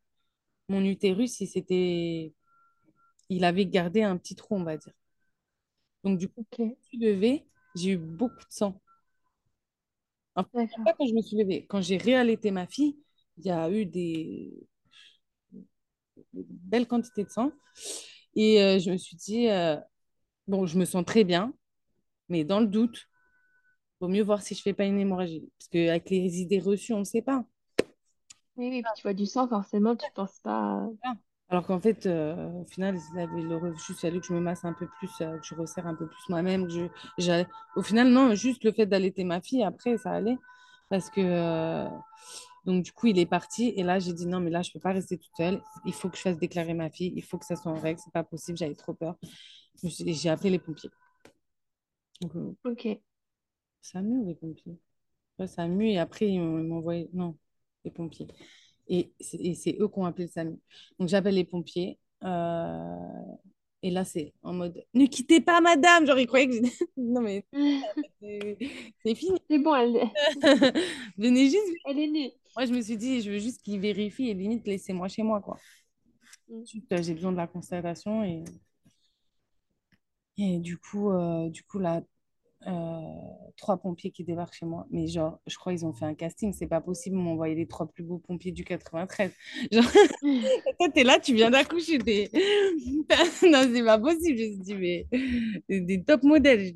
mon 0.69 0.83
utérus, 0.83 1.39
il 1.41 1.47
s'était, 1.47 2.33
il 3.29 3.43
avait 3.45 3.65
gardé 3.65 4.03
un 4.03 4.17
petit 4.17 4.35
trou, 4.35 4.55
on 4.55 4.63
va 4.63 4.77
dire. 4.77 4.93
Donc 6.03 6.17
du 6.17 6.29
coup, 6.29 6.45
quand 6.51 6.63
je 6.65 6.69
me 6.69 6.75
suis 6.81 6.97
levée, 6.97 7.45
j'ai 7.75 7.91
eu 7.91 7.97
beaucoup 7.97 8.35
de 8.39 8.45
sang. 8.49 8.79
En 10.35 10.43
fait, 10.43 10.69
pas 10.85 10.93
quand 10.93 11.07
je 11.07 11.13
me 11.13 11.21
suis 11.21 11.35
levée, 11.37 11.65
quand 11.65 11.81
j'ai 11.81 11.97
réallaité 11.97 12.51
ma 12.51 12.67
fille, 12.67 12.97
il 13.37 13.45
y 13.45 13.49
a 13.49 13.69
eu 13.71 13.85
des, 13.85 14.53
des 16.33 16.45
belles 16.49 16.87
quantités 16.87 17.23
de 17.23 17.29
sang. 17.29 17.51
Et 18.35 18.61
euh, 18.61 18.79
je 18.79 18.91
me 18.91 18.97
suis 18.97 19.17
dit, 19.17 19.49
euh, 19.49 19.77
bon, 20.47 20.65
je 20.65 20.77
me 20.77 20.85
sens 20.85 21.05
très 21.05 21.23
bien, 21.23 21.53
mais 22.29 22.43
dans 22.43 22.59
le 22.59 22.67
doute, 22.67 23.07
vaut 23.99 24.07
mieux 24.07 24.23
voir 24.23 24.41
si 24.41 24.55
je 24.55 24.61
fais 24.61 24.73
pas 24.73 24.85
une 24.85 24.99
hémorragie. 24.99 25.49
Parce 25.59 25.69
qu'avec 25.69 26.09
les 26.09 26.41
idées 26.41 26.59
reçues, 26.59 26.93
on 26.93 26.99
ne 26.99 27.03
sait 27.03 27.21
pas. 27.21 27.45
Oui, 28.57 28.69
oui, 28.69 28.81
puis 28.81 28.91
tu 28.95 29.03
vois 29.03 29.13
du 29.13 29.25
sang, 29.25 29.47
forcément, 29.47 29.95
tu 29.95 30.05
penses 30.13 30.39
pas. 30.39 30.87
Ah. 31.03 31.13
Alors 31.49 31.65
qu'en 31.65 31.79
fait, 31.79 32.05
euh, 32.05 32.49
au 32.61 32.65
final, 32.65 32.97
il 33.15 33.47
re- 33.47 33.73
juste 33.85 34.01
fallu 34.01 34.19
que 34.19 34.27
je 34.27 34.33
me 34.33 34.39
masse 34.41 34.65
un 34.65 34.73
peu 34.73 34.87
plus, 34.99 35.09
euh, 35.21 35.37
que 35.37 35.45
je 35.45 35.55
resserre 35.55 35.87
un 35.87 35.95
peu 35.95 36.05
plus 36.07 36.29
moi-même. 36.29 36.67
Que 36.67 36.89
je, 37.19 37.43
Au 37.77 37.81
final, 37.81 38.09
non, 38.09 38.35
juste 38.35 38.63
le 38.65 38.73
fait 38.73 38.85
d'allaiter 38.85 39.23
ma 39.23 39.39
fille, 39.41 39.63
après, 39.63 39.97
ça 39.97 40.11
allait. 40.11 40.37
Parce 40.89 41.09
que, 41.09 41.21
euh, 41.21 41.87
donc, 42.65 42.83
du 42.83 42.91
coup, 42.91 43.07
il 43.07 43.17
est 43.19 43.25
parti. 43.25 43.73
Et 43.77 43.83
là, 43.83 43.99
j'ai 43.99 44.13
dit, 44.13 44.27
non, 44.27 44.41
mais 44.41 44.51
là, 44.51 44.61
je 44.61 44.71
peux 44.71 44.79
pas 44.79 44.91
rester 44.93 45.17
toute 45.17 45.31
seule. 45.37 45.61
Il 45.85 45.93
faut 45.93 46.09
que 46.09 46.17
je 46.17 46.21
fasse 46.23 46.37
déclarer 46.37 46.73
ma 46.73 46.89
fille. 46.89 47.13
Il 47.15 47.23
faut 47.23 47.37
que 47.37 47.45
ça 47.45 47.55
soit 47.55 47.71
en 47.71 47.79
règle. 47.79 47.99
C'est 48.03 48.13
pas 48.13 48.23
possible. 48.25 48.57
J'avais 48.57 48.75
trop 48.75 48.93
peur. 48.93 49.15
J'ai 49.83 50.29
appelé 50.29 50.49
les 50.51 50.59
pompiers. 50.59 50.91
Donc, 52.21 52.57
Ok, 52.65 52.87
ça 53.81 54.01
mue, 54.01 54.25
les 54.25 54.35
pompiers. 54.35 54.79
Ouais, 55.39 55.47
ça 55.47 55.67
mue. 55.67 55.89
Et 55.91 55.99
après, 55.99 56.27
ils 56.29 56.41
m'ont 56.41 56.77
envoyé, 56.77 57.09
non, 57.13 57.37
les 57.85 57.91
pompiers. 57.91 58.27
Et 58.89 59.13
c'est 59.19 59.77
eux 59.79 59.87
qui 59.87 59.99
ont 59.99 60.05
appelé 60.05 60.25
le 60.25 60.31
SAMU. 60.31 60.59
Donc 60.99 61.09
j'appelle 61.09 61.35
les 61.35 61.43
pompiers. 61.45 61.99
euh, 62.23 62.97
et 63.83 63.91
là, 63.91 64.03
c'est 64.03 64.33
en 64.41 64.53
mode 64.53 64.83
Ne 64.93 65.05
quittez 65.05 65.39
pas, 65.39 65.61
madame. 65.61 66.05
Genre, 66.07 66.17
ils 66.19 66.27
croyaient 66.27 66.47
que 66.47 66.53
j'étais. 66.53 66.71
Non, 66.97 67.21
mais 67.21 67.45
c'est 68.21 69.15
fini. 69.15 69.39
c'est 69.49 69.59
bon, 69.59 69.75
elle, 69.75 70.09
Venez 71.17 71.45
juste. 71.49 71.77
elle 71.85 71.99
est 71.99 72.07
née. 72.07 72.33
Moi, 72.55 72.65
je 72.65 72.73
me 72.73 72.81
suis 72.81 72.97
dit, 72.97 73.21
je 73.21 73.31
veux 73.31 73.39
juste 73.39 73.61
qu'ils 73.61 73.79
vérifient 73.79 74.29
et 74.29 74.33
limite, 74.33 74.65
laissez-moi 74.67 75.07
chez 75.09 75.23
moi, 75.23 75.41
quoi. 75.41 75.57
Mm. 76.49 76.63
Euh, 76.91 77.01
j'ai 77.03 77.13
besoin 77.13 77.31
de 77.31 77.37
la 77.37 77.47
constatation. 77.47 78.23
Et, 78.23 78.43
et 80.37 80.59
du 80.59 80.77
coup, 80.77 81.11
euh, 81.11 81.49
du 81.49 81.63
coup 81.63 81.79
là, 81.79 81.97
euh, 81.97 82.01
trois 83.57 83.77
pompiers 83.77 84.11
qui 84.11 84.23
débarquent 84.23 84.53
chez 84.53 84.65
moi. 84.65 84.87
Mais 84.91 85.07
genre, 85.07 85.39
je 85.47 85.55
crois 85.57 85.73
qu'ils 85.73 85.85
ont 85.85 85.93
fait 85.93 86.05
un 86.05 86.13
casting. 86.13 86.53
C'est 86.53 86.67
pas 86.67 86.81
possible. 86.81 87.15
Ils 87.15 87.19
m'ont 87.21 87.33
envoyé 87.33 87.55
les 87.55 87.67
trois 87.67 87.87
plus 87.87 88.03
beaux 88.03 88.19
pompiers 88.19 88.51
du 88.51 88.63
93. 88.63 89.31
Genre, 89.71 89.83
toi, 90.79 90.89
t'es 90.93 91.03
là, 91.03 91.19
tu 91.19 91.33
viens 91.33 91.49
d'accoucher. 91.51 91.97
T'es... 91.99 92.29
non, 93.49 93.63
c'est 93.73 93.83
pas 93.83 93.99
possible. 93.99 94.37
Je 94.37 94.43
me 94.43 94.53
suis 94.53 94.57
dit, 94.59 94.75
mais 94.75 95.07
des, 95.69 95.81
des 95.81 96.03
top 96.03 96.23
modèles. 96.23 96.73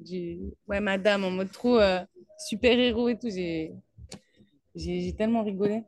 Ouais, 0.68 0.80
madame, 0.80 1.24
en 1.24 1.32
mode 1.32 1.52
trop 1.52 1.78
euh, 1.80 2.00
super-héros 2.48 3.10
et 3.10 3.18
tout. 3.18 3.30
J'ai 3.30 5.16
tellement 5.18 5.44
rigolé. 5.44 5.84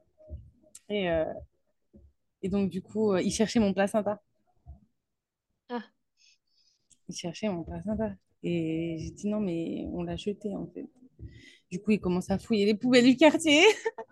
Et, 0.90 1.10
euh, 1.10 1.26
et 2.42 2.50
donc, 2.50 2.70
du 2.70 2.82
coup, 2.82 3.14
euh, 3.14 3.22
ils 3.22 3.32
cherchaient 3.32 3.60
mon 3.60 3.74
placenta. 3.74 4.22
Ah, 5.70 5.84
Ils 7.08 7.16
cherchaient 7.16 7.48
mon 7.50 7.64
placenta. 7.64 8.16
Et 8.44 8.98
j'ai 9.00 9.12
dit, 9.12 9.28
non, 9.28 9.40
mais 9.40 9.88
on 9.94 10.04
l'a 10.04 10.16
jeté, 10.16 10.56
en 10.56 10.68
fait. 10.68 10.88
Du 11.72 11.82
coup, 11.82 11.92
ils 11.92 12.00
commencent 12.00 12.30
à 12.32 12.38
fouiller 12.40 12.66
les 12.66 12.76
poubelles 12.76 13.06
du 13.06 13.18
quartier. 13.18 13.64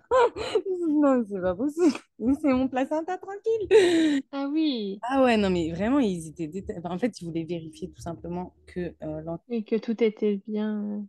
non, 0.89 1.23
c'est 1.29 1.41
pas 1.41 1.55
possible. 1.55 1.95
C'est 2.41 2.53
mon 2.53 2.67
placenta 2.67 3.17
tranquille. 3.17 4.23
ah 4.31 4.47
oui, 4.51 4.99
Ah 5.03 5.23
ouais, 5.23 5.37
non, 5.37 5.49
mais 5.49 5.71
vraiment, 5.71 5.99
ils 5.99 6.27
étaient 6.27 6.49
enfin, 6.77 6.91
en 6.95 6.99
fait, 6.99 7.19
ils 7.21 7.25
voulaient 7.25 7.43
vérifier 7.43 7.89
tout 7.91 8.01
simplement 8.01 8.53
que 8.67 8.93
euh, 9.03 9.37
et 9.49 9.63
que 9.63 9.75
tout 9.75 10.01
était 10.03 10.37
bien. 10.47 11.05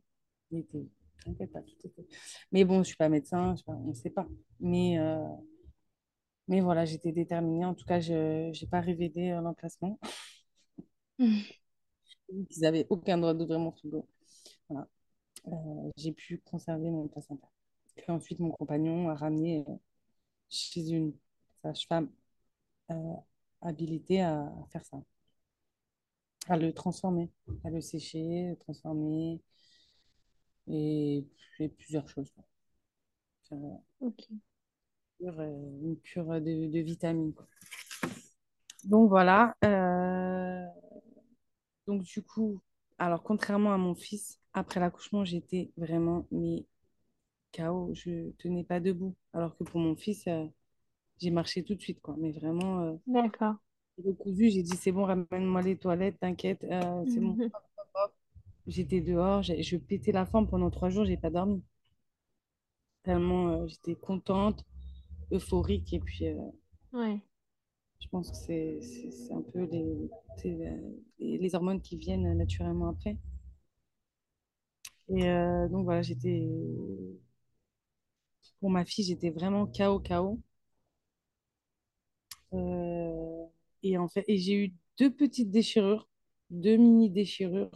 était. 0.53 0.87
T'inquiète 1.25 1.53
pas, 1.53 1.61
tout 1.63 1.77
était. 1.87 2.07
Mais 2.51 2.65
bon, 2.65 2.79
je 2.83 2.89
suis 2.89 2.97
pas 2.97 3.09
médecin, 3.09 3.55
je 3.55 3.59
sais 3.59 3.65
pas, 3.65 3.73
on 3.73 3.89
ne 3.89 3.95
sait 3.95 4.11
pas. 4.11 4.27
Mais, 4.61 4.99
euh, 4.99 5.19
mais 6.49 6.61
voilà, 6.61 6.85
j'étais 6.85 7.13
déterminée. 7.13 7.65
En 7.65 7.75
tout 7.75 7.85
cas, 7.87 8.01
je 8.01 8.49
n'ai 8.51 8.69
pas 8.71 8.81
révélé 8.81 9.31
euh, 9.33 9.41
l'emplacement. 9.41 9.99
Ils 12.33 12.61
n'avaient 12.61 12.87
aucun 12.91 13.19
droit 13.19 13.35
d'ouvrir 13.35 13.59
mon 13.59 13.73
frigo. 13.73 14.09
Voilà. 14.69 14.89
Euh, 15.49 15.91
j'ai 15.97 16.13
pu 16.13 16.39
conserver 16.39 16.91
mon 16.91 17.09
placenta. 17.09 17.49
Puis 17.97 18.11
ensuite, 18.11 18.41
mon 18.41 18.51
compagnon 18.51 19.09
a 19.11 19.15
ramené 19.15 19.65
euh, 19.69 19.73
chez 20.49 20.89
une 20.91 21.15
sage-femme 21.63 22.11
euh, 22.91 22.95
habilitée 23.63 24.23
à, 24.23 24.43
à 24.43 24.67
faire 24.71 24.85
ça, 24.85 25.03
à 26.49 26.57
le 26.57 26.73
transformer, 26.73 27.31
à 27.65 27.71
le 27.71 27.81
sécher, 27.81 28.49
le 28.51 28.57
transformer 28.57 29.41
et, 30.69 31.25
et 31.61 31.69
plusieurs 31.69 32.09
choses. 32.09 32.33
euh, 33.53 33.57
Ok, 34.01 34.29
une 35.21 35.97
cure 36.03 36.41
de, 36.41 36.69
de 36.69 36.79
vitamines. 36.81 37.33
quoi. 37.35 37.47
Donc 38.85 39.09
voilà. 39.09 39.55
euh, 39.65 40.32
donc 41.87 42.03
du 42.03 42.23
coup, 42.23 42.61
alors 42.99 43.23
contrairement 43.23 43.73
à 43.73 43.79
mon 43.79 43.95
fils, 43.95 44.41
après 44.55 44.81
l'accouchement, 44.81 45.25
j'étais 45.25 45.73
vraiment 45.77 46.27
mais 46.31 46.67
KO. 47.53 47.93
Je 47.95 48.31
tenais 48.39 48.65
pas 48.65 48.81
debout. 48.81 49.17
Alors 49.35 49.57
que 49.57 49.65
pour 49.65 49.81
mon 49.81 49.97
fils, 49.97 50.27
euh, 50.29 50.47
j'ai 51.21 51.31
marché 51.33 51.65
tout 51.65 51.75
de 51.77 51.83
suite, 51.83 52.01
quoi. 52.03 52.17
Mais 52.19 52.33
vraiment, 52.33 52.83
euh, 52.83 52.95
d'accord. 53.07 53.57
le 54.05 54.13
cousu, 54.13 54.51
j'ai 54.51 54.63
dit, 54.63 54.77
c'est 54.77 54.93
bon, 54.93 55.05
ramène-moi 55.05 55.63
les 55.63 55.79
toilettes, 55.79 56.21
t'inquiète, 56.21 56.63
euh, 56.65 57.05
c'est 57.09 57.21
bon. 57.21 57.39
J'étais 58.67 59.01
dehors, 59.01 59.41
j'ai- 59.45 59.63
je 59.63 59.77
pétais 59.77 60.11
la 60.11 60.27
forme 60.27 60.49
pendant 60.49 60.69
trois 60.69 60.89
jours, 60.89 61.05
j'ai 61.05 61.17
pas 61.17 61.31
dormi. 61.31 61.63
Tellement 63.05 63.51
euh, 63.51 63.67
j'étais 63.69 63.95
contente, 63.95 64.65
euphorique, 65.33 65.93
et 65.95 66.01
puis 66.01 66.29
euh, 66.29 66.51
Ouais, 66.93 67.23
je 68.03 68.09
pense 68.09 68.31
que 68.31 68.37
c'est 68.37 69.33
un 69.33 69.43
peu 69.43 69.61
euh, 69.61 70.09
les, 71.19 71.39
les 71.39 71.55
hormones 71.55 71.81
qui 71.81 71.97
viennent 71.97 72.37
naturellement 72.37 72.89
après. 72.91 73.17
Et 75.09 75.29
euh, 75.29 75.69
donc 75.69 75.85
voilà, 75.85 76.03
j'étais, 76.03 76.43
pour 78.61 78.71
ma 78.71 78.87
fille, 78.87 79.05
j'étais 79.05 79.29
vraiment 79.29 79.67
KO, 79.67 80.01
KO. 80.01 80.41
Euh, 82.55 83.45
et 83.83 83.99
en 83.99 84.09
fait, 84.09 84.25
j'ai 84.29 84.55
eu 84.67 84.75
deux 84.99 85.11
petites 85.15 85.51
déchirures, 85.51 86.09
deux 86.51 86.77
mini 86.77 87.11
déchirures 87.11 87.71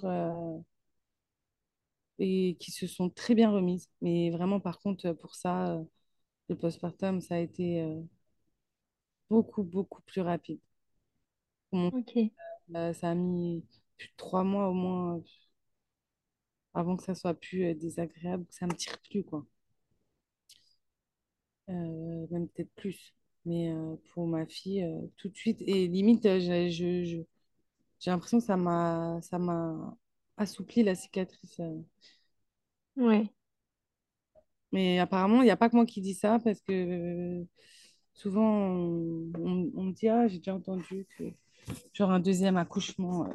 et 2.18 2.57
qui 2.61 2.70
se 2.72 2.87
sont 2.87 3.11
très 3.11 3.35
bien 3.35 3.51
remises. 3.51 3.89
Mais 4.01 4.31
vraiment, 4.31 4.61
par 4.61 4.81
contre, 4.81 5.12
pour 5.12 5.35
ça, 5.35 5.83
le 6.49 6.57
postpartum, 6.59 7.20
ça 7.20 7.37
a 7.37 7.39
été 7.41 7.85
beaucoup, 9.31 9.62
beaucoup 9.62 10.03
plus 10.03 10.20
rapide. 10.22 10.59
Mon- 11.72 11.93
euh, 12.77 12.93
ça 12.95 13.11
a 13.11 13.14
mis 13.14 13.64
plus 13.99 14.09
de 14.09 14.14
trois 14.16 14.45
mois 14.45 14.68
au 14.70 14.74
moins 14.74 15.16
euh, 15.18 15.20
avant 16.74 16.97
que 16.97 17.03
ça 17.03 17.16
soit 17.16 17.35
plus 17.35 17.64
euh, 17.64 17.74
désagréable, 17.74 18.47
que 18.47 18.55
ça 18.55 18.68
me 18.68 18.74
tire 18.77 18.97
plus, 19.01 19.24
quoi. 19.24 19.45
Même 22.31 22.49
peut-être 22.49 22.72
plus. 22.77 23.14
Mais 23.45 23.72
pour 24.12 24.27
ma 24.27 24.47
fille, 24.47 24.85
tout 25.16 25.29
de 25.29 25.37
suite, 25.37 25.62
et 25.62 25.87
limite, 25.89 26.24
j'ai 26.24 26.70
je, 26.70 27.05
je- 27.05 27.22
l'impression 28.11 28.39
que 28.41 28.45
ça 28.47 28.57
m'a 28.57 29.20
ça 29.22 29.39
m'a 29.39 29.97
assoupli 30.39 30.83
la 30.85 30.95
cicatrice. 30.97 31.61
ouais. 32.97 33.33
Mais 34.72 34.99
apparemment, 34.99 35.43
il 35.43 35.45
n'y 35.47 35.51
a 35.51 35.57
pas 35.57 35.68
que 35.70 35.77
moi 35.77 35.87
qui 35.87 36.01
dis 36.01 36.14
ça 36.14 36.39
parce 36.43 36.61
que 36.61 37.47
souvent, 38.16 38.66
on, 38.68 39.30
on- 39.38 39.72
on 39.76 39.84
me 39.84 39.92
dit, 39.92 40.08
ah, 40.08 40.26
j'ai 40.28 40.38
déjà 40.38 40.56
entendu 40.56 41.06
que 41.18 41.24
genre 41.92 42.10
un 42.10 42.20
deuxième 42.20 42.56
accouchement 42.56 43.26
euh, 43.26 43.34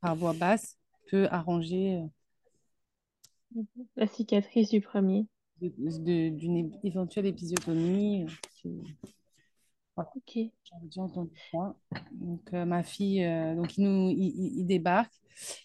par 0.00 0.16
voie 0.16 0.32
basse 0.34 0.78
peut 1.10 1.28
arranger 1.30 2.02
euh, 3.56 3.62
La 3.96 4.06
cicatrice 4.06 4.70
du 4.70 4.80
premier. 4.80 5.26
d'une 5.60 6.72
éventuelle 6.84 7.26
épisiotomie. 7.26 8.24
euh, 8.24 8.28
qui- 8.56 8.82
Voilà. 10.00 10.14
J'avais 10.64 10.86
déjà 10.86 11.02
entendu 11.02 11.32
ça. 11.52 11.74
Donc, 12.12 12.54
euh, 12.54 12.64
ma 12.64 12.82
fille, 12.82 13.24
euh, 13.24 13.54
donc, 13.56 13.76
ils, 13.76 13.84
nous, 13.84 14.10
ils, 14.10 14.58
ils 14.60 14.64
débarquent, 14.66 15.12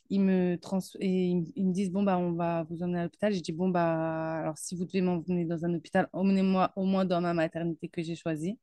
ils 0.09 0.21
me, 0.21 0.57
trans 0.57 0.79
et 0.99 1.27
ils, 1.27 1.53
ils 1.55 1.65
me 1.67 1.73
disent 1.73 1.91
Bon, 1.91 2.03
bah, 2.03 2.17
on 2.17 2.33
va 2.33 2.63
vous 2.69 2.83
emmener 2.83 2.99
à 2.99 3.03
l'hôpital. 3.03 3.33
J'ai 3.33 3.41
dit 3.41 3.51
Bon, 3.53 3.69
bah, 3.69 4.33
alors 4.39 4.57
si 4.57 4.75
vous 4.75 4.85
devez 4.85 5.01
m'emmener 5.01 5.45
dans 5.45 5.65
un 5.65 5.73
hôpital, 5.73 6.09
emmenez-moi 6.13 6.71
au 6.75 6.85
moins 6.85 7.05
dans 7.05 7.21
ma 7.21 7.33
maternité 7.33 7.87
que 7.89 8.01
j'ai 8.03 8.15
choisie. 8.15 8.57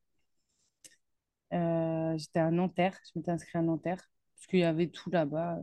Euh, 1.52 2.16
j'étais 2.18 2.38
à 2.40 2.50
Nanterre, 2.50 2.98
je 3.06 3.18
m'étais 3.18 3.30
inscrite 3.30 3.56
à 3.56 3.62
Nanterre, 3.62 4.08
parce 4.34 4.46
qu'il 4.46 4.60
y 4.60 4.64
avait 4.64 4.88
tout 4.88 5.10
là-bas. 5.10 5.58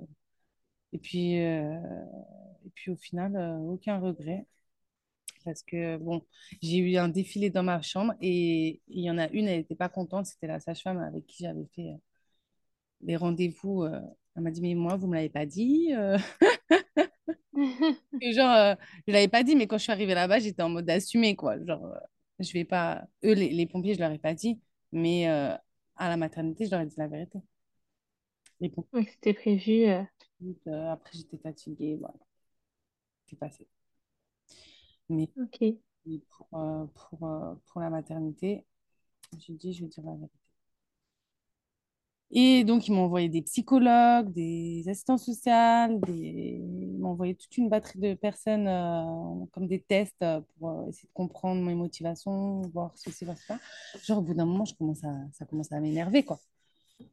Et 0.93 0.99
puis, 0.99 1.33
et 1.35 2.69
puis 2.75 2.91
au 2.91 2.95
final, 2.97 3.35
aucun 3.67 3.99
regret. 3.99 4.45
Parce 5.51 5.63
que, 5.63 5.97
bon, 5.97 6.23
j'ai 6.61 6.77
eu 6.77 6.97
un 6.97 7.09
défilé 7.09 7.49
dans 7.49 7.63
ma 7.63 7.81
chambre 7.81 8.13
et 8.21 8.81
il 8.87 9.03
y 9.03 9.11
en 9.11 9.17
a 9.17 9.27
une, 9.29 9.47
elle 9.47 9.59
n'était 9.59 9.75
pas 9.75 9.89
contente, 9.89 10.25
c'était 10.27 10.47
la 10.47 10.59
sage-femme 10.59 10.99
avec 10.99 11.25
qui 11.27 11.43
j'avais 11.43 11.65
fait 11.75 11.89
euh, 11.91 11.97
les 13.01 13.15
rendez-vous. 13.15 13.83
euh, 13.83 13.99
elle 14.35 14.43
m'a 14.43 14.51
dit, 14.51 14.61
mais 14.61 14.73
moi, 14.75 14.95
vous 14.95 15.07
ne 15.07 15.11
me 15.11 15.15
l'avez 15.15 15.29
pas 15.29 15.45
dit. 15.45 15.89
euh. 15.93 16.17
Et 18.21 18.33
genre, 18.33 18.51
euh, 18.53 18.75
je 19.07 19.11
ne 19.11 19.13
l'avais 19.13 19.27
pas 19.27 19.43
dit, 19.43 19.55
mais 19.55 19.67
quand 19.67 19.77
je 19.77 19.83
suis 19.83 19.91
arrivée 19.91 20.13
là-bas, 20.13 20.39
j'étais 20.39 20.61
en 20.61 20.69
mode 20.69 20.85
d'assumer, 20.85 21.35
quoi. 21.35 21.63
Genre, 21.65 21.93
je 22.39 22.51
vais 22.53 22.65
pas. 22.65 23.05
Eux, 23.23 23.33
les, 23.33 23.49
les 23.49 23.65
pompiers, 23.65 23.93
je 23.93 23.99
ne 23.99 24.05
leur 24.05 24.11
ai 24.13 24.19
pas 24.19 24.33
dit, 24.33 24.59
mais 24.91 25.29
euh, 25.29 25.55
à 25.95 26.09
la 26.09 26.17
maternité, 26.17 26.65
je 26.65 26.71
leur 26.71 26.81
ai 26.81 26.85
dit 26.85 26.95
la 26.97 27.07
vérité. 27.07 27.39
C'était 28.59 29.33
prévu. 29.33 29.85
euh, 30.67 30.91
après, 30.91 31.11
j'étais 31.17 31.37
fatiguée, 31.37 31.97
voilà, 31.99 32.15
c'est 33.27 33.37
passé. 33.37 33.67
Mais 35.09 35.27
pour, 36.29 36.59
euh, 36.59 36.85
pour, 36.95 37.27
euh, 37.27 37.55
pour 37.67 37.81
la 37.81 37.89
maternité, 37.89 38.65
j'ai 39.39 39.53
dit, 39.53 39.73
je 39.73 39.83
vais 39.83 39.89
dire 39.89 40.03
la 40.05 40.13
vérité. 40.13 40.33
Et 42.31 42.63
donc, 42.63 42.87
ils 42.87 42.91
m'ont 42.91 43.05
envoyé 43.05 43.27
des 43.27 43.41
psychologues, 43.41 44.31
des 44.31 44.83
assistants 44.87 45.17
sociaux, 45.17 45.99
des... 46.05 46.61
ils 46.61 46.97
m'ont 46.99 47.09
envoyé 47.09 47.33
toute 47.33 47.57
une 47.57 47.69
batterie 47.69 47.97
de 47.99 48.13
personnes 48.13 48.67
euh, 48.67 49.45
comme 49.51 49.67
des 49.67 49.81
tests 49.81 50.21
euh, 50.21 50.39
pour 50.59 50.69
euh, 50.69 50.87
essayer 50.89 51.07
de 51.07 51.13
comprendre 51.13 51.63
mes 51.63 51.73
motivations, 51.73 52.61
voir 52.71 52.95
ceci, 52.95 53.25
voir 53.25 53.37
ça. 53.39 53.57
Genre, 54.03 54.19
au 54.19 54.21
bout 54.21 54.35
d'un 54.35 54.45
moment, 54.45 54.65
je 54.65 54.75
commence 54.75 55.03
à... 55.03 55.15
ça 55.33 55.45
commence 55.45 55.71
à 55.71 55.79
m'énerver, 55.79 56.23
quoi. 56.23 56.39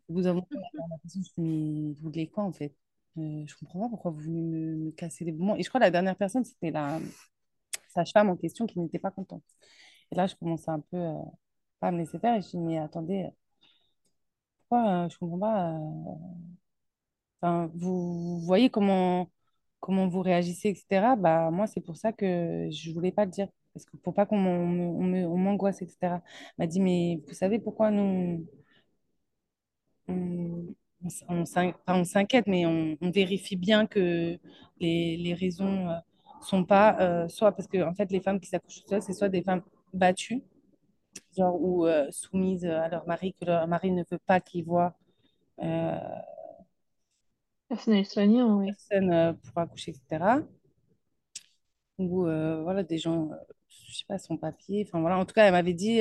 Au 0.08 0.12
bout 0.12 0.22
d'un 0.22 0.34
moment, 0.34 0.46
j'ai 0.50 0.58
l'impression 0.90 1.22
que 1.22 1.28
je 1.34 1.40
me 1.40 1.88
vous 1.94 2.02
voulez 2.02 2.28
quoi, 2.28 2.44
en 2.44 2.52
fait? 2.52 2.74
Euh, 3.16 3.44
je 3.46 3.56
comprends 3.56 3.80
pas 3.80 3.88
pourquoi 3.88 4.10
vous 4.10 4.20
venez 4.20 4.42
me, 4.42 4.76
me 4.76 4.90
casser 4.90 5.24
les 5.24 5.32
moments. 5.32 5.56
Et 5.56 5.62
je 5.62 5.68
crois 5.70 5.80
que 5.80 5.84
la 5.86 5.90
dernière 5.90 6.16
personne, 6.16 6.44
c'était 6.44 6.70
la 6.70 7.00
sage-femme 7.96 8.30
en 8.30 8.36
question 8.36 8.66
qui 8.66 8.78
n'était 8.80 8.98
pas 8.98 9.10
contente. 9.10 9.44
Et 10.12 10.16
là, 10.16 10.26
je 10.26 10.36
commençais 10.36 10.70
un 10.70 10.80
peu 10.80 10.96
euh, 10.98 11.14
à 11.82 11.90
me 11.92 11.98
laisser 11.98 12.18
faire 12.18 12.36
et 12.36 12.42
je 12.42 12.48
dis, 12.50 12.58
mais 12.58 12.78
attendez, 12.78 13.28
pourquoi 14.68 15.04
euh, 15.06 15.08
je 15.08 15.18
comprends 15.18 15.38
pas 15.38 15.70
euh, 15.72 16.36
Enfin, 17.40 17.70
vous, 17.74 18.40
voyez 18.40 18.70
comment, 18.70 19.30
comment 19.80 20.08
vous 20.08 20.22
réagissez, 20.22 20.70
etc. 20.70 21.16
Bah, 21.16 21.50
moi, 21.50 21.66
c'est 21.66 21.80
pour 21.80 21.96
ça 21.96 22.12
que 22.12 22.68
je 22.70 22.92
voulais 22.92 23.12
pas 23.12 23.24
le 23.24 23.30
dire. 23.30 23.48
Parce 23.74 23.84
que 23.84 23.96
pour 23.98 24.14
pas 24.14 24.24
qu'on 24.26 24.38
m'angoisse, 24.38 25.82
etc. 25.82 25.96
Elle 26.02 26.20
m'a 26.58 26.66
dit, 26.66 26.80
mais 26.80 27.22
vous 27.26 27.34
savez 27.34 27.58
pourquoi 27.58 27.90
nous, 27.90 28.46
on, 30.08 30.74
on 31.28 32.04
s'inquiète, 32.04 32.46
mais 32.46 32.66
on, 32.66 32.96
on 33.00 33.10
vérifie 33.10 33.56
bien 33.56 33.86
que 33.86 34.38
les, 34.80 35.16
les 35.18 35.34
raisons 35.34 35.88
euh, 35.90 35.98
sont 36.40 36.64
pas, 36.64 36.98
euh, 37.00 37.28
soit 37.28 37.52
parce 37.52 37.68
que, 37.68 37.82
en 37.82 37.94
fait, 37.94 38.10
les 38.10 38.20
femmes 38.20 38.40
qui 38.40 38.48
s'accouchent 38.48 38.84
seules, 38.88 39.02
c'est 39.02 39.12
soit 39.12 39.28
des 39.28 39.42
femmes 39.42 39.62
battues, 39.92 40.42
genre, 41.36 41.60
ou 41.60 41.86
euh, 41.86 42.10
soumises 42.10 42.66
à 42.66 42.88
leur 42.88 43.06
mari, 43.06 43.34
que 43.40 43.46
leur 43.46 43.66
mari 43.66 43.90
ne 43.90 44.04
veut 44.10 44.18
pas 44.26 44.40
qu'ils 44.40 44.64
voient 44.64 44.94
euh, 45.62 45.98
soignant, 48.04 48.58
oui. 48.58 48.66
personne 48.66 49.36
pour 49.44 49.58
accoucher, 49.58 49.92
etc. 49.92 50.42
ou 51.98 52.22
voilà, 52.22 52.82
des 52.82 52.98
gens, 52.98 53.30
je 53.68 53.96
sais 53.98 54.04
pas, 54.06 54.18
sans 54.18 54.36
papier. 54.36 54.84
Enfin 54.86 55.00
voilà, 55.00 55.18
en 55.18 55.24
tout 55.24 55.34
cas, 55.34 55.46
elle 55.46 55.52
m'avait 55.52 55.74
dit, 55.74 56.00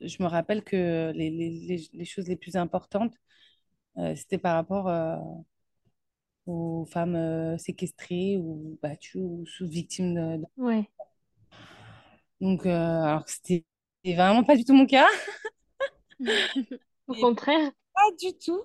je 0.00 0.22
me 0.22 0.28
rappelle 0.28 0.64
que 0.64 1.12
les, 1.14 1.30
les, 1.30 1.88
les, 1.92 2.04
choses 2.04 2.28
les 2.28 2.36
plus 2.36 2.56
importantes, 2.56 3.14
c'était 4.16 4.38
par 4.38 4.54
rapport 4.54 4.88
aux 6.48 6.86
femmes 6.86 7.16
euh, 7.16 7.58
séquestrées 7.58 8.38
ou 8.38 8.78
battues 8.82 9.20
ou 9.20 9.46
sous 9.46 9.68
victimes 9.68 10.14
de... 10.14 10.38
de- 10.42 10.46
Ouais. 10.56 10.90
Donc, 12.40 12.66
euh, 12.66 12.70
alors 13.02 13.24
que 13.24 13.32
c'était 13.32 13.64
vraiment 14.04 14.44
pas 14.44 14.56
du 14.56 14.64
tout 14.64 14.74
mon 14.74 14.86
cas. 14.86 15.06
Au 17.08 17.14
contraire. 17.14 17.72
pas 17.94 18.10
du 18.20 18.32
tout. 18.38 18.62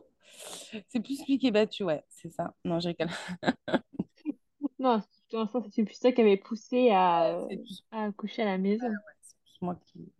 C'est 0.89 0.99
plus 0.99 1.25
lui 1.27 1.37
qui 1.37 1.47
est 1.47 1.51
battu, 1.51 1.83
ouais, 1.83 2.03
c'est 2.09 2.29
ça. 2.31 2.53
Non, 2.65 2.79
je 2.79 2.89
rigole. 2.89 3.09
Non, 4.79 5.01
pour 5.29 5.39
l'instant, 5.39 5.63
c'est 5.71 5.83
plus 5.83 5.99
toi 5.99 6.11
qui 6.11 6.21
avait 6.21 6.37
poussé 6.37 6.89
à, 6.91 7.47
C'est 7.49 7.57
plus, 7.57 7.83
à 7.91 8.05
accoucher 8.05 8.41
à 8.43 8.45
la 8.45 8.57
maison. 8.57 8.93
c'est 9.21 9.35
plus 9.43 9.61
moi 9.61 9.75
qui, 9.85 10.11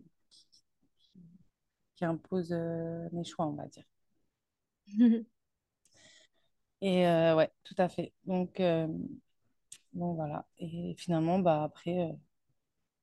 qui 1.96 2.06
impose 2.06 2.52
euh, 2.54 3.10
mes 3.14 3.24
choix, 3.24 3.48
on 3.48 3.54
va 3.54 3.66
dire. 3.68 3.84
Et 6.84 7.08
euh, 7.08 7.36
ouais, 7.36 7.52
tout 7.64 7.74
à 7.80 7.90
fait. 7.90 8.14
Donc, 8.28 8.60
euh, 8.60 8.88
donc 9.94 10.16
voilà. 10.16 10.46
Et 10.60 10.96
finalement, 10.98 11.40
bah, 11.40 11.64
après, 11.64 12.00
euh, 12.10 12.14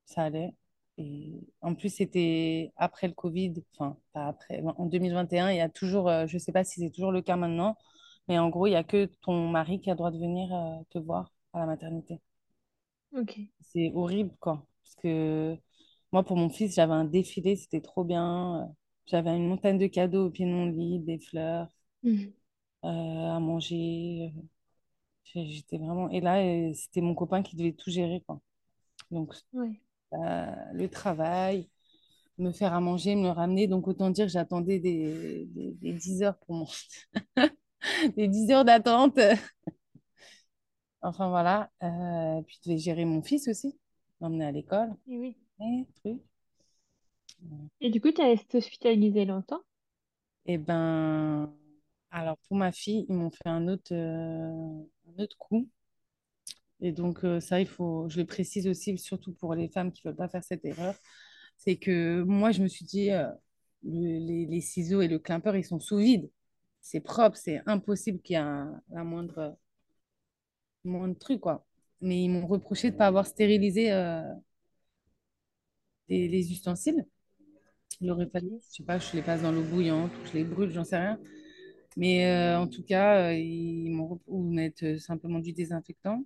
ça 0.05 0.23
allait. 0.23 0.55
Et 0.99 1.33
en 1.61 1.75
plus, 1.75 1.89
c'était 1.89 2.73
après 2.77 3.07
le 3.07 3.13
Covid, 3.13 3.53
enfin, 3.75 3.97
pas 4.13 4.27
après, 4.27 4.61
en 4.77 4.85
2021, 4.87 5.51
il 5.51 5.57
y 5.57 5.61
a 5.61 5.69
toujours, 5.69 6.09
euh, 6.09 6.27
je 6.27 6.35
ne 6.35 6.39
sais 6.39 6.51
pas 6.53 6.63
si 6.63 6.81
c'est 6.81 6.91
toujours 6.91 7.11
le 7.11 7.21
cas 7.21 7.37
maintenant, 7.37 7.77
mais 8.27 8.39
en 8.39 8.49
gros, 8.49 8.67
il 8.67 8.71
n'y 8.71 8.75
a 8.77 8.83
que 8.83 9.05
ton 9.21 9.47
mari 9.49 9.81
qui 9.81 9.89
a 9.89 9.93
le 9.93 9.97
droit 9.97 10.11
de 10.11 10.19
venir 10.19 10.53
euh, 10.53 10.83
te 10.91 10.99
voir 10.99 11.33
à 11.53 11.59
la 11.59 11.65
maternité. 11.67 12.21
Ok. 13.13 13.31
C'est 13.61 13.91
horrible, 13.95 14.35
quoi. 14.39 14.65
Parce 14.83 14.95
que 14.95 15.55
moi, 16.11 16.23
pour 16.23 16.37
mon 16.37 16.49
fils, 16.49 16.75
j'avais 16.75 16.93
un 16.93 17.05
défilé, 17.05 17.55
c'était 17.55 17.81
trop 17.81 18.03
bien. 18.03 18.69
J'avais 19.07 19.35
une 19.35 19.47
montagne 19.47 19.77
de 19.77 19.87
cadeaux 19.87 20.27
au 20.27 20.31
pied 20.31 20.45
de 20.45 20.51
mon 20.51 20.65
lit, 20.67 20.99
des 20.99 21.19
fleurs 21.19 21.67
Mhm. 22.03 22.33
Euh, 22.85 22.87
à 23.35 23.39
manger. 23.39 24.33
J'ai- 25.25 25.47
J'étais 25.47 25.77
vraiment. 25.77 26.09
Et 26.09 26.21
là, 26.21 26.39
euh, 26.43 26.73
c'était 26.75 27.01
mon 27.01 27.15
copain 27.15 27.43
qui 27.43 27.55
devait 27.55 27.73
tout 27.73 27.91
gérer, 27.91 28.21
quoi. 28.27 28.41
Donc, 29.11 29.35
euh, 30.15 30.55
le 30.73 30.89
travail, 30.89 31.69
me 32.39 32.51
faire 32.53 32.73
à 32.73 32.81
manger, 32.81 33.15
me 33.15 33.23
le 33.23 33.29
ramener. 33.31 33.67
Donc, 33.67 33.87
autant 33.87 34.09
dire 34.11 34.27
j'attendais 34.29 34.79
des, 34.79 35.45
des, 35.47 35.73
des 35.73 35.93
10 35.93 36.23
heures 36.23 36.37
pour 36.39 36.55
mon... 36.55 36.67
des 38.17 38.27
10 38.27 38.51
heures 38.51 38.65
d'attente. 38.65 39.19
Enfin, 41.01 41.29
voilà. 41.29 41.71
Euh, 41.83 42.41
puis, 42.43 42.59
je 42.63 42.69
devais 42.69 42.77
gérer 42.79 43.05
mon 43.05 43.21
fils 43.21 43.47
aussi, 43.47 43.77
m'emmener 44.19 44.45
à 44.45 44.51
l'école. 44.51 44.95
Et 45.07 45.17
oui. 45.17 45.37
Et, 45.61 45.87
truc. 46.01 46.21
Et 47.81 47.89
du 47.89 47.99
coup, 47.99 48.13
tu 48.13 48.21
as 48.21 48.27
resté 48.27 48.59
hospitalisée 48.59 49.25
longtemps? 49.25 49.61
Et 50.45 50.57
ben, 50.57 51.51
alors, 52.11 52.37
pour 52.47 52.57
ma 52.57 52.71
fille, 52.71 53.05
ils 53.09 53.15
m'ont 53.15 53.31
fait 53.31 53.47
un 53.49 53.67
autre, 53.67 53.93
euh, 53.93 54.83
un 55.17 55.23
autre 55.23 55.37
coup. 55.37 55.67
Et 56.81 56.91
donc, 56.91 57.23
euh, 57.23 57.39
ça, 57.39 57.59
il 57.61 57.67
faut, 57.67 58.07
je 58.09 58.19
le 58.19 58.25
précise 58.25 58.67
aussi, 58.67 58.97
surtout 58.97 59.33
pour 59.33 59.53
les 59.55 59.69
femmes 59.69 59.91
qui 59.91 60.01
ne 60.05 60.11
veulent 60.11 60.17
pas 60.17 60.29
faire 60.29 60.43
cette 60.43 60.65
erreur, 60.65 60.95
c'est 61.57 61.77
que 61.77 62.23
moi, 62.23 62.51
je 62.51 62.63
me 62.63 62.67
suis 62.67 62.85
dit, 62.85 63.11
euh, 63.11 63.27
le- 63.83 64.19
les, 64.19 64.45
les 64.47 64.61
ciseaux 64.61 65.01
et 65.01 65.07
le 65.07 65.19
climper, 65.19 65.53
ils 65.57 65.65
sont 65.65 65.79
sous 65.79 65.97
vide. 65.97 66.29
C'est 66.81 67.01
propre, 67.01 67.37
c'est 67.37 67.61
impossible 67.67 68.19
qu'il 68.21 68.35
y 68.35 68.39
ait 68.39 68.43
la 68.91 69.03
moindre, 69.03 69.57
moindre 70.83 71.17
truc, 71.17 71.41
quoi. 71.41 71.65
Mais 72.01 72.23
ils 72.23 72.29
m'ont 72.29 72.47
reproché 72.47 72.89
de 72.89 72.93
ne 72.95 72.97
pas 72.99 73.07
avoir 73.07 73.25
stérilisé 73.27 73.91
les, 76.09 76.27
les 76.27 76.51
ustensiles. 76.51 77.05
Il 78.01 78.11
aurait 78.11 78.27
fallu, 78.29 78.51
je 78.69 78.77
sais 78.77 78.83
pas, 78.83 78.99
je 78.99 79.15
les 79.15 79.21
passe 79.23 79.41
dans 79.43 79.51
l'eau 79.51 79.63
bouillante 79.63 80.11
ou 80.23 80.27
je 80.27 80.33
les 80.33 80.43
brûle, 80.43 80.71
j'en 80.71 80.83
sais 80.85 80.97
rien. 80.97 81.19
Mais 81.97 82.25
euh, 82.27 82.59
en 82.59 82.67
tout 82.67 82.83
cas, 82.83 83.29
euh, 83.31 83.33
ils 83.35 83.89
m'ont 83.91 84.19
mettre 84.29 84.85
euh, 84.85 84.97
simplement 84.99 85.39
du 85.39 85.53
désinfectant. 85.53 86.23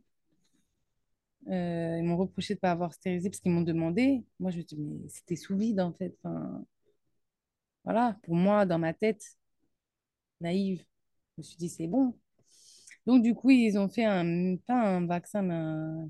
Ils 1.48 2.04
m'ont 2.04 2.18
reproché 2.18 2.54
de 2.54 2.58
ne 2.58 2.62
pas 2.62 2.72
avoir 2.72 2.94
stérilisé 2.94 3.30
parce 3.30 3.40
qu'ils 3.40 3.52
m'ont 3.52 3.62
demandé. 3.62 4.24
Moi, 4.40 4.52
je 4.52 4.58
me 4.58 4.64
dis, 4.64 4.76
mais 4.78 5.08
c'était 5.10 5.36
sous 5.36 5.58
vide 5.58 5.80
en 5.80 5.94
fait. 5.94 6.16
Enfin, 6.24 6.64
voilà, 7.86 8.18
pour 8.24 8.36
moi, 8.36 8.66
dans 8.66 8.80
ma 8.80 8.94
tête 8.94 9.38
naïve, 10.42 10.80
je 11.38 11.42
me 11.42 11.44
suis 11.44 11.58
dit, 11.58 11.70
c'est 11.70 11.88
bon. 11.88 12.18
Donc, 13.08 13.24
du 13.24 13.36
coup, 13.36 13.52
ils 13.52 13.78
ont 13.80 13.90
fait 13.90 14.06
un, 14.06 14.58
pas 14.68 14.76
un 14.98 15.08
vaccin, 15.08 15.42
mais 15.44 16.10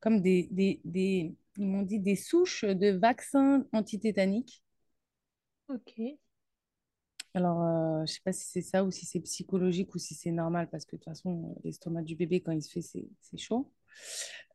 comme 0.00 0.20
des, 0.20 0.48
des, 0.50 0.80
des, 0.84 1.34
ils 1.56 1.66
m'ont 1.66 1.82
dit 1.82 2.00
des 2.00 2.16
souches 2.16 2.64
de 2.64 2.90
vaccins 2.90 3.64
antitétaniques. 3.72 4.62
Ok. 5.68 5.92
Alors, 7.34 7.62
euh, 7.62 8.06
je 8.06 8.12
sais 8.12 8.20
pas 8.24 8.32
si 8.32 8.44
c'est 8.46 8.62
ça 8.62 8.84
ou 8.84 8.90
si 8.92 9.06
c'est 9.06 9.20
psychologique 9.20 9.94
ou 9.94 9.98
si 9.98 10.14
c'est 10.14 10.30
normal 10.30 10.68
parce 10.70 10.84
que 10.84 10.92
de 10.96 11.00
toute 11.00 11.04
façon, 11.12 11.56
l'estomac 11.64 12.02
du 12.02 12.14
bébé, 12.14 12.40
quand 12.40 12.52
il 12.52 12.62
se 12.62 12.70
fait, 12.70 12.80
c'est 12.82 13.38
chaud. 13.38 13.70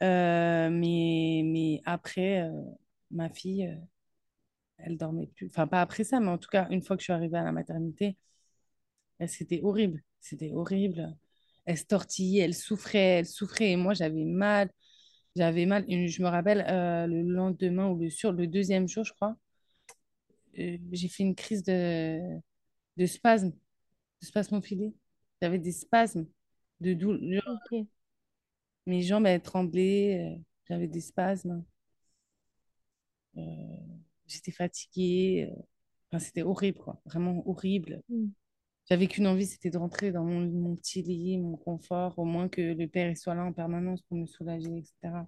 Euh, 0.02 0.70
mais, 0.72 1.42
mais 1.46 1.82
après, 1.86 2.42
euh, 2.44 2.52
ma 3.12 3.30
fille, 3.30 3.78
elle 4.78 4.98
dormait 4.98 5.28
plus. 5.28 5.48
Enfin, 5.48 5.68
pas 5.68 5.82
après 5.82 6.04
ça, 6.04 6.20
mais 6.20 6.30
en 6.30 6.38
tout 6.38 6.50
cas, 6.50 6.68
une 6.70 6.82
fois 6.82 6.96
que 6.98 7.02
je 7.02 7.06
suis 7.06 7.14
arrivée 7.14 7.38
à 7.38 7.44
la 7.44 7.52
maternité, 7.52 8.18
c'était 9.28 9.62
horrible. 9.64 10.04
C'était 10.20 10.52
horrible. 10.54 11.16
Elle 11.66 11.78
se 11.78 11.86
tortillait, 11.86 12.44
elle 12.44 12.54
souffrait, 12.56 13.20
elle 13.20 13.26
souffrait. 13.26 13.72
Et 13.72 13.76
moi, 13.76 13.94
j'avais 13.94 14.24
mal. 14.26 14.70
J'avais 15.36 15.66
mal. 15.66 15.86
Je 15.90 16.24
me 16.24 16.28
rappelle 16.28 16.66
le 17.10 17.22
lendemain 17.24 17.88
ou 17.90 17.98
le, 18.00 18.10
sur, 18.10 18.32
le 18.34 18.48
deuxième 18.48 18.88
jour, 18.88 19.04
je 19.06 19.14
crois, 19.14 19.38
j'ai 20.54 21.08
fait 21.08 21.24
une 21.24 21.36
crise 21.36 21.64
de, 21.64 22.20
de 23.00 23.08
spasme, 23.08 23.52
de 24.22 24.28
spasmophilie. 24.28 24.96
J'avais 25.42 25.60
des 25.60 25.74
spasmes 25.74 26.28
de 26.82 26.94
douleur. 26.96 27.44
Mes 28.86 29.02
jambes, 29.04 29.26
elles 29.26 29.42
tremblaient. 29.42 30.36
euh, 30.38 30.42
J'avais 30.68 30.88
des 30.88 31.00
spasmes. 31.02 31.64
euh, 33.38 33.42
J'étais 34.28 34.52
fatiguée. 34.52 35.50
euh, 35.52 35.62
Enfin, 36.12 36.20
c'était 36.26 36.42
horrible, 36.44 36.80
quoi. 36.80 37.00
Vraiment 37.06 37.48
horrible. 37.48 38.02
Mm. 38.10 38.28
J'avais 38.90 39.08
qu'une 39.08 39.28
envie, 39.28 39.48
c'était 39.48 39.70
de 39.72 39.78
rentrer 39.78 40.12
dans 40.12 40.24
mon, 40.26 40.42
mon 40.42 40.76
petit 40.78 41.02
lit, 41.04 41.38
mon 41.40 41.58
confort, 41.58 42.18
au 42.20 42.26
moins 42.26 42.50
que 42.50 42.62
le 42.62 42.88
père 42.88 43.16
soit 43.18 43.36
là 43.36 43.46
en 43.46 43.54
permanence 43.54 44.02
pour 44.04 44.18
me 44.18 44.26
soulager, 44.28 44.78
etc. 44.80 45.28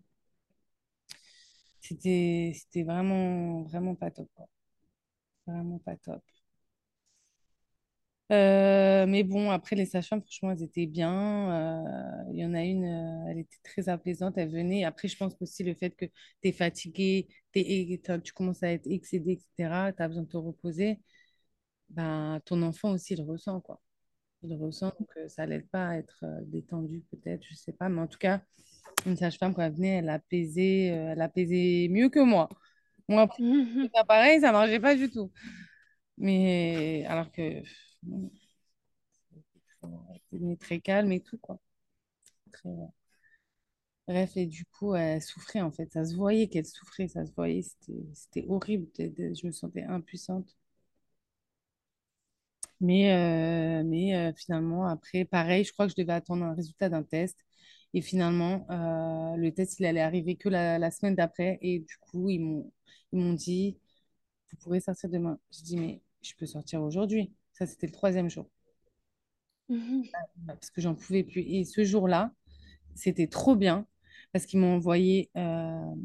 C'était, 1.81 2.53
c'était 2.55 2.83
vraiment, 2.83 3.63
vraiment 3.63 3.95
pas 3.95 4.11
top, 4.11 4.29
quoi. 4.35 4.47
Vraiment 5.47 5.79
pas 5.79 5.97
top. 5.97 6.23
Euh, 8.31 9.05
mais 9.07 9.23
bon, 9.23 9.51
après, 9.51 9.75
les 9.75 9.85
sages-femmes, 9.85 10.21
franchement, 10.21 10.51
elles 10.51 10.63
étaient 10.63 10.85
bien. 10.85 11.51
Euh, 11.51 12.23
Il 12.31 12.39
y 12.39 12.45
en 12.45 12.53
a 12.53 12.63
une, 12.63 12.85
euh, 12.85 13.29
elle 13.29 13.39
était 13.39 13.57
très 13.63 13.89
apaisante, 13.89 14.37
elle 14.37 14.49
venait. 14.49 14.85
Après, 14.85 15.07
je 15.09 15.17
pense 15.17 15.33
aussi 15.41 15.63
le 15.63 15.73
fait 15.75 15.89
que 15.95 16.05
tu 16.05 16.47
es 16.49 16.51
fatigué, 16.53 17.27
t'as- 18.03 18.19
tu 18.19 18.31
commences 18.33 18.63
à 18.63 18.71
être 18.71 18.87
excédé, 18.87 19.33
etc., 19.33 19.91
tu 19.91 20.01
as 20.01 20.07
besoin 20.07 20.23
de 20.23 20.29
te 20.29 20.37
reposer, 20.37 20.99
ben, 21.89 22.41
ton 22.45 22.61
enfant 22.63 22.91
aussi, 22.93 23.13
il 23.15 23.19
le 23.19 23.25
ressent, 23.25 23.61
quoi. 23.61 23.81
Il 24.43 24.55
ressent, 24.55 24.93
donc 24.99 25.09
euh, 25.17 25.29
ça 25.29 25.45
l'aide 25.47 25.69
pas 25.69 25.89
à 25.89 25.97
être 25.97 26.25
détendu, 26.47 27.03
peut-être, 27.11 27.43
je 27.49 27.55
sais 27.55 27.73
pas. 27.73 27.89
Mais 27.89 28.01
en 28.01 28.07
tout 28.07 28.19
cas, 28.19 28.41
une 29.07 29.17
sage-femme, 29.17 29.53
quand 29.55 29.63
elle 29.63 29.73
venait, 29.75 29.97
elle 29.99 30.09
apaisait, 30.09 30.85
elle 30.87 31.21
apaisait 31.21 31.87
mieux 31.91 32.09
que 32.09 32.19
moi. 32.21 32.49
Moi, 33.09 33.27
pareil, 34.07 34.41
ça 34.41 34.51
marchait 34.53 34.79
pas 34.81 34.95
du 34.95 35.09
tout. 35.11 35.31
Mais 36.17 37.05
alors 37.07 37.31
que... 37.31 37.63
C'était 40.31 40.55
très 40.57 40.79
calme 40.79 41.11
et 41.11 41.19
tout, 41.21 41.37
quoi. 41.37 41.59
Euh, 42.65 42.87
Bref, 44.07 44.37
et 44.37 44.45
du 44.45 44.63
coup, 44.65 44.93
elle 44.95 45.21
souffrait, 45.23 45.61
en 45.61 45.71
fait. 45.71 45.91
Ça 45.91 46.05
se 46.05 46.15
voyait 46.15 46.47
qu'elle 46.49 46.65
souffrait, 46.67 47.07
ça 47.07 47.25
se 47.25 47.31
voyait. 47.33 47.63
C'était, 48.13 48.45
horrible. 48.47 48.87
de- 48.99 49.33
Je 49.33 49.45
me 49.47 49.51
sentais 49.51 49.83
impuissante. 49.83 50.55
Mais, 52.79 53.11
euh, 53.13 53.83
mais 53.85 54.15
euh, 54.15 54.33
finalement, 54.35 54.87
après, 54.87 55.23
pareil, 55.25 55.63
je 55.63 55.71
crois 55.73 55.85
que 55.87 55.91
je 55.95 56.01
devais 56.01 56.13
attendre 56.13 56.43
un 56.45 56.53
résultat 56.55 56.89
d'un 56.89 57.03
test. 57.03 57.37
Et 57.93 58.01
finalement, 58.01 58.65
euh, 58.71 59.35
le 59.37 59.51
test, 59.53 59.79
il 59.79 59.85
allait 59.85 60.01
arriver 60.01 60.35
que 60.35 60.49
la, 60.49 60.79
la 60.79 60.89
semaine 60.91 61.15
d'après. 61.15 61.59
Et 61.61 61.79
du 61.79 61.97
coup, 61.99 62.29
ils 62.29 62.39
m'ont 63.11 63.33
dit, 63.33 63.77
vous 64.51 64.57
pourrez 64.59 64.81
sortir 64.81 65.09
demain. 65.09 65.39
Je 65.53 65.63
dis, 65.63 65.77
mais 65.77 66.01
je 66.23 66.33
peux 66.37 66.45
sortir 66.47 66.81
aujourd'hui. 66.83 67.33
Ça, 67.61 67.67
c'était 67.67 67.87
le 67.87 67.93
troisième 67.93 68.29
jour. 68.29 68.49
Parce 70.47 70.69
que 70.71 70.81
j'en 70.81 70.95
pouvais 70.95 71.23
plus. 71.23 71.41
Et 71.41 71.63
ce 71.65 71.83
jour-là, 71.83 72.31
C'était 72.95 73.27
trop 73.27 73.55
bien 73.57 73.87
parce 74.33 74.45
qu'ils 74.47 74.59
m'ont 74.61 74.75
envoyé 74.77 75.31
euh, 75.37 75.95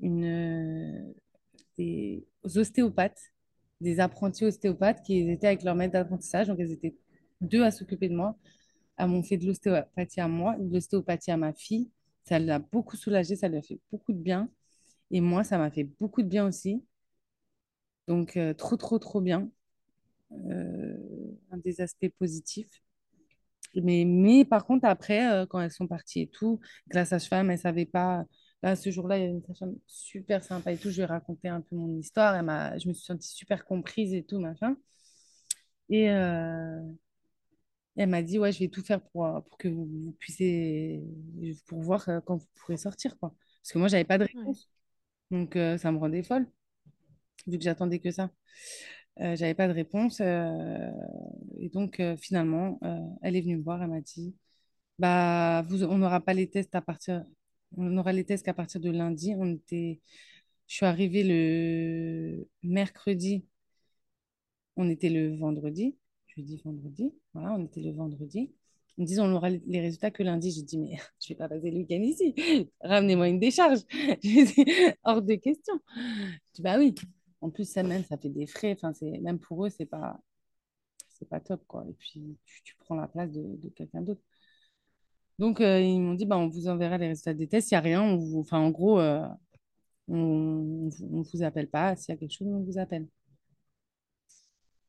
une, 0.00 1.14
des 1.78 2.26
ostéopathes, 2.56 3.20
des 3.80 4.00
apprentis 4.00 4.44
ostéopathes 4.44 5.02
qui 5.04 5.20
étaient 5.30 5.48
avec 5.48 5.62
leur 5.64 5.74
maître 5.74 5.94
d'apprentissage. 5.94 6.48
Donc, 6.48 6.58
elles 6.60 6.72
étaient 6.72 6.96
deux 7.40 7.62
à 7.64 7.70
s'occuper 7.70 8.08
de 8.08 8.16
moi. 8.16 8.36
Elles 8.98 9.08
m'ont 9.08 9.22
fait 9.22 9.38
de 9.38 9.46
l'ostéopathie 9.46 10.20
à 10.20 10.28
moi, 10.28 10.56
de 10.58 10.72
l'ostéopathie 10.74 11.32
à 11.32 11.36
ma 11.36 11.52
fille. 11.54 11.90
Ça 12.24 12.38
l'a 12.40 12.60
beaucoup 12.60 12.96
soulagée, 12.96 13.36
ça 13.36 13.48
lui 13.48 13.58
a 13.58 13.62
fait 13.62 13.80
beaucoup 13.92 14.12
de 14.12 14.18
bien. 14.20 14.50
Et 15.10 15.20
moi, 15.20 15.44
ça 15.44 15.58
m'a 15.58 15.70
fait 15.70 15.84
beaucoup 16.00 16.22
de 16.22 16.28
bien 16.28 16.46
aussi. 16.46 16.84
Donc, 18.08 18.36
euh, 18.38 18.54
trop, 18.54 18.76
trop, 18.78 18.98
trop 18.98 19.20
bien. 19.20 19.50
Euh, 20.50 20.96
un 21.50 21.58
des 21.58 21.80
aspects 21.80 22.08
positifs. 22.18 22.70
Mais, 23.76 24.04
mais 24.04 24.44
par 24.44 24.66
contre, 24.66 24.86
après, 24.86 25.32
euh, 25.32 25.46
quand 25.46 25.60
elles 25.60 25.70
sont 25.70 25.86
parties 25.86 26.22
et 26.22 26.28
tout, 26.28 26.60
que 26.90 26.96
la 26.96 27.04
sage-femme, 27.04 27.50
elle 27.50 27.58
savait 27.58 27.86
pas. 27.86 28.24
Là, 28.62 28.76
ce 28.76 28.90
jour-là, 28.90 29.18
il 29.18 29.22
y 29.22 29.26
a 29.26 29.28
une 29.28 29.42
sage-femme 29.42 29.74
super 29.86 30.42
sympa 30.44 30.72
et 30.72 30.78
tout. 30.78 30.90
Je 30.90 30.96
lui 30.96 31.02
ai 31.02 31.06
raconté 31.06 31.48
un 31.48 31.60
peu 31.60 31.76
mon 31.76 31.98
histoire. 31.98 32.34
Elle 32.36 32.80
je 32.80 32.88
me 32.88 32.94
suis 32.94 33.04
sentie 33.04 33.28
super 33.28 33.64
comprise 33.64 34.14
et 34.14 34.22
tout, 34.24 34.38
machin. 34.38 34.76
Et 35.88 36.10
euh, 36.10 36.80
elle 37.96 38.08
m'a 38.08 38.22
dit, 38.22 38.38
ouais, 38.38 38.52
je 38.52 38.58
vais 38.60 38.68
tout 38.68 38.82
faire 38.82 39.00
pour, 39.00 39.28
pour 39.48 39.58
que 39.58 39.68
vous, 39.68 39.86
vous 39.86 40.12
puissiez, 40.12 41.02
pour 41.66 41.80
voir 41.82 42.08
quand 42.24 42.36
vous 42.36 42.46
pourrez 42.56 42.76
sortir, 42.76 43.16
quoi. 43.18 43.34
Parce 43.62 43.72
que 43.72 43.78
moi, 43.78 43.88
j'avais 43.88 44.04
pas 44.04 44.18
de 44.18 44.24
réponse. 44.24 44.68
Donc, 45.30 45.56
euh, 45.56 45.78
ça 45.78 45.92
me 45.92 45.98
rendait 45.98 46.22
folle, 46.22 46.46
vu 47.46 47.58
que 47.58 47.64
j'attendais 47.64 47.98
que 48.00 48.10
ça. 48.10 48.30
Euh, 49.20 49.36
j'avais 49.36 49.54
pas 49.54 49.68
de 49.68 49.72
réponse. 49.72 50.20
euh, 50.20 50.90
et 51.58 51.68
donc, 51.68 52.00
euh, 52.00 52.16
finalement, 52.16 52.78
euh, 52.84 52.98
elle 53.22 53.36
est 53.36 53.40
venue 53.42 53.56
me 53.58 53.62
voir. 53.62 53.82
Elle 53.82 53.90
m'a 53.90 54.00
dit, 54.00 54.34
Bah, 54.98 55.62
vous, 55.68 55.84
on 55.84 55.98
n'aura 55.98 56.20
pas 56.20 56.34
les 56.34 56.50
tests 56.50 56.74
à 56.76 56.82
partir, 56.82 57.24
on 57.76 57.96
aura 57.98 58.12
les 58.12 58.24
tests 58.24 58.44
qu'à 58.46 58.54
partir 58.54 58.80
de 58.80 58.90
lundi. 58.90 59.34
On 59.38 59.52
était, 59.54 60.00
je 60.68 60.76
suis 60.76 60.86
arrivée 60.86 61.24
le 61.24 62.48
mercredi, 62.64 63.46
on 64.76 64.88
était 64.90 65.08
le 65.10 65.36
vendredi, 65.36 65.96
jeudi, 66.36 66.60
vendredi, 66.64 67.12
voilà, 67.32 67.52
on 67.54 67.64
était 67.64 67.80
le 67.80 67.92
vendredi. 67.92 68.52
Ils 68.96 69.02
me 69.02 69.06
disent, 69.06 69.18
on 69.20 69.32
aura 69.34 69.50
les 69.50 69.80
résultats 69.80 70.10
que 70.12 70.22
lundi. 70.22 70.52
J'ai 70.52 70.62
dit, 70.62 70.78
mais 70.78 70.96
je 71.20 71.28
vais 71.30 71.34
pas 71.36 71.48
passer 71.48 71.70
le 71.70 71.78
week-end 71.78 72.00
ici. 72.02 72.34
Ramenez-moi 72.80 73.28
une 73.28 73.40
décharge. 73.40 73.80
J'ai 74.22 74.44
dit, 74.44 74.64
hors 75.04 75.20
de 75.22 75.34
question. 75.34 75.74
Je 76.52 76.54
dis, 76.56 76.62
bah 76.62 76.78
oui. 76.78 76.94
En 77.44 77.50
plus, 77.50 77.66
ça 77.70 77.82
même, 77.82 78.04
ça 78.04 78.16
fait 78.16 78.30
des 78.30 78.46
frais. 78.46 78.72
Enfin, 78.72 78.94
c'est, 78.94 79.18
même 79.20 79.38
pour 79.38 79.66
eux, 79.66 79.70
c'est 79.70 79.84
pas, 79.86 80.18
c'est 81.10 81.28
pas 81.28 81.40
top, 81.40 81.62
quoi. 81.66 81.84
Et 81.88 81.92
puis, 81.92 82.38
tu, 82.64 82.74
prends 82.78 82.94
la 82.96 83.06
place 83.08 83.30
de, 83.32 83.68
quelqu'un 83.76 84.00
d'autre. 84.02 84.22
Donc, 85.38 85.60
euh, 85.60 85.80
ils 85.80 86.00
m'ont 86.00 86.14
dit, 86.14 86.26
bah, 86.26 86.38
on 86.38 86.48
vous 86.48 86.68
enverra 86.68 86.96
les 86.98 87.08
résultats 87.08 87.34
des 87.34 87.48
tests. 87.48 87.68
S'il 87.68 87.76
n'y 87.76 87.80
a 87.80 87.82
rien, 87.82 88.02
enfin, 88.36 88.58
en 88.58 88.70
gros, 88.70 88.98
euh, 89.00 89.26
on 90.08 90.88
ne 90.88 91.22
vous 91.22 91.42
appelle 91.42 91.68
pas. 91.68 91.96
S'il 91.96 92.14
y 92.14 92.16
a 92.16 92.18
quelque 92.18 92.32
chose, 92.32 92.48
on 92.48 92.62
vous 92.62 92.78
appelle. 92.78 93.06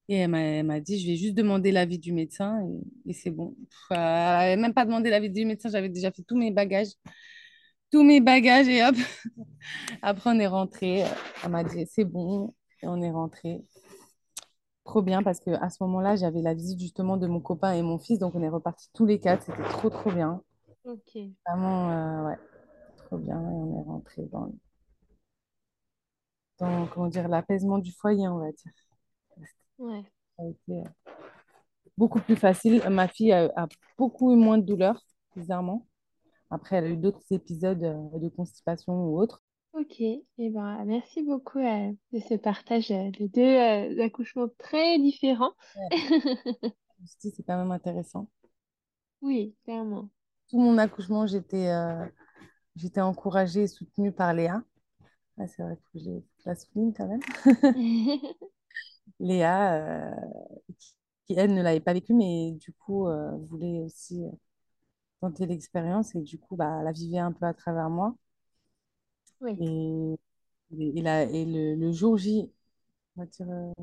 Et 0.08 0.18
elle 0.18 0.30
m'a 0.66 0.80
dit, 0.80 1.00
je 1.00 1.08
vais 1.08 1.18
juste 1.18 1.34
demander 1.36 1.72
l'avis 1.72 1.98
du 2.00 2.14
médecin 2.14 2.62
et, 3.06 3.10
et 3.10 3.14
c'est 3.14 3.32
bon. 3.32 3.56
Pff, 3.70 3.88
elle 3.92 3.98
n'avait 3.98 4.58
même 4.58 4.74
pas 4.74 4.86
demandé 4.86 5.10
l'avis 5.10 5.32
du 5.32 5.46
médecin. 5.46 5.70
J'avais 5.70 5.90
déjà 5.90 6.12
fait 6.12 6.24
tous 6.24 6.38
mes 6.38 6.52
bagages. 6.52 6.94
Tous 7.96 8.04
mes 8.04 8.20
bagages 8.20 8.68
et 8.68 8.84
hop. 8.84 8.94
Après, 10.02 10.30
on 10.30 10.38
est 10.38 10.48
rentré. 10.48 11.06
Elle 11.42 11.50
m'a 11.50 11.64
dit, 11.64 11.88
c'est 11.90 12.04
bon. 12.04 12.54
Et 12.84 12.88
on 12.90 13.02
est 13.02 13.10
rentré. 13.10 13.64
Trop 14.84 15.02
bien 15.02 15.24
parce 15.24 15.40
qu'à 15.40 15.70
ce 15.70 15.82
moment-là, 15.84 16.18
j'avais 16.18 16.42
la 16.42 16.54
visite 16.54 16.78
justement 16.78 17.16
de 17.16 17.26
mon 17.26 17.40
copain 17.40 17.72
et 17.72 17.82
mon 17.82 17.98
fils. 17.98 18.20
Donc, 18.20 18.36
on 18.36 18.44
est 18.44 18.50
repartis 18.50 18.90
tous 18.94 19.06
les 19.06 19.22
quatre. 19.22 19.44
C'était 19.44 19.64
trop, 19.70 19.90
trop 19.90 20.12
bien. 20.12 20.42
Ok. 20.84 21.18
Vraiment, 21.48 21.90
euh, 21.90 22.28
ouais. 22.28 22.38
Trop 23.06 23.18
bien, 23.18 23.40
et 23.42 23.46
on 23.46 23.80
est 23.80 23.86
rentré 23.86 24.24
dans, 24.30 24.52
dans 26.60 26.86
comment 26.88 27.08
dire, 27.08 27.30
l'apaisement 27.30 27.78
du 27.78 27.94
foyer, 27.94 28.28
on 28.28 28.40
va 28.40 28.52
dire. 28.52 28.74
Ouais. 29.78 30.04
Ça 30.38 30.44
a 30.44 30.48
été 30.50 30.72
euh, 30.72 31.10
beaucoup 31.98 32.20
plus 32.20 32.36
facile. 32.36 32.82
Ma 32.90 33.08
fille 33.08 33.32
a, 33.32 33.52
a 33.56 33.68
beaucoup 33.98 34.32
eu 34.32 34.36
moins 34.36 34.58
de 34.58 34.66
douleurs, 34.66 35.02
bizarrement. 35.36 35.86
Après, 36.50 36.78
elle 36.78 36.86
a 36.86 36.90
eu 36.90 36.98
d'autres 36.98 37.24
épisodes 37.32 37.84
euh, 37.84 38.20
de 38.20 38.30
constipation 38.30 38.94
ou 38.94 39.20
autres. 39.20 39.42
Ok. 39.76 40.00
Et 40.00 40.24
ben, 40.38 40.86
merci 40.86 41.22
beaucoup 41.22 41.60
euh, 41.60 41.92
de 42.14 42.20
ce 42.20 42.36
partage 42.36 42.92
euh, 42.92 43.12
de 43.12 43.28
deux 43.28 43.42
euh, 43.42 44.06
accouchements 44.06 44.48
très 44.58 44.98
différents. 45.00 45.52
Ouais, 45.76 45.98
c'est 47.20 47.44
quand 47.46 47.58
même 47.58 47.72
intéressant. 47.72 48.30
Oui, 49.22 49.54
clairement. 49.66 50.10
Tout 50.50 50.60
mon 50.60 50.78
accouchement, 50.78 51.28
j'étais 51.28 51.68
euh, 51.68 52.06
j'étais 52.78 53.02
encouragée 53.02 53.64
et 53.64 53.68
soutenue 53.68 54.14
par 54.14 54.34
Léa. 54.34 54.64
Ah, 55.38 55.48
c'est 55.48 55.62
vrai 55.64 55.76
que 55.76 56.00
je 56.00 56.12
la 56.46 56.56
souligne 56.56 56.94
quand 56.94 57.08
même. 57.08 57.22
Léa, 59.20 60.16
qui, 61.26 61.34
elle, 61.36 61.54
ne 61.54 61.62
l'avait 61.62 61.82
pas 61.82 61.94
vécu, 61.94 62.14
mais 62.14 62.54
du 62.54 62.72
coup, 62.72 63.08
voulait 63.50 63.82
aussi 63.82 64.24
tenter 65.22 65.46
l'expérience 65.46 66.16
et 66.16 66.22
du 66.22 66.40
coup, 66.40 66.56
bah, 66.56 66.82
la 66.84 66.92
vivait 66.94 67.20
un 67.20 67.32
peu 67.34 67.46
à 67.46 67.54
travers 67.54 67.90
moi. 67.90 68.16
Oui. 69.42 69.60
Et, 69.60 70.16
et, 70.80 71.02
la- 71.02 71.24
et 71.24 71.46
le, 71.46 71.76
le 71.76 71.92
jour 71.92 72.18
J, 72.18 72.52
on 73.18 73.22
va 73.24 73.28
dire, 73.28 73.48
euh, 73.50 73.74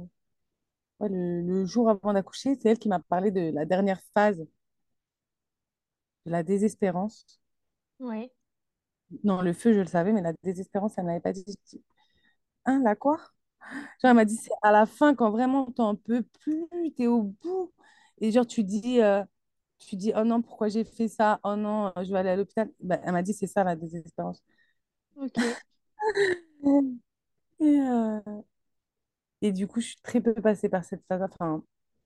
ouais, 1.00 1.08
le, 1.10 1.42
le 1.42 1.64
jour 1.66 1.88
avant 1.90 2.12
d'accoucher, 2.14 2.54
c'est 2.56 2.70
elle 2.70 2.78
qui 2.78 2.88
m'a 2.88 3.00
parlé 3.00 3.30
de 3.30 3.50
la 3.52 3.64
dernière 3.66 4.00
phase 4.14 4.38
de 6.26 6.30
la 6.32 6.42
désespérance. 6.42 7.24
Ouais. 8.00 8.30
Non, 9.24 9.42
le 9.42 9.52
feu, 9.52 9.72
je 9.74 9.80
le 9.80 9.86
savais, 9.86 10.12
mais 10.12 10.22
la 10.22 10.32
désespérance, 10.42 10.94
elle 10.96 11.04
ne 11.04 11.08
m'avait 11.10 11.20
pas 11.20 11.32
dit. 11.32 11.44
hein, 12.64 12.80
la 12.84 12.94
quoi? 12.96 13.16
Genre, 14.02 14.10
elle 14.10 14.14
m'a 14.16 14.24
dit, 14.24 14.36
c'est 14.36 14.50
à 14.62 14.72
la 14.72 14.86
fin, 14.86 15.14
quand 15.14 15.30
vraiment 15.30 15.66
t'en 15.72 15.96
peux 15.96 16.22
plus, 16.40 16.66
t'es 16.96 17.08
au 17.08 17.22
bout. 17.24 17.72
Et 18.20 18.32
genre, 18.32 18.46
tu 18.46 18.64
dis, 18.64 19.00
euh, 19.02 19.22
tu 19.86 19.96
dis, 19.96 20.12
oh 20.16 20.24
non, 20.24 20.42
pourquoi 20.42 20.68
j'ai 20.68 20.84
fait 20.84 21.08
ça? 21.08 21.40
Oh 21.44 21.56
non, 21.56 21.92
je 22.02 22.12
vais 22.12 22.18
aller 22.18 22.30
à 22.30 22.36
l'hôpital. 22.36 22.70
Ben, 22.80 23.00
elle 23.04 23.12
m'a 23.12 23.22
dit, 23.22 23.34
c'est 23.34 23.46
ça 23.46 23.64
la 23.64 23.76
désespérance. 23.76 24.42
Ok. 25.16 25.38
Et, 27.60 27.80
euh, 27.80 28.20
et 29.42 29.52
du 29.52 29.66
coup, 29.66 29.80
je 29.80 29.86
suis 29.88 29.96
très 30.02 30.20
peu 30.20 30.34
passée 30.34 30.68
par 30.68 30.84
cette 30.84 31.02
phase-là. 31.08 31.28
Enfin, 31.32 31.62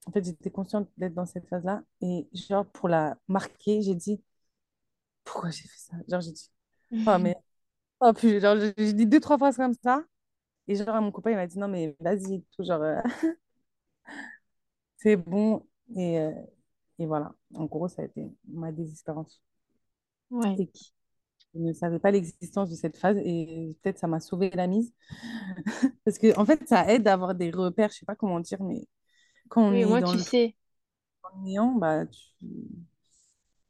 en 0.07 0.13
fait, 0.13 0.25
j'étais 0.25 0.51
consciente 0.51 0.89
d'être 0.97 1.15
dans 1.15 1.27
cette 1.27 1.49
phase-là. 1.49 1.83
Et 2.01 2.29
genre, 2.33 2.67
pour 2.67 2.89
la 2.89 3.17
marquer, 3.29 3.83
j'ai 3.83 3.95
dit, 3.95 4.23
pourquoi 5.25 5.51
j'ai 5.51 5.63
fait 5.69 5.79
ça? 5.79 5.97
Genre, 6.09 6.21
j'ai 6.21 6.33
dit, 6.33 6.51
oh 7.07 7.19
mais, 7.21 7.37
oh 8.01 8.13
puis, 8.15 8.41
genre, 8.41 8.59
j'ai 8.59 8.75
j'ai 8.79 8.95
dit 8.95 9.07
deux, 9.07 9.21
trois 9.21 9.39
phrases 9.39 9.57
comme 9.59 9.75
ça. 9.83 10.05
Et 10.69 10.77
genre, 10.77 11.01
mon 11.03 11.13
copain, 11.13 11.33
il 11.33 11.37
m'a 11.37 11.49
dit, 11.49 11.59
non, 11.59 11.69
mais 11.69 11.97
vas-y, 12.01 12.43
tout, 12.57 12.65
genre, 12.65 12.83
euh, 12.83 13.01
c'est 14.97 15.17
bon. 15.17 15.67
Et, 15.97 16.19
euh, 16.19 16.33
et 16.99 17.07
voilà, 17.07 17.35
en 17.55 17.65
gros, 17.67 17.89
ça 17.89 18.03
a 18.03 18.05
été 18.07 18.23
ma 18.49 18.73
désespérance. 18.73 19.41
Ouais. 20.31 20.63
Je 21.55 21.61
ne 21.61 21.73
savais 21.73 21.99
pas 21.99 22.11
l'existence 22.11 22.71
de 22.71 22.75
cette 22.77 22.97
phase 22.99 23.17
et 23.19 23.77
peut-être 23.83 23.99
ça 23.99 24.07
m'a 24.07 24.21
sauvé 24.21 24.51
la 24.51 24.67
mise. 24.67 24.93
Parce 26.05 26.19
que, 26.19 26.37
en 26.39 26.45
fait, 26.47 26.67
ça 26.69 26.93
aide 26.93 27.03
d'avoir 27.05 27.35
des 27.35 27.51
repères, 27.51 27.91
je 27.91 27.99
sais 27.99 28.07
pas 28.07 28.17
comment 28.17 28.41
dire, 28.41 28.63
mais 28.63 28.87
quand 29.49 29.63
on 29.63 29.75
Oui, 29.75 29.85
est 29.85 29.85
moi, 29.85 30.01
dans 30.01 30.13
tu 30.13 30.19
le 30.19 30.19
sais. 30.19 30.57
néant, 31.45 31.73
bah, 31.77 32.07
tu, 32.07 32.45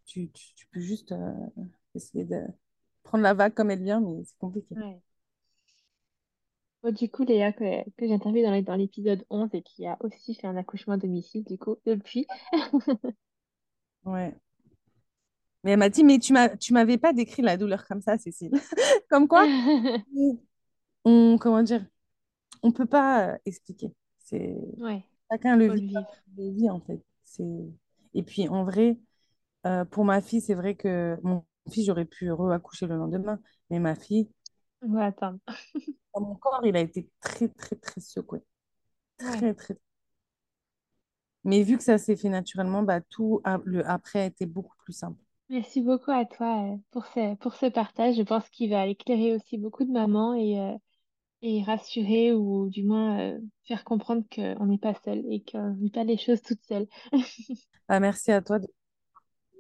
tu, 0.07 0.31
tu, 0.33 0.55
tu 0.55 0.67
peux 0.69 0.81
juste 0.81 1.13
euh, 1.13 1.33
essayer 1.95 2.25
de 2.25 2.43
prendre 3.03 3.23
la 3.25 3.35
vague 3.35 3.55
comme 3.55 3.71
elle 3.71 3.83
vient, 3.83 4.01
mais 4.01 4.25
c'est 4.25 4.39
compliqué. 4.39 4.77
Ouais. 4.77 5.03
Bon, 6.87 6.93
du 6.93 7.11
coup, 7.11 7.25
Léa, 7.25 7.53
que, 7.53 7.83
que 7.97 8.07
j'ai 8.07 8.15
interviewé 8.15 8.45
dans 8.45 8.63
dans 8.63 8.77
l'épisode 8.77 9.25
11 9.29 9.51
et 9.55 9.63
qui 9.63 9.89
a 9.89 9.97
aussi 9.99 10.37
fait 10.37 10.47
un 10.47 10.57
accouchement 10.57 10.95
à 10.95 10.97
domicile, 10.97 11.43
du 11.43 11.59
coup, 11.59 11.77
depuis. 11.85 12.27
Ouais. 14.05 14.33
Mais 15.65 15.73
elle 15.73 15.81
m'a 15.81 15.89
dit, 15.89 16.05
mais 16.05 16.21
tu 16.21 16.33
m'as, 16.33 16.49
tu 16.51 16.73
m'avais 16.73 16.97
pas 16.97 17.13
décrit 17.13 17.43
la 17.43 17.57
douleur 17.57 17.85
comme 17.89 18.01
ça, 18.01 18.17
Cécile. 18.19 18.53
Comme 19.11 19.27
quoi, 19.27 19.45
on, 21.05 21.39
comment 21.39 21.65
dire, 21.65 21.85
on 22.63 22.71
peut 22.71 22.87
pas 22.87 23.31
euh, 23.33 23.39
expliquer. 23.47 23.93
C'est 24.19 24.57
Ouais, 24.79 25.03
chacun 25.29 25.57
le 25.57 25.67
faut 25.67 25.73
le 25.73 25.81
vit 25.81 25.89
vivre. 25.89 26.07
le 26.39 26.51
vit 26.53 26.71
en 26.71 26.81
fait. 26.81 27.01
C'est 27.25 27.43
et 28.15 28.23
puis 28.23 28.49
en 28.49 28.63
vrai, 28.65 28.97
euh, 29.67 29.85
pour 29.85 30.05
ma 30.05 30.21
fille, 30.21 30.41
c'est 30.41 30.55
vrai 30.55 30.77
que 30.77 31.19
mon 31.25 31.45
fils, 31.69 31.87
j'aurais 31.87 32.05
pu 32.05 32.31
re-accoucher 32.31 32.87
le 32.87 32.97
lendemain, 32.97 33.41
mais 33.71 33.81
ma 33.81 33.97
fille, 33.97 34.29
On 34.87 34.93
va 34.93 35.07
attendre. 35.07 35.39
mon 36.19 36.35
corps, 36.37 36.65
il 36.65 36.77
a 36.77 36.81
été 36.81 37.09
très 37.21 37.49
très 37.49 37.77
très 37.77 38.01
secoué, 38.01 38.41
Ouais. 39.21 39.37
très 39.37 39.55
très. 39.55 39.77
Mais 41.45 41.63
vu 41.63 41.77
que 41.77 41.83
ça 41.85 41.99
s'est 41.99 42.17
fait 42.17 42.29
naturellement, 42.29 42.83
bah 42.83 43.01
tout 43.01 43.41
a- 43.45 43.61
le 43.65 43.87
après 43.89 44.21
a 44.21 44.25
été 44.27 44.47
beaucoup 44.47 44.75
plus 44.79 44.93
simple. 44.93 45.21
Merci 45.49 45.81
beaucoup 45.81 46.11
à 46.11 46.25
toi 46.25 46.73
euh, 46.73 46.77
pour 46.91 47.07
ce, 47.07 47.37
pour 47.37 47.55
ce 47.55 47.67
partage. 47.67 48.17
Je 48.17 48.23
pense 48.23 48.49
qu'il 48.51 48.71
va 48.71 48.87
éclairer 48.87 49.35
aussi 49.35 49.59
beaucoup 49.59 49.85
de 49.85 49.93
mamans 49.93 50.35
et, 50.35 50.59
euh, 50.59 50.75
et 51.43 51.63
rassurer 51.63 52.33
ou 52.33 52.69
du 52.69 52.83
moins 52.83 53.21
euh, 53.21 53.39
faire 53.65 53.85
comprendre 53.85 54.25
qu'on 54.35 54.67
n'est 54.67 54.79
pas 54.79 54.95
seul 55.05 55.23
et 55.31 55.45
qu'on 55.45 55.71
ne 55.71 55.77
vit 55.79 55.91
pas 55.91 56.03
les 56.05 56.17
choses 56.19 56.43
toute 56.43 56.63
seule. 56.65 56.87
Bah, 57.89 58.01
merci 58.01 58.33
à 58.33 58.43
toi 58.43 58.59
de 58.59 58.67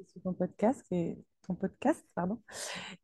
sur 0.08 0.20
ton 0.22 0.32
podcast 0.32 0.84
et 0.90 1.16
ton 1.47 1.55
podcast, 1.55 2.05
pardon. 2.14 2.39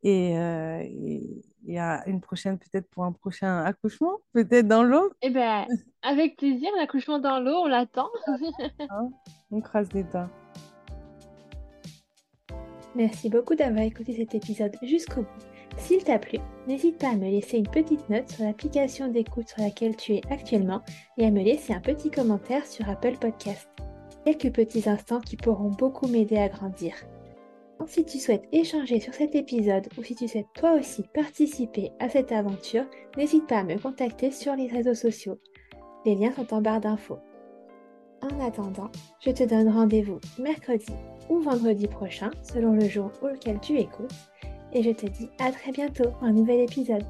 Et, 0.03 0.37
euh, 0.37 0.79
et, 0.81 1.43
et 1.67 1.79
à 1.79 2.07
une 2.07 2.21
prochaine, 2.21 2.57
peut-être 2.57 2.89
pour 2.89 3.03
un 3.05 3.11
prochain 3.11 3.63
accouchement, 3.63 4.19
peut-être 4.33 4.67
dans 4.67 4.83
l'eau. 4.83 5.11
Eh 5.21 5.29
ben, 5.29 5.65
avec 6.01 6.37
plaisir, 6.37 6.69
l'accouchement 6.77 7.19
dans 7.19 7.39
l'eau, 7.39 7.55
on 7.63 7.67
l'attend. 7.67 8.09
hein. 8.79 9.09
On 9.51 9.61
croise 9.61 9.91
les 9.93 10.03
doigts. 10.03 10.29
Merci 12.95 13.29
beaucoup 13.29 13.55
d'avoir 13.55 13.83
écouté 13.83 14.13
cet 14.15 14.35
épisode 14.35 14.75
jusqu'au 14.83 15.21
bout. 15.21 15.53
S'il 15.77 16.03
t'a 16.03 16.19
plu, 16.19 16.37
n'hésite 16.67 16.99
pas 16.99 17.09
à 17.09 17.15
me 17.15 17.29
laisser 17.29 17.57
une 17.57 17.67
petite 17.67 18.07
note 18.09 18.29
sur 18.29 18.45
l'application 18.45 19.07
d'écoute 19.07 19.49
sur 19.49 19.63
laquelle 19.63 19.95
tu 19.95 20.13
es 20.13 20.21
actuellement 20.29 20.81
et 21.17 21.25
à 21.25 21.31
me 21.31 21.41
laisser 21.41 21.73
un 21.73 21.79
petit 21.79 22.11
commentaire 22.11 22.65
sur 22.67 22.87
Apple 22.87 23.17
Podcast. 23.19 23.67
Quelques 24.25 24.53
petits 24.53 24.87
instants 24.87 25.19
qui 25.19 25.35
pourront 25.35 25.71
beaucoup 25.71 26.07
m'aider 26.07 26.37
à 26.37 26.47
grandir. 26.47 26.93
Si 27.85 28.05
tu 28.05 28.17
souhaites 28.17 28.47
échanger 28.51 28.99
sur 28.99 29.13
cet 29.13 29.35
épisode 29.35 29.87
ou 29.97 30.03
si 30.03 30.15
tu 30.15 30.27
souhaites 30.27 30.47
toi 30.55 30.73
aussi 30.73 31.03
participer 31.13 31.91
à 31.99 32.07
cette 32.07 32.31
aventure, 32.31 32.85
n'hésite 33.17 33.45
pas 33.45 33.59
à 33.59 33.63
me 33.63 33.77
contacter 33.77 34.31
sur 34.31 34.55
les 34.55 34.67
réseaux 34.67 34.93
sociaux. 34.93 35.37
Les 36.05 36.15
liens 36.15 36.31
sont 36.31 36.53
en 36.53 36.61
barre 36.61 36.79
d'infos. 36.79 37.19
En 38.21 38.39
attendant, 38.45 38.89
je 39.19 39.31
te 39.31 39.43
donne 39.43 39.69
rendez-vous 39.69 40.19
mercredi 40.39 40.93
ou 41.29 41.39
vendredi 41.39 41.87
prochain, 41.87 42.31
selon 42.41 42.73
le 42.73 42.87
jour 42.87 43.11
auquel 43.21 43.59
tu 43.59 43.77
écoutes, 43.77 44.13
et 44.71 44.81
je 44.81 44.91
te 44.91 45.05
dis 45.05 45.29
à 45.39 45.51
très 45.51 45.71
bientôt 45.71 46.09
pour 46.09 46.23
un 46.23 46.31
nouvel 46.31 46.61
épisode. 46.61 47.03